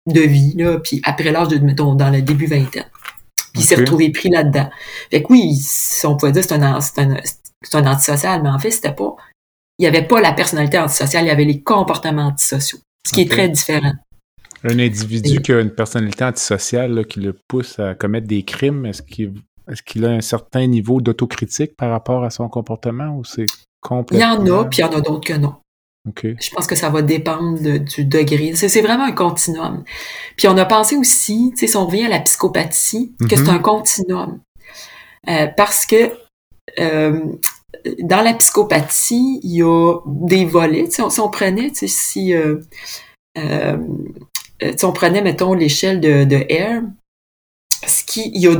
de 0.07 0.21
vie, 0.21 0.55
là, 0.57 0.79
puis 0.79 1.01
après 1.03 1.31
l'âge 1.31 1.49
de, 1.49 1.59
mettons, 1.59 1.93
dans 1.93 2.09
le 2.09 2.21
début 2.21 2.47
vingtaine. 2.47 2.89
Puis 3.53 3.61
il 3.61 3.63
s'est 3.63 3.75
retrouvé 3.75 4.09
pris 4.09 4.29
là-dedans. 4.29 4.69
Fait 5.11 5.21
que 5.21 5.27
oui, 5.29 5.55
si 5.55 6.05
on 6.07 6.17
pouvait 6.17 6.31
dire 6.31 6.41
que 6.41 6.49
c'est 6.49 6.55
un, 6.55 6.81
c'est 6.81 6.99
un, 6.99 7.17
c'est 7.63 7.77
un 7.77 7.85
antisocial, 7.85 8.41
mais 8.41 8.49
en 8.49 8.59
fait, 8.59 8.71
c'était 8.71 8.91
pas, 8.91 9.15
il 9.77 9.85
y 9.85 9.87
avait 9.87 10.05
pas 10.05 10.19
la 10.19 10.33
personnalité 10.33 10.79
antisociale, 10.79 11.25
il 11.25 11.27
y 11.27 11.31
avait 11.31 11.45
les 11.45 11.61
comportements 11.61 12.27
antisociaux. 12.27 12.79
Ce 13.07 13.13
qui 13.13 13.21
est 13.21 13.31
très 13.31 13.49
différent. 13.49 13.93
Un 14.67 14.79
individu 14.79 15.41
qui 15.41 15.53
a 15.53 15.59
une 15.61 15.69
personnalité 15.71 16.23
antisociale 16.23 16.93
là, 16.93 17.03
qui 17.03 17.19
le 17.19 17.33
pousse 17.47 17.79
à 17.79 17.93
commettre 17.95 18.27
des 18.27 18.43
crimes, 18.43 18.85
est-ce 18.85 19.01
qu'il 19.01 19.33
qu'il 19.85 20.05
a 20.05 20.09
un 20.09 20.21
certain 20.21 20.67
niveau 20.67 21.01
d'autocritique 21.01 21.75
par 21.75 21.89
rapport 21.89 22.23
à 22.23 22.29
son 22.29 22.47
comportement 22.49 23.17
ou 23.17 23.23
c'est 23.23 23.41
Il 23.41 23.45
y 23.45 23.47
complètement... 23.81 24.27
en 24.33 24.61
a, 24.61 24.65
puis 24.65 24.79
il 24.79 24.81
y 24.81 24.83
en 24.83 24.91
a 24.91 25.01
d'autres 25.01 25.25
que 25.27 25.33
non. 25.33 25.55
Je 26.21 26.51
pense 26.53 26.67
que 26.67 26.75
ça 26.75 26.89
va 26.91 27.01
dépendre 27.01 27.59
de- 27.59 27.79
du 27.79 28.05
degré. 28.05 28.53
C'est 28.53 28.81
vraiment 28.81 29.05
un 29.05 29.11
continuum. 29.11 29.83
Puis 30.37 30.47
on 30.47 30.55
a 30.57 30.65
pensé 30.65 30.95
aussi, 30.97 31.49
tu 31.53 31.61
sais, 31.61 31.67
si 31.67 31.77
on 31.77 31.87
revient 31.87 32.05
à 32.05 32.09
la 32.09 32.19
psychopathie, 32.19 33.15
que 33.27 33.35
Mhm. 33.35 33.45
c'est 33.45 33.49
un 33.51 33.57
continuum. 33.59 34.39
Euh, 35.27 35.47
parce 35.57 35.87
que 35.87 36.11
euh, 36.79 37.21
dans 38.03 38.21
la 38.21 38.35
psychopathie, 38.35 39.39
il 39.41 39.55
y 39.55 39.63
a 39.63 39.95
des 40.05 40.45
volets. 40.45 40.87
On- 40.99 41.09
si 41.09 41.19
on 41.19 41.29
prenait, 41.29 41.71
si, 41.73 42.33
euh, 42.35 42.59
si 44.61 44.85
on 44.85 44.91
prenait, 44.93 45.21
mettons, 45.21 45.53
l'échelle 45.53 45.99
de, 45.99 46.23
de 46.23 46.37
R, 46.37 46.81
ce 47.87 48.03
qui, 48.05 48.31
il, 48.33 48.47
a, 48.47 48.55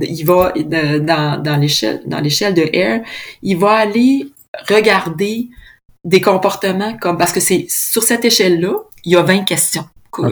il 0.00 0.24
va 0.24 0.52
euh, 0.56 0.98
dans, 1.00 1.42
dans 1.42 1.56
l'échelle, 1.56 2.02
dans 2.06 2.20
l'échelle 2.20 2.54
de 2.54 2.62
R, 2.62 3.02
il 3.42 3.56
va 3.56 3.72
aller 3.72 4.26
regarder 4.68 5.48
des 6.04 6.20
comportements 6.20 6.96
comme 6.98 7.16
parce 7.16 7.32
que 7.32 7.40
c'est 7.40 7.66
sur 7.68 8.02
cette 8.02 8.24
échelle-là, 8.24 8.72
il 9.04 9.12
y 9.12 9.16
a 9.16 9.22
20 9.22 9.44
questions. 9.44 9.84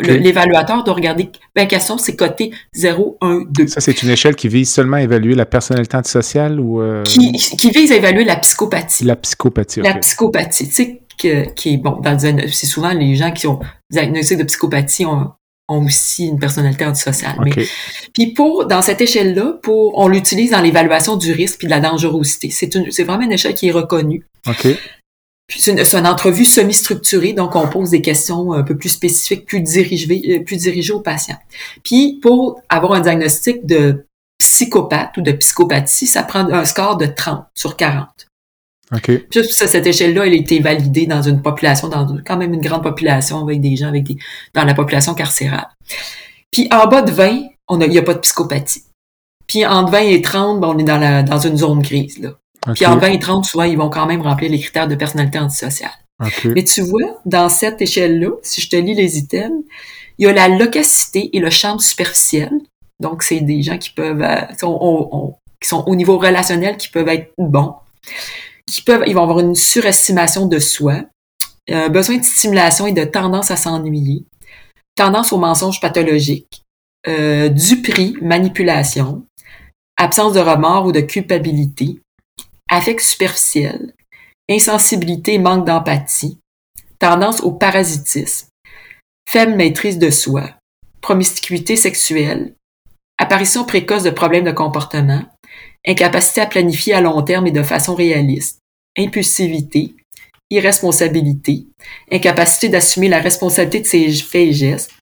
L'évaluateur 0.03 0.85
doit 0.85 0.93
regarder 0.95 1.31
20 1.57 1.67
questions, 1.67 1.97
c'est 1.97 2.15
coté 2.15 2.51
0, 2.75 3.17
1, 3.23 3.45
2. 3.49 3.67
Ça, 3.67 3.81
c'est 3.81 4.03
une 4.03 4.11
échelle 4.11 4.37
qui 4.37 4.49
vise 4.49 4.71
seulement 4.71 4.99
à 4.99 5.03
évaluer 5.03 5.35
la 5.35 5.47
personnalité 5.47 5.97
antisociale 5.97 6.61
ou 6.61 6.83
euh, 6.83 7.03
Qui, 7.05 7.33
qui 7.33 7.71
vise 7.71 7.91
à 7.91 7.97
évaluer 7.97 8.25
la 8.25 8.37
psychopathie. 8.37 9.05
la 9.05 9.17
psychopathie? 9.17 9.81
La 9.81 9.93
ok. 9.93 10.01
psychopathie, 10.01 10.69
tu 10.69 10.75
sais, 10.75 11.01
que, 11.21 11.49
qui 11.51 11.75
est 11.75 11.77
bon, 11.77 12.01
dans 12.01 12.13
le 12.13 12.49
c'est 12.49 12.67
souvent 12.67 12.93
les 12.93 13.17
gens 13.17 13.33
qui 13.33 13.47
ont 13.47 13.61
diagnostic 13.91 14.39
de 14.39 14.45
psychopathie 14.45 15.07
ont, 15.07 15.33
ont 15.69 15.85
aussi 15.85 16.27
une 16.27 16.39
personnalité 16.39 16.85
antisociale. 16.85 17.37
Mais 17.45 17.53
OK. 17.53 17.69
Puis 18.13 18.33
pour, 18.33 18.67
dans 18.67 18.83
cette 18.83 19.01
échelle-là, 19.01 19.59
pour, 19.63 19.97
on 19.99 20.09
l'utilise 20.09 20.51
dans 20.51 20.61
l'évaluation 20.61 21.17
du 21.17 21.33
risque 21.33 21.59
puis 21.59 21.67
de 21.67 21.71
la 21.71 21.81
dangerosité. 21.81 22.51
C'est 22.51 22.75
une, 22.75 22.91
c'est 22.91 23.05
vraiment 23.05 23.25
une 23.25 23.33
échelle 23.33 23.55
qui 23.55 23.69
est 23.69 23.73
reconnue. 23.73 24.25
OK. 24.47 24.67
Puis 25.47 25.61
c'est 25.61 25.73
une, 25.73 25.85
c'est 25.85 25.99
une 25.99 26.07
entrevue 26.07 26.45
semi-structurée, 26.45 27.33
donc 27.33 27.57
on 27.57 27.67
pose 27.67 27.91
des 27.91 28.03
questions 28.03 28.53
un 28.53 28.63
peu 28.63 28.77
plus 28.77 28.91
spécifiques, 28.91 29.47
plus 29.47 29.61
dirigées, 29.61 30.23
euh, 30.29 30.45
plus 30.45 30.57
dirigées 30.57 30.93
aux 30.93 31.01
patients. 31.01 31.39
Puis 31.83 32.21
pour 32.23 32.61
avoir 32.69 32.93
un 32.93 33.01
diagnostic 33.01 33.67
de 33.67 34.07
psychopathe 34.39 35.17
ou 35.17 35.23
de 35.23 35.33
psychopathie, 35.33 36.07
ça 36.07 36.23
prend 36.23 36.49
un 36.51 36.65
score 36.65 36.97
de 36.97 37.07
30 37.07 37.45
sur 37.55 37.77
40. 37.77 38.30
OK. 38.95 39.29
Puis 39.31 39.45
ça, 39.51 39.67
cette 39.69 39.87
échelle-là, 39.87 40.27
elle 40.27 40.33
a 40.33 40.37
été 40.37 40.59
validée 40.61 41.07
dans 41.07 41.23
une 41.23 41.43
population, 41.43 41.89
dans 41.89 42.07
quand 42.27 42.37
même 42.37 42.55
une 42.55 42.61
grande 42.61 42.83
population 42.83 43.41
avec 43.43 43.61
des 43.61 43.77
gens 43.77 43.89
avec 43.89 44.05
des, 44.05 44.17
dans 44.55 44.65
la 44.65 44.75
population 44.75 45.15
carcérale. 45.15 45.69
Puis 46.51 46.69
en 46.73 46.87
bas 46.89 47.03
de 47.03 47.13
20, 47.13 47.43
on 47.69 47.81
a, 47.81 47.85
il 47.85 47.91
n'y 47.91 47.99
a 47.99 48.03
pas 48.03 48.15
de 48.15 48.19
psychopathie. 48.19 48.83
Puis 49.47 49.65
entre 49.67 49.93
20 49.93 49.99
et 50.01 50.23
30, 50.23 50.61
ben, 50.61 50.69
on 50.69 50.79
est 50.79 50.85
dans 50.85 50.99
la, 50.99 51.23
dans 51.23 51.39
une 51.39 51.57
zone 51.57 51.83
grise, 51.83 52.19
là. 52.19 52.31
OK. 52.67 52.75
Puis 52.75 52.87
entre 52.87 53.01
20 53.01 53.07
et 53.13 53.19
30, 53.19 53.45
souvent, 53.45 53.65
ils 53.65 53.79
vont 53.79 53.91
quand 53.91 54.07
même 54.07 54.23
remplir 54.23 54.51
les 54.51 54.59
critères 54.61 54.89
de 54.89 54.95
personnalité 54.95 55.39
antisociale. 55.39 55.91
OK. 56.23 56.47
Mais 56.55 56.65
tu 56.65 56.83
vois, 56.83 57.21
dans 57.25 57.49
cette 57.49 57.81
échelle-là, 57.81 58.31
si 58.43 58.61
je 58.61 58.69
te 58.69 58.77
lis 58.77 58.95
les 58.95 59.19
items, 59.19 59.63
il 60.19 60.27
y 60.27 60.29
a 60.29 60.33
la 60.33 60.49
locacité 60.49 61.31
et 61.35 61.41
le 61.41 61.49
champ 61.51 61.79
superficiel. 61.79 62.51
Donc, 63.01 63.23
c'est 63.23 63.41
des 63.41 63.63
gens 63.63 63.79
qui 63.79 63.91
peuvent, 63.91 64.21
euh, 64.21 64.41
sont, 64.59 64.77
on- 64.81 65.09
on- 65.13 65.35
qui 65.63 65.69
sont 65.69 65.83
au 65.87 65.95
niveau 65.97 66.19
relationnel, 66.19 66.77
qui 66.77 66.89
peuvent 66.91 67.09
être 67.09 67.33
bons, 67.39 67.75
qui 68.71 68.83
peuvent, 68.83 69.03
ils 69.07 69.15
vont 69.15 69.23
avoir 69.25 69.41
une 69.41 69.55
surestimation 69.55 70.47
de 70.47 70.59
soi, 70.59 71.03
euh, 71.71 71.89
besoin 71.89 72.19
de 72.19 72.25
stimulation 72.25 72.87
et 72.87 72.93
de 72.93 73.05
tendance 73.05 73.51
à 73.51 73.57
s'ennuyer, 73.57 74.25
tendance 74.95 75.33
au 75.33 75.39
mensonge 75.39 75.81
pathologique, 75.81 76.63
euh, 77.09 77.49
duperie, 77.49 78.17
manipulation, 78.23 79.27
absence 79.97 80.33
de 80.33 80.41
remords 80.41 80.87
ou 80.87 80.93
de 80.93 81.01
culpabilité, 81.01 82.01
affect 82.71 83.01
superficiel, 83.01 83.93
insensibilité, 84.49 85.39
manque 85.39 85.67
d'empathie, 85.67 86.39
tendance 86.99 87.41
au 87.41 87.53
parasitisme, 87.53 88.49
faible 89.29 89.55
maîtrise 89.55 89.99
de 89.99 90.11
soi, 90.11 90.51
promiscuité 91.01 91.77
sexuelle, 91.77 92.55
apparition 93.19 93.65
précoce 93.65 94.03
de 94.03 94.11
problèmes 94.11 94.45
de 94.45 94.53
comportement, 94.53 95.25
incapacité 95.87 96.41
à 96.41 96.47
planifier 96.47 96.95
à 96.95 97.01
long 97.01 97.23
terme 97.23 97.47
et 97.47 97.53
de 97.53 97.63
façon 97.63 97.95
réaliste, 97.95 98.60
impulsivité, 98.99 99.95
irresponsabilité, 100.51 101.67
incapacité 102.11 102.69
d'assumer 102.69 103.09
la 103.09 103.21
responsabilité 103.21 103.81
de 103.81 103.87
ses 103.87 104.13
faits 104.13 104.49
et 104.49 104.53
gestes, 104.53 104.93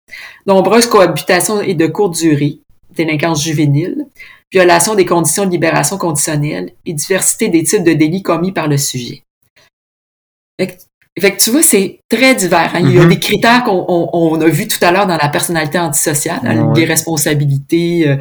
nombreuses 0.47 0.86
cohabitations 0.86 1.61
et 1.61 1.74
de 1.74 1.86
courte 1.86 2.16
durée, 2.16 2.59
délinquance 2.95 3.43
juvénile, 3.43 4.07
violation 4.53 4.95
des 4.95 5.07
conditions 5.07 5.47
de 5.47 5.51
libération 5.51 5.99
conditionnelle 5.99 6.72
et 6.86 6.93
diversité 6.93 7.49
des 7.49 7.64
types 7.64 7.84
de 7.84 7.93
délits 7.93 8.22
commis 8.22 8.53
par 8.53 8.68
le 8.68 8.78
sujet. 8.78 9.22
Fait 11.20 11.32
que, 11.36 11.42
tu 11.42 11.50
vois, 11.50 11.62
c'est 11.62 12.00
très 12.08 12.34
divers. 12.34 12.70
hein. 12.74 12.80
Il 12.82 12.92
y 12.92 12.98
a 12.98 13.02
Mhm. 13.02 13.08
des 13.08 13.18
critères 13.18 13.64
qu'on 13.64 13.84
on, 13.88 14.08
on 14.12 14.40
a 14.40 14.46
vu 14.48 14.68
tout 14.68 14.78
à 14.82 14.90
l'heure 14.92 15.06
dans 15.06 15.16
la 15.16 15.28
personnalité 15.28 15.78
antisociale, 15.78 16.40
hein, 16.44 16.68
Ouais. 16.68 16.80
l'irresponsabilité, 16.80 18.08
euh, 18.08 18.16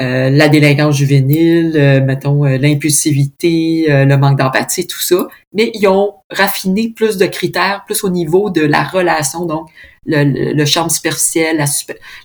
euh, 0.00 0.30
la 0.30 0.48
délinquance 0.48 0.96
juvénile, 0.96 1.72
euh, 1.76 2.00
mettons 2.04 2.44
euh, 2.44 2.56
l'impulsivité, 2.58 3.86
euh, 3.90 4.04
le 4.04 4.16
manque 4.16 4.38
d'empathie, 4.38 4.86
tout 4.86 5.00
ça. 5.00 5.26
Mais 5.54 5.70
ils 5.74 5.86
ont 5.88 6.14
raffiné 6.30 6.90
plus 6.94 7.16
de 7.16 7.26
critères, 7.26 7.84
plus 7.86 8.04
au 8.04 8.10
niveau 8.10 8.50
de 8.50 8.60
la 8.62 8.82
relation, 8.84 9.44
donc 9.46 9.68
le, 10.06 10.24
le, 10.24 10.52
le 10.52 10.64
charme 10.64 10.90
superficiel, 10.90 11.56
la, 11.58 11.64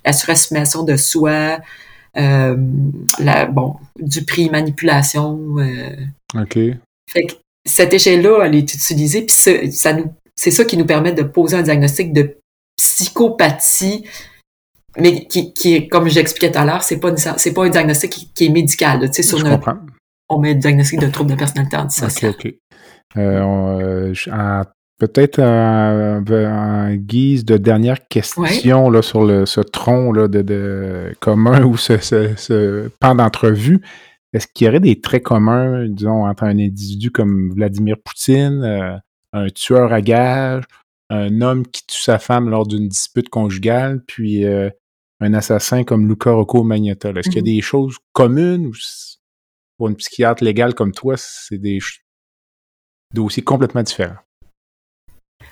la 0.06 0.14
surestimation 0.14 0.84
de 0.84 0.96
soi, 0.98 1.60
euh, 2.18 2.56
la, 3.20 3.46
bon, 3.46 3.76
du 4.00 4.24
prix, 4.24 4.50
manipulation. 4.50 5.40
euh. 5.58 6.42
OK. 6.42 6.58
Fait 7.10 7.24
que 7.24 7.34
cette 7.66 7.94
échelle-là, 7.94 8.44
elle 8.46 8.56
est 8.56 8.74
utilisée, 8.74 9.22
puis 9.24 9.36
ce- 9.36 9.72
ça 9.72 9.96
c'est 10.36 10.52
ça 10.52 10.66
qui 10.66 10.78
nous 10.78 10.86
permet 10.86 11.14
de 11.14 11.22
poser 11.24 11.56
un 11.58 11.62
diagnostic 11.62 12.12
de 12.14 12.38
psychopathie, 12.78 14.06
mais 14.98 15.26
qui, 15.26 15.54
qui 15.54 15.76
est, 15.76 15.88
comme 15.88 16.08
j'expliquais 16.08 16.52
tout 16.52 16.60
à 16.60 16.66
l'heure, 16.66 16.84
c'est 16.84 16.98
pas, 17.00 17.16
c'est 17.38 17.54
pas 17.54 17.66
un 17.66 17.70
diagnostic 17.70 18.12
qui, 18.12 18.32
qui 18.34 18.46
est 18.46 18.50
médical. 18.50 19.02
là. 19.02 19.12
Sur 19.14 19.38
Je 19.40 19.46
notre, 19.46 19.76
on 20.30 20.40
met 20.40 20.52
un 20.52 20.56
diagnostic 20.56 21.00
de 21.00 21.08
trouble 21.08 21.32
de 21.32 21.36
personnalité 21.36 21.78
OK, 21.78 21.84
antisociale. 21.84 22.32
OK. 22.38 22.54
Euh, 23.18 23.42
on, 23.42 23.80
euh, 23.80 24.14
je- 24.14 24.30
en- 24.30 24.64
Peut-être 25.00 25.40
en, 25.42 26.94
guise 26.94 27.44
de 27.44 27.58
dernière 27.58 28.08
question 28.08 28.90
là, 28.90 29.02
sur 29.02 29.26
le, 29.26 29.46
ce 29.46 29.60
tronc 29.60 30.14
là, 30.14 30.28
de, 30.30 30.42
de 30.44 31.14
commun 31.20 31.64
ou 31.64 31.76
ce, 31.78 31.98
ce, 31.98 32.30
ce 32.38 32.90
pan 33.02 33.14
d'entrevue, 33.16 33.82
est-ce 34.34 34.48
qu'il 34.48 34.66
y 34.66 34.70
aurait 34.70 34.80
des 34.80 35.00
traits 35.00 35.24
communs, 35.24 35.88
disons, 35.88 36.26
entre 36.26 36.44
un 36.44 36.58
individu 36.60 37.12
comme 37.12 37.52
Vladimir 37.54 37.96
Poutine, 38.04 38.64
euh, 38.64 38.98
un 39.32 39.50
tueur 39.50 39.94
à 39.94 40.02
gages, 40.02 40.64
un 41.10 41.42
homme 41.42 41.66
qui 41.68 41.86
tue 41.86 42.02
sa 42.02 42.20
femme 42.20 42.50
lors 42.50 42.66
d'une 42.68 42.88
dispute 42.88 43.30
conjugale, 43.30 44.04
puis 44.06 44.46
euh, 44.46 44.70
un 45.20 45.34
assassin 45.34 45.84
comme 45.84 46.08
Luca 46.08 46.32
Rocco 46.32 46.64
Magnotta? 46.64 47.12
là? 47.12 47.20
Est-ce 47.20 47.30
qu'il 47.30 47.38
y 47.38 47.40
a 47.40 47.42
Mhm. 47.52 47.56
des 47.58 47.62
choses 47.62 47.98
communes 48.12 48.66
ou 48.68 48.74
pour 49.78 49.90
une 49.90 49.96
psychiatre 49.96 50.44
légale 50.44 50.74
comme 50.74 50.92
toi, 50.92 51.16
c'est 51.18 51.58
des 51.58 51.80
dossiers 53.14 53.44
complètement 53.44 53.84
différents? 53.84 54.18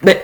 Ben, 0.04 0.18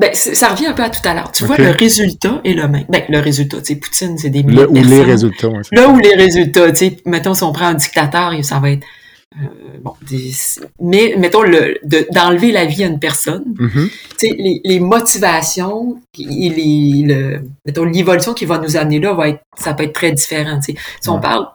Ben, 0.00 0.10
ça 0.14 0.48
revient 0.48 0.66
un 0.66 0.72
peu 0.72 0.82
à 0.82 0.88
tout 0.90 1.06
à 1.06 1.12
l'heure. 1.12 1.30
Tu 1.32 1.44
vois, 1.44 1.58
le 1.58 1.70
résultat 1.70 2.40
est 2.44 2.54
le 2.54 2.66
même. 2.66 2.84
Ben, 2.88 3.02
le 3.10 3.18
résultat, 3.18 3.58
tu 3.58 3.74
sais, 3.74 3.76
Poutine, 3.76 4.16
c'est 4.16 4.30
des 4.30 4.42
Le, 4.42 4.48
milliers 4.48 4.62
de 4.62 4.68
ou 4.68 4.74
les 4.74 4.82
personnes. 4.82 5.04
résultats. 5.10 5.48
ouais. 5.48 5.60
Là 5.72 5.88
où 5.90 5.98
les 5.98 6.14
résultats, 6.14 6.70
tu 6.72 6.76
sais, 6.76 6.96
mettons, 7.04 7.34
si 7.34 7.42
on 7.42 7.52
prend 7.52 7.66
un 7.66 7.74
dictateur, 7.74 8.32
ça 8.42 8.58
va 8.58 8.70
être, 8.70 8.86
euh, 9.36 9.46
bon, 9.82 9.92
des- 10.08 10.32
mais 10.80 11.14
mettons, 11.18 11.42
le, 11.42 11.76
de- 11.84 12.06
d'enlever 12.10 12.52
la 12.52 12.64
vie 12.64 12.84
à 12.84 12.86
une 12.86 12.98
personne, 13.00 13.44
Mhm. 13.58 13.90
tu 14.18 14.28
sais, 14.28 14.34
les, 14.38 14.62
les 14.64 14.80
motivations 14.80 15.96
et 16.18 16.48
les, 16.48 17.02
le, 17.06 17.42
mettons, 17.66 17.84
l'évolution 17.84 18.32
qui 18.32 18.46
va 18.46 18.56
nous 18.58 18.76
amener 18.78 18.98
là 18.98 19.12
va 19.12 19.28
être, 19.28 19.40
ça 19.58 19.74
peut 19.74 19.84
être 19.84 19.92
très 19.92 20.12
différent, 20.12 20.58
tu 20.58 20.72
sais. 20.72 20.78
Si 21.02 21.08
on 21.10 21.20
parle, 21.20 21.46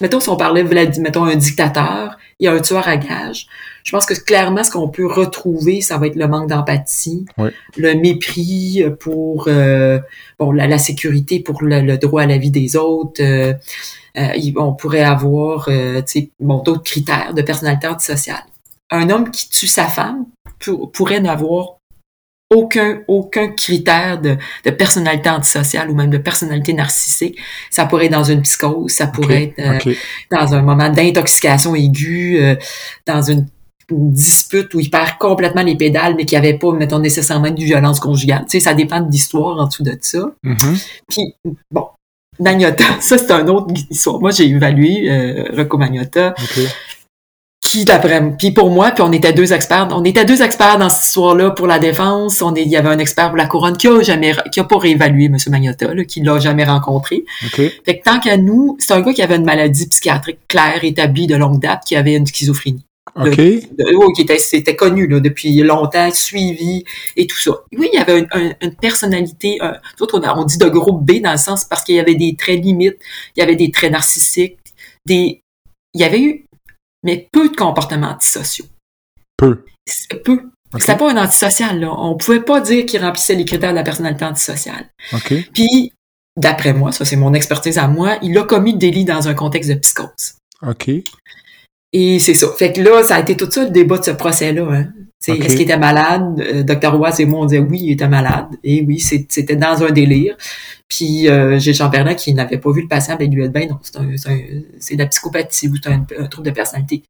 mettons, 0.00 0.20
si 0.20 0.28
on 0.28 0.36
parlait, 0.36 0.64
mettons, 0.64 1.24
un 1.24 1.36
dictateur, 1.36 2.16
il 2.38 2.44
y 2.44 2.48
a 2.48 2.52
un 2.52 2.60
tueur 2.60 2.86
à 2.88 2.96
gages, 2.96 3.46
je 3.84 3.90
pense 3.92 4.06
que 4.06 4.14
clairement, 4.14 4.62
ce 4.64 4.70
qu'on 4.70 4.88
peut 4.88 5.06
retrouver, 5.06 5.80
ça 5.80 5.98
va 5.98 6.06
être 6.06 6.16
le 6.16 6.26
manque 6.28 6.48
d'empathie, 6.48 7.24
le 7.76 7.94
mépris 7.94 8.82
pour, 9.00 9.44
euh, 9.48 9.98
bon, 10.38 10.52
la, 10.52 10.66
la 10.66 10.78
sécurité, 10.78 11.40
pour 11.40 11.62
le, 11.62 11.80
le 11.80 11.98
droit 11.98 12.22
à 12.22 12.26
la 12.26 12.38
vie 12.38 12.50
des 12.50 12.76
autres, 12.76 13.22
euh, 13.22 13.54
euh, 14.18 14.52
on 14.56 14.72
pourrait 14.72 15.02
avoir, 15.02 15.66
tu 15.66 15.72
sais, 16.06 16.30
bon, 16.40 16.58
d'autres 16.62 16.82
critères 16.82 17.32
de 17.34 17.42
personnalité 17.42 17.86
antisociale. 17.86 18.42
Un 18.90 19.08
homme 19.10 19.30
qui 19.30 19.48
tue 19.48 19.66
sa 19.68 19.84
femme 19.86 20.24
pour- 20.58 20.90
pourrait 20.92 21.20
n'avoir 21.20 21.76
aucun, 22.50 23.00
aucun 23.06 23.48
critère 23.48 24.20
de, 24.20 24.36
de 24.64 24.70
personnalité 24.70 25.30
antisociale 25.30 25.88
ou 25.88 25.94
même 25.94 26.10
de 26.10 26.18
personnalité 26.18 26.72
narcissique. 26.72 27.38
Ça 27.70 27.86
pourrait 27.86 28.06
être 28.06 28.12
dans 28.12 28.24
une 28.24 28.42
psychose, 28.42 28.90
ça 28.90 29.06
pourrait 29.06 29.54
être 29.56 29.86
euh, 29.86 29.94
dans 30.32 30.54
un 30.54 30.62
moment 30.62 30.88
d'intoxication 30.88 31.76
aiguë, 31.76 32.38
euh, 32.40 32.56
dans 33.06 33.22
une, 33.22 33.46
une 33.90 34.12
dispute 34.12 34.74
où 34.74 34.80
il 34.80 34.90
perd 34.90 35.16
complètement 35.18 35.62
les 35.62 35.76
pédales, 35.76 36.16
mais 36.16 36.24
qu'il 36.24 36.40
n'y 36.40 36.46
avait 36.46 36.58
pas, 36.58 36.72
mettons, 36.72 36.98
nécessairement 36.98 37.50
de 37.50 37.62
violence 37.62 38.00
conjugale. 38.00 38.42
Tu 38.42 38.58
sais, 38.58 38.60
ça 38.60 38.74
dépend 38.74 39.00
de 39.00 39.10
l'histoire 39.10 39.58
en 39.58 39.68
dessous 39.68 39.84
de 39.84 39.96
ça. 40.00 40.32
Mhm. 40.42 40.76
Puis, 41.08 41.34
bon, 41.70 41.86
Magnotta, 42.40 42.84
ça, 43.00 43.16
c'est 43.16 43.30
un 43.30 43.46
autre 43.46 43.72
histoire. 43.90 44.20
Moi, 44.20 44.32
j'ai 44.32 44.48
évalué 44.48 45.08
euh, 45.08 45.44
Rocco 45.56 45.78
Magnotta, 45.78 46.34
Ok. 46.36 46.66
Qui, 47.70 47.84
d'après 47.84 48.20
puis 48.36 48.50
pour 48.50 48.70
moi, 48.70 48.90
puis 48.90 49.02
on 49.02 49.12
était 49.12 49.32
deux 49.32 49.52
experts, 49.52 49.88
on 49.92 50.02
était 50.04 50.24
deux 50.24 50.42
experts 50.42 50.76
dans 50.78 50.88
cette 50.88 51.04
histoire-là 51.04 51.50
pour 51.50 51.68
la 51.68 51.78
défense. 51.78 52.42
On 52.42 52.54
est, 52.56 52.62
il 52.62 52.68
y 52.68 52.76
avait 52.76 52.88
un 52.88 52.98
expert 52.98 53.28
pour 53.28 53.36
la 53.36 53.46
couronne 53.46 53.76
qui 53.76 53.86
a 53.86 54.02
jamais, 54.02 54.34
qui 54.52 54.58
a 54.58 54.64
pas 54.64 54.76
réévalué 54.78 55.26
M. 55.26 55.36
Magnotta, 55.48 55.94
là, 55.94 56.04
qui 56.04 56.20
l'a 56.20 56.40
jamais 56.40 56.64
rencontré. 56.64 57.24
Ok. 57.46 57.60
Fait 57.84 57.98
que 57.98 58.02
tant 58.02 58.18
qu'à 58.18 58.36
nous, 58.36 58.76
c'est 58.80 58.92
un 58.92 59.00
gars 59.02 59.12
qui 59.12 59.22
avait 59.22 59.36
une 59.36 59.44
maladie 59.44 59.86
psychiatrique 59.86 60.40
claire, 60.48 60.82
établie 60.82 61.28
de 61.28 61.36
longue 61.36 61.60
date, 61.60 61.82
qui 61.86 61.94
avait 61.94 62.14
une 62.14 62.26
schizophrénie. 62.26 62.84
Ok. 63.14 63.36
De- 63.36 63.96
oui, 63.96 64.12
qui 64.16 64.22
était, 64.22 64.38
c'était 64.38 64.74
connu 64.76 65.06
là, 65.06 65.20
depuis 65.20 65.54
longtemps, 65.62 66.10
suivi 66.12 66.84
et 67.16 67.26
tout 67.28 67.38
ça. 67.38 67.52
Oui, 67.78 67.88
il 67.92 67.96
y 67.96 68.02
avait 68.02 68.18
une, 68.18 68.28
un- 68.32 68.52
une 68.62 68.74
personnalité, 68.74 69.58
un, 69.60 69.74
on, 70.00 70.06
on 70.36 70.44
dit 70.44 70.58
de 70.58 70.68
groupe 70.68 71.04
B 71.04 71.20
dans 71.22 71.32
le 71.32 71.38
sens 71.38 71.64
parce 71.64 71.84
qu'il 71.84 71.94
y 71.94 72.00
avait 72.00 72.14
des 72.16 72.34
traits 72.36 72.60
limites, 72.62 72.98
il 73.36 73.40
y 73.40 73.42
avait 73.42 73.56
des 73.56 73.70
traits 73.70 73.92
narcissiques, 73.92 74.56
des, 75.06 75.40
il 75.94 76.00
y 76.00 76.04
avait 76.04 76.20
eu, 76.20 76.44
mais 77.02 77.28
peu 77.32 77.48
de 77.48 77.56
comportements 77.56 78.10
antisociaux. 78.10 78.66
Peu. 79.36 79.64
Peu. 80.24 80.50
Ok. 80.72 80.82
C'était 80.82 80.96
pas 80.96 81.10
un 81.10 81.16
antisocial, 81.16 81.80
là. 81.80 81.92
On 81.98 82.16
pouvait 82.16 82.42
pas 82.42 82.60
dire 82.60 82.86
qu'il 82.86 83.02
remplissait 83.02 83.34
les 83.34 83.44
critères 83.44 83.70
de 83.70 83.76
la 83.76 83.82
personnalité 83.82 84.24
antisociale. 84.24 84.88
Puis, 85.52 85.92
d'après 86.36 86.72
moi, 86.72 86.92
ça 86.92 87.04
c'est 87.04 87.16
mon 87.16 87.34
expertise 87.34 87.78
à 87.78 87.88
moi, 87.88 88.18
il 88.22 88.36
a 88.38 88.44
commis 88.44 88.72
le 88.72 88.78
délit 88.78 89.04
dans 89.04 89.28
un 89.28 89.34
contexte 89.34 89.70
de 89.70 89.74
psychose. 89.74 90.36
Ok. 90.66 90.90
Et 91.92 92.18
c'est 92.20 92.34
ça. 92.34 92.46
Fait 92.56 92.72
que 92.72 92.80
là, 92.80 93.02
ça 93.02 93.16
a 93.16 93.20
été 93.20 93.36
tout 93.36 93.50
ça 93.50 93.64
le 93.64 93.70
débat 93.70 93.98
de 93.98 94.04
ce 94.04 94.10
procès-là. 94.12 94.62
Hein. 94.70 94.86
Est-ce 95.26 95.48
qu'il 95.54 95.62
était 95.62 95.76
malade? 95.78 96.40
Euh, 96.40 96.62
Dr. 96.62 96.96
Roy 96.96 97.10
et 97.18 97.24
moi, 97.26 97.40
on 97.40 97.44
disait 97.46 97.58
oui, 97.60 97.80
il 97.82 97.92
était 97.92 98.08
malade. 98.08 98.46
Et 98.64 98.82
oui, 98.86 99.00
c'était 99.00 99.56
dans 99.56 99.82
un 99.82 99.90
délire. 99.90 100.36
Puis 100.88 101.28
euh, 101.28 101.58
j'ai 101.58 101.72
Jean 101.74 101.88
Bernard 101.88 102.16
qui 102.16 102.32
n'avait 102.32 102.58
pas 102.58 102.70
vu 102.72 102.82
le 102.82 102.88
patient, 102.88 103.16
ben, 103.16 103.30
il 103.30 103.34
lui 103.34 103.44
a 103.44 103.48
dit, 103.48 103.52
ben 103.52 103.68
non, 103.68 103.78
c'est, 103.82 104.94
de 104.96 104.98
la 104.98 105.06
psychopathie 105.06 105.68
ou 105.68 105.74
c'est 105.82 105.90
un, 105.90 106.04
un 106.18 106.26
trouble 106.26 106.46
de 106.48 106.52
personnalité. 106.54 107.02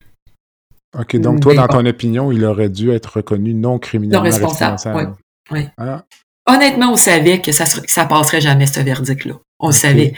Ok. 0.99 1.17
Donc, 1.17 1.41
toi, 1.41 1.53
Mais 1.53 1.59
dans 1.59 1.67
bon. 1.67 1.79
ton 1.83 1.87
opinion, 1.87 2.33
il 2.33 2.45
aurait 2.45 2.69
dû 2.69 2.91
être 2.91 3.17
reconnu 3.19 3.55
non 3.55 3.79
criminellement 3.79 4.25
Non 4.25 4.31
responsable, 4.31 5.15
ouais. 5.53 5.69
Ah, 5.79 6.05
Honnêtement, 6.47 6.93
on 6.93 6.97
savait 6.97 7.41
que 7.41 7.53
ça, 7.53 7.65
ser- 7.65 7.83
que 7.83 7.93
ça 7.93 8.07
passerait 8.07 8.41
jamais, 8.41 8.67
ce 8.67 8.81
verdict-là. 8.81 9.35
On 9.61 9.69
le 9.69 9.73
savait. 9.73 10.15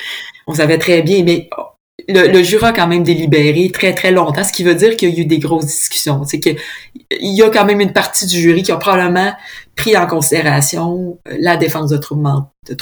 On 0.47 0.55
savait 0.55 0.79
très 0.79 1.03
bien, 1.03 1.25
mais 1.25 1.49
le, 2.09 2.33
le 2.33 2.43
jury 2.43 2.65
a 2.67 2.73
quand 2.73 2.87
même 2.87 3.03
délibéré 3.03 3.71
très, 3.73 3.95
très 3.95 4.11
longtemps, 4.13 4.45
ce 4.45 4.53
qui 4.53 4.65
veut 4.65 4.75
dire 4.75 4.97
qu'il 4.97 5.11
y 5.11 5.17
a 5.17 5.21
eu 5.21 5.27
des 5.27 5.39
grosses 5.39 5.67
discussions. 5.67 6.25
C'est 6.25 6.41
que 6.41 6.51
il 7.11 7.35
y 7.35 7.43
a 7.43 7.51
quand 7.51 7.65
même 7.65 7.81
une 7.81 7.93
partie 7.93 8.27
du 8.27 8.39
jury 8.39 8.63
qui 8.63 8.73
a 8.73 8.77
probablement 8.77 9.33
pris 9.77 9.97
en 9.97 10.07
considération 10.07 11.19
euh, 11.29 11.37
la 11.39 11.57
défense 11.57 11.91
de 11.91 11.97
troubles, 11.97 12.29
de 12.69 12.77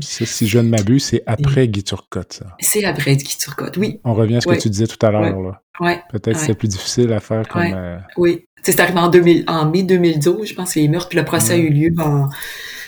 ça, 0.00 0.26
si 0.26 0.48
je 0.48 0.58
ne 0.58 0.68
m'abuse, 0.68 1.04
c'est 1.04 1.22
après 1.26 1.68
Guy 1.68 1.84
Turcotte, 1.84 2.32
ça. 2.32 2.56
C'est 2.58 2.84
après 2.84 3.16
Guy 3.16 3.36
Turcotte, 3.38 3.76
oui. 3.76 4.00
On 4.02 4.14
revient 4.14 4.36
à 4.36 4.40
ce 4.40 4.48
que 4.48 4.54
tu 4.54 4.68
disais 4.68 4.86
tout 4.86 5.04
à 5.06 5.10
l'heure. 5.10 5.60
Ouais, 5.80 6.00
Peut-être 6.10 6.40
que 6.40 6.46
Ouais. 6.46 6.54
plus 6.54 6.68
difficile 6.68 7.12
à 7.12 7.20
faire 7.20 7.46
comme... 7.48 7.72
Euh, 7.74 7.98
oui. 8.16 8.46
C'est 8.62 8.80
arrivé 8.80 8.98
en, 8.98 9.08
2000, 9.08 9.44
en 9.46 9.70
mai 9.70 9.82
2012, 9.82 10.48
je 10.48 10.54
pense, 10.54 10.74
les 10.74 10.88
meurtres, 10.88 11.08
puis 11.08 11.18
le 11.18 11.24
procès 11.24 11.52
a 11.52 11.56
eu 11.56 11.68
lieu 11.68 11.90
en, 11.98 12.28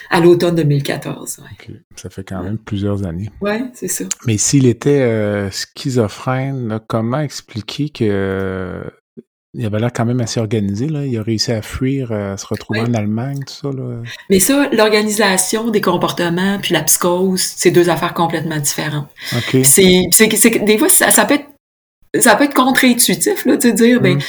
à 0.09 0.19
l'automne 0.19 0.55
2014. 0.55 1.39
Ouais, 1.39 1.45
ok. 1.51 1.75
Ça 1.95 2.09
fait 2.09 2.23
quand 2.23 2.43
même 2.43 2.57
plusieurs 2.57 3.05
années. 3.05 3.29
Ouais, 3.41 3.61
c'est 3.73 3.87
ça. 3.87 4.05
Mais 4.25 4.37
s'il 4.37 4.65
était 4.65 5.01
euh, 5.01 5.49
schizophrène, 5.51 6.67
là, 6.67 6.79
comment 6.85 7.19
expliquer 7.19 7.89
que 7.89 8.03
euh, 8.03 8.83
il 9.53 9.65
avait 9.65 9.79
l'air 9.79 9.91
quand 9.93 10.05
même 10.05 10.19
assez 10.21 10.39
organisé, 10.39 10.87
là? 10.87 11.05
Il 11.05 11.17
a 11.17 11.23
réussi 11.23 11.51
à 11.51 11.61
fuir, 11.61 12.11
euh, 12.11 12.33
à 12.33 12.37
se 12.37 12.45
retrouver 12.45 12.81
Ouais. 12.81 12.89
en 12.89 12.93
Allemagne, 12.93 13.39
tout 13.39 13.53
ça, 13.53 13.69
là? 13.75 14.01
Mais 14.29 14.39
ça, 14.39 14.69
l'organisation 14.71 15.71
des 15.71 15.81
comportements 15.81 16.59
puis 16.61 16.73
la 16.73 16.83
psychose, 16.83 17.41
c'est 17.41 17.71
deux 17.71 17.89
affaires 17.89 18.13
complètement 18.13 18.57
différentes. 18.59 19.07
OK. 19.35 19.57
C'est, 19.63 20.59
des 20.63 20.77
fois, 20.77 20.89
ça, 20.89 21.09
ça 21.11 21.25
peut 21.25 21.35
être 21.35 21.45
ça 22.19 22.35
peut 22.35 22.45
être 22.45 22.53
contre-intuitif, 22.53 23.45
là, 23.45 23.57
de 23.57 23.69
dire, 23.69 23.99
ben, 24.01 24.15
Mm. 24.15 24.21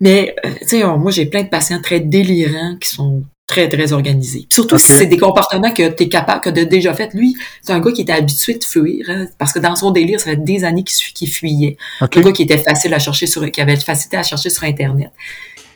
mais, 0.00 0.34
euh, 0.44 0.50
tu 0.62 0.68
sais, 0.68 0.84
moi, 0.84 1.10
j'ai 1.10 1.26
plein 1.26 1.42
de 1.42 1.48
patients 1.48 1.80
très 1.80 2.00
délirants 2.00 2.76
qui 2.80 2.88
sont 2.88 3.22
très, 3.48 3.68
très 3.68 3.92
organisés. 3.92 4.46
Surtout 4.52 4.78
si 4.78 4.92
c'est 4.92 5.06
des 5.06 5.16
comportements 5.16 5.72
que 5.72 5.88
tu 5.88 6.04
es 6.04 6.08
capable, 6.08 6.40
que 6.42 6.50
tu 6.50 6.60
as 6.60 6.64
déjà 6.66 6.94
fait. 6.94 7.12
Lui, 7.14 7.34
c'est 7.62 7.72
un 7.72 7.80
gars 7.80 7.90
qui 7.90 8.02
était 8.02 8.12
habitué 8.12 8.54
de 8.54 8.62
fuir, 8.62 9.06
hein, 9.08 9.26
parce 9.38 9.52
que 9.52 9.58
dans 9.58 9.74
son 9.74 9.90
délire, 9.90 10.20
ça 10.20 10.30
fait 10.30 10.36
des 10.36 10.62
années 10.64 10.84
qu'il 10.84 11.02
fu- 11.02 11.12
qu'il 11.12 11.28
fuyait. 11.28 11.76
Un 12.00 12.06
gars 12.06 12.30
qui 12.32 12.42
était 12.42 12.58
facile 12.58 12.94
à 12.94 13.00
chercher 13.00 13.26
sur, 13.26 13.50
qui 13.50 13.60
avait 13.60 13.74
facilité 13.76 14.16
à 14.18 14.22
chercher 14.22 14.50
sur 14.50 14.62
Internet. 14.64 15.10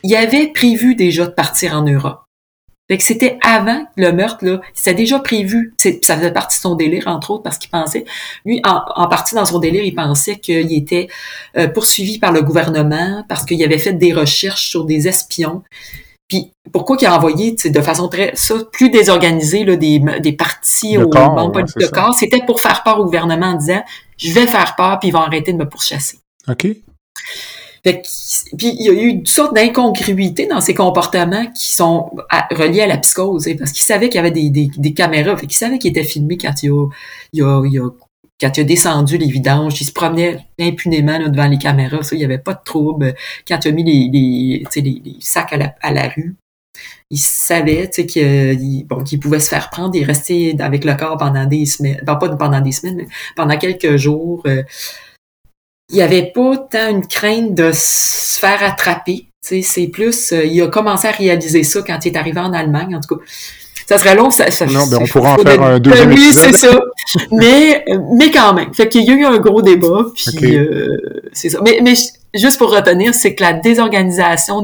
Il 0.03 0.15
avait 0.15 0.47
prévu 0.47 0.95
déjà 0.95 1.25
de 1.25 1.31
partir 1.31 1.73
en 1.73 1.81
Europe. 1.83 2.21
Fait 2.91 2.97
que 2.97 3.03
c'était 3.03 3.37
avant 3.41 3.85
le 3.95 4.11
meurtre, 4.11 4.43
là. 4.45 4.59
C'était 4.73 4.93
déjà 4.93 5.17
prévu. 5.19 5.73
Ça 6.01 6.17
faisait 6.17 6.31
partie 6.31 6.57
de 6.57 6.61
son 6.61 6.75
délire, 6.75 7.07
entre 7.07 7.31
autres, 7.31 7.43
parce 7.43 7.57
qu'il 7.57 7.69
pensait, 7.69 8.03
lui, 8.45 8.61
en, 8.65 8.81
en 8.95 9.07
partie 9.07 9.35
dans 9.35 9.45
son 9.45 9.59
délire, 9.59 9.83
il 9.85 9.95
pensait 9.95 10.35
qu'il 10.37 10.71
était 10.73 11.07
euh, 11.57 11.69
poursuivi 11.69 12.19
par 12.19 12.33
le 12.33 12.41
gouvernement 12.41 13.23
parce 13.29 13.45
qu'il 13.45 13.63
avait 13.63 13.77
fait 13.77 13.93
des 13.93 14.11
recherches 14.11 14.67
sur 14.67 14.83
des 14.83 15.07
espions. 15.07 15.63
Puis 16.33 16.51
pourquoi 16.71 16.97
qu'il 16.97 17.07
a 17.07 17.15
envoyé, 17.15 17.51
de 17.63 17.81
façon 17.81 18.07
très, 18.07 18.31
ça, 18.33 18.55
plus 18.71 18.89
désorganisée, 18.89 19.63
là, 19.65 19.75
des, 19.75 20.01
des 20.19 20.31
partis 20.33 20.97
aux 20.97 21.01
corps, 21.09 21.35
ouais, 21.45 21.51
politiques 21.51 21.75
c'est 21.79 21.85
de 21.87 21.91
corps, 21.91 22.13
c'était 22.15 22.41
pour 22.43 22.59
faire 22.59 22.81
peur 22.81 22.99
au 22.99 23.05
gouvernement 23.05 23.45
en 23.49 23.53
disant, 23.53 23.83
je 24.17 24.31
vais 24.33 24.47
faire 24.47 24.73
peur, 24.75 24.97
puis 24.99 25.09
ils 25.09 25.11
vont 25.11 25.19
arrêter 25.19 25.53
de 25.53 25.57
me 25.59 25.69
pourchasser. 25.69 26.17
OK. 26.49 26.65
Fait 27.85 28.01
que- 28.01 28.55
puis 28.57 28.75
il 28.79 28.85
y 28.85 28.89
a 28.89 28.93
eu 28.93 29.07
une 29.09 29.25
sorte 29.27 29.53
d'incongruité 29.53 30.47
dans 30.47 30.59
ses 30.61 30.73
comportements 30.73 31.45
qui 31.51 31.71
sont 31.71 32.09
à- 32.31 32.47
reliés 32.51 32.81
à 32.81 32.87
la 32.87 32.97
psychose, 32.97 33.47
hein, 33.47 33.55
parce 33.59 33.71
qu'il 33.73 33.83
savait 33.83 34.07
qu'il 34.09 34.15
y 34.15 34.19
avait 34.19 34.31
des, 34.31 34.49
des, 34.49 34.69
des 34.75 34.93
caméras, 34.95 35.35
fait 35.37 35.45
qu'il 35.47 35.57
savait 35.57 35.77
qu'il 35.77 35.91
était 35.91 36.03
filmé 36.03 36.37
quand 36.37 36.63
il 36.63 36.71
a, 36.71 36.87
il 37.33 37.43
a, 37.43 37.61
il 37.69 37.79
a- 37.79 37.89
quand 38.41 38.57
il 38.57 38.61
a 38.61 38.63
descendu 38.63 39.17
les 39.17 39.27
vidanges, 39.27 39.79
il 39.81 39.85
se 39.85 39.91
promenait 39.93 40.39
impunément 40.59 41.17
là, 41.17 41.29
devant 41.29 41.47
les 41.47 41.57
caméras, 41.57 42.03
ça, 42.03 42.15
il 42.15 42.19
n'y 42.19 42.25
avait 42.25 42.37
pas 42.39 42.53
de 42.53 42.63
trouble. 42.65 43.13
Quand 43.47 43.63
il 43.63 43.67
a 43.67 43.71
mis 43.71 43.83
les, 43.83 44.09
les, 44.11 44.63
les, 44.81 45.01
les 45.05 45.15
sacs 45.19 45.53
à 45.53 45.57
la, 45.57 45.75
à 45.81 45.91
la 45.93 46.09
rue, 46.09 46.35
il 47.09 47.19
savait 47.19 47.89
qu'il 47.89 48.85
bon, 48.87 49.03
qu'il 49.03 49.19
pouvait 49.19 49.39
se 49.39 49.49
faire 49.49 49.69
prendre 49.69 49.95
et 49.95 50.03
rester 50.03 50.55
avec 50.59 50.83
le 50.83 50.95
corps 50.95 51.17
pendant 51.17 51.45
des 51.45 51.65
semaines, 51.65 52.01
ben, 52.03 52.15
pas 52.15 52.29
pendant 52.35 52.59
des 52.59 52.71
semaines, 52.71 52.95
mais 52.97 53.07
pendant 53.35 53.57
quelques 53.57 53.97
jours. 53.97 54.41
euh, 54.47 54.63
il 55.89 55.97
n'y 55.97 56.01
avait 56.01 56.31
pas 56.33 56.57
tant 56.57 56.89
une 56.89 57.05
crainte 57.05 57.53
de 57.53 57.71
se 57.71 58.39
faire 58.39 58.63
attraper. 58.63 59.27
C'est 59.41 59.87
plus, 59.91 60.31
euh, 60.31 60.45
il 60.45 60.59
a 60.61 60.67
commencé 60.67 61.07
à 61.07 61.11
réaliser 61.11 61.63
ça 61.63 61.81
quand 61.85 62.03
il 62.05 62.13
est 62.13 62.17
arrivé 62.17 62.39
en 62.39 62.53
Allemagne, 62.53 62.95
en 62.95 63.01
tout 63.01 63.17
cas. 63.17 63.23
Ça 63.85 63.97
serait 63.97 64.15
long, 64.15 64.31
ça. 64.31 64.49
ça 64.49 64.65
Non, 64.65 64.87
ben, 64.87 64.99
on 65.01 65.05
pourra 65.07 65.33
en 65.33 65.37
faire 65.37 65.61
un 65.61 65.79
deuxième 65.79 66.09
Ben 66.09 66.15
oui, 66.15 66.23
épisode. 66.29 66.43
c'est 66.55 66.57
ça. 66.57 66.79
mais, 67.31 67.85
mais 68.13 68.31
quand 68.31 68.53
même. 68.53 68.73
Fait 68.73 68.89
qu'il 68.89 69.03
y 69.03 69.09
a 69.09 69.13
eu 69.13 69.25
un 69.25 69.39
gros 69.39 69.61
débat, 69.61 70.05
puis 70.13 70.57
c'est 71.31 71.49
ça. 71.49 71.59
Mais, 71.63 71.79
mais 71.83 71.93
juste 72.33 72.57
pour 72.57 72.73
retenir, 72.73 73.13
c'est 73.13 73.35
que 73.35 73.43
la 73.43 73.53
désorganisation 73.53 74.63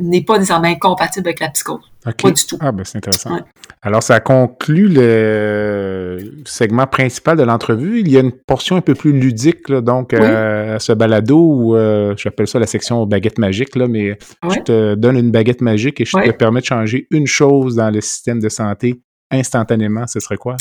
n'est 0.00 0.22
pas 0.22 0.38
nécessairement 0.38 0.68
incompatible 0.68 1.28
avec 1.28 1.40
la 1.40 1.48
psychose. 1.48 1.80
Pas 2.02 2.30
du 2.30 2.46
tout. 2.46 2.56
Ah, 2.60 2.72
ben 2.72 2.84
c'est 2.84 2.98
intéressant. 2.98 3.38
Alors, 3.82 4.02
ça 4.02 4.20
conclut 4.20 4.88
le 4.88 6.18
segment 6.44 6.86
principal 6.86 7.36
de 7.36 7.42
l'entrevue. 7.42 8.00
Il 8.00 8.10
y 8.10 8.16
a 8.16 8.20
une 8.20 8.32
portion 8.32 8.76
un 8.76 8.80
peu 8.80 8.94
plus 8.94 9.12
ludique, 9.12 9.70
donc, 9.70 10.14
à 10.14 10.78
ce 10.78 10.92
balado, 10.92 11.38
où 11.38 11.76
j'appelle 12.16 12.46
ça 12.46 12.58
la 12.58 12.66
section 12.66 13.06
baguette 13.06 13.38
magique, 13.38 13.76
là, 13.76 13.86
mais 13.88 14.18
je 14.50 14.60
te 14.60 14.94
donne 14.94 15.16
une 15.16 15.30
baguette 15.30 15.60
magique 15.60 16.00
et 16.00 16.04
je 16.04 16.16
te 16.16 16.30
permets 16.32 16.60
de 16.60 16.66
changer 16.66 17.06
une 17.10 17.26
chose 17.26 17.76
dans 17.76 17.90
le 17.90 18.00
système 18.00 18.40
de 18.40 18.48
santé 18.48 19.00
instantanément. 19.30 20.06
Ce 20.06 20.20
serait 20.20 20.36
quoi? 20.36 20.56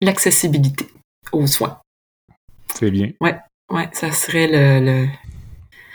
L'accessibilité 0.00 0.86
aux 1.32 1.46
soins. 1.46 1.78
C'est 2.74 2.90
bien. 2.90 3.10
Ouais, 3.20 3.36
ouais, 3.72 3.88
ça 3.92 4.10
serait 4.12 4.48
le. 4.50 5.06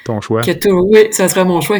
Ton 0.03 0.21
choix. 0.21 0.41
oui, 0.45 1.07
ça 1.11 1.27
serait 1.27 1.45
mon 1.45 1.61
choix. 1.61 1.79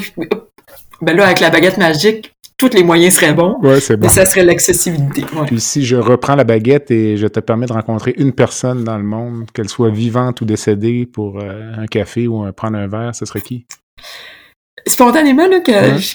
Ben 1.02 1.16
là, 1.16 1.26
avec 1.26 1.42
la 1.42 1.50
baguette 1.50 1.78
magique, 1.78 2.34
tous 2.58 2.70
les 2.70 2.84
moyens 2.84 3.16
seraient 3.16 3.34
bons. 3.34 3.58
Ouais, 3.62 3.80
c'est 3.80 3.98
bon. 3.98 4.08
Mais 4.08 4.14
ça 4.14 4.26
serait 4.26 4.44
l'accessibilité. 4.44 5.24
Puis 5.46 5.60
si 5.60 5.86
je 5.86 5.98
reprends 5.98 6.36
la 6.36 6.44
baguette 6.46 6.90
et 6.90 7.18
je 7.18 7.28
te 7.28 7.40
permets 7.40 7.66
de 7.66 7.74
rencontrer 7.74 8.16
une 8.18 8.32
personne 8.32 8.84
dans 8.84 8.98
le 8.98 9.04
monde, 9.04 9.52
qu'elle 9.54 9.70
soit 9.70 9.90
vivante 9.90 10.42
ou 10.42 10.46
décédée, 10.46 11.06
pour 11.06 11.40
euh, 11.40 11.74
un 11.78 11.86
café 11.86 12.28
ou 12.28 12.50
prendre 12.54 12.78
un 12.78 12.88
verre, 12.88 13.14
ce 13.14 13.26
serait 13.26 13.42
qui? 13.42 13.66
Spontanément, 14.88 15.48
là, 15.48 15.62
que, 15.62 15.72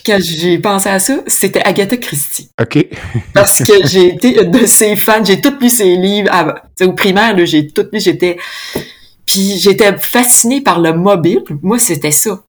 quand 0.07 0.19
j'ai 0.21 0.59
pensé 0.59 0.89
à 0.89 0.99
ça, 1.01 1.19
c'était 1.27 1.63
Agatha 1.63 1.97
Christie. 1.97 2.51
OK. 2.61 2.87
Parce 3.35 3.63
que 3.63 3.87
j'ai 3.87 4.15
été 4.15 4.45
de 4.45 4.67
ses 4.67 4.95
fans, 4.95 5.25
j'ai 5.25 5.41
tout 5.41 5.55
lu 5.61 5.69
ses 5.69 5.97
livres. 5.97 6.29
Ah, 6.31 6.55
au 6.83 6.93
primaire, 6.93 7.35
j'ai 7.47 7.67
tout 7.67 7.87
lu, 7.93 8.01
j'étais 8.01 8.37
puis 9.31 9.59
j'étais 9.59 9.97
fascinée 9.97 10.61
par 10.61 10.81
le 10.81 10.93
mobile. 10.93 11.45
Moi, 11.63 11.79
c'était 11.79 12.11
ça. 12.11 12.43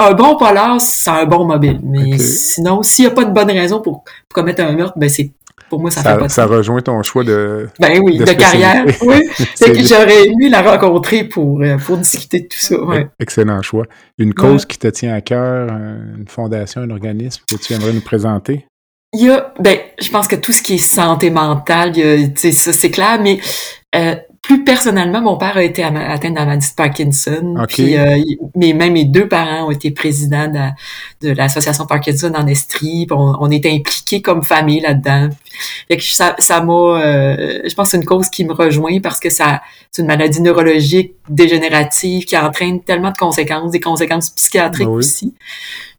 un 0.00 0.12
bon 0.14 0.36
polar, 0.36 0.80
c'est 0.80 1.10
un 1.10 1.26
bon 1.26 1.44
mobile. 1.44 1.80
Mais 1.82 2.16
sinon, 2.18 2.82
s'il 2.82 3.04
n'y 3.04 3.10
a 3.10 3.14
pas 3.14 3.24
de 3.24 3.30
bonne 3.30 3.50
raison 3.50 3.82
pour, 3.82 4.04
commettre 4.32 4.62
un 4.62 4.72
meurtre, 4.72 4.98
ben 4.98 5.10
c'est 5.10 5.32
pour 5.68 5.80
moi, 5.80 5.90
ça, 5.90 6.02
ça 6.02 6.12
fait 6.12 6.18
pas 6.18 6.26
de 6.26 6.32
Ça 6.32 6.46
rejoint 6.46 6.80
ton 6.80 7.02
choix 7.02 7.24
de 7.24 7.68
Ben 7.80 8.00
oui, 8.02 8.18
de, 8.18 8.24
carrière. 8.24 8.84
Oui. 9.02 9.28
c'est 9.54 9.72
que 9.72 9.82
j'aurais 9.82 10.26
aimé 10.26 10.48
la 10.48 10.62
rencontrer 10.62 11.24
pour, 11.24 11.60
euh, 11.62 11.76
pour 11.78 11.96
discuter 11.96 12.40
de 12.40 12.46
tout 12.46 12.58
ça. 12.58 12.80
Ouais. 12.82 13.08
Excellent 13.20 13.62
choix. 13.62 13.84
Une 14.18 14.34
cause 14.34 14.64
qui 14.66 14.78
te 14.78 14.88
tient 14.88 15.14
à 15.14 15.20
cœur, 15.20 15.68
une 15.70 16.26
fondation, 16.28 16.82
un 16.82 16.90
organisme 16.90 17.42
que 17.50 17.56
tu 17.56 17.72
aimerais 17.72 17.92
nous 17.92 18.00
présenter? 18.00 18.66
Il 19.12 19.26
y 19.26 19.30
a, 19.30 19.54
ben, 19.60 19.78
je 20.00 20.10
pense 20.10 20.26
que 20.26 20.34
tout 20.34 20.52
ce 20.52 20.60
qui 20.60 20.74
est 20.74 20.78
santé 20.78 21.30
mentale, 21.30 21.94
ça 22.36 22.72
c'est 22.72 22.90
clair, 22.90 23.20
mais 23.22 23.38
euh, 23.94 24.16
plus 24.44 24.62
personnellement, 24.62 25.22
mon 25.22 25.38
père 25.38 25.56
a 25.56 25.62
été 25.62 25.82
atteint 25.82 26.30
de 26.30 26.34
la 26.34 26.44
maladie 26.44 26.68
de 26.68 26.74
Parkinson. 26.74 27.54
Puis, 27.66 27.96
euh, 27.96 28.18
mais 28.54 28.74
même 28.74 28.92
mes 28.92 29.06
deux 29.06 29.26
parents 29.26 29.66
ont 29.66 29.70
été 29.70 29.90
présidents 29.90 30.52
de, 31.22 31.30
l'association 31.30 31.86
Parkinson 31.86 32.30
en 32.36 32.46
Estrie. 32.46 33.06
On, 33.10 33.36
on 33.40 33.50
était 33.50 33.70
impliqués 33.70 34.20
comme 34.20 34.42
famille 34.42 34.80
là-dedans. 34.80 35.30
Fait 35.88 35.96
que 35.96 36.02
ça, 36.02 36.36
ça 36.38 36.60
m'a, 36.60 36.72
euh, 36.72 37.60
je 37.66 37.74
pense, 37.74 37.86
que 37.86 37.90
c'est 37.92 37.96
une 37.96 38.04
cause 38.04 38.28
qui 38.28 38.44
me 38.44 38.52
rejoint 38.52 39.00
parce 39.00 39.18
que 39.18 39.30
ça, 39.30 39.62
c'est 39.90 40.02
une 40.02 40.08
maladie 40.08 40.42
neurologique 40.42 41.14
dégénérative 41.30 42.26
qui 42.26 42.36
entraîne 42.36 42.82
tellement 42.82 43.12
de 43.12 43.16
conséquences, 43.16 43.70
des 43.70 43.80
conséquences 43.80 44.28
psychiatriques 44.28 44.88
ah 44.90 44.92
aussi. 44.92 45.34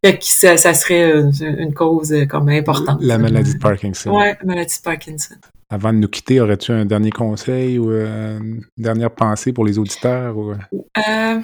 Fait 0.03 0.19
que 0.19 0.25
ça, 0.25 0.55
ça 0.57 0.75
serait 0.75 1.11
une, 1.11 1.73
cause 1.73 2.13
comme 2.29 2.49
importante. 2.49 2.99
La 3.01 3.17
maladie 3.17 3.55
de 3.55 3.59
Parkinson. 3.59 4.11
Ouais, 4.11 4.37
la 4.39 4.45
maladie 4.45 4.77
de 4.77 4.83
Parkinson. 4.83 5.35
Avant 5.69 5.91
de 5.93 5.97
nous 5.97 6.07
quitter, 6.07 6.39
aurais-tu 6.39 6.71
un 6.71 6.85
dernier 6.85 7.09
conseil 7.09 7.79
ou 7.79 7.91
euh, 7.91 8.37
une 8.39 8.61
dernière 8.77 9.11
pensée 9.11 9.51
pour 9.51 9.65
les 9.65 9.79
auditeurs? 9.79 10.37
Ou... 10.37 10.51
Euh, 10.51 11.39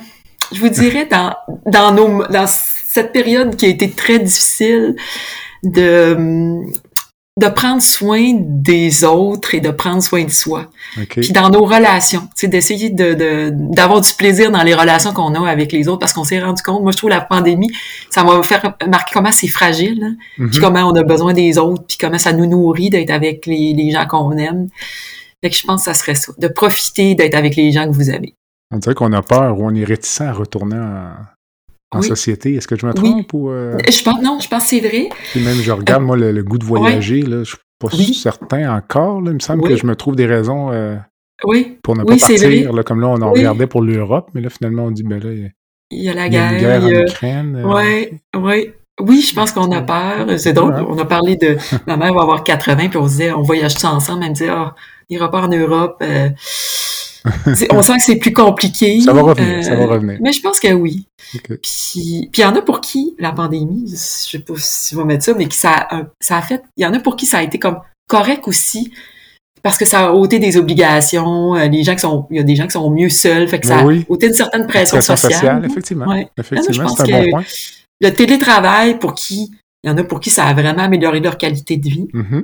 je 0.52 0.60
vous 0.60 0.70
dirais, 0.70 1.08
dans, 1.08 1.36
dans, 1.66 1.92
nos, 1.92 2.28
dans 2.28 2.46
cette 2.48 3.14
période 3.14 3.56
qui 3.56 3.66
a 3.66 3.70
été 3.70 3.90
très 3.90 4.20
difficile, 4.20 4.96
de, 5.64 6.62
de 7.42 7.48
prendre 7.48 7.82
soin 7.82 8.34
des 8.40 9.04
autres 9.04 9.56
et 9.56 9.60
de 9.60 9.72
prendre 9.72 10.02
soin 10.02 10.24
de 10.24 10.30
soi. 10.30 10.68
Puis 11.10 11.32
dans 11.32 11.50
nos 11.50 11.66
relations, 11.66 12.30
c'est 12.36 12.48
d'essayer 12.48 12.90
de 12.90 13.52
d'avoir 13.52 14.02
du 14.02 14.14
plaisir 14.14 14.52
dans 14.52 14.64
les 14.64 14.74
relations 14.74 15.12
qu'on 15.14 15.34
a 15.34 15.50
avec 15.50 15.72
les 15.72 15.88
autres 15.88 16.00
parce 16.00 16.14
qu'on 16.14 16.24
s'est 16.24 16.40
rendu 16.40 16.62
compte, 16.62 16.84
moi 16.84 16.92
je 16.92 16.98
trouve 16.98 17.10
la 17.10 17.22
pandémie, 17.22 17.72
ça 18.10 18.24
m'a 18.24 18.42
fait 18.44 18.62
remarquer 18.82 19.12
comment 19.14 19.32
c'est 19.32 19.48
fragile, 19.48 20.04
hein. 20.04 20.16
puis 20.36 20.60
mhm. 20.60 20.60
comment 20.60 20.90
on 20.90 20.96
a 20.96 21.04
besoin 21.04 21.34
des 21.34 21.58
autres, 21.58 21.84
puis 21.88 21.98
comment 22.00 22.20
ça 22.20 22.32
nous 22.32 22.46
nourrit 22.46 22.90
d'être 22.90 23.12
avec 23.12 23.46
les, 23.46 23.74
les 23.74 23.92
gens 23.92 24.06
qu'on 24.06 24.32
aime. 24.38 24.68
Fait 25.44 25.50
que 25.50 25.56
je 25.56 25.64
pense 25.66 25.82
que 25.82 25.86
ça 25.86 25.94
serait 25.94 26.16
ça, 26.16 26.32
de 26.38 26.48
profiter 26.48 27.16
d'être 27.16 27.36
avec 27.36 27.56
les 27.56 27.72
gens 27.72 27.86
que 27.88 27.94
vous 27.94 28.10
aimez. 28.12 28.36
On 28.72 28.78
dirait 28.78 28.96
qu'on 28.96 29.12
a 29.12 29.22
peur 29.22 29.60
ou 29.60 29.66
on 29.66 29.76
est 29.76 29.84
réticent 29.84 30.22
à 30.22 30.32
retourner 30.32 30.78
en, 31.92 32.02
société. 32.02 32.56
Est-ce 32.56 32.68
que 32.68 32.76
je 32.76 32.86
me 32.86 32.94
trompe 32.94 33.34
ou 33.34 33.50
euh? 33.50 33.78
Je 33.88 34.04
pense 34.04 34.22
non, 34.22 34.40
je 34.40 34.48
pense 34.48 34.64
que 34.64 34.70
c'est 34.70 34.80
vrai. 34.80 35.10
Puis 35.32 35.44
même 35.44 35.58
je 35.58 35.72
regarde 35.72 36.04
moi 36.04 36.18
le, 36.18 36.44
goût 36.44 36.58
de 36.58 36.66
voyager 36.66 37.22
là, 37.22 37.44
je 37.44 37.50
suis 37.50 37.58
pas 37.80 37.90
certain 38.14 38.76
encore. 38.76 39.22
Là. 39.22 39.32
Il 39.32 39.36
me 39.36 39.40
semble 39.40 39.68
que 39.68 39.76
je 39.76 39.86
me 39.86 39.96
trouve 39.96 40.16
des 40.16 40.26
raisons 40.26 40.72
euh, 40.72 40.96
pour 41.84 41.96
ne 41.96 42.04
pas 42.04 42.18
partir. 42.18 42.74
Là, 42.74 42.84
comme 42.84 43.02
là, 43.02 43.08
on 43.08 43.22
en 43.22 43.32
regardait 43.32 43.68
pour 43.68 43.82
l'Europe, 43.82 44.30
mais 44.34 44.42
là 44.42 44.50
finalement 44.50 44.84
on 44.86 44.92
dit 44.92 45.04
ben 45.04 45.22
là 45.22 45.30
il 45.94 46.04
y 46.04 46.10
a, 46.10 46.14
la 46.14 46.30
guerre, 46.30 46.54
il 46.54 46.62
y 46.62 46.66
a 46.66 46.78
une 46.78 46.88
guerre 46.88 47.02
en 47.02 47.08
Ukraine. 47.08 47.64
Oui, 47.66 48.22
euh. 48.36 48.40
oui. 48.40 48.72
Oui, 49.00 49.22
je 49.22 49.34
pense 49.34 49.52
qu'on 49.52 49.72
a 49.72 49.82
peur. 49.82 50.28
C'est 50.38 50.54
drôle. 50.54 50.76
On 50.88 50.98
a 51.00 51.06
parlé 51.06 51.36
de 51.36 51.58
ma 51.88 51.98
mère 51.98 52.14
va 52.14 52.22
avoir 52.22 52.44
80, 52.44 52.90
puis 52.90 52.98
on 52.98 53.06
se 53.06 53.12
disait 53.12 53.32
on 53.32 53.42
voyage 53.42 53.76
tout 53.76 53.88
ensemble. 53.88 54.24
Elle 54.24 54.30
me 54.30 54.36
disait 54.36 54.50
ah, 54.50 54.76
il 55.10 55.20
pas 55.20 55.42
en 55.42 55.48
Europe 55.50 56.02
on 57.70 57.84
sent 57.84 57.98
que 57.98 58.04
c'est 58.04 58.16
plus 58.16 58.34
compliqué. 58.34 59.00
Ça 59.02 59.14
va 59.14 59.22
revenir, 59.22 59.64
ça 59.64 59.76
va 59.76 59.84
euh, 59.84 59.88
revenir. 59.88 60.18
Mais 60.22 60.32
je 60.32 60.42
pense 60.42 60.60
que 60.60 60.72
oui. 60.74 61.06
Puis, 61.44 62.30
il 62.36 62.40
y 62.40 62.46
en 62.46 62.56
a 62.56 62.62
pour 62.62 62.82
qui 62.82 63.16
la 63.20 63.32
pandémie, 63.32 63.86
je 63.88 63.96
sais 63.96 64.40
pas 64.40 64.54
si 64.58 64.96
vous 64.96 65.06
mettre 65.06 65.24
ça, 65.24 65.34
mais 65.34 65.48
qui 65.48 65.58
ça, 65.58 65.88
ça 66.20 66.38
a 66.38 66.42
fait, 66.42 66.64
il 66.78 66.84
y 66.84 66.86
en 66.86 66.94
a 66.94 67.00
pour 67.00 67.16
qui 67.16 67.26
ça 67.26 67.40
a 67.40 67.44
été 67.44 67.60
comme 67.60 67.80
correct 68.08 68.48
aussi, 68.48 68.92
parce 69.64 69.78
que 69.78 69.86
ça 69.86 70.08
a 70.08 70.12
ôté 70.12 70.40
des 70.40 70.58
obligations, 70.58 71.56
euh, 71.56 71.68
les 71.68 71.84
gens 71.84 71.94
qui 71.94 72.02
sont, 72.02 72.28
il 72.32 72.38
y 72.38 72.40
a 72.40 72.44
des 72.44 72.56
gens 72.56 72.66
qui 72.66 72.72
sont 72.72 72.90
mieux 72.90 73.10
seuls, 73.10 73.48
fait 73.48 73.60
que 73.60 73.68
ça 73.68 73.82
a 73.82 73.86
ôté 74.10 74.28
une 74.28 74.34
certaine 74.34 74.66
pression, 74.66 75.00
sociale. 75.00 75.64
effectivement. 75.66 76.14
Effectivement, 76.38 76.88
c'est 76.90 77.14
un 77.14 77.24
bon 77.24 77.30
point. 77.30 77.44
Le 78.02 78.10
télétravail, 78.10 78.98
pour 78.98 79.14
qui, 79.14 79.52
il 79.84 79.90
y 79.90 79.94
en 79.94 79.98
a 79.98 80.04
pour 80.04 80.20
qui 80.20 80.32
ça 80.32 80.46
a 80.46 80.54
vraiment 80.54 80.84
amélioré 80.84 81.20
leur 81.20 81.38
qualité 81.38 81.78
de 81.78 81.88
vie. 81.88 82.08
Mm-hmm. 82.14 82.44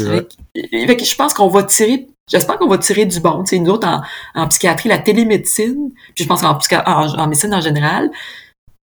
Vrai. 0.00 0.26
je 0.62 1.16
pense 1.16 1.34
qu'on 1.34 1.48
va 1.48 1.64
tirer 1.64 2.06
J'espère 2.30 2.58
qu'on 2.58 2.68
va 2.68 2.78
tirer 2.78 3.04
du 3.04 3.20
bon. 3.20 3.44
sais, 3.44 3.58
nous 3.58 3.70
autres, 3.70 3.88
en, 4.34 4.48
psychiatrie, 4.48 4.88
la 4.88 4.98
télémédecine, 4.98 5.90
puis 6.14 6.24
je 6.24 6.28
pense 6.28 6.42
qu'en 6.42 6.58
en, 6.86 7.26
médecine 7.26 7.52
en 7.52 7.60
général, 7.60 8.10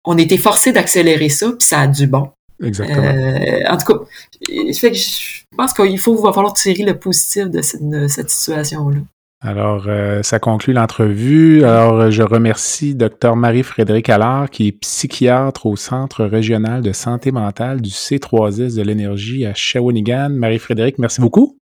on 0.06 0.18
a 0.18 0.22
été 0.22 0.38
forcés 0.38 0.72
d'accélérer 0.72 1.30
ça, 1.30 1.50
puis 1.50 1.68
ça 1.68 1.82
a 1.82 1.88
du 1.88 2.08
bon. 2.08 2.30
Exactement. 2.64 3.04
Euh, 3.04 3.60
en 3.70 3.78
tout 3.78 3.86
cas, 3.86 4.06
je 4.50 5.44
pense 5.58 5.74
qu'il 5.74 6.00
faut 6.00 6.16
va 6.16 6.32
falloir 6.32 6.54
tirer 6.54 6.84
le 6.84 6.98
positif 6.98 7.50
de 7.50 7.62
cette, 7.62 8.30
situation-là. 8.30 9.00
Alors, 9.42 9.86
euh, 9.88 10.24
ça 10.24 10.40
conclut 10.40 10.74
l'entrevue. 10.74 11.64
Alors, 11.66 12.10
je 12.10 12.24
remercie 12.24 12.96
Dr 12.96 13.36
Marie-Frédéric 13.36 14.10
Allard, 14.10 14.50
qui 14.50 14.70
est 14.70 14.72
psychiatre 14.72 15.66
au 15.66 15.76
Centre 15.76 16.24
régional 16.26 16.82
de 16.82 16.94
santé 16.94 17.32
mentale 17.32 17.82
du 17.82 17.90
C3S 17.90 18.76
de 18.76 18.82
l'énergie 18.82 19.46
à 19.46 19.54
Shawinigan. 19.54 20.30
Marie-Frédéric, 20.30 20.98
merci 20.98 21.20
beaucoup. 21.20 21.58